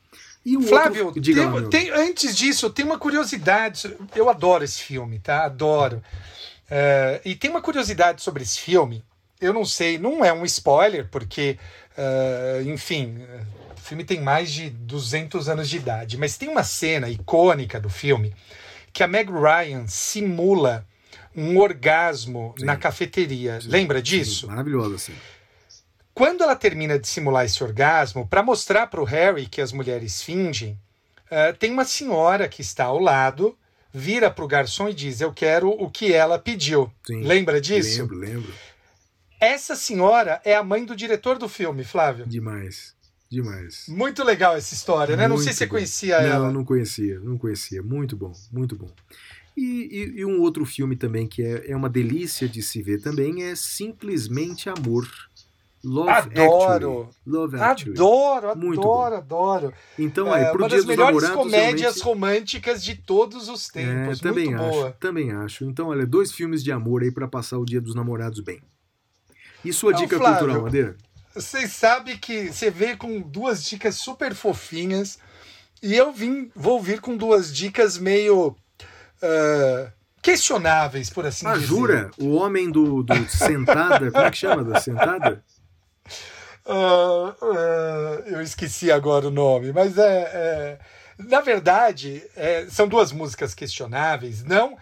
E 0.45 0.57
um 0.57 0.63
Flávio, 0.63 1.07
outro... 1.07 1.21
Diga 1.21 1.43
tem- 1.43 1.51
lá, 1.63 1.69
tem- 1.69 1.91
antes 1.91 2.37
disso, 2.37 2.71
tem 2.71 2.85
uma 2.85 2.99
curiosidade. 2.99 3.95
Eu 4.17 4.29
adoro 4.31 4.65
esse 4.65 4.83
filme, 4.83 5.19
tá? 5.19 5.45
Adoro. 5.45 6.03
É, 6.71 7.21
e 7.25 7.35
tem 7.35 7.51
uma 7.51 7.63
curiosidade 7.63 8.23
sobre 8.23 8.43
esse 8.43 8.61
filme. 8.61 9.05
Eu 9.41 9.53
não 9.53 9.65
sei, 9.65 9.99
não 9.99 10.25
é 10.25 10.33
um 10.33 10.45
spoiler, 10.45 11.09
porque, 11.11 11.59
é, 11.97 12.63
enfim, 12.67 13.19
o 13.77 13.81
filme 13.81 14.05
tem 14.05 14.21
mais 14.21 14.51
de 14.51 14.69
200 14.71 15.49
anos 15.49 15.69
de 15.69 15.77
idade, 15.77 16.17
mas 16.19 16.37
tem 16.37 16.49
uma 16.49 16.65
cena 16.65 17.09
icônica 17.09 17.81
do 17.81 17.89
filme 17.89 18.35
que 18.93 19.03
a 19.03 19.09
Meg 19.09 19.31
Ryan 19.31 19.87
simula 19.87 20.85
um 21.35 21.59
orgasmo 21.59 22.55
Sim. 22.59 22.65
na 22.65 22.77
cafeteria. 22.77 23.61
Lembra 23.65 24.03
disso? 24.03 24.41
Sim, 24.41 24.47
maravilhosa, 24.49 24.97
assim. 24.97 25.15
Quando 26.13 26.43
ela 26.43 26.57
termina 26.57 26.99
de 26.99 27.07
simular 27.07 27.45
esse 27.45 27.63
orgasmo, 27.63 28.27
para 28.27 28.43
mostrar 28.43 28.89
para 28.89 29.01
o 29.01 29.05
Harry 29.05 29.47
que 29.47 29.61
as 29.61 29.71
mulheres 29.71 30.21
fingem, 30.21 30.77
eh, 31.31 31.53
tem 31.53 31.71
uma 31.71 31.85
senhora 31.85 32.49
que 32.49 32.61
está 32.61 32.87
ao 32.87 32.99
lado, 32.99 33.57
vira 33.93 34.31
para 34.31 34.45
o 34.45 34.49
garçom 34.49 34.89
e 34.89 34.95
diz: 34.95 35.21
Eu 35.21 35.33
quero 35.33 35.69
o 35.71 35.91
que 35.91 36.13
ela 36.13 36.39
pediu. 36.39 36.91
Sim. 37.07 37.23
Lembra 37.23 37.61
disso? 37.61 38.01
Lembro, 38.01 38.17
lembro. 38.19 38.53
Essa 39.41 39.77
senhora 39.77 40.41
é 40.45 40.55
a 40.57 40.63
mãe 40.65 40.85
do 40.85 40.97
diretor 40.97 41.39
do 41.39 41.49
filme, 41.49 41.85
Flávio. 41.85 42.27
Demais, 42.27 42.95
demais. 43.31 43.85
Muito 43.89 44.25
legal 44.25 44.57
essa 44.57 44.75
história, 44.75 45.17
né? 45.17 45.29
Não 45.29 45.37
sei 45.37 45.45
Muito 45.47 45.53
se 45.53 45.59
você 45.59 45.67
bom. 45.67 45.71
conhecia 45.71 46.21
não, 46.21 46.27
ela. 46.29 46.51
Não, 46.53 46.65
conhecia, 46.65 47.21
não 47.21 47.39
conhecia. 47.39 47.83
Muito 47.83 48.17
bom, 48.17 48.33
muito 48.53 48.75
bom. 48.75 48.91
E, 49.57 49.63
e- 50.17 50.21
e 50.21 50.25
um 50.25 50.41
outro 50.41 50.65
filme 50.65 50.97
também 50.97 51.27
que 51.27 51.43
é, 51.43 51.71
é 51.71 51.77
uma 51.77 51.89
delícia 51.89 52.49
de 52.49 52.63
se 52.63 52.83
ver 52.83 53.01
também 53.01 53.45
é 53.45 53.55
Simplesmente 53.55 54.69
Amor. 54.69 55.09
Love 55.85 56.11
Adoro. 56.11 57.03
Actually. 57.03 57.09
Love 57.27 57.61
Actually. 57.61 57.93
Adoro, 57.97 58.57
Muito 58.59 58.81
adoro, 58.81 59.15
adoro. 59.17 59.73
Então, 59.99 60.33
aí, 60.33 60.43
É, 60.45 60.51
pro 60.51 60.59
uma 60.63 60.69
Dia 60.69 60.79
das 60.79 60.87
melhores 60.87 61.23
Namorados, 61.23 61.37
comédias 61.53 61.81
realmente- 61.81 62.03
românticas 62.05 62.83
de 62.85 62.95
todos 62.97 63.49
os 63.49 63.69
É, 63.71 63.73
tempos. 63.73 64.21
também 64.21 64.47
Muito 64.49 64.63
acho, 64.63 64.71
boa. 64.73 64.97
também 64.99 65.31
acho. 65.33 65.65
Então, 65.65 65.89
olha, 65.89 66.05
dois 66.07 66.33
filmes 66.33 66.65
de 66.65 66.73
amor 66.73 67.03
aí 67.03 67.13
pra 67.13 67.29
passar 67.29 67.59
o 67.59 67.65
Dia 67.65 67.81
dos 67.81 67.95
Namorados 67.95 68.41
bem. 68.41 68.61
E 69.65 69.73
sua 69.73 69.93
Não, 69.93 69.99
dica 70.01 70.17
Flávio, 70.19 70.39
cultural, 70.39 70.63
Madeira? 70.63 70.97
Vocês 71.35 71.73
sabem 71.73 72.17
que 72.19 72.53
você 72.53 72.71
veio 72.71 72.97
com 72.97 73.21
duas 73.21 73.63
dicas 73.65 73.95
super 73.97 74.35
fofinhas 74.35 75.19
e 75.83 75.95
eu 75.95 76.13
vim, 76.13 76.51
vou 76.57 76.81
vir 76.83 77.01
com 77.01 77.17
duas 77.17 77.55
dicas 77.55 77.97
meio 77.99 78.57
ah, 79.23 79.93
questionáveis, 80.23 81.11
por 81.11 81.25
assim 81.27 81.47
Ah, 81.47 81.55
dizer. 81.55 81.67
jura? 81.67 82.11
O 82.19 82.35
homem 82.35 82.71
do, 82.71 83.03
do 83.03 83.29
Sentada, 83.29 84.11
como 84.11 84.25
é 84.25 84.31
que 84.31 84.37
chama? 84.39 84.65
Da 84.65 84.81
Sentada? 84.81 85.45
Ah, 86.71 87.35
ah, 87.41 88.23
eu 88.27 88.43
esqueci 88.43 88.93
agora 88.93 89.27
o 89.27 89.31
nome, 89.31 89.73
mas 89.73 89.97
é. 89.97 90.19
é- 90.35 90.79
na 91.19 91.41
verdade, 91.41 92.23
é, 92.37 92.67
são 92.71 92.87
duas 92.87 93.11
músicas 93.11 93.53
questionáveis, 93.53 94.45
não 94.45 94.77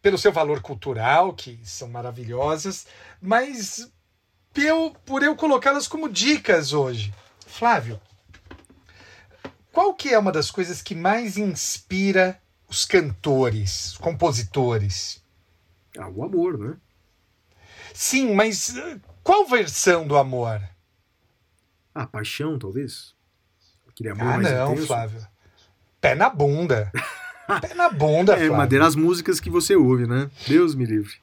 pelo 0.00 0.16
seu 0.18 0.30
valor 0.30 0.60
cultural, 0.62 1.32
que 1.34 1.58
são 1.64 1.88
maravilhosas, 1.88 2.86
mas 3.20 3.90
eu- 4.54 4.94
por 5.04 5.22
eu 5.24 5.34
colocá-las 5.34 5.88
como 5.88 6.08
dicas 6.08 6.72
hoje. 6.72 7.12
Flávio, 7.46 8.00
qual 9.72 9.92
que 9.94 10.10
é 10.14 10.18
uma 10.18 10.30
das 10.30 10.50
coisas 10.50 10.80
que 10.82 10.94
mais 10.94 11.36
inspira 11.36 12.40
os 12.68 12.84
cantores, 12.84 13.92
os 13.92 13.98
compositores? 13.98 15.20
Ah, 15.98 16.08
o 16.08 16.22
amor, 16.22 16.56
né? 16.58 16.76
Sim, 17.92 18.34
mas 18.34 18.74
qual 19.24 19.46
versão 19.46 20.06
do 20.06 20.16
amor? 20.16 20.60
Ah, 21.98 22.06
paixão, 22.06 22.58
talvez? 22.58 23.14
Aquele 23.88 24.10
amor 24.10 24.26
Ah, 24.26 24.36
mais 24.36 24.52
não, 24.52 24.72
intenso. 24.72 24.86
Flávio. 24.86 25.26
Pé 25.98 26.14
na 26.14 26.28
bunda. 26.28 26.92
Pé 27.62 27.72
na 27.74 27.88
bunda, 27.88 28.34
É, 28.34 28.36
Flávio. 28.36 28.56
Madeira, 28.56 28.86
as 28.86 28.94
músicas 28.94 29.40
que 29.40 29.48
você 29.48 29.74
ouve, 29.74 30.06
né? 30.06 30.30
Deus 30.46 30.74
me 30.74 30.84
livre. 30.84 31.14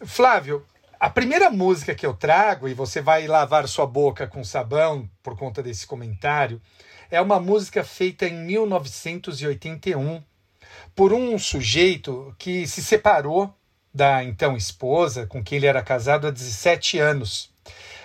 Flávio, 0.00 0.64
a 0.98 1.10
primeira 1.10 1.50
música 1.50 1.94
que 1.94 2.06
eu 2.06 2.14
trago, 2.14 2.66
e 2.68 2.72
você 2.74 3.02
vai 3.02 3.26
lavar 3.26 3.68
sua 3.68 3.86
boca 3.86 4.26
com 4.26 4.42
sabão 4.42 5.06
por 5.22 5.36
conta 5.36 5.62
desse 5.62 5.86
comentário, 5.86 6.58
é 7.10 7.20
uma 7.20 7.38
música 7.38 7.84
feita 7.84 8.26
em 8.26 8.46
1981 8.46 10.22
por 10.96 11.12
um 11.12 11.38
sujeito 11.38 12.34
que 12.38 12.66
se 12.66 12.82
separou 12.82 13.54
da 13.94 14.24
então 14.24 14.56
esposa, 14.56 15.26
com 15.26 15.44
quem 15.44 15.58
ele 15.58 15.66
era 15.66 15.82
casado 15.82 16.26
há 16.26 16.30
17 16.30 16.98
anos. 16.98 17.51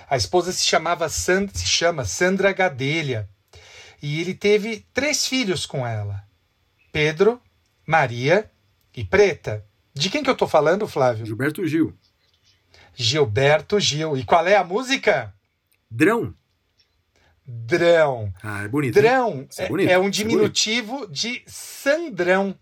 A 0.10 0.16
esposa 0.16 0.52
se 0.52 0.66
chamava 0.66 1.10
San- 1.10 1.48
se 1.54 1.66
chama 1.66 2.06
Sandra 2.06 2.52
Gadelha. 2.54 3.30
E 4.02 4.22
ele 4.22 4.34
teve 4.34 4.86
três 4.94 5.28
filhos 5.28 5.66
com 5.66 5.86
ela: 5.86 6.24
Pedro, 6.92 7.42
Maria 7.86 8.50
e 8.96 9.04
Preta. 9.04 9.66
De 9.94 10.10
quem 10.10 10.24
que 10.24 10.30
eu 10.30 10.38
tô 10.38 10.48
falando, 10.48 10.88
Flávio? 10.88 11.26
Gilberto 11.26 11.66
Gil. 11.68 11.98
Gilberto 12.94 13.80
Gil. 13.80 14.16
E 14.18 14.24
qual 14.24 14.46
é 14.48 14.56
a 14.56 14.64
música? 14.64 15.34
Drão. 15.90 16.34
Drão. 17.46 18.34
Ah, 18.44 18.64
é 18.64 18.68
bonito. 18.68 18.94
Drão 18.94 19.48
é 19.58 19.64
é, 19.64 19.68
bonito, 19.68 19.90
é 19.90 19.98
um 19.98 20.08
é 20.08 20.10
diminutivo 20.10 21.08
de 21.08 21.44
Sandrão. 21.48 22.58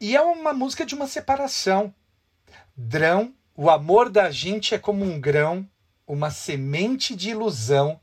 E 0.00 0.16
é 0.16 0.20
uma 0.20 0.52
música 0.52 0.84
de 0.84 0.94
uma 0.94 1.06
separação. 1.06 1.94
Drão, 2.76 3.34
o 3.54 3.70
amor 3.70 4.08
da 4.10 4.30
gente 4.30 4.74
é 4.74 4.78
como 4.78 5.04
um 5.04 5.20
grão, 5.20 5.68
uma 6.12 6.30
semente 6.30 7.16
de 7.16 7.30
ilusão, 7.30 7.98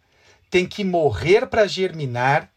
tem 0.49 0.65
que 0.65 0.84
morrer 0.84 1.45
para 1.45 1.68
germinar, 1.68 2.52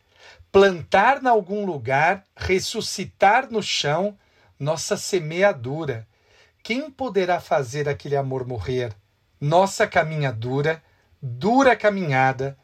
plantar 0.50 1.22
em 1.22 1.28
algum 1.28 1.66
lugar, 1.66 2.24
ressuscitar 2.34 3.50
no 3.50 3.62
chão 3.62 4.16
nossa 4.58 4.96
semeadura. 4.96 6.08
Quem 6.62 6.90
poderá 6.90 7.38
fazer 7.38 7.86
aquele 7.86 8.16
amor 8.16 8.46
morrer? 8.46 8.94
Nossa 9.38 9.86
caminhadura, 9.86 10.82
dura 11.20 11.76
caminhada 11.76 12.56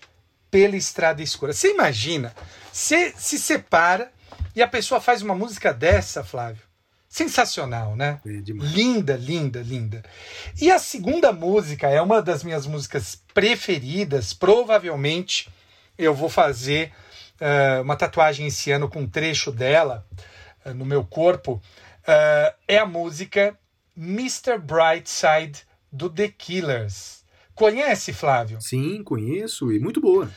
pela 0.50 0.76
estrada 0.76 1.22
escura. 1.22 1.52
Você 1.52 1.72
imagina? 1.72 2.34
Você 2.72 3.12
se 3.18 3.38
separa 3.38 4.10
e 4.56 4.62
a 4.62 4.68
pessoa 4.68 4.98
faz 4.98 5.20
uma 5.20 5.34
música 5.34 5.74
dessa, 5.74 6.24
Flávio. 6.24 6.67
Sensacional, 7.18 7.96
né? 7.96 8.20
É. 8.24 8.30
Linda, 8.30 9.16
linda, 9.16 9.60
linda. 9.60 10.04
E 10.60 10.70
a 10.70 10.78
segunda 10.78 11.32
música 11.32 11.88
é 11.88 12.00
uma 12.00 12.22
das 12.22 12.44
minhas 12.44 12.64
músicas 12.64 13.20
preferidas. 13.34 14.32
Provavelmente 14.32 15.48
eu 15.98 16.14
vou 16.14 16.28
fazer 16.28 16.92
eh, 17.40 17.80
uma 17.80 17.96
tatuagem 17.96 18.46
esse 18.46 18.70
ano 18.70 18.88
com 18.88 19.00
um 19.00 19.08
trecho 19.08 19.50
dela 19.50 20.06
eh, 20.64 20.72
no 20.72 20.84
meu 20.84 21.04
corpo. 21.04 21.60
Eh, 22.06 22.54
é 22.68 22.78
a 22.78 22.86
música 22.86 23.58
Mr. 23.96 24.56
Brightside 24.58 25.66
do 25.90 26.08
The 26.08 26.28
Killers. 26.28 27.24
Conhece, 27.52 28.12
Flávio? 28.12 28.60
Sim, 28.60 29.02
conheço 29.02 29.72
e 29.72 29.80
muito 29.80 30.00
boa. 30.00 30.30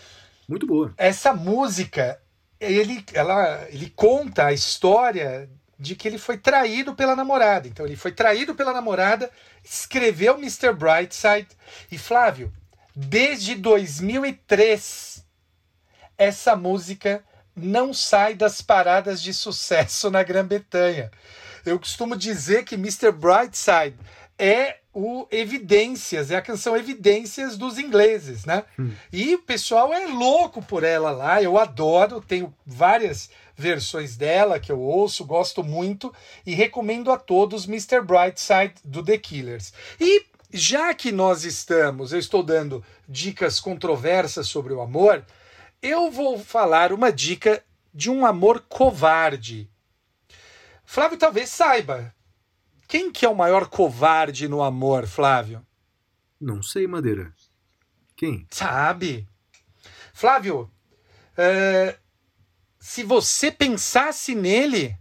Muito 0.49 0.65
boa. 0.65 0.91
Essa 0.97 1.31
música, 1.31 2.19
ele, 2.59 3.05
ela, 3.13 3.67
ele 3.69 3.91
conta 3.95 4.47
a 4.47 4.53
história 4.53 5.47
de 5.81 5.95
que 5.95 6.07
ele 6.07 6.19
foi 6.19 6.37
traído 6.37 6.93
pela 6.93 7.15
namorada. 7.15 7.67
Então 7.67 7.87
ele 7.87 7.95
foi 7.95 8.11
traído 8.11 8.53
pela 8.53 8.71
namorada, 8.71 9.31
escreveu 9.63 10.35
Mr. 10.35 10.71
Brightside 10.71 11.47
e 11.91 11.97
Flávio, 11.97 12.53
desde 12.95 13.55
2003 13.55 15.25
essa 16.15 16.55
música 16.55 17.23
não 17.55 17.95
sai 17.95 18.35
das 18.35 18.61
paradas 18.61 19.23
de 19.23 19.33
sucesso 19.33 20.11
na 20.11 20.21
Grã-Bretanha. 20.21 21.09
Eu 21.65 21.79
costumo 21.79 22.15
dizer 22.15 22.63
que 22.63 22.75
Mr. 22.75 23.11
Brightside 23.11 23.97
é 24.37 24.77
o 24.93 25.25
Evidências, 25.31 26.29
é 26.29 26.35
a 26.35 26.41
canção 26.41 26.77
Evidências 26.77 27.57
dos 27.57 27.79
ingleses, 27.79 28.45
né? 28.45 28.65
E 29.11 29.33
o 29.33 29.39
pessoal 29.39 29.91
é 29.91 30.05
louco 30.05 30.61
por 30.61 30.83
ela 30.83 31.09
lá, 31.11 31.41
eu 31.41 31.57
adoro, 31.57 32.21
tenho 32.21 32.53
várias 32.65 33.31
versões 33.61 34.17
dela 34.17 34.59
que 34.59 34.71
eu 34.71 34.79
ouço, 34.79 35.23
gosto 35.23 35.63
muito 35.63 36.13
e 36.45 36.53
recomendo 36.53 37.11
a 37.11 37.17
todos 37.17 37.65
Mr. 37.65 38.01
Brightside 38.01 38.75
do 38.83 39.03
The 39.03 39.17
Killers. 39.17 39.71
E 39.99 40.25
já 40.51 40.93
que 40.93 41.11
nós 41.11 41.45
estamos, 41.45 42.11
eu 42.11 42.19
estou 42.19 42.43
dando 42.43 42.83
dicas 43.07 43.59
controversas 43.59 44.47
sobre 44.47 44.73
o 44.73 44.81
amor, 44.81 45.25
eu 45.81 46.11
vou 46.11 46.37
falar 46.37 46.91
uma 46.91 47.11
dica 47.11 47.63
de 47.93 48.09
um 48.09 48.25
amor 48.25 48.65
covarde. 48.67 49.69
Flávio 50.83 51.17
talvez 51.17 51.49
saiba. 51.49 52.13
Quem 52.87 53.11
que 53.11 53.25
é 53.25 53.29
o 53.29 53.35
maior 53.35 53.67
covarde 53.69 54.49
no 54.49 54.61
amor, 54.61 55.07
Flávio? 55.07 55.65
Não 56.39 56.61
sei, 56.61 56.87
Madeira. 56.87 57.33
Quem? 58.17 58.45
Sabe. 58.51 59.27
Flávio, 60.13 60.69
é, 61.37 61.97
se 62.81 63.03
você 63.03 63.51
pensasse 63.51 64.33
nele. 64.33 64.97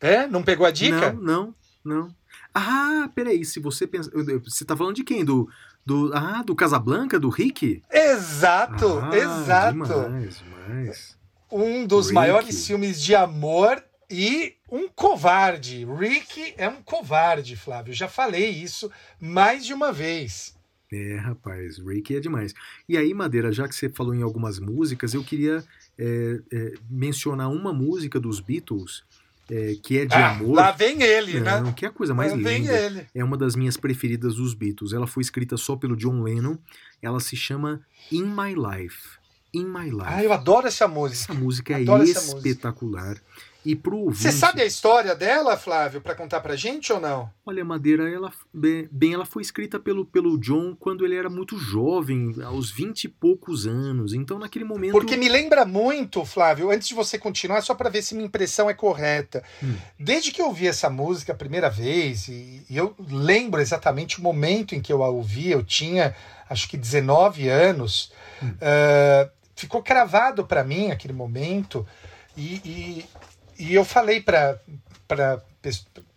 É? 0.00 0.26
Não 0.26 0.42
pegou 0.42 0.66
a 0.66 0.70
dica? 0.70 1.12
Não, 1.12 1.22
não, 1.22 1.54
não. 1.84 2.16
Ah, 2.52 3.08
peraí, 3.14 3.44
se 3.44 3.60
você 3.60 3.86
pensa. 3.86 4.10
Você 4.44 4.64
tá 4.64 4.76
falando 4.76 4.96
de 4.96 5.04
quem? 5.04 5.24
Do. 5.24 5.48
do 5.86 6.10
ah, 6.12 6.42
do 6.42 6.56
Casablanca, 6.56 7.20
do 7.20 7.28
Rick? 7.28 7.82
Exato, 7.90 8.98
Ah, 8.98 9.16
exato. 9.16 9.72
Demais, 9.72 10.38
demais. 10.38 11.16
Um 11.50 11.86
dos 11.86 12.06
Rick. 12.06 12.14
maiores 12.14 12.66
filmes 12.66 13.00
de 13.00 13.14
amor 13.14 13.82
e 14.10 14.56
um 14.68 14.88
covarde. 14.88 15.84
Rick 15.84 16.54
é 16.56 16.68
um 16.68 16.82
covarde, 16.82 17.54
Flávio. 17.54 17.94
Já 17.94 18.08
falei 18.08 18.50
isso 18.50 18.90
mais 19.20 19.64
de 19.64 19.72
uma 19.72 19.92
vez. 19.92 20.58
É, 20.92 21.16
rapaz, 21.16 21.78
Rick 21.78 22.16
é 22.16 22.20
demais. 22.20 22.52
E 22.88 22.96
aí, 22.96 23.14
Madeira, 23.14 23.52
já 23.52 23.68
que 23.68 23.74
você 23.74 23.88
falou 23.88 24.14
em 24.14 24.22
algumas 24.22 24.58
músicas, 24.58 25.14
eu 25.14 25.22
queria 25.22 25.62
é, 25.96 26.40
é, 26.52 26.72
mencionar 26.90 27.48
uma 27.50 27.72
música 27.72 28.18
dos 28.18 28.40
Beatles 28.40 29.04
é, 29.48 29.74
que 29.82 29.98
é 29.98 30.04
de 30.04 30.14
Ah, 30.14 30.30
amor. 30.30 30.54
lá 30.56 30.72
vem 30.72 31.02
ele, 31.02 31.40
Não, 31.40 31.64
né? 31.64 31.72
que 31.76 31.84
é 31.84 31.88
a 31.88 31.92
coisa 31.92 32.12
mais 32.14 32.32
Lá 32.32 32.38
vem 32.38 32.62
linda. 32.62 32.72
ele. 32.72 33.06
É 33.14 33.22
uma 33.24 33.36
das 33.36 33.54
minhas 33.56 33.76
preferidas 33.76 34.34
dos 34.36 34.52
Beatles. 34.54 34.92
Ela 34.92 35.06
foi 35.06 35.22
escrita 35.22 35.56
só 35.56 35.76
pelo 35.76 35.96
John 35.96 36.22
Lennon. 36.22 36.56
Ela 37.02 37.20
se 37.20 37.36
chama 37.36 37.80
In 38.10 38.24
My 38.24 38.54
Life. 38.54 39.18
In 39.54 39.64
My 39.66 39.90
Life. 39.90 40.02
Ah, 40.06 40.22
eu 40.24 40.32
adoro 40.32 40.66
essa 40.68 40.86
música. 40.88 41.32
Essa 41.32 41.40
música 41.40 41.72
é 41.78 41.82
Adoro 41.82 42.02
essa 42.04 42.20
música. 42.20 42.40
E 43.64 43.76
pro 43.76 43.96
ouvinte, 43.98 44.22
Você 44.22 44.32
sabe 44.32 44.62
a 44.62 44.64
história 44.64 45.14
dela, 45.14 45.56
Flávio, 45.56 46.00
para 46.00 46.14
contar 46.14 46.40
pra 46.40 46.56
gente 46.56 46.90
ou 46.92 46.98
não? 46.98 47.30
olha, 47.44 47.64
Madeira, 47.64 48.08
ela 48.08 48.32
bem, 48.54 48.88
bem, 48.90 49.12
ela 49.14 49.26
foi 49.26 49.42
escrita 49.42 49.78
pelo, 49.78 50.06
pelo 50.06 50.38
John 50.38 50.74
quando 50.78 51.04
ele 51.04 51.16
era 51.16 51.28
muito 51.28 51.58
jovem, 51.58 52.34
aos 52.44 52.70
20 52.70 53.04
e 53.04 53.08
poucos 53.08 53.66
anos. 53.66 54.14
Então, 54.14 54.38
naquele 54.38 54.64
momento. 54.64 54.92
Porque 54.92 55.16
me 55.16 55.28
lembra 55.28 55.64
muito, 55.66 56.24
Flávio, 56.24 56.70
antes 56.70 56.88
de 56.88 56.94
você 56.94 57.18
continuar, 57.18 57.60
só 57.60 57.74
para 57.74 57.90
ver 57.90 58.02
se 58.02 58.14
minha 58.14 58.26
impressão 58.26 58.70
é 58.70 58.74
correta. 58.74 59.42
Hum. 59.62 59.74
Desde 59.98 60.30
que 60.32 60.40
eu 60.40 60.46
ouvi 60.46 60.66
essa 60.68 60.88
música 60.88 61.32
a 61.32 61.36
primeira 61.36 61.68
vez, 61.68 62.28
e, 62.28 62.64
e 62.70 62.76
eu 62.76 62.94
lembro 63.10 63.60
exatamente 63.60 64.20
o 64.20 64.22
momento 64.22 64.74
em 64.74 64.80
que 64.80 64.92
eu 64.92 65.02
a 65.02 65.08
ouvi, 65.08 65.50
eu 65.50 65.62
tinha 65.64 66.14
acho 66.48 66.68
que 66.68 66.76
19 66.76 67.48
anos, 67.48 68.12
Hum. 68.42 68.54
ah, 68.62 69.28
ficou 69.54 69.82
cravado 69.82 70.46
para 70.46 70.64
mim 70.64 70.90
aquele 70.90 71.12
momento, 71.12 71.86
e, 72.36 72.54
e, 72.64 73.04
e 73.60 73.74
eu 73.74 73.84
falei 73.84 74.20
para 74.20 74.60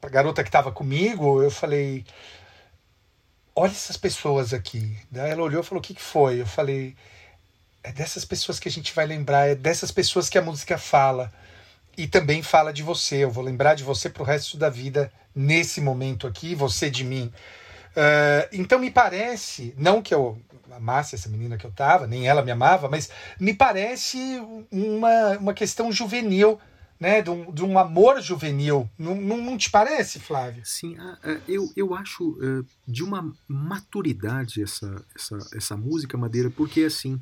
a 0.02 0.10
garota 0.10 0.44
que 0.44 0.50
estava 0.50 0.72
comigo, 0.72 1.42
eu 1.42 1.52
falei. 1.52 2.06
Olha 3.56 3.72
essas 3.72 3.98
pessoas 3.98 4.54
aqui. 4.54 4.98
Daí 5.12 5.32
ela 5.32 5.44
olhou 5.44 5.62
e 5.62 5.66
falou: 5.66 5.80
O 5.80 5.84
que, 5.84 5.94
que 5.94 6.02
foi? 6.02 6.42
Eu 6.42 6.48
falei: 6.48 6.96
é 7.84 7.92
dessas 7.92 8.26
pessoas 8.26 8.60
que 8.60 8.68
a 8.68 8.72
gente 8.72 8.94
vai 8.94 9.06
lembrar, 9.06 9.50
é 9.50 9.56
dessas 9.56 9.92
pessoas 9.92 10.30
que 10.30 10.38
a 10.38 10.42
música 10.42 10.78
fala. 10.78 11.32
E 11.96 12.08
também 12.08 12.42
fala 12.42 12.74
de 12.74 12.82
você. 12.82 13.18
Eu 13.18 13.30
vou 13.30 13.44
lembrar 13.44 13.76
de 13.76 13.84
você 13.84 14.10
pro 14.10 14.24
resto 14.24 14.58
da 14.58 14.70
vida, 14.70 15.12
nesse 15.36 15.80
momento 15.80 16.26
aqui, 16.26 16.56
você 16.56 16.90
de 16.90 17.04
mim. 17.04 17.32
Ah, 17.96 18.48
então 18.52 18.80
me 18.80 18.92
parece, 18.92 19.74
não 19.78 20.02
que 20.02 20.14
eu 20.14 20.40
amasse 20.72 21.14
essa 21.16 21.30
menina 21.30 21.58
que 21.58 21.66
eu 21.66 21.72
tava, 21.72 22.08
nem 22.08 22.28
ela 22.28 22.42
me 22.42 22.52
amava, 22.52 22.90
mas 22.90 23.10
me 23.40 23.54
parece 23.54 24.18
uma, 24.72 25.38
uma 25.38 25.54
questão 25.54 25.92
juvenil, 25.92 26.60
né? 27.04 27.22
De 27.22 27.30
um, 27.30 27.54
de 27.54 27.62
um 27.66 27.78
amor 27.78 28.22
juvenil. 28.22 28.90
Não, 28.98 29.20
não, 29.20 29.44
não 29.44 29.58
te 29.58 29.70
parece, 29.70 30.22
Flávio? 30.22 30.62
Sim, 30.66 30.96
eu, 31.46 31.70
eu 31.76 31.94
acho 31.94 32.38
eh, 32.42 32.64
de 32.88 33.04
uma 33.04 33.30
maturidade 33.46 34.64
essa, 34.64 35.06
essa, 35.14 35.38
essa 35.54 35.76
música, 35.76 36.18
Madeira, 36.18 36.50
porque 36.50 36.86
assim, 36.86 37.20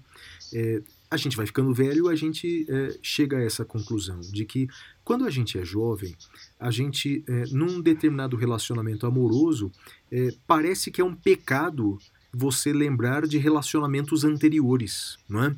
eh, 0.53 0.84
a 1.10 1.18
gente 1.18 1.36
vai 1.36 1.48
ficando 1.48 1.74
velho, 1.74 2.10
a 2.10 2.16
gente 2.16 2.68
eh, 2.70 2.95
chega 3.02 3.38
a 3.38 3.44
essa 3.44 3.66
conclusão 3.66 4.20
de 4.20 4.45
que 4.45 4.68
quando 5.03 5.26
a 5.26 5.32
gente 5.32 5.58
é 5.58 5.66
jovem, 5.66 6.16
a 6.60 6.70
gente, 6.70 7.26
eh, 7.28 7.45
num 7.49 7.82
determinado 7.82 8.38
relacionamento 8.38 9.08
amoroso, 9.08 9.72
eh, 10.12 10.30
parece 10.45 10.91
que 10.91 11.02
é 11.02 11.03
um 11.03 11.16
pecado 11.16 11.98
você 12.32 12.72
lembrar 12.72 13.26
de 13.26 13.40
relacionamentos 13.40 14.24
anteriores, 14.24 15.18
não 15.28 15.45
é? 15.45 15.56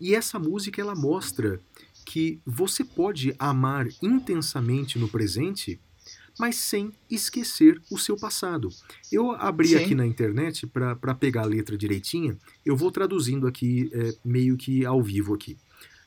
E 0.00 0.12
essa 0.12 0.40
música 0.40 0.80
ela 0.80 0.96
mostra 0.96 1.60
que 2.04 2.40
você 2.44 2.84
pode 2.84 3.34
amar 3.38 3.88
intensamente 4.02 4.98
no 4.98 5.08
presente 5.08 5.80
mas 6.38 6.56
sem 6.56 6.92
esquecer 7.10 7.80
o 7.90 7.98
seu 7.98 8.16
passado. 8.16 8.68
Eu 9.10 9.32
abri 9.32 9.68
Sim. 9.68 9.76
aqui 9.76 9.94
na 9.94 10.06
internet 10.06 10.66
para 10.66 11.14
pegar 11.14 11.42
a 11.42 11.46
letra 11.46 11.76
direitinha, 11.76 12.36
eu 12.64 12.76
vou 12.76 12.90
traduzindo 12.90 13.46
aqui 13.46 13.90
é, 13.92 14.14
meio 14.24 14.56
que 14.56 14.84
ao 14.84 15.02
vivo 15.02 15.34
aqui. 15.34 15.56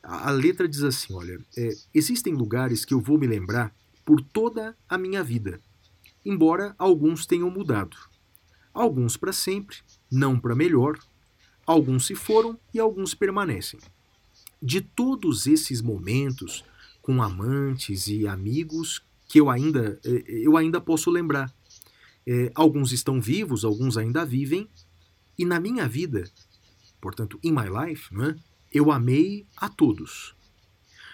A, 0.04 0.30
a 0.30 0.32
letra 0.32 0.68
diz 0.68 0.84
assim, 0.84 1.14
olha, 1.14 1.40
é, 1.58 1.70
existem 1.94 2.34
lugares 2.34 2.84
que 2.84 2.94
eu 2.94 3.00
vou 3.00 3.18
me 3.18 3.28
lembrar 3.28 3.74
por 4.06 4.22
toda 4.22 4.76
a 4.88 4.98
minha 4.98 5.24
vida, 5.24 5.60
embora 6.26 6.76
alguns 6.78 7.26
tenham 7.26 7.50
mudado. 7.50 7.98
Alguns 8.74 9.18
para 9.18 9.34
sempre, 9.34 9.78
não 10.12 10.40
para 10.40 10.56
melhor, 10.56 11.00
alguns 11.66 12.06
se 12.06 12.16
foram 12.16 12.60
e 12.74 12.80
alguns 12.80 13.14
permanecem. 13.14 13.80
De 14.62 14.82
todos 14.82 15.48
esses 15.48 15.82
momentos, 15.82 16.64
com 17.02 17.22
amantes 17.22 18.08
e 18.08 18.28
amigos 18.28 19.04
que 19.28 19.40
eu 19.40 19.50
ainda, 19.50 20.00
eh, 20.04 20.24
eu 20.28 20.58
ainda 20.58 20.82
posso 20.82 21.12
lembrar. 21.12 21.54
Eh, 22.26 22.52
alguns 22.56 22.92
estão 22.92 23.22
vivos, 23.22 23.64
alguns 23.64 23.98
ainda 23.98 24.26
vivem, 24.26 24.68
e 25.38 25.46
na 25.46 25.60
minha 25.60 25.88
vida, 25.88 26.30
portanto, 27.00 27.40
in 27.44 27.52
my 27.52 27.68
life, 27.70 28.14
não 28.14 28.26
é? 28.26 28.36
eu 28.74 28.92
amei 28.92 29.46
a 29.56 29.70
todos. 29.70 30.36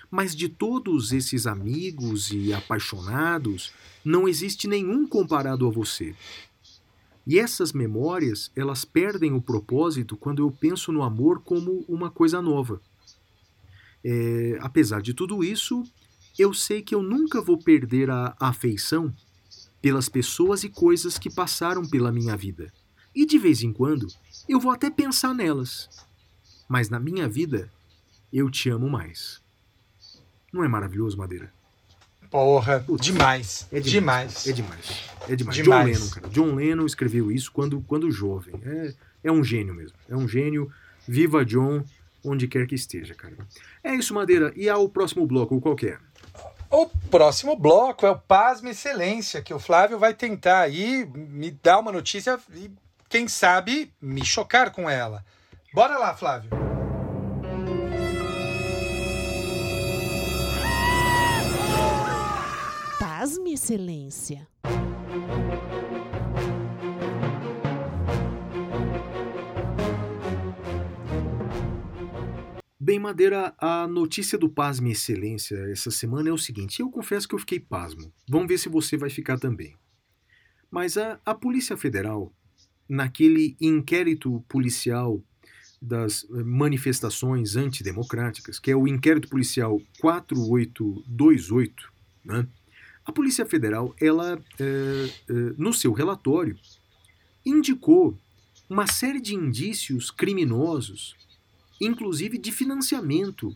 Mas 0.09 0.35
de 0.35 0.47
todos 0.47 1.11
esses 1.11 1.45
amigos 1.47 2.31
e 2.31 2.53
apaixonados, 2.53 3.73
não 4.05 4.27
existe 4.27 4.67
nenhum 4.67 5.07
comparado 5.07 5.67
a 5.67 5.71
você. 5.71 6.15
E 7.25 7.39
essas 7.39 7.71
memórias, 7.71 8.51
elas 8.55 8.85
perdem 8.85 9.33
o 9.33 9.41
propósito 9.41 10.17
quando 10.17 10.41
eu 10.43 10.51
penso 10.51 10.91
no 10.91 11.03
amor 11.03 11.41
como 11.41 11.85
uma 11.87 12.11
coisa 12.11 12.41
nova. 12.41 12.81
É, 14.03 14.57
apesar 14.61 15.01
de 15.01 15.13
tudo 15.13 15.43
isso, 15.43 15.83
eu 16.37 16.53
sei 16.53 16.81
que 16.81 16.93
eu 16.93 17.01
nunca 17.01 17.41
vou 17.41 17.57
perder 17.57 18.09
a 18.09 18.35
afeição 18.39 19.13
pelas 19.81 20.09
pessoas 20.09 20.63
e 20.63 20.69
coisas 20.69 21.17
que 21.17 21.29
passaram 21.29 21.87
pela 21.87 22.11
minha 22.11 22.35
vida. 22.35 22.71
E 23.15 23.25
de 23.25 23.37
vez 23.37 23.61
em 23.61 23.71
quando, 23.71 24.07
eu 24.47 24.59
vou 24.59 24.71
até 24.71 24.89
pensar 24.89 25.33
nelas. 25.33 25.89
Mas 26.67 26.89
na 26.89 26.99
minha 26.99 27.27
vida, 27.27 27.69
eu 28.31 28.49
te 28.49 28.69
amo 28.69 28.89
mais. 28.89 29.41
Não 30.51 30.63
é 30.63 30.67
maravilhoso, 30.67 31.17
Madeira? 31.17 31.53
Porra, 32.31 32.79
Putz, 32.79 33.05
demais. 33.05 33.67
É 33.71 33.79
demais. 33.79 34.43
demais. 34.43 34.47
É 34.47 34.51
demais. 34.51 35.09
É 35.27 35.35
demais. 35.35 35.57
Demais. 35.57 35.63
John 35.63 35.83
Lennon, 35.83 36.09
cara. 36.09 36.29
John 36.29 36.55
Lennon 36.55 36.85
escreveu 36.85 37.31
isso 37.31 37.51
quando, 37.51 37.81
quando 37.81 38.09
jovem. 38.09 38.55
É, 38.63 38.93
é 39.25 39.31
um 39.31 39.43
gênio 39.43 39.73
mesmo. 39.75 39.97
É 40.09 40.15
um 40.15 40.27
gênio. 40.27 40.71
Viva 41.07 41.45
John, 41.45 41.83
onde 42.23 42.47
quer 42.47 42.65
que 42.67 42.75
esteja, 42.75 43.13
cara. 43.13 43.35
É 43.83 43.93
isso, 43.93 44.13
Madeira. 44.13 44.53
E 44.55 44.69
ao 44.69 44.87
próximo 44.89 45.25
bloco, 45.25 45.59
qual 45.59 45.75
que 45.75 45.87
é? 45.87 45.97
O 46.69 46.87
próximo 47.11 47.55
bloco 47.55 48.05
é 48.05 48.09
o 48.09 48.17
Pasme 48.17 48.71
Excelência, 48.71 49.41
que 49.41 49.53
o 49.53 49.59
Flávio 49.59 49.99
vai 49.99 50.13
tentar 50.13 50.61
aí 50.61 51.05
me 51.13 51.51
dar 51.51 51.79
uma 51.79 51.91
notícia 51.91 52.39
e, 52.55 52.71
quem 53.07 53.27
sabe, 53.27 53.93
me 54.01 54.25
chocar 54.25 54.71
com 54.71 54.89
ela. 54.89 55.23
Bora 55.71 55.97
lá, 55.99 56.15
Flávio. 56.15 56.49
Pasme, 62.99 63.53
Excelência. 63.53 64.47
Bem, 72.85 72.99
Madeira, 72.99 73.55
a 73.59 73.87
notícia 73.87 74.37
do 74.37 74.49
Pasme 74.49 74.91
Excelência 74.91 75.55
essa 75.71 75.89
semana 75.89 76.27
é 76.27 76.33
o 76.33 76.37
seguinte. 76.37 76.81
Eu 76.81 76.91
confesso 76.91 77.25
que 77.25 77.33
eu 77.33 77.39
fiquei 77.39 77.57
pasmo. 77.57 78.11
Vamos 78.27 78.49
ver 78.49 78.57
se 78.57 78.67
você 78.67 78.97
vai 78.97 79.09
ficar 79.09 79.39
também. 79.39 79.73
Mas 80.69 80.97
a, 80.97 81.17
a 81.25 81.33
Polícia 81.33 81.77
Federal, 81.77 82.33
naquele 82.89 83.55
inquérito 83.61 84.43
policial 84.49 85.23
das 85.81 86.25
eh, 86.25 86.43
manifestações 86.43 87.55
antidemocráticas, 87.55 88.59
que 88.59 88.69
é 88.69 88.75
o 88.75 88.85
inquérito 88.85 89.29
policial 89.29 89.81
4828, 90.01 91.89
né? 92.25 92.45
a 93.05 93.13
Polícia 93.13 93.45
Federal, 93.45 93.95
ela, 93.97 94.37
eh, 94.59 95.09
eh, 95.29 95.53
no 95.57 95.71
seu 95.71 95.93
relatório, 95.93 96.57
indicou 97.45 98.19
uma 98.69 98.87
série 98.87 99.21
de 99.21 99.33
indícios 99.33 100.11
criminosos 100.11 101.15
inclusive 101.79 102.37
de 102.37 102.51
financiamento 102.51 103.55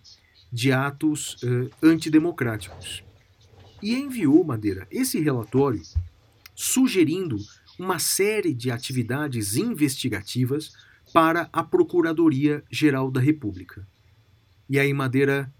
de 0.51 0.71
atos 0.71 1.37
eh, 1.43 1.69
antidemocráticos. 1.83 3.03
E 3.81 3.95
enviou, 3.95 4.43
Madeira, 4.43 4.87
esse 4.89 5.19
relatório 5.19 5.81
sugerindo 6.55 7.37
uma 7.77 7.99
série 7.99 8.53
de 8.53 8.71
atividades 8.71 9.55
investigativas 9.55 10.73
para 11.13 11.49
a 11.53 11.63
Procuradoria-Geral 11.63 13.11
da 13.11 13.21
República. 13.21 13.87
E 14.69 14.79
aí, 14.79 14.93
Madeira, 14.93 15.53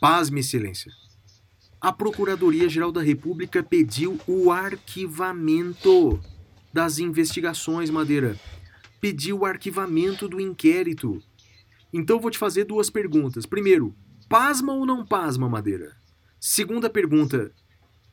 pasme 0.00 0.40
excelência. 0.40 0.92
A 1.80 1.92
Procuradoria-Geral 1.92 2.92
da 2.92 3.00
República 3.00 3.62
pediu 3.62 4.20
o 4.26 4.50
arquivamento 4.50 6.20
das 6.72 6.98
investigações, 6.98 7.88
Madeira. 7.88 8.38
Pediu 9.00 9.38
o 9.38 9.44
arquivamento 9.46 10.28
do 10.28 10.40
inquérito. 10.40 11.22
Então 11.92 12.20
vou 12.20 12.30
te 12.30 12.38
fazer 12.38 12.64
duas 12.64 12.88
perguntas. 12.90 13.46
Primeiro, 13.46 13.94
pasma 14.28 14.72
ou 14.72 14.86
não 14.86 15.04
pasma, 15.04 15.48
Madeira? 15.48 15.96
Segunda 16.38 16.88
pergunta, 16.88 17.52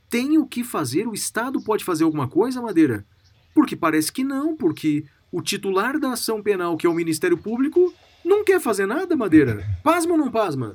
tem 0.10 0.38
o 0.38 0.46
que 0.46 0.64
fazer? 0.64 1.08
O 1.08 1.14
Estado 1.14 1.62
pode 1.64 1.84
fazer 1.84 2.04
alguma 2.04 2.28
coisa, 2.28 2.62
Madeira? 2.62 3.06
Porque 3.54 3.76
parece 3.76 4.12
que 4.12 4.24
não, 4.24 4.56
porque 4.56 5.06
o 5.32 5.42
titular 5.42 6.00
da 6.00 6.14
ação 6.14 6.42
penal, 6.42 6.78
que 6.78 6.86
é 6.86 6.90
o 6.90 6.94
Ministério 6.94 7.38
Público, 7.38 7.94
não 8.24 8.44
quer 8.44 8.60
fazer 8.60 8.86
nada, 8.86 9.16
Madeira. 9.16 9.66
Pasma 9.84 10.14
ou 10.14 10.18
não 10.18 10.32
pasma? 10.32 10.74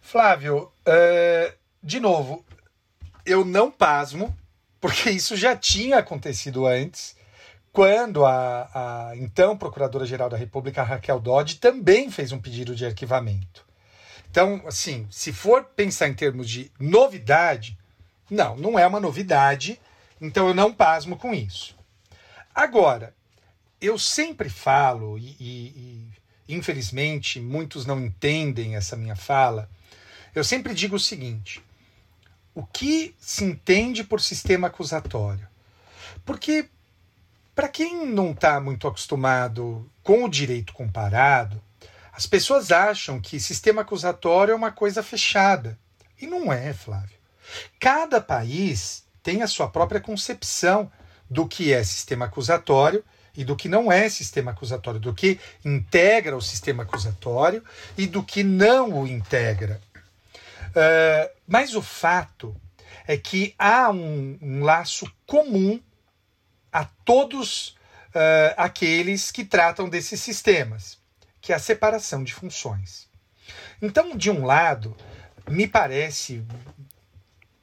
Flávio, 0.00 0.70
é, 0.86 1.54
de 1.82 2.00
novo, 2.00 2.44
eu 3.26 3.44
não 3.44 3.70
pasmo, 3.70 4.36
porque 4.80 5.10
isso 5.10 5.36
já 5.36 5.54
tinha 5.56 5.98
acontecido 5.98 6.66
antes, 6.66 7.16
quando 7.78 8.26
a, 8.26 8.68
a 8.74 9.16
então 9.18 9.56
Procuradora-Geral 9.56 10.28
da 10.28 10.36
República, 10.36 10.82
Raquel 10.82 11.20
Dodge, 11.20 11.58
também 11.58 12.10
fez 12.10 12.32
um 12.32 12.40
pedido 12.40 12.74
de 12.74 12.84
arquivamento. 12.84 13.64
Então, 14.28 14.60
assim, 14.66 15.06
se 15.12 15.32
for 15.32 15.62
pensar 15.62 16.08
em 16.08 16.14
termos 16.14 16.50
de 16.50 16.72
novidade, 16.80 17.78
não, 18.28 18.56
não 18.56 18.76
é 18.76 18.84
uma 18.84 18.98
novidade, 18.98 19.80
então 20.20 20.48
eu 20.48 20.54
não 20.54 20.74
pasmo 20.74 21.16
com 21.16 21.32
isso. 21.32 21.76
Agora, 22.52 23.14
eu 23.80 23.96
sempre 23.96 24.48
falo, 24.48 25.16
e, 25.16 25.36
e, 25.38 26.12
e 26.48 26.54
infelizmente 26.56 27.38
muitos 27.38 27.86
não 27.86 28.00
entendem 28.00 28.74
essa 28.74 28.96
minha 28.96 29.14
fala, 29.14 29.70
eu 30.34 30.42
sempre 30.42 30.74
digo 30.74 30.96
o 30.96 31.00
seguinte: 31.00 31.62
o 32.56 32.66
que 32.66 33.14
se 33.20 33.44
entende 33.44 34.02
por 34.02 34.20
sistema 34.20 34.66
acusatório? 34.66 35.46
Porque, 36.24 36.68
para 37.58 37.68
quem 37.68 38.06
não 38.06 38.30
está 38.30 38.60
muito 38.60 38.86
acostumado 38.86 39.90
com 40.04 40.22
o 40.22 40.28
direito 40.28 40.72
comparado, 40.72 41.60
as 42.12 42.24
pessoas 42.24 42.70
acham 42.70 43.20
que 43.20 43.40
sistema 43.40 43.82
acusatório 43.82 44.52
é 44.52 44.54
uma 44.54 44.70
coisa 44.70 45.02
fechada. 45.02 45.76
E 46.22 46.26
não 46.28 46.52
é, 46.52 46.72
Flávio. 46.72 47.18
Cada 47.80 48.20
país 48.20 49.04
tem 49.24 49.42
a 49.42 49.48
sua 49.48 49.68
própria 49.68 50.00
concepção 50.00 50.88
do 51.28 51.48
que 51.48 51.72
é 51.72 51.82
sistema 51.82 52.26
acusatório 52.26 53.04
e 53.36 53.44
do 53.44 53.56
que 53.56 53.68
não 53.68 53.90
é 53.90 54.08
sistema 54.08 54.52
acusatório, 54.52 55.00
do 55.00 55.12
que 55.12 55.40
integra 55.64 56.36
o 56.36 56.40
sistema 56.40 56.84
acusatório 56.84 57.64
e 57.96 58.06
do 58.06 58.22
que 58.22 58.44
não 58.44 59.00
o 59.00 59.04
integra. 59.04 59.80
Uh, 60.68 61.28
mas 61.44 61.74
o 61.74 61.82
fato 61.82 62.54
é 63.04 63.16
que 63.16 63.52
há 63.58 63.90
um, 63.90 64.38
um 64.40 64.62
laço 64.62 65.12
comum 65.26 65.80
a 66.72 66.84
todos 66.84 67.76
uh, 68.08 68.54
aqueles 68.56 69.30
que 69.30 69.44
tratam 69.44 69.88
desses 69.88 70.20
sistemas, 70.20 70.98
que 71.40 71.52
é 71.52 71.56
a 71.56 71.60
separação 71.60 72.24
de 72.24 72.34
funções. 72.34 73.08
Então, 73.80 74.16
de 74.16 74.30
um 74.30 74.44
lado, 74.44 74.96
me 75.48 75.66
parece 75.66 76.44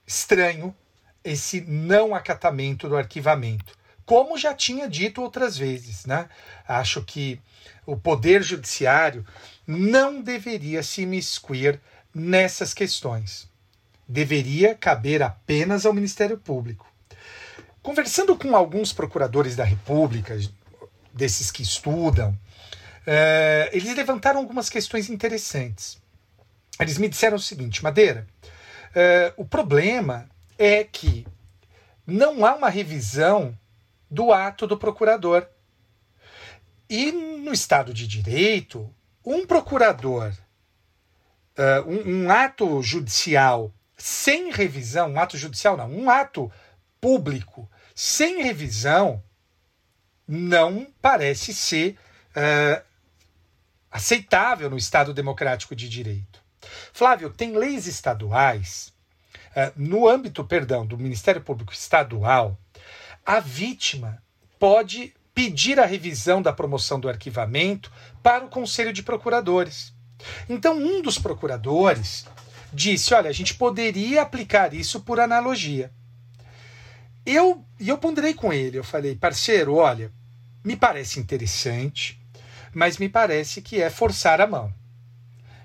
estranho 0.07 0.76
esse 1.23 1.61
não 1.61 2.14
acatamento 2.14 2.88
do 2.88 2.95
arquivamento, 2.95 3.77
como 4.06 4.38
já 4.38 4.53
tinha 4.53 4.88
dito 4.88 5.22
outras 5.22 5.57
vezes, 5.57 6.06
né? 6.06 6.30
Acho 6.68 7.03
que 7.03 7.41
o 7.86 7.98
poder 7.98 8.44
judiciário 8.44 9.26
não 9.65 10.22
deveria 10.22 10.84
se 10.84 11.02
imiscuir 11.02 11.82
nessas 12.14 12.73
questões. 12.73 13.49
Deveria 14.07 14.76
caber 14.76 15.23
apenas 15.23 15.86
ao 15.86 15.94
Ministério 15.94 16.38
Público. 16.38 16.86
Conversando 17.86 18.36
com 18.36 18.56
alguns 18.56 18.91
procuradores 18.91 19.56
da 19.56 19.64
República, 19.64 20.36
desses 21.14 21.52
que 21.52 21.62
estudam, 21.62 22.36
eh, 23.06 23.70
eles 23.72 23.95
levantaram 23.95 24.40
algumas 24.40 24.72
questões 24.72 25.07
interessantes. 25.07 26.02
Eles 26.80 26.98
me 26.98 27.07
disseram 27.07 27.38
o 27.38 27.40
seguinte, 27.40 27.84
Madeira, 27.84 28.26
eh, 28.95 29.32
o 29.38 29.45
problema 29.45 30.28
é 30.57 30.84
que 30.84 31.28
não 32.07 32.44
há 32.44 32.56
uma 32.56 32.70
revisão 32.70 33.56
do 34.10 34.34
ato 34.34 34.66
do 34.66 34.80
procurador. 34.80 35.48
E 36.90 37.12
no 37.12 37.53
Estado 37.53 37.94
de 37.94 38.07
Direito, 38.07 38.91
um 39.24 39.45
procurador, 39.45 40.34
uh, 41.56 41.88
um, 41.88 42.24
um, 42.24 42.32
ato 42.32 42.82
judicial 42.82 43.72
sem 43.95 44.52
revisão, 44.52 45.12
um 45.12 45.20
ato 45.20 45.38
judicial 45.38 45.78
não, 45.78 45.88
um 45.88 46.10
ato 46.10 46.52
público 46.99 47.70
sem 47.96 48.44
revisão, 48.44 49.24
não 50.28 50.86
parece 51.02 51.54
ser 51.54 51.98
uh, 52.36 52.84
aceitável 53.90 54.70
no 54.70 54.78
Estado 54.78 55.14
democrático 55.14 55.74
de 55.74 55.88
direito. 55.88 56.44
Flávio, 56.92 57.30
tem 57.30 57.56
leis 57.56 57.88
estaduais, 57.88 58.94
uh, 59.52 59.72
no 59.78 60.10
âmbito, 60.10 60.44
perdão, 60.44 60.86
do 60.86 60.98
Ministério 60.98 61.42
Público 61.42 61.72
Estadual, 61.72 62.60
a 63.26 63.40
vítima 63.40 64.22
pode 64.60 65.14
pedir 65.34 65.80
a 65.80 65.86
revisão 65.86 66.42
da 66.42 66.52
promoção 66.52 67.00
do 67.00 67.10
arquivamento 67.10 67.92
para 68.22 68.44
o 68.44 68.50
Conselho 68.50 68.92
de 68.92 69.04
Procuradores. 69.04 69.94
Então, 70.50 70.78
um 70.78 71.02
dos 71.02 71.18
procuradores 71.18 72.26
disse: 72.74 73.14
olha, 73.14 73.30
a 73.30 73.34
gente 73.34 73.54
poderia 73.54 74.22
aplicar 74.22 74.74
isso 74.74 75.02
por 75.02 75.20
analogia. 75.20 75.92
Eu, 77.26 77.65
e 77.80 77.89
eu 77.89 77.97
ponderei 77.97 78.34
com 78.34 78.53
ele, 78.53 78.77
eu 78.77 78.84
falei, 78.84 79.15
parceiro, 79.15 79.76
olha, 79.76 80.11
me 80.64 80.76
parece 80.76 81.19
interessante, 81.19 82.19
mas 82.73 82.97
me 82.97 83.10
parece 83.10 83.61
que 83.61 83.81
é 83.81 83.89
forçar 83.89 84.39
a 84.39 84.47
mão. 84.47 84.73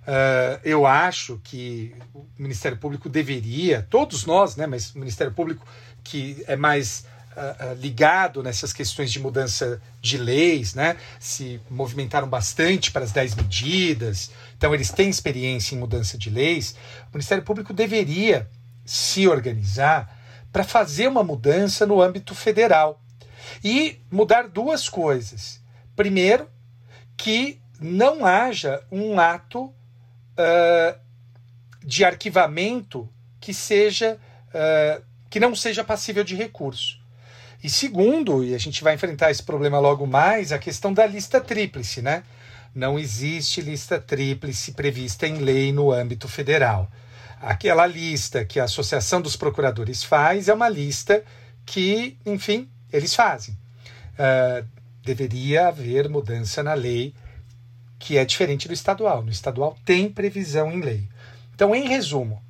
Uh, 0.02 0.58
eu 0.64 0.86
acho 0.86 1.38
que 1.44 1.94
o 2.14 2.26
Ministério 2.38 2.78
Público 2.78 3.08
deveria, 3.08 3.86
todos 3.90 4.24
nós, 4.24 4.56
né, 4.56 4.66
mas 4.66 4.94
o 4.94 4.98
Ministério 4.98 5.32
Público 5.32 5.66
que 6.02 6.42
é 6.46 6.56
mais 6.56 7.04
uh, 7.36 7.74
ligado 7.74 8.42
nessas 8.42 8.72
questões 8.72 9.12
de 9.12 9.20
mudança 9.20 9.80
de 10.00 10.16
leis, 10.16 10.74
né, 10.74 10.96
se 11.18 11.60
movimentaram 11.68 12.28
bastante 12.28 12.90
para 12.90 13.04
as 13.04 13.12
10 13.12 13.34
medidas, 13.34 14.30
então 14.56 14.74
eles 14.74 14.90
têm 14.90 15.10
experiência 15.10 15.74
em 15.74 15.78
mudança 15.78 16.16
de 16.16 16.30
leis. 16.30 16.74
O 17.08 17.16
Ministério 17.16 17.44
Público 17.44 17.74
deveria 17.74 18.48
se 18.84 19.28
organizar 19.28 20.19
para 20.52 20.64
fazer 20.64 21.08
uma 21.08 21.22
mudança 21.22 21.86
no 21.86 22.00
âmbito 22.00 22.34
federal 22.34 23.00
e 23.62 24.00
mudar 24.10 24.48
duas 24.48 24.88
coisas. 24.88 25.60
Primeiro, 25.94 26.48
que 27.16 27.60
não 27.80 28.24
haja 28.24 28.82
um 28.90 29.18
ato 29.18 29.64
uh, 29.64 30.98
de 31.84 32.04
arquivamento 32.04 33.08
que 33.40 33.54
seja 33.54 34.18
uh, 34.48 35.02
que 35.28 35.38
não 35.38 35.54
seja 35.54 35.84
passível 35.84 36.24
de 36.24 36.34
recurso. 36.34 36.98
E 37.62 37.70
segundo, 37.70 38.42
e 38.42 38.54
a 38.54 38.58
gente 38.58 38.82
vai 38.82 38.94
enfrentar 38.94 39.30
esse 39.30 39.42
problema 39.42 39.78
logo 39.78 40.06
mais, 40.06 40.50
a 40.50 40.58
questão 40.58 40.92
da 40.92 41.06
lista 41.06 41.40
tríplice, 41.40 42.02
né? 42.02 42.24
Não 42.74 42.98
existe 42.98 43.60
lista 43.60 44.00
tríplice 44.00 44.72
prevista 44.72 45.26
em 45.26 45.38
lei 45.38 45.72
no 45.72 45.92
âmbito 45.92 46.26
federal. 46.26 46.90
Aquela 47.40 47.86
lista 47.86 48.44
que 48.44 48.60
a 48.60 48.64
Associação 48.64 49.22
dos 49.22 49.34
Procuradores 49.34 50.04
faz 50.04 50.46
é 50.46 50.52
uma 50.52 50.68
lista 50.68 51.24
que, 51.64 52.18
enfim, 52.26 52.70
eles 52.92 53.14
fazem. 53.14 53.56
Uh, 54.12 54.66
deveria 55.02 55.68
haver 55.68 56.06
mudança 56.08 56.62
na 56.62 56.74
lei 56.74 57.14
que 57.98 58.18
é 58.18 58.24
diferente 58.26 58.68
do 58.68 58.74
estadual. 58.74 59.22
No 59.22 59.30
estadual 59.30 59.74
tem 59.86 60.10
previsão 60.10 60.70
em 60.70 60.82
lei. 60.82 61.08
Então, 61.54 61.74
em 61.74 61.88
resumo, 61.88 62.42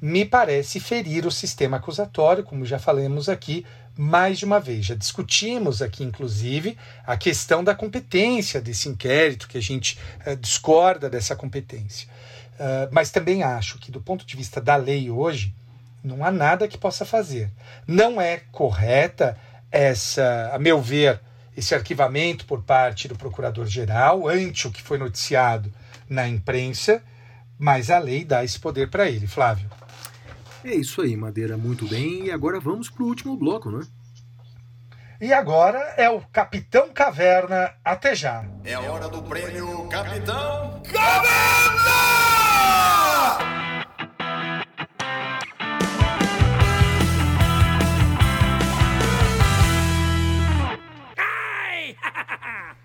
me 0.00 0.24
parece 0.24 0.80
ferir 0.80 1.26
o 1.26 1.30
sistema 1.30 1.76
acusatório, 1.76 2.44
como 2.44 2.64
já 2.64 2.78
falamos 2.78 3.28
aqui 3.28 3.66
mais 3.96 4.38
de 4.38 4.46
uma 4.46 4.60
vez. 4.60 4.86
Já 4.86 4.94
discutimos 4.94 5.82
aqui, 5.82 6.04
inclusive, 6.04 6.78
a 7.06 7.16
questão 7.16 7.62
da 7.62 7.74
competência 7.74 8.60
desse 8.60 8.88
inquérito, 8.88 9.48
que 9.48 9.58
a 9.58 9.62
gente 9.62 9.98
uh, 10.26 10.36
discorda 10.36 11.10
dessa 11.10 11.36
competência. 11.36 12.08
Uh, 12.58 12.88
mas 12.90 13.10
também 13.10 13.42
acho 13.42 13.78
que, 13.78 13.92
do 13.92 14.00
ponto 14.00 14.26
de 14.26 14.36
vista 14.36 14.60
da 14.60 14.74
lei 14.74 15.10
hoje, 15.10 15.54
não 16.02 16.24
há 16.24 16.30
nada 16.30 16.66
que 16.66 16.76
possa 16.76 17.04
fazer. 17.04 17.50
Não 17.86 18.20
é 18.20 18.38
correta 18.50 19.38
essa, 19.70 20.50
a 20.52 20.58
meu 20.58 20.80
ver, 20.80 21.20
esse 21.56 21.74
arquivamento 21.74 22.46
por 22.46 22.62
parte 22.62 23.06
do 23.08 23.16
procurador-geral 23.16 24.28
ante 24.28 24.66
o 24.66 24.70
que 24.70 24.82
foi 24.82 24.98
noticiado 24.98 25.72
na 26.08 26.26
imprensa, 26.26 27.02
mas 27.58 27.90
a 27.90 27.98
lei 27.98 28.24
dá 28.24 28.44
esse 28.44 28.58
poder 28.58 28.88
para 28.88 29.08
ele, 29.08 29.26
Flávio. 29.26 29.68
É 30.64 30.74
isso 30.74 31.00
aí, 31.00 31.16
Madeira, 31.16 31.56
muito 31.56 31.86
bem. 31.86 32.26
E 32.26 32.30
agora 32.30 32.58
vamos 32.58 32.90
para 32.90 33.02
o 33.02 33.06
último 33.06 33.36
bloco, 33.36 33.70
né? 33.70 33.86
E 35.20 35.32
agora 35.32 35.80
é 35.96 36.08
o 36.08 36.20
Capitão 36.20 36.92
Caverna. 36.92 37.74
Até 37.84 38.14
já. 38.14 38.48
É 38.64 38.78
hora 38.78 39.08
do 39.08 39.20
prêmio 39.20 39.88
Capitão 39.88 40.80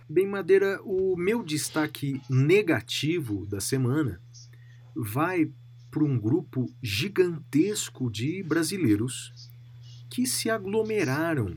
Bem, 0.10 0.26
Madeira, 0.27 0.80
o 0.84 1.15
meu 1.15 1.43
destaque 1.43 2.19
negativo 2.27 3.45
da 3.45 3.60
semana 3.60 4.19
vai 4.95 5.51
para 5.91 6.03
um 6.03 6.19
grupo 6.19 6.65
gigantesco 6.81 8.10
de 8.10 8.41
brasileiros 8.41 9.51
que 10.10 10.26
se 10.26 10.49
aglomeraram 10.49 11.55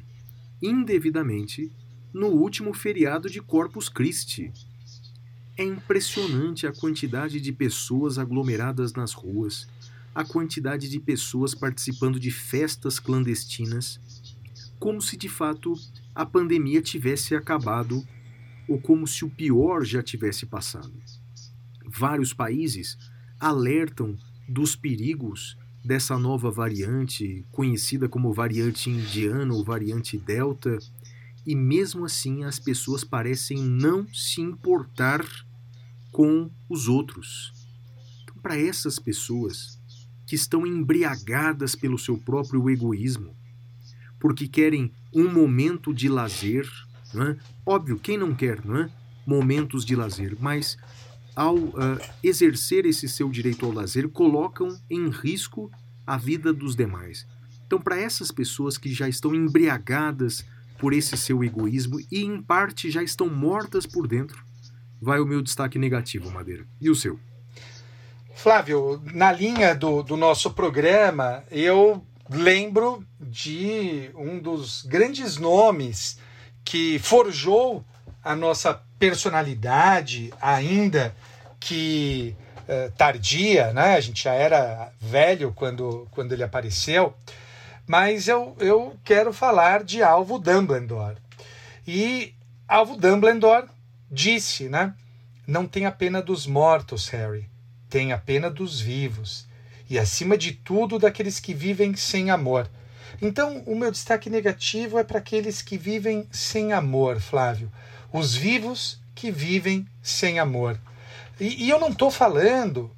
indevidamente 0.62 1.70
no 2.12 2.28
último 2.28 2.72
feriado 2.72 3.28
de 3.28 3.40
Corpus 3.40 3.88
Christi. 3.88 4.52
É 5.56 5.64
impressionante 5.64 6.66
a 6.66 6.72
quantidade 6.72 7.40
de 7.40 7.52
pessoas 7.52 8.18
aglomeradas 8.18 8.92
nas 8.92 9.12
ruas, 9.12 9.68
a 10.14 10.24
quantidade 10.24 10.88
de 10.88 10.98
pessoas 10.98 11.54
participando 11.54 12.18
de 12.18 12.30
festas 12.30 12.98
clandestinas, 12.98 14.00
como 14.78 15.00
se 15.00 15.16
de 15.16 15.28
fato 15.28 15.74
a 16.14 16.24
pandemia 16.24 16.80
tivesse 16.80 17.34
acabado 17.34 18.06
ou 18.68 18.80
como 18.80 19.06
se 19.06 19.24
o 19.24 19.30
pior 19.30 19.84
já 19.84 20.02
tivesse 20.02 20.46
passado. 20.46 20.92
Vários 21.86 22.32
países 22.32 22.96
alertam 23.38 24.16
dos 24.48 24.74
perigos 24.74 25.56
dessa 25.86 26.18
nova 26.18 26.50
variante, 26.50 27.44
conhecida 27.52 28.08
como 28.08 28.32
variante 28.32 28.90
indiana 28.90 29.54
ou 29.54 29.64
variante 29.64 30.18
delta, 30.18 30.78
e 31.46 31.54
mesmo 31.54 32.04
assim 32.04 32.42
as 32.42 32.58
pessoas 32.58 33.04
parecem 33.04 33.58
não 33.58 34.06
se 34.12 34.40
importar 34.40 35.24
com 36.10 36.50
os 36.68 36.88
outros. 36.88 37.52
Então, 38.24 38.34
para 38.42 38.58
essas 38.58 38.98
pessoas 38.98 39.78
que 40.26 40.34
estão 40.34 40.66
embriagadas 40.66 41.76
pelo 41.76 41.98
seu 41.98 42.18
próprio 42.18 42.68
egoísmo, 42.68 43.36
porque 44.18 44.48
querem 44.48 44.90
um 45.14 45.32
momento 45.32 45.94
de 45.94 46.08
lazer, 46.08 46.68
não 47.14 47.28
é? 47.28 47.36
Óbvio, 47.64 47.98
quem 47.98 48.18
não 48.18 48.34
quer 48.34 48.64
não 48.64 48.78
é? 48.78 48.90
momentos 49.24 49.84
de 49.84 49.94
lazer, 49.94 50.36
mas 50.40 50.76
ao 51.36 51.54
uh, 51.54 52.00
exercer 52.22 52.86
esse 52.86 53.06
seu 53.08 53.28
direito 53.28 53.66
ao 53.66 53.72
lazer, 53.72 54.08
colocam 54.08 54.68
em 54.90 55.10
risco 55.10 55.70
a 56.06 56.16
vida 56.16 56.52
dos 56.52 56.74
demais. 56.74 57.26
Então, 57.66 57.78
para 57.78 58.00
essas 58.00 58.32
pessoas 58.32 58.78
que 58.78 58.92
já 58.92 59.06
estão 59.06 59.34
embriagadas 59.34 60.44
por 60.78 60.94
esse 60.94 61.16
seu 61.16 61.44
egoísmo 61.44 62.00
e, 62.10 62.24
em 62.24 62.40
parte, 62.40 62.90
já 62.90 63.02
estão 63.02 63.28
mortas 63.28 63.86
por 63.86 64.08
dentro, 64.08 64.42
vai 65.00 65.20
o 65.20 65.26
meu 65.26 65.42
destaque 65.42 65.78
negativo, 65.78 66.30
Madeira. 66.30 66.66
E 66.80 66.88
o 66.88 66.94
seu? 66.94 67.18
Flávio, 68.34 69.02
na 69.14 69.32
linha 69.32 69.74
do, 69.74 70.02
do 70.02 70.16
nosso 70.16 70.50
programa, 70.52 71.42
eu 71.50 72.02
lembro 72.30 73.04
de 73.20 74.10
um 74.14 74.38
dos 74.38 74.82
grandes 74.82 75.36
nomes 75.36 76.18
que 76.64 76.98
forjou 76.98 77.84
a 78.26 78.34
nossa 78.34 78.82
personalidade, 78.98 80.34
ainda 80.42 81.14
que 81.60 82.34
uh, 82.62 82.90
tardia, 82.96 83.72
né? 83.72 83.94
A 83.94 84.00
gente 84.00 84.24
já 84.24 84.34
era 84.34 84.90
velho 85.00 85.52
quando, 85.54 86.08
quando 86.10 86.32
ele 86.32 86.42
apareceu. 86.42 87.14
Mas 87.86 88.26
eu, 88.26 88.56
eu 88.58 88.96
quero 89.04 89.32
falar 89.32 89.84
de 89.84 90.02
Alvo 90.02 90.40
Dumbledore. 90.40 91.18
E 91.86 92.34
Alvo 92.66 92.96
Dumbledore 92.96 93.68
disse, 94.10 94.68
né? 94.68 94.92
Não 95.46 95.64
tem 95.64 95.86
a 95.86 95.92
pena 95.92 96.20
dos 96.20 96.48
mortos, 96.48 97.08
Harry. 97.10 97.48
Tem 97.88 98.12
a 98.12 98.18
pena 98.18 98.50
dos 98.50 98.80
vivos. 98.80 99.46
E 99.88 100.00
acima 100.00 100.36
de 100.36 100.50
tudo, 100.50 100.98
daqueles 100.98 101.38
que 101.38 101.54
vivem 101.54 101.94
sem 101.94 102.32
amor. 102.32 102.68
Então, 103.22 103.62
o 103.66 103.76
meu 103.76 103.92
destaque 103.92 104.28
negativo 104.28 104.98
é 104.98 105.04
para 105.04 105.18
aqueles 105.18 105.62
que 105.62 105.78
vivem 105.78 106.26
sem 106.32 106.72
amor, 106.72 107.20
Flávio. 107.20 107.70
Os 108.16 108.34
vivos 108.34 108.98
que 109.14 109.30
vivem 109.30 109.86
sem 110.00 110.38
amor. 110.38 110.80
E, 111.38 111.66
e 111.66 111.68
eu 111.68 111.78
não 111.78 111.90
estou 111.90 112.10
falando 112.10 112.90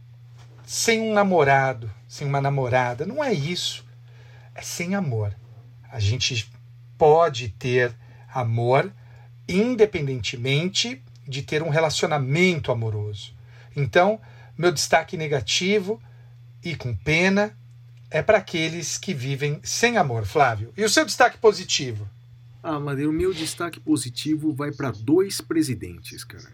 sem 0.65 1.01
um 1.01 1.12
namorado, 1.12 1.90
sem 2.07 2.24
uma 2.24 2.40
namorada. 2.40 3.05
Não 3.05 3.24
é 3.24 3.32
isso. 3.32 3.85
É 4.55 4.62
sem 4.62 4.95
amor. 4.95 5.35
A 5.90 5.99
gente 5.99 6.49
pode 6.97 7.49
ter 7.49 7.93
amor 8.32 8.93
independentemente 9.49 11.03
de 11.27 11.43
ter 11.43 11.65
um 11.65 11.69
relacionamento 11.69 12.70
amoroso. 12.70 13.35
Então, 13.74 14.20
meu 14.57 14.70
destaque 14.70 15.16
negativo 15.16 16.01
e 16.62 16.77
com 16.77 16.95
pena 16.95 17.59
é 18.09 18.23
para 18.23 18.39
aqueles 18.39 18.97
que 18.97 19.12
vivem 19.12 19.59
sem 19.65 19.97
amor, 19.97 20.24
Flávio. 20.24 20.73
E 20.77 20.85
o 20.85 20.89
seu 20.89 21.05
destaque 21.05 21.39
positivo? 21.39 22.09
Ah, 22.62 22.80
Madeira, 22.80 23.10
o 23.10 23.14
meu 23.14 23.32
destaque 23.32 23.78
positivo 23.78 24.52
vai 24.52 24.72
para 24.72 24.90
dois 24.90 25.40
presidentes, 25.40 26.24
cara. 26.24 26.52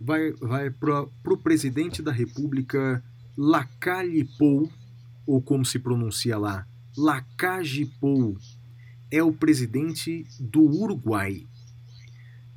Vai, 0.00 0.32
vai 0.32 0.70
para 0.70 1.06
o 1.24 1.36
presidente 1.36 2.02
da 2.02 2.12
República 2.12 3.02
Lacalle 3.36 4.24
Pou, 4.38 4.70
ou 5.26 5.40
como 5.40 5.64
se 5.64 5.78
pronuncia 5.78 6.36
lá, 6.36 6.66
Lacage 6.96 7.86
Pou, 8.00 8.36
é 9.10 9.22
o 9.22 9.32
presidente 9.32 10.26
do 10.38 10.62
Uruguai. 10.62 11.46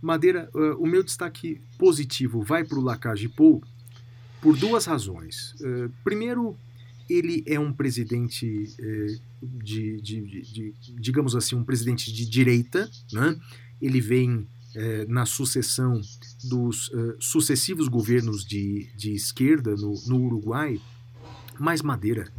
Madeira, 0.02 0.49
uh, 0.53 0.81
o 0.81 0.85
meu 0.85 1.03
destaque 1.03 1.61
positivo 1.77 2.41
vai 2.41 2.64
para 2.64 2.80
o 2.80 3.30
Pou 3.35 3.64
por 4.41 4.57
duas 4.57 4.85
razões. 4.85 5.53
Uh, 5.61 5.89
primeiro, 6.03 6.57
ele 7.10 7.44
é 7.45 7.60
um 7.60 7.72
presidente 7.72 8.64
eh, 8.80 9.18
de, 9.41 10.02
de, 10.02 10.22
de, 10.22 10.41
de, 10.41 10.73
digamos 10.99 11.36
assim, 11.36 11.56
um 11.56 11.64
presidente 11.64 12.11
de 12.11 12.26
direita, 12.26 12.90
né? 13.11 13.40
ele 13.82 14.02
vem 14.02 14.48
eh, 14.76 15.06
na 15.07 15.26
sucessão 15.26 16.02
dos 16.44 16.90
uh, 16.90 17.15
sucessivos 17.19 17.88
governos 17.88 18.44
de, 18.44 18.90
de 18.98 19.14
esquerda 19.14 19.76
no, 19.76 19.94
no 20.06 20.22
Uruguai, 20.22 20.82
mas 21.57 21.82
Madeira, 21.82 22.30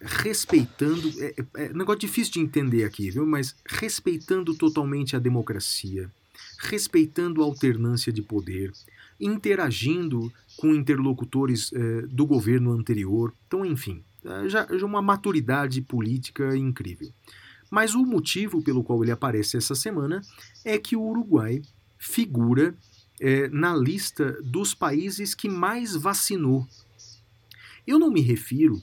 respeitando, 0.00 1.12
é, 1.22 1.34
é, 1.36 1.64
é 1.66 1.72
negócio 1.72 2.00
difícil 2.00 2.32
de 2.32 2.40
entender 2.40 2.84
aqui, 2.84 3.10
viu? 3.10 3.24
mas 3.24 3.54
respeitando 3.64 4.54
totalmente 4.54 5.14
a 5.14 5.18
democracia, 5.18 6.10
respeitando 6.58 7.42
a 7.42 7.44
alternância 7.44 8.12
de 8.12 8.22
poder, 8.22 8.72
interagindo 9.20 10.32
com 10.58 10.74
interlocutores 10.74 11.72
eh, 11.72 12.02
do 12.10 12.26
governo 12.26 12.72
anterior. 12.72 13.32
Então, 13.46 13.64
enfim, 13.64 14.02
É, 14.24 14.48
já, 14.48 14.66
já 14.76 14.84
uma 14.84 15.00
maturidade 15.00 15.80
política 15.80 16.56
incrível. 16.56 17.08
Mas 17.70 17.94
o 17.94 18.04
motivo 18.04 18.62
pelo 18.62 18.82
qual 18.82 19.02
ele 19.02 19.12
aparece 19.12 19.56
essa 19.56 19.74
semana 19.74 20.20
é 20.64 20.76
que 20.76 20.96
o 20.96 21.02
Uruguai 21.02 21.62
figura 21.98 22.74
é, 23.20 23.48
na 23.48 23.76
lista 23.76 24.36
dos 24.42 24.74
países 24.74 25.34
que 25.34 25.48
mais 25.48 25.94
vacinou. 25.94 26.66
Eu 27.86 27.98
não 27.98 28.10
me 28.10 28.20
refiro 28.20 28.82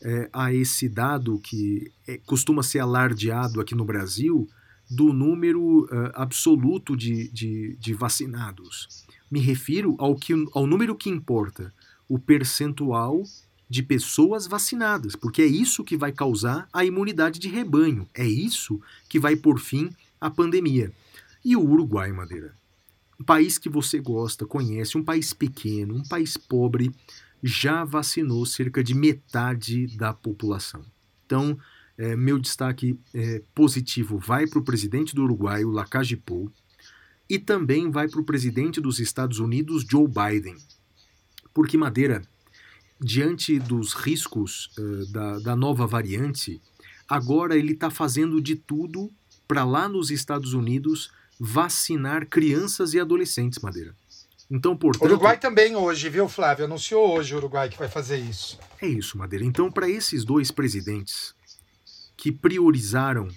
é, 0.00 0.30
a 0.32 0.52
esse 0.52 0.88
dado 0.88 1.38
que 1.40 1.90
costuma 2.24 2.62
ser 2.62 2.78
alardeado 2.78 3.60
aqui 3.60 3.74
no 3.74 3.84
Brasil 3.84 4.48
do 4.88 5.12
número 5.12 5.88
absoluto 6.14 6.96
de, 6.96 7.28
de, 7.32 7.76
de, 7.80 7.92
vacinados. 7.92 9.04
Me 9.30 9.40
refiro 9.40 9.96
ao, 9.98 10.14
que, 10.14 10.32
ao 10.52 10.66
número 10.66 10.94
que 10.94 11.10
importa, 11.10 11.72
o 12.08 12.18
percentual 12.18 13.22
de 13.68 13.82
pessoas 13.82 14.46
vacinadas, 14.46 15.16
porque 15.16 15.42
é 15.42 15.46
isso 15.46 15.82
que 15.82 15.96
vai 15.96 16.12
causar 16.12 16.68
a 16.72 16.84
imunidade 16.84 17.38
de 17.40 17.48
rebanho, 17.48 18.08
é 18.14 18.26
isso 18.26 18.80
que 19.08 19.18
vai 19.18 19.34
por 19.34 19.58
fim 19.58 19.90
à 20.20 20.30
pandemia. 20.30 20.92
E 21.44 21.56
o 21.56 21.62
Uruguai, 21.62 22.12
Madeira, 22.12 22.54
um 23.20 23.24
país 23.24 23.58
que 23.58 23.68
você 23.68 23.98
gosta, 23.98 24.46
conhece, 24.46 24.96
um 24.96 25.02
país 25.02 25.32
pequeno, 25.32 25.96
um 25.96 26.02
país 26.02 26.36
pobre, 26.36 26.94
já 27.42 27.84
vacinou 27.84 28.44
cerca 28.46 28.82
de 28.82 28.94
metade 28.94 29.86
da 29.96 30.12
população. 30.12 30.84
Então, 31.24 31.58
é, 31.98 32.14
meu 32.14 32.38
destaque 32.38 32.98
é, 33.14 33.42
positivo 33.54 34.18
vai 34.18 34.46
para 34.46 34.58
o 34.58 34.64
presidente 34.64 35.14
do 35.14 35.24
Uruguai, 35.24 35.64
o 35.64 35.70
Lacage 35.70 36.16
Pou, 36.16 36.50
e 37.28 37.38
também 37.38 37.90
vai 37.90 38.08
para 38.08 38.20
o 38.20 38.24
presidente 38.24 38.80
dos 38.80 39.00
Estados 39.00 39.38
Unidos, 39.38 39.84
Joe 39.88 40.06
Biden. 40.06 40.56
Porque, 41.52 41.76
Madeira, 41.76 42.22
diante 43.00 43.58
dos 43.58 43.92
riscos 43.92 44.70
uh, 44.78 45.12
da, 45.12 45.38
da 45.40 45.56
nova 45.56 45.86
variante, 45.86 46.60
agora 47.08 47.56
ele 47.56 47.72
está 47.72 47.90
fazendo 47.90 48.40
de 48.40 48.56
tudo 48.56 49.10
para 49.46 49.64
lá 49.64 49.88
nos 49.88 50.10
Estados 50.10 50.52
Unidos 50.52 51.10
vacinar 51.38 52.26
crianças 52.26 52.94
e 52.94 53.00
adolescentes, 53.00 53.58
Madeira. 53.60 53.94
Então, 54.50 54.76
portanto. 54.76 55.10
O 55.10 55.12
Uruguai 55.12 55.38
também 55.38 55.74
hoje, 55.74 56.08
viu, 56.08 56.28
Flávio? 56.28 56.64
Anunciou 56.64 57.16
hoje 57.16 57.34
o 57.34 57.38
Uruguai 57.38 57.68
que 57.68 57.78
vai 57.78 57.88
fazer 57.88 58.18
isso. 58.18 58.58
É 58.80 58.86
isso, 58.86 59.18
Madeira. 59.18 59.44
Então, 59.44 59.70
para 59.70 59.88
esses 59.88 60.24
dois 60.24 60.50
presidentes 60.50 61.34
que 62.16 62.30
priorizaram 62.30 63.28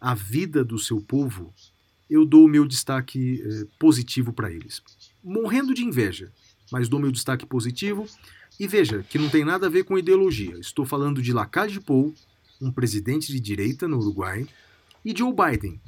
a 0.00 0.14
vida 0.14 0.64
do 0.64 0.78
seu 0.78 1.00
povo, 1.00 1.52
eu 2.10 2.26
dou 2.26 2.44
o 2.44 2.48
meu 2.48 2.66
destaque 2.66 3.42
eh, 3.44 3.66
positivo 3.78 4.32
para 4.32 4.50
eles. 4.50 4.82
Morrendo 5.22 5.72
de 5.72 5.84
inveja, 5.84 6.32
mas 6.72 6.88
dou 6.88 6.98
meu 6.98 7.12
destaque 7.12 7.46
positivo. 7.46 8.06
E 8.58 8.66
veja 8.66 9.02
que 9.08 9.18
não 9.18 9.30
tem 9.30 9.44
nada 9.44 9.66
a 9.66 9.70
ver 9.70 9.84
com 9.84 9.96
ideologia. 9.96 10.58
Estou 10.58 10.84
falando 10.84 11.22
de 11.22 11.32
Lacage 11.32 11.80
Pou, 11.80 12.14
um 12.60 12.70
presidente 12.70 13.32
de 13.32 13.40
direita 13.40 13.88
no 13.88 13.98
Uruguai, 13.98 14.46
e 15.04 15.16
Joe 15.16 15.32
Biden. 15.32 15.80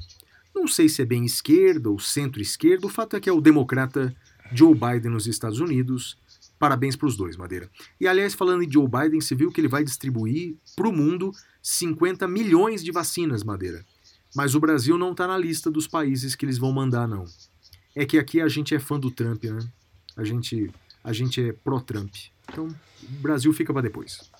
Não 0.55 0.67
sei 0.67 0.87
se 0.87 1.01
é 1.01 1.05
bem 1.05 1.25
esquerda 1.25 1.89
ou 1.89 1.99
centro-esquerda, 1.99 2.87
o 2.87 2.89
fato 2.89 3.15
é 3.15 3.19
que 3.19 3.29
é 3.29 3.33
o 3.33 3.41
democrata 3.41 4.15
Joe 4.51 4.73
Biden 4.73 5.11
nos 5.11 5.27
Estados 5.27 5.59
Unidos. 5.59 6.17
Parabéns 6.57 6.95
para 6.95 7.07
os 7.07 7.17
dois, 7.17 7.35
Madeira. 7.35 7.69
E 7.99 8.07
aliás, 8.07 8.33
falando 8.33 8.63
em 8.63 8.71
Joe 8.71 8.87
Biden, 8.87 9.19
se 9.19 9.35
viu 9.35 9.51
que 9.51 9.59
ele 9.59 9.67
vai 9.67 9.83
distribuir 9.83 10.55
para 10.75 10.87
o 10.87 10.93
mundo 10.93 11.31
50 11.61 12.27
milhões 12.27 12.83
de 12.83 12.91
vacinas, 12.91 13.43
Madeira. 13.43 13.85
Mas 14.35 14.55
o 14.55 14.59
Brasil 14.59 14.97
não 14.97 15.11
está 15.11 15.27
na 15.27 15.37
lista 15.37 15.69
dos 15.69 15.87
países 15.87 16.35
que 16.35 16.45
eles 16.45 16.57
vão 16.57 16.71
mandar, 16.71 17.07
não. 17.07 17.25
É 17.95 18.05
que 18.05 18.17
aqui 18.17 18.41
a 18.41 18.47
gente 18.47 18.73
é 18.73 18.79
fã 18.79 18.99
do 18.99 19.11
Trump, 19.11 19.43
né? 19.43 19.59
A 20.15 20.23
gente, 20.23 20.71
a 21.03 21.13
gente 21.13 21.49
é 21.49 21.53
pró-Trump. 21.53 22.13
Então, 22.49 22.67
o 22.67 23.21
Brasil 23.21 23.53
fica 23.53 23.71
para 23.71 23.83
depois. 23.83 24.31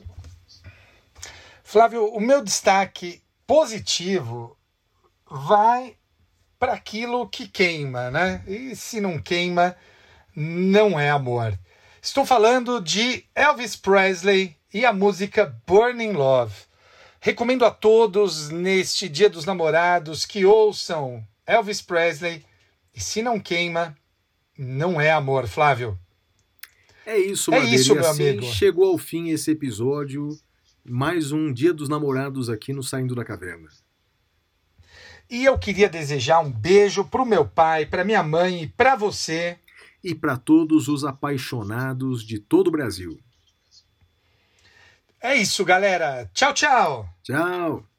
Flávio, 1.64 2.06
o 2.06 2.20
meu 2.20 2.44
destaque 2.44 3.22
positivo 3.46 4.58
vai 5.30 5.96
para 6.60 6.74
aquilo 6.74 7.28
que 7.28 7.48
queima, 7.48 8.10
né? 8.10 8.44
E 8.48 8.76
se 8.76 9.02
não 9.02 9.20
queima, 9.20 9.76
não 10.36 11.00
é 11.00 11.10
amor. 11.10 11.58
Estou 12.02 12.26
falando 12.26 12.82
de 12.82 13.26
Elvis 13.36 13.76
Presley 13.76 14.56
e 14.74 14.86
a 14.86 14.94
música 14.94 15.60
Burning 15.68 16.14
Love. 16.14 16.54
Recomendo 17.26 17.64
a 17.64 17.72
todos 17.72 18.50
neste 18.50 19.08
Dia 19.08 19.30
dos 19.30 19.46
Namorados 19.46 20.26
que 20.26 20.44
ouçam 20.44 21.26
Elvis 21.48 21.82
Presley 21.82 22.44
e 22.94 23.00
se 23.00 23.22
não 23.22 23.40
queima, 23.40 23.96
não 24.58 25.00
é 25.00 25.10
amor, 25.10 25.48
Flávio. 25.48 25.98
É 27.06 27.18
isso, 27.18 27.50
É 27.54 27.60
Madeira. 27.60 27.76
isso, 27.78 27.96
meu 27.96 28.06
assim 28.06 28.28
amigo. 28.28 28.44
chegou 28.48 28.92
ao 28.92 28.98
fim 28.98 29.30
esse 29.30 29.52
episódio. 29.52 30.38
Mais 30.84 31.32
um 31.32 31.54
Dia 31.54 31.74
dos 31.74 31.88
Namorados 31.88 32.50
aqui 32.50 32.74
no 32.74 32.84
Saindo 32.84 33.16
da 33.16 33.24
Caverna. 33.24 33.70
E 35.30 35.46
eu 35.46 35.58
queria 35.58 35.88
desejar 35.88 36.42
um 36.42 36.52
beijo 36.52 37.06
pro 37.06 37.26
meu 37.26 37.48
pai, 37.48 37.86
pra 37.86 38.04
minha 38.04 38.22
mãe 38.22 38.64
e 38.64 38.68
pra 38.68 38.98
você. 38.98 39.58
E 40.04 40.14
para 40.14 40.36
todos 40.36 40.90
os 40.90 41.06
apaixonados 41.06 42.22
de 42.22 42.38
todo 42.38 42.68
o 42.68 42.72
Brasil. 42.72 43.18
É 45.24 45.36
isso, 45.38 45.64
galera. 45.64 46.30
Tchau, 46.34 46.54
tchau. 46.54 47.10
Tchau! 47.24 47.93